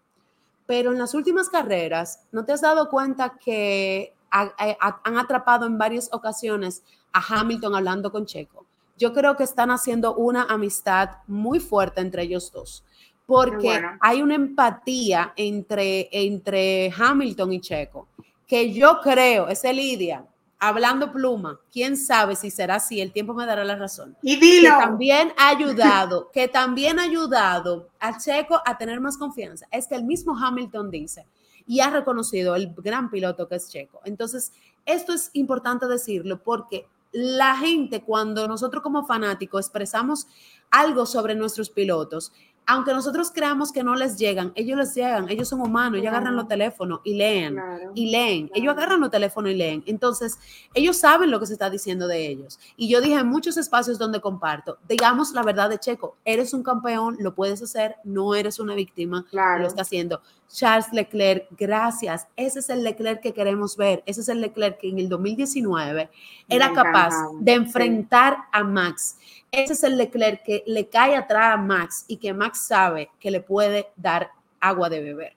pero 0.65 0.91
en 0.91 0.97
las 0.97 1.13
últimas 1.13 1.47
carreras, 1.49 2.21
¿no 2.31 2.43
te 2.43 2.53
has 2.53 2.61
dado 2.61 2.89
cuenta 2.89 3.37
que 3.37 4.13
han 4.31 5.17
atrapado 5.17 5.67
en 5.67 5.77
varias 5.77 6.09
ocasiones 6.11 6.83
a 7.13 7.21
Hamilton 7.39 7.75
hablando 7.75 8.11
con 8.11 8.25
Checo? 8.25 8.65
Yo 8.97 9.13
creo 9.13 9.37
que 9.37 9.43
están 9.43 9.69
haciendo 9.69 10.15
una 10.15 10.43
amistad 10.43 11.17
muy 11.27 11.59
fuerte 11.59 12.01
entre 12.01 12.23
ellos 12.23 12.51
dos 12.51 12.83
porque 13.29 13.79
hay 13.99 14.23
una 14.23 14.33
empatía 14.33 15.33
entre, 15.35 16.09
entre 16.11 16.91
Hamilton 16.97 17.53
y 17.53 17.61
Checo, 17.61 18.07
que 18.47 18.73
yo 18.73 19.01
creo, 19.03 19.47
es 19.47 19.63
Lidia, 19.63 20.25
hablando 20.57 21.11
pluma, 21.11 21.59
quién 21.71 21.95
sabe 21.95 22.35
si 22.35 22.49
será 22.49 22.75
así, 22.75 22.99
el 22.99 23.11
tiempo 23.11 23.35
me 23.35 23.45
dará 23.45 23.63
la 23.63 23.75
razón. 23.75 24.17
Y 24.23 24.37
dilo. 24.37 24.71
Que 24.71 24.83
también 24.83 25.33
ha 25.37 25.49
ayudado, 25.55 26.31
que 26.31 26.47
también 26.47 26.97
ha 26.97 27.03
ayudado 27.03 27.89
a 27.99 28.17
Checo 28.17 28.59
a 28.65 28.79
tener 28.79 28.99
más 28.99 29.15
confianza. 29.15 29.67
Es 29.71 29.85
que 29.85 29.93
el 29.93 30.05
mismo 30.05 30.35
Hamilton 30.35 30.89
dice 30.89 31.27
y 31.67 31.81
ha 31.81 31.91
reconocido 31.91 32.55
el 32.55 32.73
gran 32.73 33.11
piloto 33.11 33.47
que 33.47 33.57
es 33.57 33.69
Checo. 33.69 34.01
Entonces, 34.05 34.53
esto 34.87 35.13
es 35.13 35.29
importante 35.33 35.85
decirlo 35.85 36.41
porque 36.41 36.87
la 37.11 37.55
gente, 37.55 38.03
cuando 38.03 38.47
nosotros 38.47 38.83
como 38.83 39.05
fanáticos 39.05 39.65
expresamos 39.65 40.27
algo 40.69 41.05
sobre 41.05 41.35
nuestros 41.35 41.69
pilotos, 41.69 42.31
aunque 42.69 42.93
nosotros 42.93 43.31
creamos 43.31 43.71
que 43.71 43.83
no 43.83 43.95
les 43.95 44.15
llegan, 44.15 44.51
ellos 44.53 44.77
les 44.77 44.93
llegan, 44.93 45.27
ellos 45.27 45.49
son 45.49 45.59
humanos, 45.59 45.99
ellos 45.99 46.09
agarran 46.09 46.35
los 46.35 46.47
teléfonos 46.47 46.99
y 47.03 47.15
leen, 47.15 47.59
y 47.95 48.11
leen, 48.11 48.51
ellos 48.53 48.71
agarran 48.77 48.99
los 48.99 49.09
teléfonos 49.09 49.51
y 49.51 49.55
leen. 49.55 49.83
Entonces, 49.87 50.37
ellos 50.75 50.95
saben 50.95 51.31
lo 51.31 51.39
que 51.39 51.47
se 51.47 51.53
está 51.53 51.71
diciendo 51.71 52.07
de 52.07 52.27
ellos. 52.27 52.59
Y 52.77 52.87
yo 52.87 53.01
dije 53.01 53.15
en 53.15 53.27
muchos 53.27 53.57
espacios 53.57 53.97
donde 53.97 54.21
comparto, 54.21 54.77
digamos 54.87 55.33
la 55.33 55.41
verdad 55.41 55.67
de 55.67 55.79
Checo, 55.79 56.17
eres 56.23 56.53
un 56.53 56.61
campeón, 56.61 57.17
lo 57.19 57.33
puedes 57.33 57.59
hacer, 57.63 57.95
no 58.03 58.35
eres 58.35 58.59
una 58.59 58.75
víctima, 58.75 59.25
lo 59.31 59.65
está 59.65 59.81
haciendo. 59.81 60.21
Charles 60.51 60.91
Leclerc, 60.91 61.45
gracias. 61.57 62.27
Ese 62.35 62.59
es 62.59 62.69
el 62.69 62.83
Leclerc 62.83 63.21
que 63.21 63.33
queremos 63.33 63.77
ver. 63.77 64.03
Ese 64.05 64.21
es 64.21 64.29
el 64.29 64.41
Leclerc 64.41 64.79
que 64.79 64.89
en 64.89 64.99
el 64.99 65.07
2019 65.07 66.09
era 66.49 66.73
capaz 66.73 67.13
de 67.39 67.53
enfrentar 67.53 68.37
a 68.51 68.63
Max 68.63 69.15
ese 69.51 69.73
es 69.73 69.83
el 69.83 69.97
Leclerc 69.97 70.43
que 70.43 70.63
le 70.67 70.89
cae 70.89 71.15
atrás 71.15 71.55
a 71.55 71.57
Max 71.57 72.05
y 72.07 72.17
que 72.17 72.33
Max 72.33 72.59
sabe 72.59 73.09
que 73.19 73.31
le 73.31 73.41
puede 73.41 73.87
dar 73.95 74.29
agua 74.59 74.89
de 74.89 75.01
beber. 75.01 75.35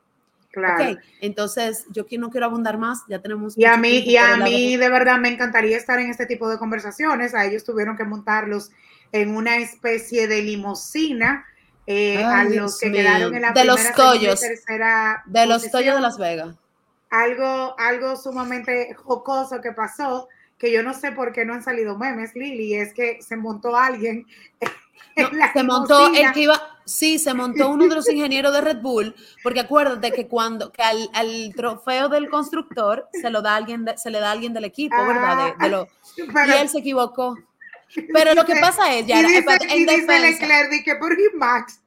Claro. 0.50 0.98
Entonces, 1.22 1.86
yo 1.90 2.04
no 2.18 2.28
quiero 2.28 2.44
abundar 2.44 2.76
más, 2.76 3.04
ya 3.08 3.20
tenemos... 3.20 3.56
Y 3.56 3.64
a 3.64 3.78
mí, 3.78 4.00
y 4.00 4.16
a 4.18 4.36
mí 4.36 4.76
de 4.76 4.88
verdad 4.90 5.18
me 5.18 5.30
encantaría 5.30 5.78
estar 5.78 5.98
en 5.98 6.10
este 6.10 6.26
tipo 6.26 6.46
de 6.50 6.58
conversaciones. 6.58 7.34
A 7.34 7.46
ellos 7.46 7.64
tuvieron 7.64 7.96
que 7.96 8.04
montarlos 8.04 8.70
en 9.12 9.34
una 9.34 9.56
especie 9.56 10.28
de 10.28 10.42
limosina. 10.42 11.46
Eh, 11.86 12.22
a 12.22 12.44
los 12.44 12.78
que 12.78 12.92
quedaron 12.92 13.34
en 13.34 13.42
la 13.42 13.52
de 13.52 13.64
los 13.64 13.92
tollos, 13.94 14.40
de 14.40 15.46
los 15.46 15.70
tollos 15.70 15.94
de 15.96 16.00
Las 16.00 16.16
Vegas. 16.16 16.54
Algo, 17.10 17.74
algo 17.78 18.16
sumamente 18.16 18.94
jocoso 18.94 19.60
que 19.60 19.72
pasó 19.72 20.28
que 20.62 20.70
yo 20.70 20.84
no 20.84 20.94
sé 20.94 21.10
por 21.10 21.32
qué 21.32 21.44
no 21.44 21.54
han 21.54 21.64
salido 21.64 21.98
memes, 21.98 22.36
Lili, 22.36 22.76
es 22.76 22.94
que 22.94 23.20
se 23.20 23.36
montó 23.36 23.76
alguien. 23.76 24.28
se 25.54 25.64
montó 25.64 26.14
el 26.14 26.30
que 26.30 26.42
iba, 26.42 26.78
sí, 26.84 27.18
se 27.18 27.34
montó 27.34 27.68
uno 27.68 27.88
de 27.88 27.96
los 27.96 28.08
ingenieros 28.12 28.52
de 28.52 28.60
Red 28.60 28.80
Bull, 28.80 29.12
porque 29.42 29.58
acuérdate 29.58 30.12
que 30.12 30.28
cuando 30.28 30.70
que 30.70 30.80
al, 30.84 31.52
trofeo 31.56 32.08
del 32.08 32.30
constructor 32.30 33.08
se 33.12 33.28
lo 33.28 33.42
da 33.42 33.56
alguien, 33.56 33.84
se 33.96 34.10
le 34.10 34.20
da 34.20 34.28
a 34.28 34.32
alguien 34.32 34.54
del 34.54 34.64
equipo, 34.64 34.96
¿verdad? 35.04 35.56
De, 35.58 35.68
lo, 35.68 35.88
y 36.16 36.50
él 36.52 36.68
se 36.68 36.78
equivocó. 36.78 37.36
Pero 38.12 38.34
lo 38.34 38.44
que 38.44 38.56
pasa 38.56 38.94
es, 38.94 39.06
ya, 39.06 39.20
y 39.20 39.26
dice, 39.26 39.44
en 39.68 39.86
Leclerc, 40.22 40.84
que 40.84 40.96
por 40.96 41.16
Max. 41.34 41.80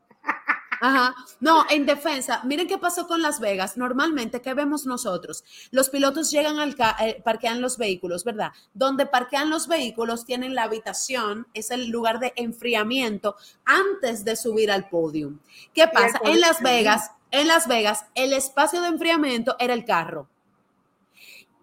Ajá. 0.81 1.15
No, 1.39 1.65
en 1.69 1.85
defensa, 1.85 2.41
miren 2.43 2.67
qué 2.67 2.77
pasó 2.77 3.07
con 3.07 3.21
Las 3.21 3.39
Vegas. 3.39 3.77
Normalmente, 3.77 4.41
¿qué 4.41 4.53
vemos 4.53 4.85
nosotros? 4.85 5.43
Los 5.71 5.89
pilotos 5.89 6.31
llegan 6.31 6.59
al 6.59 6.75
eh, 6.99 7.21
parquean 7.23 7.61
los 7.61 7.77
vehículos, 7.77 8.23
¿verdad? 8.23 8.51
Donde 8.73 9.05
parquean 9.05 9.49
los 9.49 9.67
vehículos 9.67 10.25
tienen 10.25 10.53
la 10.53 10.63
habitación, 10.63 11.47
es 11.53 11.71
el 11.71 11.89
lugar 11.89 12.19
de 12.19 12.33
enfriamiento 12.35 13.35
antes 13.63 14.25
de 14.25 14.35
subir 14.35 14.71
al 14.71 14.89
podio. 14.89 15.33
¿Qué 15.73 15.87
pasa? 15.87 16.19
En 16.23 16.41
Las 16.41 16.61
Vegas, 16.61 17.11
en 17.31 17.47
Las 17.47 17.67
Vegas, 17.67 18.05
el 18.15 18.33
espacio 18.33 18.81
de 18.81 18.89
enfriamiento 18.89 19.55
era 19.59 19.73
el 19.73 19.85
carro. 19.85 20.27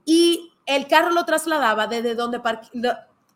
Y 0.04 0.52
el 0.66 0.88
carro 0.88 1.10
lo 1.10 1.24
trasladaba 1.24 1.86
desde 1.86 2.14
donde 2.14 2.40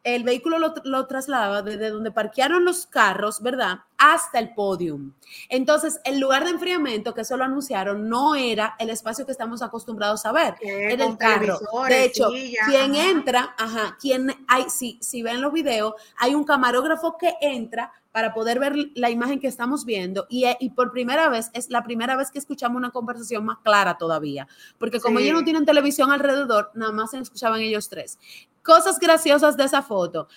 el 0.07 0.23
vehículo 0.23 0.59
lo, 0.85 1.07
trasladaba 1.09 1.63
desde 1.63 1.91
donde 1.91 2.13
parquearon 2.13 2.65
los 2.65 2.87
carros, 2.87 3.43
¿verdad? 3.43 3.81
Hasta 3.99 4.39
el 4.39 4.55
podium. 4.55 5.13
Entonces, 5.49 6.01
el 6.05 6.21
lugar 6.21 6.45
de 6.45 6.51
enfriamiento 6.51 7.13
que 7.13 7.23
eso 7.23 7.37
lo 7.37 7.43
anunciaron 7.43 8.09
no 8.09 8.37
era 8.37 8.77
el 8.79 8.91
espacio 8.91 9.27
que 9.27 9.33
estamos 9.33 9.63
acostumbrados 9.63 10.25
a 10.25 10.31
ver, 10.31 10.55
era 10.61 11.05
el 11.05 11.19
carro. 11.19 11.59
De 11.89 12.05
hecho, 12.05 12.31
quien 12.69 12.95
entra, 12.95 13.57
ajá, 13.59 13.97
quien 14.01 14.33
hay, 14.47 14.71
si, 14.71 14.97
si 15.03 15.23
ven 15.23 15.41
los 15.41 15.53
videos, 15.53 15.95
hay 16.19 16.37
un 16.37 16.45
camarógrafo 16.45 17.19
que 17.19 17.35
entra 17.41 17.93
para 18.17 18.33
poder 18.33 18.59
ver 18.59 18.75
la 18.95 19.11
imagen 19.11 19.39
que 19.39 19.47
estamos 19.47 19.85
viendo 19.85 20.27
y, 20.31 20.47
y, 20.59 20.71
por 20.71 20.91
primera 20.91 21.29
vez, 21.29 21.51
es 21.53 21.69
la 21.69 21.85
primera 21.85 22.17
vez 22.17 22.31
que 22.31 22.39
escuchamos 22.39 22.79
una 22.79 22.91
conversación 22.91 23.45
más 23.45 23.59
clara 23.59 23.99
todavía, 23.99 24.49
porque 24.79 25.01
como 25.01 25.19
ellos 25.19 25.35
no 25.35 25.45
tienen 25.45 25.67
televisión 25.67 26.11
alrededor, 26.11 26.71
nada 26.73 26.93
más 26.93 27.11
se 27.11 27.19
escuchaban 27.19 27.61
ellos 27.61 27.91
tres. 27.91 28.19
Cosas 28.63 28.99
graciosas 28.99 29.59
de 29.59 29.65
esa 29.65 29.83
foto. 29.83 30.29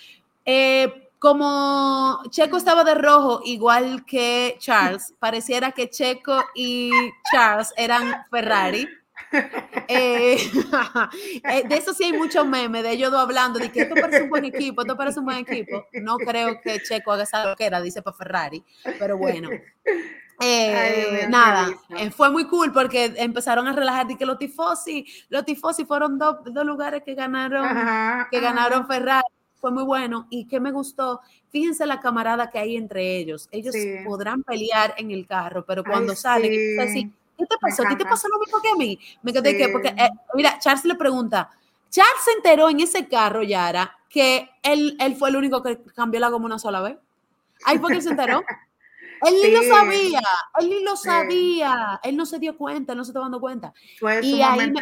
Eh, 0.44 1.08
como 1.18 2.20
Checo 2.28 2.58
estaba 2.58 2.84
de 2.84 2.96
rojo, 2.96 3.40
igual 3.46 4.04
que 4.04 4.58
Charles, 4.58 5.14
pareciera 5.18 5.72
que 5.72 5.88
Checo 5.88 6.38
y 6.54 6.90
Charles 7.32 7.72
eran 7.78 8.26
Ferrari. 8.30 8.86
Eh, 9.88 10.36
eh, 11.44 11.68
de 11.68 11.76
eso 11.76 11.92
sí 11.94 12.04
hay 12.04 12.12
mucho 12.12 12.44
meme, 12.44 12.82
de 12.82 12.92
ellos 12.92 13.10
dos 13.10 13.20
hablando, 13.20 13.58
de 13.58 13.70
que 13.72 13.82
esto 13.82 13.94
parece 13.94 14.22
un 14.22 14.30
buen 14.30 14.44
equipo, 14.44 14.82
esto 14.82 14.96
parece 14.96 15.18
un 15.18 15.24
buen 15.24 15.38
equipo. 15.38 15.86
No 15.94 16.16
creo 16.16 16.60
que 16.60 16.80
Checo 16.80 17.12
haga 17.12 17.24
esa 17.24 17.44
loquera, 17.44 17.80
dice 17.80 18.02
para 18.02 18.16
Ferrari, 18.16 18.64
pero 18.98 19.18
bueno. 19.18 19.48
Eh, 20.42 21.26
nada, 21.28 21.68
fue 22.12 22.30
muy 22.30 22.46
cool 22.46 22.72
porque 22.72 23.12
empezaron 23.16 23.68
a 23.68 23.72
relajar 23.72 24.06
de 24.06 24.16
que 24.16 24.24
los 24.24 24.38
tifosi, 24.38 25.04
los 25.28 25.44
tifosi 25.44 25.84
fueron 25.84 26.18
dos, 26.18 26.38
lugares 26.64 27.02
que 27.04 27.14
ganaron, 27.14 27.66
que 28.30 28.40
ganaron 28.40 28.86
Ferrari, 28.86 29.26
fue 29.60 29.70
muy 29.70 29.82
bueno 29.82 30.26
y 30.30 30.46
que 30.46 30.58
me 30.58 30.72
gustó. 30.72 31.20
Fíjense 31.50 31.84
la 31.84 32.00
camarada 32.00 32.50
que 32.50 32.58
hay 32.58 32.76
entre 32.76 33.18
ellos. 33.18 33.48
Ellos 33.52 33.74
podrán 34.04 34.42
pelear 34.42 34.94
en 34.96 35.10
el 35.10 35.26
carro, 35.26 35.64
pero 35.66 35.84
cuando 35.84 36.16
salen, 36.16 36.80
así, 36.80 37.12
¿qué 37.40 37.46
te 37.46 37.58
pasó? 37.58 37.84
¿Qué 37.88 37.96
te 37.96 38.04
pasó 38.04 38.28
lo 38.28 38.38
mismo 38.38 38.60
que 38.60 38.68
a 38.68 38.74
mí? 38.76 38.98
Me 39.22 39.32
quedé 39.32 39.56
que, 39.56 39.68
porque, 39.68 39.88
eh, 39.88 40.10
mira, 40.34 40.58
Charles 40.58 40.84
le 40.84 40.94
pregunta, 40.94 41.50
Charles 41.90 42.22
se 42.24 42.32
enteró 42.32 42.68
en 42.68 42.80
ese 42.80 43.08
carro, 43.08 43.42
Yara, 43.42 43.96
que 44.08 44.50
él, 44.62 44.96
él 45.00 45.16
fue 45.16 45.30
el 45.30 45.36
único 45.36 45.62
que 45.62 45.82
cambió 45.94 46.20
la 46.20 46.28
goma 46.28 46.46
una 46.46 46.58
sola 46.58 46.80
vez. 46.80 46.96
Ahí 47.64 47.78
fue 47.78 47.90
que 47.90 47.96
él 47.96 48.02
se 48.02 48.10
enteró. 48.10 48.42
Él 49.22 49.34
ni 49.34 49.50
lo 49.50 49.62
sabía, 49.62 50.22
él 50.60 50.70
ni 50.70 50.82
lo 50.82 50.96
sabía, 50.96 52.00
él 52.02 52.16
no 52.16 52.24
se 52.24 52.38
dio 52.38 52.56
cuenta, 52.56 52.92
él 52.92 52.96
no 52.96 53.04
se 53.04 53.10
estaba 53.10 53.26
dando 53.26 53.38
cuenta. 53.38 53.74
Fue 53.98 54.24
y 54.24 54.40
ahí 54.40 54.70
me 54.70 54.80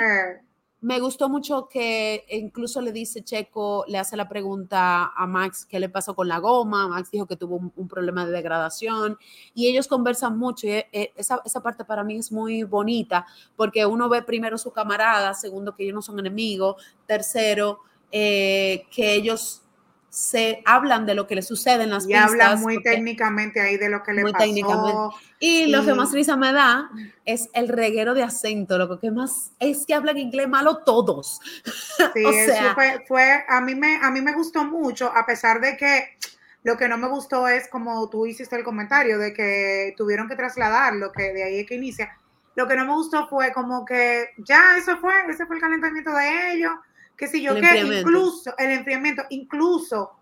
gustó 1.00 1.28
mucho 1.28 1.68
que 1.68 2.24
incluso 2.30 2.80
le 2.80 2.92
dice 2.92 3.24
Checo, 3.24 3.84
le 3.88 3.98
hace 3.98 4.16
la 4.16 4.28
pregunta 4.28 5.12
a 5.16 5.26
Max 5.26 5.66
qué 5.66 5.80
le 5.80 5.88
pasó 5.88 6.14
con 6.14 6.28
la 6.28 6.38
goma. 6.38 6.86
Max 6.86 7.10
dijo 7.10 7.26
que 7.26 7.36
tuvo 7.36 7.56
un, 7.74 7.88
problema 7.88 8.24
de 8.24 8.32
degradación 8.32 9.18
y 9.54 9.68
ellos 9.68 9.88
conversan 9.88 10.38
mucho. 10.38 10.66
Y 10.68 10.70
eh, 10.70 11.12
esa, 11.16 11.40
esa, 11.44 11.62
parte 11.62 11.84
para 11.84 12.04
mí 12.04 12.16
es 12.16 12.30
muy 12.30 12.62
bonita 12.62 13.26
porque 13.56 13.86
uno 13.86 14.08
ve 14.08 14.22
primero 14.22 14.56
su 14.56 14.70
camarada, 14.72 15.34
segundo 15.34 15.74
que 15.74 15.82
ellos 15.82 15.94
no 15.94 16.02
son 16.02 16.18
enemigos, 16.20 16.76
tercero 17.06 17.80
eh, 18.10 18.86
que 18.90 19.14
ellos 19.14 19.62
se 20.10 20.62
hablan 20.64 21.04
de 21.06 21.14
lo 21.14 21.26
que 21.26 21.34
le 21.34 21.42
sucede 21.42 21.84
en 21.84 21.90
las 21.90 22.08
y 22.08 22.14
hablan 22.14 22.60
muy 22.60 22.82
técnicamente 22.82 23.60
ahí 23.60 23.76
de 23.76 23.90
lo 23.90 24.02
que 24.02 24.12
le 24.14 24.22
muy 24.22 24.32
pasó. 24.32 25.14
Y, 25.38 25.66
lo 25.66 25.84
que 25.84 25.94
más 25.94 26.12
risa 26.12 26.36
me 26.36 26.52
da 26.52 26.90
es 27.24 27.48
el 27.52 27.68
reguero 27.68 28.14
de 28.14 28.22
acento, 28.22 28.78
lo 28.78 28.98
que 28.98 29.10
más 29.10 29.52
es 29.60 29.84
que 29.86 29.94
hablan 29.94 30.16
inglés 30.16 30.48
malo 30.48 30.78
todos. 30.78 31.40
Sí, 32.14 32.24
eso 32.24 32.74
fue, 32.74 33.04
fue, 33.06 33.44
a 33.48 33.60
mí 33.60 33.74
me 33.74 33.96
a 33.96 34.10
mí 34.10 34.20
me 34.20 34.32
gustó 34.32 34.64
mucho 34.64 35.12
a 35.14 35.26
pesar 35.26 35.60
de 35.60 35.76
que 35.76 36.16
lo 36.62 36.76
que 36.76 36.88
no 36.88 36.96
me 36.96 37.08
gustó 37.08 37.48
es 37.48 37.68
como 37.68 38.08
tú 38.08 38.26
hiciste 38.26 38.56
el 38.56 38.64
comentario 38.64 39.18
de 39.18 39.32
que 39.32 39.94
tuvieron 39.96 40.28
que 40.28 40.36
trasladar 40.36 40.94
lo 40.94 41.12
que 41.12 41.32
de 41.32 41.44
ahí 41.44 41.60
es 41.60 41.66
que 41.66 41.74
inicia. 41.74 42.16
Lo 42.54 42.66
que 42.66 42.76
no 42.76 42.86
me 42.86 42.92
gustó 42.92 43.28
fue 43.28 43.52
como 43.52 43.84
que 43.84 44.30
ya 44.38 44.76
eso 44.76 44.96
fue, 44.98 45.12
ese 45.28 45.46
fue 45.46 45.56
el 45.56 45.62
calentamiento 45.62 46.12
de 46.12 46.52
ellos 46.54 46.72
que 47.18 47.26
si 47.26 47.42
yo 47.42 47.54
que 47.56 47.80
incluso 47.80 48.54
el 48.56 48.70
enfriamiento, 48.70 49.24
incluso 49.28 50.12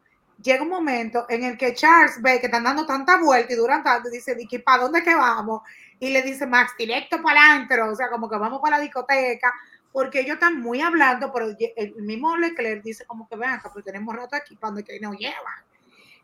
llega 0.43 0.63
un 0.63 0.71
momento 0.71 1.27
en 1.29 1.45
el 1.45 1.57
que 1.57 1.75
Charles 1.75 2.21
ve 2.21 2.41
que 2.41 2.47
están 2.47 2.65
dando 2.65 2.85
tanta 2.87 3.19
vuelta 3.19 3.53
y 3.53 3.57
duran 3.57 3.85
tanto 3.85 4.09
y 4.09 4.13
dice, 4.13 4.37
¿para 4.65 4.83
dónde 4.83 5.03
que 5.05 5.15
vamos? 5.15 5.63
y 5.99 6.11
le 6.11 6.23
dice 6.23 6.47
Max, 6.47 6.73
directo 6.79 7.23
para 7.23 7.53
adentro, 7.53 7.91
o 7.91 7.95
sea, 7.95 8.09
como 8.11 8.29
que 8.29 8.37
vamos 8.37 8.61
para 8.61 8.77
la 8.77 8.83
discoteca, 8.83 9.53
porque 9.93 10.21
ellos 10.21 10.35
están 10.35 10.61
muy 10.61 10.81
hablando, 10.81 11.33
pero 11.33 11.47
el 11.77 11.95
mismo 12.03 12.37
Leclerc 12.37 12.83
dice 12.83 13.07
como 13.07 13.27
que 13.29 13.37
vean 13.37 13.55
acá, 13.55 13.71
pues 13.73 13.85
tenemos 13.85 14.15
rato 14.15 14.37
aquí, 14.37 14.57
para 14.57 14.83
que 14.83 15.01
nos 15.01 15.17
llevan. 15.17 15.65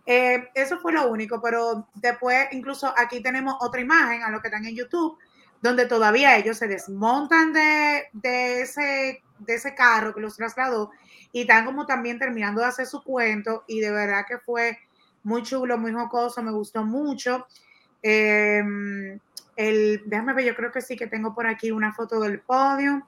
Eh, 0.05 0.51
eso 0.55 0.79
fue 0.81 0.93
lo 0.93 1.09
único, 1.09 1.41
pero 1.41 1.89
después 1.95 2.49
incluso 2.51 2.93
aquí 2.97 3.23
tenemos 3.23 3.55
otra 3.61 3.81
imagen 3.81 4.23
a 4.23 4.31
lo 4.31 4.43
que 4.43 4.49
están 4.49 4.67
en 4.67 4.77
YouTube, 4.77 5.17
donde 5.63 5.87
todavía 5.87 6.37
ellos 6.37 6.59
se 6.59 6.67
desmontan 6.67 7.53
de, 7.53 8.09
de, 8.13 8.63
ese, 8.63 9.23
de 9.45 9.55
ese 9.55 9.75
carro 9.75 10.15
que 10.15 10.21
los 10.21 10.37
trasladó 10.37 10.91
y 11.33 11.43
están 11.43 11.65
como 11.65 11.87
también 11.87 12.19
terminando 12.19 12.61
de 12.61 12.69
hacer 12.69 12.87
su 12.87 13.03
cuento 13.03 13.65
y 13.67 13.81
de 13.81 13.91
verdad 13.91 14.25
que 14.27 14.39
fue 14.39 14.79
muy 15.23 15.43
chulo, 15.43 15.79
muy 15.79 15.93
jocoso, 15.93 16.43
me 16.43 16.53
gustó 16.53 16.85
mucho. 16.85 17.47
Em, 18.03 19.19
el, 19.57 20.03
déjame 20.07 20.33
ver, 20.35 20.45
yo 20.47 20.55
creo 20.57 20.73
que 20.73 20.81
sí 20.81 20.97
que 20.97 21.07
tengo 21.07 21.35
por 21.35 21.47
aquí 21.47 21.71
una 21.71 21.93
foto 21.93 22.21
del 22.21 22.41
podio 22.41 23.07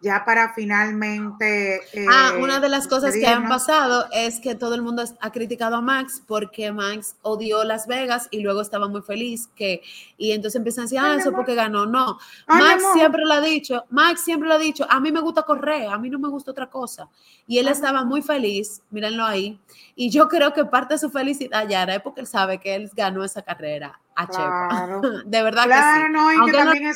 ya 0.00 0.24
para 0.24 0.52
finalmente... 0.52 1.80
ah, 2.10 2.32
eh, 2.34 2.42
una 2.42 2.60
de 2.60 2.68
las 2.68 2.86
cosas 2.86 3.14
que 3.14 3.26
han 3.26 3.48
pasado 3.48 4.06
es 4.12 4.40
que 4.40 4.54
todo 4.54 4.74
el 4.74 4.82
mundo 4.82 5.02
ha 5.20 5.32
criticado 5.32 5.76
a 5.76 5.80
Max 5.80 6.22
porque 6.26 6.70
Max 6.70 7.16
odió 7.22 7.64
Las 7.64 7.86
Vegas 7.86 8.28
y 8.30 8.40
luego 8.40 8.60
estaba 8.60 8.88
muy 8.88 9.02
feliz 9.02 9.48
que, 9.56 9.82
y 10.18 10.32
entonces 10.32 10.56
empiezan 10.56 10.82
a 10.82 10.84
decir, 10.84 10.98
ah, 11.00 11.16
eso 11.18 11.32
porque 11.32 11.54
ganó. 11.54 11.86
No, 11.86 12.18
Max 12.46 12.84
siempre 12.92 13.22
lo 13.24 13.34
ha 13.34 13.40
dicho, 13.40 13.84
Max 13.90 14.20
siempre 14.22 14.48
lo 14.48 14.54
ha 14.54 14.58
dicho, 14.58 14.86
a 14.88 15.00
mí 15.00 15.10
me 15.10 15.20
gusta 15.20 15.42
correr, 15.42 15.88
a 15.88 15.98
mí 15.98 16.10
no 16.10 16.18
me 16.18 16.28
gusta 16.28 16.50
otra 16.50 16.68
cosa. 16.68 17.08
Y 17.46 17.58
él 17.58 17.68
estaba 17.68 18.04
muy 18.04 18.22
feliz, 18.22 18.82
mírenlo 18.90 19.24
ahí, 19.24 19.58
y 19.94 20.10
yo 20.10 20.28
creo 20.28 20.52
que 20.52 20.64
parte 20.64 20.94
de 20.94 20.98
su 20.98 21.10
felicidad 21.10 21.66
ya 21.68 21.82
era 21.82 22.00
porque 22.00 22.20
él 22.20 22.26
sabe 22.26 22.58
que 22.58 22.74
él 22.74 22.90
ganó 22.94 23.24
esa 23.24 23.42
carrera 23.42 23.98
a 24.14 24.26
Chepa. 24.26 25.00
de 25.24 25.42
verdad 25.42 25.64
que 25.64 25.74
sí. 25.74 26.12
No, 26.12 26.32
y, 26.32 26.50
que 26.50 26.56
también 26.56 26.92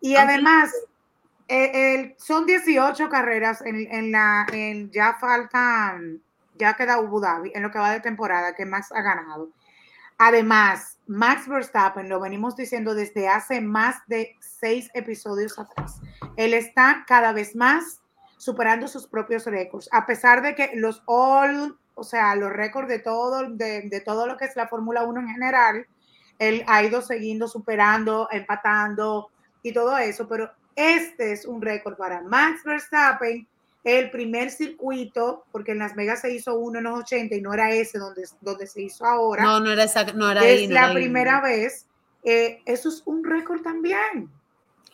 y 0.00 0.16
además 0.16 0.72
eh, 1.50 2.14
son 2.18 2.46
18 2.46 3.08
carreras 3.08 3.60
en, 3.64 4.12
la, 4.12 4.46
en, 4.52 4.90
ya 4.90 5.16
faltan, 5.20 6.22
ya 6.56 6.74
queda 6.74 6.94
Abu 6.94 7.20
Dhabi 7.20 7.50
en 7.54 7.62
lo 7.62 7.70
que 7.70 7.78
va 7.78 7.90
de 7.90 8.00
temporada 8.00 8.54
que 8.54 8.64
Max 8.64 8.92
ha 8.92 9.02
ganado. 9.02 9.50
Además, 10.18 10.98
Max 11.06 11.48
Verstappen, 11.48 12.08
lo 12.08 12.20
venimos 12.20 12.54
diciendo 12.54 12.94
desde 12.94 13.28
hace 13.28 13.60
más 13.60 13.96
de 14.06 14.36
seis 14.38 14.90
episodios 14.94 15.58
atrás, 15.58 16.00
él 16.36 16.54
está 16.54 17.04
cada 17.08 17.32
vez 17.32 17.56
más 17.56 18.00
superando 18.36 18.86
sus 18.86 19.06
propios 19.08 19.44
récords, 19.46 19.88
a 19.92 20.06
pesar 20.06 20.42
de 20.42 20.54
que 20.54 20.70
los 20.74 21.02
all, 21.06 21.76
o 21.94 22.04
sea, 22.04 22.36
los 22.36 22.52
récords 22.52 22.88
de 22.88 23.00
todo, 23.00 23.50
de, 23.50 23.88
de 23.88 24.00
todo 24.00 24.26
lo 24.26 24.36
que 24.36 24.44
es 24.44 24.54
la 24.56 24.68
Fórmula 24.68 25.02
1 25.02 25.20
en 25.20 25.28
general, 25.28 25.86
él 26.38 26.64
ha 26.68 26.82
ido 26.82 27.02
siguiendo, 27.02 27.48
superando, 27.48 28.28
empatando 28.30 29.30
y 29.62 29.72
todo 29.72 29.98
eso, 29.98 30.28
pero 30.28 30.50
este 30.76 31.32
es 31.32 31.44
un 31.44 31.60
récord 31.60 31.96
para 31.96 32.22
Max 32.22 32.62
Verstappen, 32.64 33.46
el 33.84 34.10
primer 34.10 34.50
circuito, 34.50 35.44
porque 35.52 35.72
en 35.72 35.78
Las 35.78 35.94
Vegas 35.94 36.20
se 36.20 36.34
hizo 36.34 36.58
uno 36.58 36.78
en 36.78 36.84
los 36.84 36.98
80 37.00 37.34
y 37.34 37.40
no 37.40 37.54
era 37.54 37.72
ese 37.72 37.98
donde, 37.98 38.24
donde 38.40 38.66
se 38.66 38.82
hizo 38.82 39.06
ahora. 39.06 39.42
No, 39.42 39.60
no 39.60 39.70
era 39.70 39.84
esa, 39.84 40.04
no 40.04 40.30
era 40.30 40.46
Es 40.46 40.68
la 40.68 40.92
primera 40.92 41.40
vez. 41.40 41.86
Eh, 42.22 42.60
eso 42.66 42.90
es 42.90 43.02
un 43.06 43.24
récord 43.24 43.62
también. 43.62 44.30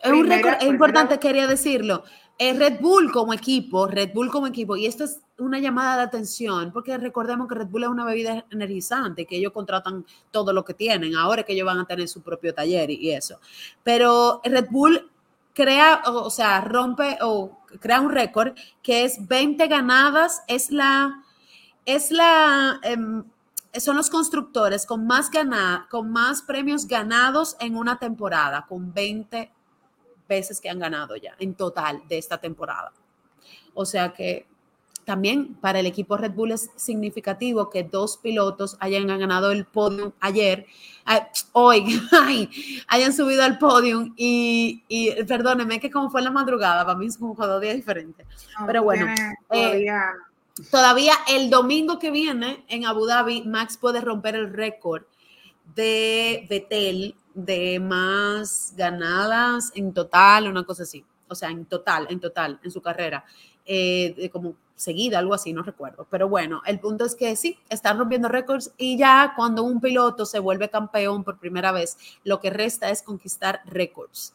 Es 0.01 0.11
un 0.11 0.27
récord, 0.27 0.53
es 0.61 0.67
importante, 0.67 1.19
quería 1.19 1.47
decirlo. 1.47 2.03
Es 2.37 2.57
Red 2.57 2.79
Bull 2.79 3.11
como 3.11 3.33
equipo, 3.33 3.87
Red 3.87 4.13
Bull 4.13 4.29
como 4.29 4.45
equipo, 4.45 4.77
y 4.77 4.85
esto 4.85 5.05
es 5.05 5.21
una 5.39 5.57
llamada 5.59 5.97
de 5.97 6.03
atención, 6.03 6.71
porque 6.71 6.95
recordemos 6.97 7.47
que 7.47 7.55
Red 7.55 7.67
Bull 7.67 7.83
es 7.83 7.89
una 7.89 8.05
bebida 8.05 8.45
energizante, 8.51 9.25
que 9.25 9.37
ellos 9.37 9.51
contratan 9.51 10.05
todo 10.29 10.53
lo 10.53 10.63
que 10.63 10.75
tienen, 10.75 11.15
ahora 11.15 11.41
que 11.41 11.53
ellos 11.53 11.65
van 11.65 11.79
a 11.79 11.85
tener 11.85 12.07
su 12.07 12.21
propio 12.21 12.53
taller 12.53 12.91
y 12.91 13.11
eso. 13.11 13.39
Pero 13.83 14.39
Red 14.43 14.67
Bull 14.69 15.09
crea, 15.57 16.03
o, 16.05 16.29
sea, 16.29 16.61
rompe 16.61 17.17
o 17.19 17.57
crea 17.79 17.99
un 17.99 18.11
récord 18.11 18.53
que 18.83 19.05
es 19.05 19.27
20 19.27 19.65
ganadas, 19.67 20.43
es 20.47 20.69
la, 20.69 21.23
es 21.83 22.11
la, 22.11 22.79
em, 22.83 23.23
son 23.79 23.97
los 23.97 24.11
constructores 24.11 24.85
con 24.85 25.07
más, 25.07 25.31
con 25.89 26.11
más 26.11 26.43
premios 26.43 26.85
ganados 26.85 27.57
en 27.59 27.75
una 27.75 27.97
temporada, 27.97 28.67
con 28.69 28.93
20 28.93 29.51
veces 30.29 30.61
que 30.61 30.69
han 30.69 30.77
ganado 30.77 31.15
ya 31.15 31.33
en 31.39 31.55
total 31.55 32.03
de 32.07 32.19
esta 32.19 32.37
temporada. 32.37 32.93
O 33.73 33.83
sea 33.83 34.13
que 34.13 34.47
también 35.07 35.55
para 35.61 35.79
el 35.79 35.85
equipo 35.85 36.17
Red 36.17 36.33
Bull 36.33 36.51
es 36.51 36.69
significativo 36.75 37.69
que 37.69 37.83
dos 37.83 38.17
pilotos 38.17 38.75
hayan 38.81 39.07
ganado 39.07 39.53
el 39.53 39.63
podium 39.63 40.11
ayer, 40.19 40.65
ah, 41.05 41.29
hoy, 41.53 42.01
hayan 42.89 43.13
subido 43.13 43.41
al 43.43 43.57
podium 43.57 44.13
y, 44.17 44.83
y 44.89 45.23
perdóneme 45.23 45.79
que 45.79 45.89
como 45.89 46.09
fue 46.09 46.19
en 46.19 46.25
la 46.25 46.31
madrugada, 46.31 46.85
para 46.85 46.97
mí 46.97 47.05
es 47.05 47.17
como 47.17 47.33
dos 47.35 47.61
días 47.61 47.77
diferentes. 47.77 48.27
Pero 48.65 48.83
bueno, 48.83 49.05
eh, 49.49 49.85
todavía 50.69 51.13
el 51.29 51.49
domingo 51.49 51.99
que 51.99 52.11
viene 52.11 52.65
en 52.67 52.85
Abu 52.85 53.05
Dhabi, 53.05 53.43
Max 53.43 53.77
puede 53.77 54.01
romper 54.01 54.35
el 54.35 54.51
récord 54.51 55.03
de 55.73 56.45
Betel 56.49 57.15
de 57.33 57.79
más 57.79 58.73
ganadas 58.75 59.71
en 59.73 59.93
total, 59.93 60.49
una 60.49 60.65
cosa 60.65 60.83
así. 60.83 61.05
O 61.29 61.35
sea, 61.35 61.49
en 61.49 61.65
total, 61.65 62.07
en 62.09 62.19
total, 62.19 62.59
en 62.61 62.71
su 62.71 62.81
carrera. 62.81 63.23
Eh, 63.67 64.29
como 64.31 64.55
seguida, 64.77 65.19
algo 65.19 65.33
así, 65.33 65.51
no 65.51 65.63
recuerdo. 65.63 66.07
Pero 66.09 66.29
bueno, 66.29 66.61
el 66.65 66.79
punto 66.79 67.03
es 67.05 67.15
que 67.15 67.35
sí, 67.35 67.59
están 67.69 67.97
rompiendo 67.97 68.29
récords 68.29 68.71
y 68.77 68.97
ya 68.97 69.33
cuando 69.35 69.63
un 69.63 69.81
piloto 69.81 70.25
se 70.25 70.39
vuelve 70.39 70.69
campeón 70.69 71.23
por 71.23 71.37
primera 71.37 71.71
vez, 71.71 71.97
lo 72.23 72.39
que 72.39 72.51
resta 72.51 72.89
es 72.89 73.01
conquistar 73.01 73.61
récords. 73.65 74.33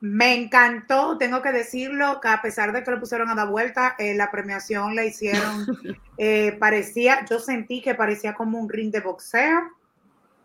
Me 0.00 0.34
encantó, 0.34 1.16
tengo 1.18 1.42
que 1.42 1.52
decirlo, 1.52 2.20
que 2.20 2.28
a 2.28 2.42
pesar 2.42 2.72
de 2.72 2.84
que 2.84 2.90
lo 2.90 3.00
pusieron 3.00 3.30
a 3.30 3.34
dar 3.34 3.48
vuelta, 3.48 3.96
eh, 3.98 4.14
la 4.14 4.30
premiación 4.30 4.94
la 4.94 5.04
hicieron, 5.04 5.66
eh, 6.18 6.56
parecía, 6.60 7.24
yo 7.28 7.38
sentí 7.38 7.82
que 7.82 7.94
parecía 7.94 8.34
como 8.34 8.58
un 8.58 8.68
ring 8.68 8.92
de 8.92 9.00
boxeo. 9.00 9.72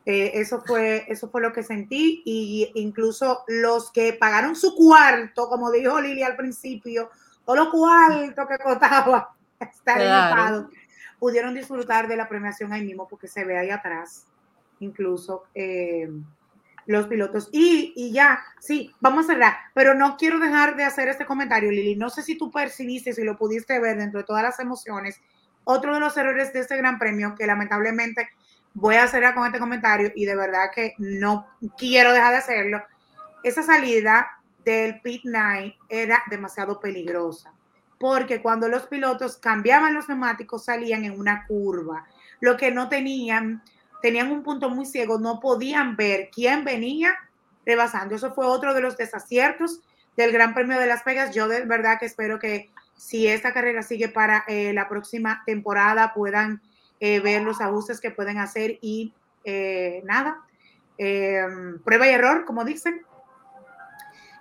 Eh, 0.07 0.31
eso, 0.35 0.63
fue, 0.65 1.05
eso 1.09 1.29
fue 1.29 1.41
lo 1.41 1.53
que 1.53 1.61
sentí 1.61 2.23
y 2.25 2.71
incluso 2.73 3.43
los 3.47 3.91
que 3.91 4.13
pagaron 4.13 4.55
su 4.55 4.73
cuarto, 4.73 5.47
como 5.47 5.69
dijo 5.69 6.01
Lili 6.01 6.23
al 6.23 6.35
principio, 6.35 7.11
todo 7.45 7.55
lo 7.55 7.71
cuarto 7.71 8.47
que 8.47 8.57
costaba 8.57 9.35
estar 9.59 9.97
claro. 9.97 10.69
pudieron 11.19 11.53
disfrutar 11.53 12.07
de 12.07 12.17
la 12.17 12.27
premiación 12.27 12.73
ahí 12.73 12.85
mismo 12.85 13.07
porque 13.07 13.27
se 13.27 13.43
ve 13.45 13.57
ahí 13.57 13.69
atrás, 13.69 14.25
incluso 14.79 15.43
eh, 15.53 16.09
los 16.85 17.07
pilotos. 17.07 17.49
Y, 17.51 17.93
y, 17.95 18.11
ya, 18.11 18.43
sí, 18.59 18.93
vamos 18.99 19.25
a 19.25 19.33
cerrar, 19.33 19.53
pero 19.73 19.93
no 19.93 20.17
quiero 20.17 20.39
dejar 20.39 20.75
de 20.75 20.83
hacer 20.83 21.07
este 21.07 21.25
comentario, 21.25 21.71
Lili. 21.71 21.95
No 21.95 22.09
sé 22.09 22.21
si 22.23 22.37
tú 22.37 22.51
percibiste, 22.51 23.13
si 23.13 23.23
lo 23.23 23.37
pudiste 23.37 23.79
ver 23.79 23.97
dentro 23.97 24.19
de 24.19 24.25
todas 24.25 24.43
las 24.43 24.59
emociones. 24.59 25.19
Otro 25.63 25.93
de 25.93 25.99
los 25.99 26.17
errores 26.17 26.53
de 26.53 26.59
este 26.59 26.77
gran 26.77 26.97
premio 26.97 27.35
que 27.35 27.45
lamentablemente 27.45 28.29
voy 28.73 28.95
a 28.95 29.07
cerrar 29.07 29.35
con 29.35 29.45
este 29.45 29.59
comentario 29.59 30.11
y 30.15 30.25
de 30.25 30.35
verdad 30.35 30.71
que 30.73 30.93
no 30.97 31.47
quiero 31.77 32.13
dejar 32.13 32.31
de 32.31 32.37
hacerlo. 32.37 32.83
Esa 33.43 33.63
salida 33.63 34.40
del 34.63 35.01
pit 35.01 35.23
night 35.25 35.75
era 35.89 36.23
demasiado 36.29 36.79
peligrosa, 36.79 37.53
porque 37.99 38.41
cuando 38.41 38.67
los 38.67 38.87
pilotos 38.87 39.37
cambiaban 39.37 39.93
los 39.93 40.07
neumáticos 40.09 40.65
salían 40.65 41.03
en 41.05 41.19
una 41.19 41.45
curva, 41.47 42.05
lo 42.39 42.57
que 42.57 42.71
no 42.71 42.89
tenían, 42.89 43.63
tenían 44.01 44.31
un 44.31 44.43
punto 44.43 44.69
muy 44.69 44.85
ciego, 44.85 45.19
no 45.19 45.39
podían 45.39 45.95
ver 45.95 46.29
quién 46.33 46.63
venía 46.63 47.15
rebasando. 47.65 48.15
Eso 48.15 48.33
fue 48.33 48.45
otro 48.45 48.73
de 48.73 48.81
los 48.81 48.97
desaciertos 48.97 49.81
del 50.17 50.31
Gran 50.31 50.53
Premio 50.53 50.79
de 50.79 50.87
Las 50.87 51.05
Vegas. 51.05 51.33
Yo 51.33 51.47
de 51.47 51.65
verdad 51.65 51.99
que 51.99 52.07
espero 52.07 52.39
que 52.39 52.69
si 52.95 53.27
esta 53.27 53.53
carrera 53.53 53.81
sigue 53.81 54.09
para 54.09 54.43
eh, 54.47 54.73
la 54.73 54.87
próxima 54.87 55.43
temporada 55.45 56.13
puedan 56.13 56.61
eh, 56.99 57.19
ver 57.19 57.41
los 57.41 57.61
ajustes 57.61 57.99
que 57.99 58.11
pueden 58.11 58.37
hacer 58.37 58.77
y 58.81 59.13
eh, 59.43 60.01
nada, 60.05 60.45
prueba 61.83 62.07
y 62.07 62.11
error, 62.11 62.45
como 62.45 62.63
dicen, 62.63 63.01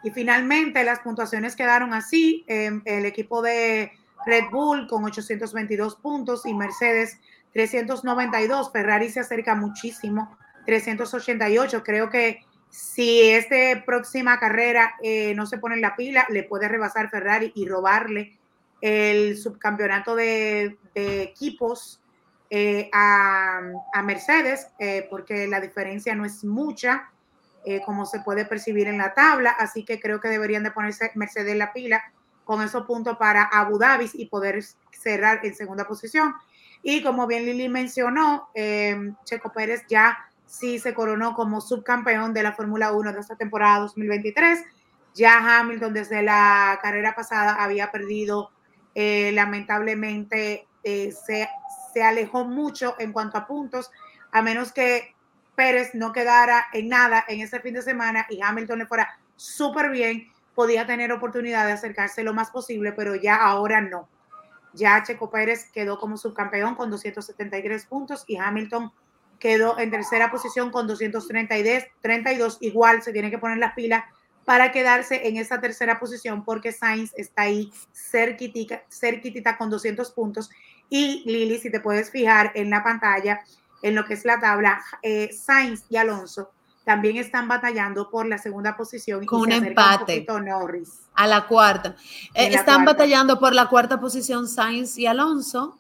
y 0.03 0.11
finalmente 0.11 0.83
las 0.85 1.01
puntuaciones 1.01 1.57
quedaron 1.57 1.93
así. 1.93 2.45
Em, 2.47 2.83
el 2.85 3.07
equipo 3.07 3.43
de 3.43 3.93
Red 4.27 4.45
Bull 4.51 4.87
con 4.87 5.05
822 5.05 5.97
puntos 5.97 6.47
y 6.47 6.55
Mercedes 6.55 7.19
392. 7.53 8.73
Ferrari 8.73 9.09
se 9.11 9.21
acerca 9.21 9.55
muchísimo, 9.55 10.37
388. 10.67 11.83
Creo 11.83 12.11
que 12.11 12.45
si 12.71 13.23
esta 13.23 13.85
próxima 13.85 14.39
carrera 14.39 14.95
eh, 15.03 15.35
no 15.35 15.47
se 15.47 15.59
pone 15.59 15.75
en 15.75 15.81
la 15.81 15.97
pila, 15.97 16.27
le 16.31 16.45
puede 16.45 16.69
rebasar 16.69 17.11
Ferrari 17.11 17.53
y 17.55 17.67
robarle 17.67 18.39
el 18.81 19.37
subcampeonato 19.37 20.15
de, 20.15 20.79
equipos 20.95 22.01
eh, 22.49 22.89
a, 22.93 23.61
Mercedes, 24.05 24.69
eh, 24.79 25.07
porque 25.11 25.47
la 25.47 25.61
diferencia 25.61 26.15
no 26.15 26.25
es 26.25 26.45
mucha. 26.45 27.11
Eh, 27.65 27.83
como 27.85 28.07
se 28.07 28.21
puede 28.21 28.47
percibir 28.47 28.89
en 28.89 28.99
la 28.99 29.13
tabla, 29.13 29.51
así 29.51 29.85
que 29.85 30.01
creo 30.01 30.19
que 30.19 30.29
deberían 30.29 30.63
de 30.63 30.71
ponerse 30.71 31.13
Mercedes 31.15 31.57
la 31.57 31.73
pila 31.75 32.03
con 32.45 32.63
esos 32.63 32.87
puntos 32.87 33.17
para 33.19 33.43
Abu 33.43 33.79
Dhabi 33.79 34.11
y 34.15 34.27
poder 34.27 34.65
cerrar 34.91 35.41
en 35.45 35.55
segunda 35.55 35.87
posición. 35.87 36.35
Y 36.83 37.03
como 37.03 37.27
bien 37.27 37.45
Lili 37.45 37.69
mencionó, 37.69 38.49
eh, 38.55 39.13
Checo 39.25 39.53
Pérez 39.53 39.85
ya 39.89 40.19
sí 40.47 40.79
se 40.79 40.95
coronó 40.95 41.35
como 41.35 41.61
subcampeón 41.61 42.35
de 42.35 42.43
la 42.43 42.53
Fórmula 42.53 42.93
1 42.93 43.13
de 43.13 43.21
esta 43.21 43.37
temporada 43.37 43.81
2023. 43.81 44.65
Ya 45.15 45.61
Hamilton 45.61 45.93
desde 45.93 46.23
la 46.23 46.79
carrera 46.83 47.15
pasada 47.15 47.63
había 47.63 47.93
perdido, 47.93 48.51
eh, 48.95 49.31
lamentablemente 49.33 50.67
eh, 50.83 51.13
se, 51.13 51.49
se 51.93 52.03
alejó 52.03 52.45
mucho 52.45 52.97
en 52.99 53.13
cuanto 53.13 53.39
a 53.39 53.47
puntos, 53.47 53.91
a 54.33 54.43
menos 54.43 54.73
que 54.73 55.15
Pérez 55.61 55.95
no 55.95 56.15
quedara 56.15 56.69
en 56.73 56.89
nada 56.89 57.23
en 57.29 57.43
ese 57.43 57.61
fin 57.61 57.75
de 57.75 57.83
semana 57.83 58.27
y 58.31 58.41
Hamilton 58.41 58.79
le 58.79 58.87
fuera 58.87 59.19
súper 59.37 59.91
bien, 59.91 60.33
podía 60.55 60.87
tener 60.87 61.13
oportunidad 61.13 61.67
de 61.67 61.73
acercarse 61.73 62.25
lo 62.25 62.33
más 62.33 62.51
posible, 62.51 62.93
pero 62.93 63.15
ya 63.15 63.37
ahora 63.37 63.83
no. 63.83 64.09
Ya 64.73 65.03
Checo 65.03 65.31
Pérez 65.31 65.71
quedó 65.71 65.99
como 65.99 66.17
subcampeón 66.17 66.77
con 66.77 66.91
273 66.91 67.85
puntos 67.85 68.25
y 68.27 68.39
Hamilton 68.39 68.91
quedó 69.39 69.79
en 69.79 69.91
tercera 69.91 70.31
posición 70.31 70.71
con 70.71 70.87
232. 70.87 72.57
Igual 72.63 73.03
se 73.03 73.13
tiene 73.13 73.31
que 73.31 73.37
poner 73.37 73.59
las 73.59 73.75
pilas 73.75 74.05
para 74.47 74.73
quedarse 74.73 75.29
en 75.29 75.37
esa 75.37 75.61
tercera 75.61 76.01
posición 76.01 76.43
porque 76.43 76.73
Sainz 76.73 77.13
está 77.19 77.43
ahí 77.43 77.71
cerquitita, 77.93 78.83
cerquitita 78.91 79.59
con 79.59 79.69
200 79.69 80.11
puntos. 80.13 80.49
Y 80.89 81.23
Lili, 81.27 81.59
si 81.59 81.71
te 81.71 81.81
puedes 81.81 82.11
fijar 82.11 82.51
en 82.55 82.71
la 82.71 82.83
pantalla, 82.83 83.43
en 83.83 83.95
lo 83.95 84.05
que 84.05 84.15
es 84.15 84.25
la 84.25 84.41
tabla, 84.41 84.83
eh, 85.03 85.31
Sainz 85.33 85.85
y 85.89 85.97
Alonso 85.97 86.51
también 86.85 87.17
están 87.19 87.47
batallando 87.47 88.11
por 88.11 88.27
la 88.27 88.39
segunda 88.39 88.77
posición. 88.77 89.25
Con 89.27 89.43
un 89.43 89.53
empate. 89.53 90.27
A 91.15 91.27
la 91.27 91.47
cuarta. 91.47 91.95
Eh, 92.35 92.55
están 92.55 92.85
batallando 92.85 93.39
por 93.39 93.55
la 93.55 93.69
cuarta 93.69 94.01
posición 94.01 94.49
Sainz 94.49 94.99
y 94.99 95.07
Alonso. 95.07 95.79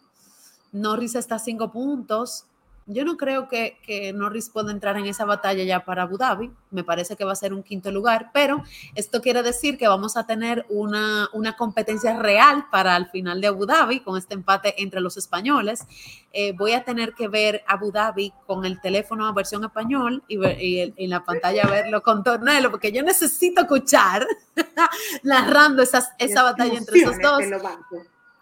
Norris 0.72 1.14
está 1.14 1.36
a 1.36 1.38
cinco 1.38 1.72
puntos. 1.72 2.46
Yo 2.92 3.04
no 3.04 3.16
creo 3.16 3.48
que, 3.48 3.78
que, 3.84 4.12
Norris 4.12 4.50
pueda 4.50 4.72
entrar 4.72 4.96
en 4.96 5.06
esa 5.06 5.24
batalla 5.24 5.62
ya 5.62 5.84
para 5.84 6.02
Abu 6.02 6.16
Dhabi. 6.16 6.50
Me 6.72 6.82
parece 6.82 7.14
que 7.14 7.24
va 7.24 7.32
a 7.32 7.36
ser 7.36 7.54
un 7.54 7.62
quinto 7.62 7.92
lugar, 7.92 8.30
pero 8.34 8.64
esto 8.96 9.20
quiere 9.22 9.44
decir 9.44 9.78
que 9.78 9.86
vamos 9.86 10.16
a 10.16 10.26
tener 10.26 10.66
una, 10.68 11.28
una 11.32 11.56
competencia 11.56 12.18
real 12.18 12.66
para 12.70 12.96
el 12.96 13.06
final 13.06 13.40
de 13.40 13.46
Abu 13.46 13.64
Dhabi 13.64 14.00
con 14.00 14.18
este 14.18 14.34
empate 14.34 14.82
entre 14.82 15.00
los 15.00 15.16
españoles. 15.16 15.86
Eh, 16.32 16.52
voy 16.52 16.72
a 16.72 16.82
tener 16.82 17.14
que 17.14 17.28
ver 17.28 17.62
Abu 17.68 17.92
Dhabi 17.92 18.32
con 18.44 18.64
el 18.64 18.80
teléfono 18.80 19.26
a 19.26 19.32
versión 19.32 19.62
español 19.64 20.24
y, 20.26 20.92
en 20.96 21.10
la 21.10 21.24
pantalla 21.24 21.66
verlo 21.66 22.02
con 22.02 22.24
Tornelo, 22.24 22.72
porque 22.72 22.90
yo 22.90 23.04
necesito 23.04 23.62
escuchar 23.62 24.26
narrando 25.22 25.82
esas, 25.82 26.10
esa 26.18 26.42
batalla 26.42 26.76
entre 26.76 26.98
esos 26.98 27.16
dos. 27.22 27.44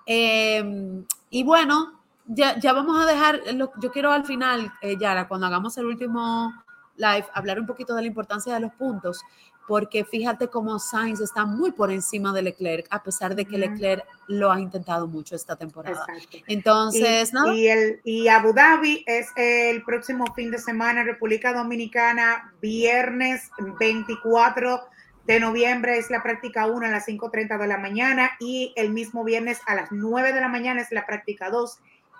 Eh, 0.06 1.04
y 1.28 1.42
bueno, 1.42 1.97
ya, 2.28 2.58
ya 2.58 2.72
vamos 2.72 3.02
a 3.02 3.06
dejar, 3.06 3.40
yo 3.80 3.90
quiero 3.90 4.12
al 4.12 4.24
final, 4.24 4.72
eh, 4.82 4.96
Yara, 4.98 5.26
cuando 5.26 5.46
hagamos 5.46 5.76
el 5.78 5.86
último 5.86 6.52
live, 6.96 7.26
hablar 7.32 7.58
un 7.58 7.66
poquito 7.66 7.94
de 7.94 8.02
la 8.02 8.08
importancia 8.08 8.54
de 8.54 8.60
los 8.60 8.72
puntos, 8.74 9.22
porque 9.66 10.04
fíjate 10.04 10.48
cómo 10.48 10.78
Sainz 10.78 11.20
está 11.20 11.44
muy 11.44 11.72
por 11.72 11.90
encima 11.90 12.32
de 12.32 12.42
Leclerc, 12.42 12.86
a 12.90 13.02
pesar 13.02 13.34
de 13.34 13.44
que 13.44 13.58
Leclerc 13.58 14.04
lo 14.26 14.50
ha 14.50 14.58
intentado 14.58 15.06
mucho 15.06 15.36
esta 15.36 15.56
temporada. 15.56 16.06
Entonces, 16.46 17.32
¿no? 17.34 17.52
Y, 17.52 17.68
el, 17.68 18.00
y 18.02 18.28
Abu 18.28 18.54
Dhabi 18.54 19.04
es 19.06 19.28
el 19.36 19.82
próximo 19.84 20.24
fin 20.34 20.50
de 20.50 20.58
semana, 20.58 21.04
República 21.04 21.52
Dominicana, 21.52 22.54
viernes 22.62 23.50
24 23.78 24.80
de 25.26 25.40
noviembre 25.40 25.98
es 25.98 26.10
la 26.10 26.22
práctica 26.22 26.66
1 26.66 26.86
a 26.86 26.88
las 26.88 27.06
5.30 27.06 27.58
de 27.58 27.66
la 27.66 27.76
mañana 27.76 28.30
y 28.40 28.72
el 28.76 28.90
mismo 28.90 29.24
viernes 29.24 29.60
a 29.66 29.74
las 29.74 29.92
9 29.92 30.32
de 30.32 30.40
la 30.40 30.48
mañana 30.48 30.80
es 30.80 30.90
la 30.90 31.04
práctica 31.04 31.50
2 31.50 31.78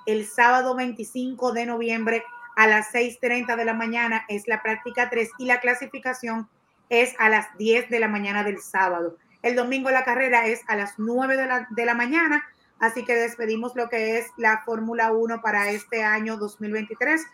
el 0.09 0.27
sábado 0.27 0.75
25 0.75 1.53
de 1.53 1.67
noviembre 1.67 2.25
a 2.57 2.67
las 2.67 2.95
6.30 2.95 3.57
de 3.57 3.65
la 3.67 3.75
mañana 3.75 4.25
es 4.29 4.49
la 4.49 4.63
práctica 4.63 5.11
3 5.11 5.33
y 5.39 5.45
la 5.45 5.61
clasificación 5.61 6.49
es 6.89 7.15
a 7.19 7.29
las 7.29 7.47
10 7.59 7.91
de 7.91 8.01
la 8.01 8.09
mañana 8.09 8.43
del 8.43 8.59
sábado. 8.63 9.19
El 9.43 9.55
domingo 9.55 9.91
la 9.91 10.05
carrera 10.05 10.47
es 10.47 10.63
a 10.67 10.77
las 10.77 10.95
9 10.97 11.37
de 11.37 11.47
la, 11.47 11.69
de 11.69 11.85
la 11.85 11.93
mañana, 11.93 12.43
así 12.81 13.05
que 13.05 13.15
despedimos 13.15 13.77
lo 13.77 13.91
que 13.91 14.17
es 14.17 14.27
la 14.39 14.63
Fórmula 14.65 15.13
1 15.13 15.43
para 15.43 15.69
este 15.71 16.03
año 16.03 16.39
2023, 16.39 17.27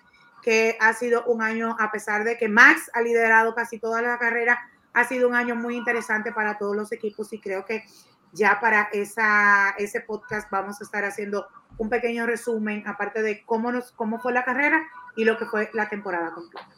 que 0.43 0.77
ha 0.81 0.95
sido 0.95 1.25
un 1.27 1.43
año, 1.43 1.77
a 1.79 1.93
pesar 1.93 2.25
de 2.25 2.37
que 2.37 2.49
Max 2.49 2.91
ha 2.93 3.03
liderado 3.03 3.55
casi 3.55 3.79
toda 3.79 4.03
la 4.03 4.19
carrera, 4.19 4.69
ha 4.95 5.05
sido 5.05 5.29
un 5.29 5.37
año 5.37 5.55
muy 5.55 5.77
interesante 5.77 6.33
para 6.33 6.59
todos 6.59 6.75
los 6.75 6.91
equipos 6.91 7.33
y 7.33 7.41
creo 7.41 7.65
que 7.65 7.85
ya 8.33 8.59
para 8.61 8.89
esa, 8.93 9.71
ese 9.79 10.01
podcast 10.01 10.51
vamos 10.51 10.81
a 10.81 10.85
estar 10.85 11.05
haciendo 11.05 11.47
un 11.79 11.89
pequeño 11.89 12.27
resumen, 12.27 12.87
aparte 12.87 13.23
de 13.23 13.45
cómo, 13.45 13.73
nos, 13.73 13.93
cómo 13.93 14.19
fue 14.21 14.33
la 14.33 14.45
carrera 14.45 14.83
y 15.17 15.25
lo 15.25 15.37
que 15.37 15.47
fue 15.47 15.71
la 15.75 15.89
temporada 15.89 16.33
completa. 16.33 16.69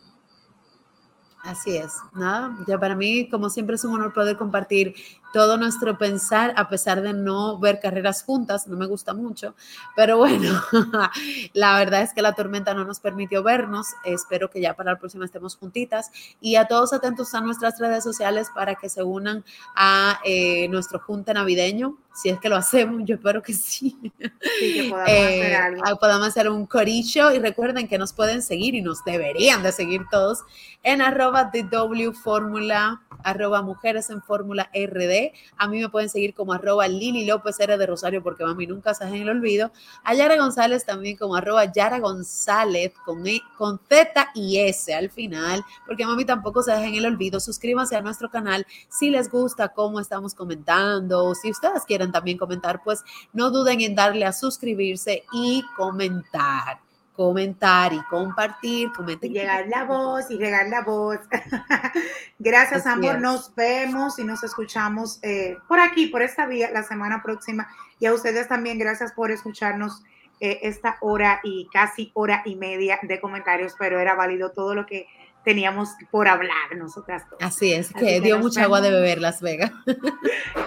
Así 1.42 1.76
es, 1.76 1.92
nada, 2.12 2.56
ya 2.66 2.78
para 2.78 2.96
mí, 2.96 3.28
como 3.28 3.48
siempre, 3.50 3.76
es 3.76 3.84
un 3.84 3.94
honor 3.94 4.12
poder 4.12 4.36
compartir 4.36 4.94
todo 5.32 5.56
nuestro 5.56 5.98
pensar, 5.98 6.52
a 6.56 6.68
pesar 6.68 7.02
de 7.02 7.12
no 7.12 7.58
ver 7.58 7.80
carreras 7.80 8.22
juntas, 8.22 8.66
no 8.66 8.76
me 8.76 8.86
gusta 8.86 9.14
mucho, 9.14 9.54
pero 9.94 10.18
bueno, 10.18 10.60
la 11.52 11.78
verdad 11.78 12.02
es 12.02 12.12
que 12.12 12.22
la 12.22 12.34
tormenta 12.34 12.74
no 12.74 12.84
nos 12.84 13.00
permitió 13.00 13.42
vernos, 13.42 13.88
espero 14.04 14.50
que 14.50 14.60
ya 14.60 14.74
para 14.74 14.92
la 14.92 14.98
próxima 14.98 15.24
estemos 15.24 15.56
juntitas 15.56 16.10
y 16.40 16.56
a 16.56 16.66
todos 16.66 16.92
atentos 16.92 17.34
a 17.34 17.40
nuestras 17.40 17.78
redes 17.78 18.02
sociales 18.04 18.48
para 18.54 18.74
que 18.76 18.88
se 18.88 19.02
unan 19.02 19.44
a 19.74 20.20
eh, 20.24 20.68
nuestro 20.68 20.98
junte 21.00 21.34
navideño, 21.34 21.98
si 22.16 22.30
es 22.30 22.40
que 22.40 22.48
lo 22.48 22.56
hacemos, 22.56 23.02
yo 23.04 23.16
espero 23.16 23.42
que 23.42 23.52
sí. 23.52 23.94
que 24.18 24.30
podamos, 24.90 25.10
hacer 25.10 25.52
eh, 25.52 25.56
algo. 25.56 25.96
podamos 26.00 26.28
hacer 26.28 26.48
un 26.48 26.66
corillo 26.66 27.30
y 27.30 27.38
recuerden 27.38 27.88
que 27.88 27.98
nos 27.98 28.14
pueden 28.14 28.40
seguir 28.42 28.74
y 28.74 28.80
nos 28.80 29.04
deberían 29.04 29.62
de 29.62 29.70
seguir 29.70 30.02
todos 30.10 30.40
en 30.82 31.02
arroba 31.02 31.50
DW 31.52 32.12
Fórmula, 32.12 33.02
arroba 33.22 33.60
Mujeres 33.60 34.08
en 34.08 34.22
Fórmula 34.22 34.70
RD. 34.72 35.15
A 35.56 35.68
mí 35.68 35.80
me 35.80 35.88
pueden 35.88 36.08
seguir 36.08 36.34
como 36.34 36.52
arroba 36.52 36.88
Lili 36.88 37.24
López 37.24 37.58
R 37.60 37.76
de 37.76 37.86
Rosario 37.86 38.22
porque 38.22 38.44
mami 38.44 38.66
nunca 38.66 38.94
se 38.94 39.04
en 39.04 39.14
el 39.14 39.28
olvido. 39.28 39.70
A 40.04 40.14
Yara 40.14 40.36
González 40.36 40.84
también 40.84 41.16
como 41.16 41.36
arroba 41.36 41.64
Yara 41.72 42.00
González 42.00 42.92
con, 43.04 43.26
e, 43.26 43.40
con 43.56 43.80
Z 43.88 44.30
y 44.34 44.58
S 44.58 44.92
al 44.94 45.10
final 45.10 45.64
porque 45.86 46.04
mami 46.04 46.24
tampoco 46.24 46.62
se 46.62 46.72
deja 46.72 46.86
en 46.86 46.94
el 46.94 47.06
olvido. 47.06 47.40
Suscríbanse 47.40 47.96
a 47.96 48.00
nuestro 48.00 48.30
canal 48.30 48.66
si 48.88 49.10
les 49.10 49.30
gusta 49.30 49.68
cómo 49.68 50.00
estamos 50.00 50.34
comentando. 50.34 51.34
Si 51.34 51.50
ustedes 51.50 51.84
quieren 51.84 52.12
también 52.12 52.38
comentar, 52.38 52.82
pues 52.82 53.02
no 53.32 53.50
duden 53.50 53.80
en 53.80 53.94
darle 53.94 54.24
a 54.24 54.32
suscribirse 54.32 55.24
y 55.32 55.62
comentar 55.76 56.85
comentar 57.16 57.92
y 57.92 58.02
compartir, 58.04 58.92
comenten. 58.92 59.32
Llegar 59.32 59.66
la 59.68 59.84
voz 59.84 60.30
y 60.30 60.36
llegar 60.36 60.68
la 60.68 60.82
voz. 60.82 61.18
Gracias, 62.38 62.86
amor. 62.86 63.20
Nos 63.20 63.54
vemos 63.54 64.18
y 64.18 64.24
nos 64.24 64.44
escuchamos 64.44 65.18
eh, 65.22 65.56
por 65.66 65.80
aquí, 65.80 66.06
por 66.08 66.22
esta 66.22 66.46
vía, 66.46 66.70
la 66.70 66.82
semana 66.82 67.22
próxima. 67.22 67.66
Y 67.98 68.06
a 68.06 68.12
ustedes 68.12 68.46
también, 68.46 68.78
gracias 68.78 69.12
por 69.12 69.30
escucharnos 69.30 70.02
eh, 70.38 70.58
esta 70.62 70.98
hora 71.00 71.40
y 71.42 71.66
casi 71.72 72.10
hora 72.12 72.42
y 72.44 72.56
media 72.56 72.98
de 73.02 73.18
comentarios, 73.20 73.74
pero 73.78 73.98
era 73.98 74.14
válido 74.14 74.50
todo 74.50 74.74
lo 74.74 74.84
que 74.84 75.06
teníamos 75.44 75.94
por 76.10 76.28
hablar 76.28 76.76
nosotras. 76.76 77.22
Así 77.40 77.72
es, 77.72 77.92
que, 77.92 78.20
dio 78.20 78.38
mucha 78.38 78.64
agua 78.64 78.82
de 78.82 78.90
beber 78.90 79.18
Las 79.18 79.40
Vegas. 79.40 79.70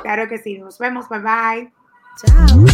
claro 0.01 0.27
que 0.27 0.39
sí, 0.39 0.57
nos 0.57 0.79
vemos, 0.79 1.07
bye 1.07 1.19
bye. 1.19 1.71
Chao. 2.17 2.65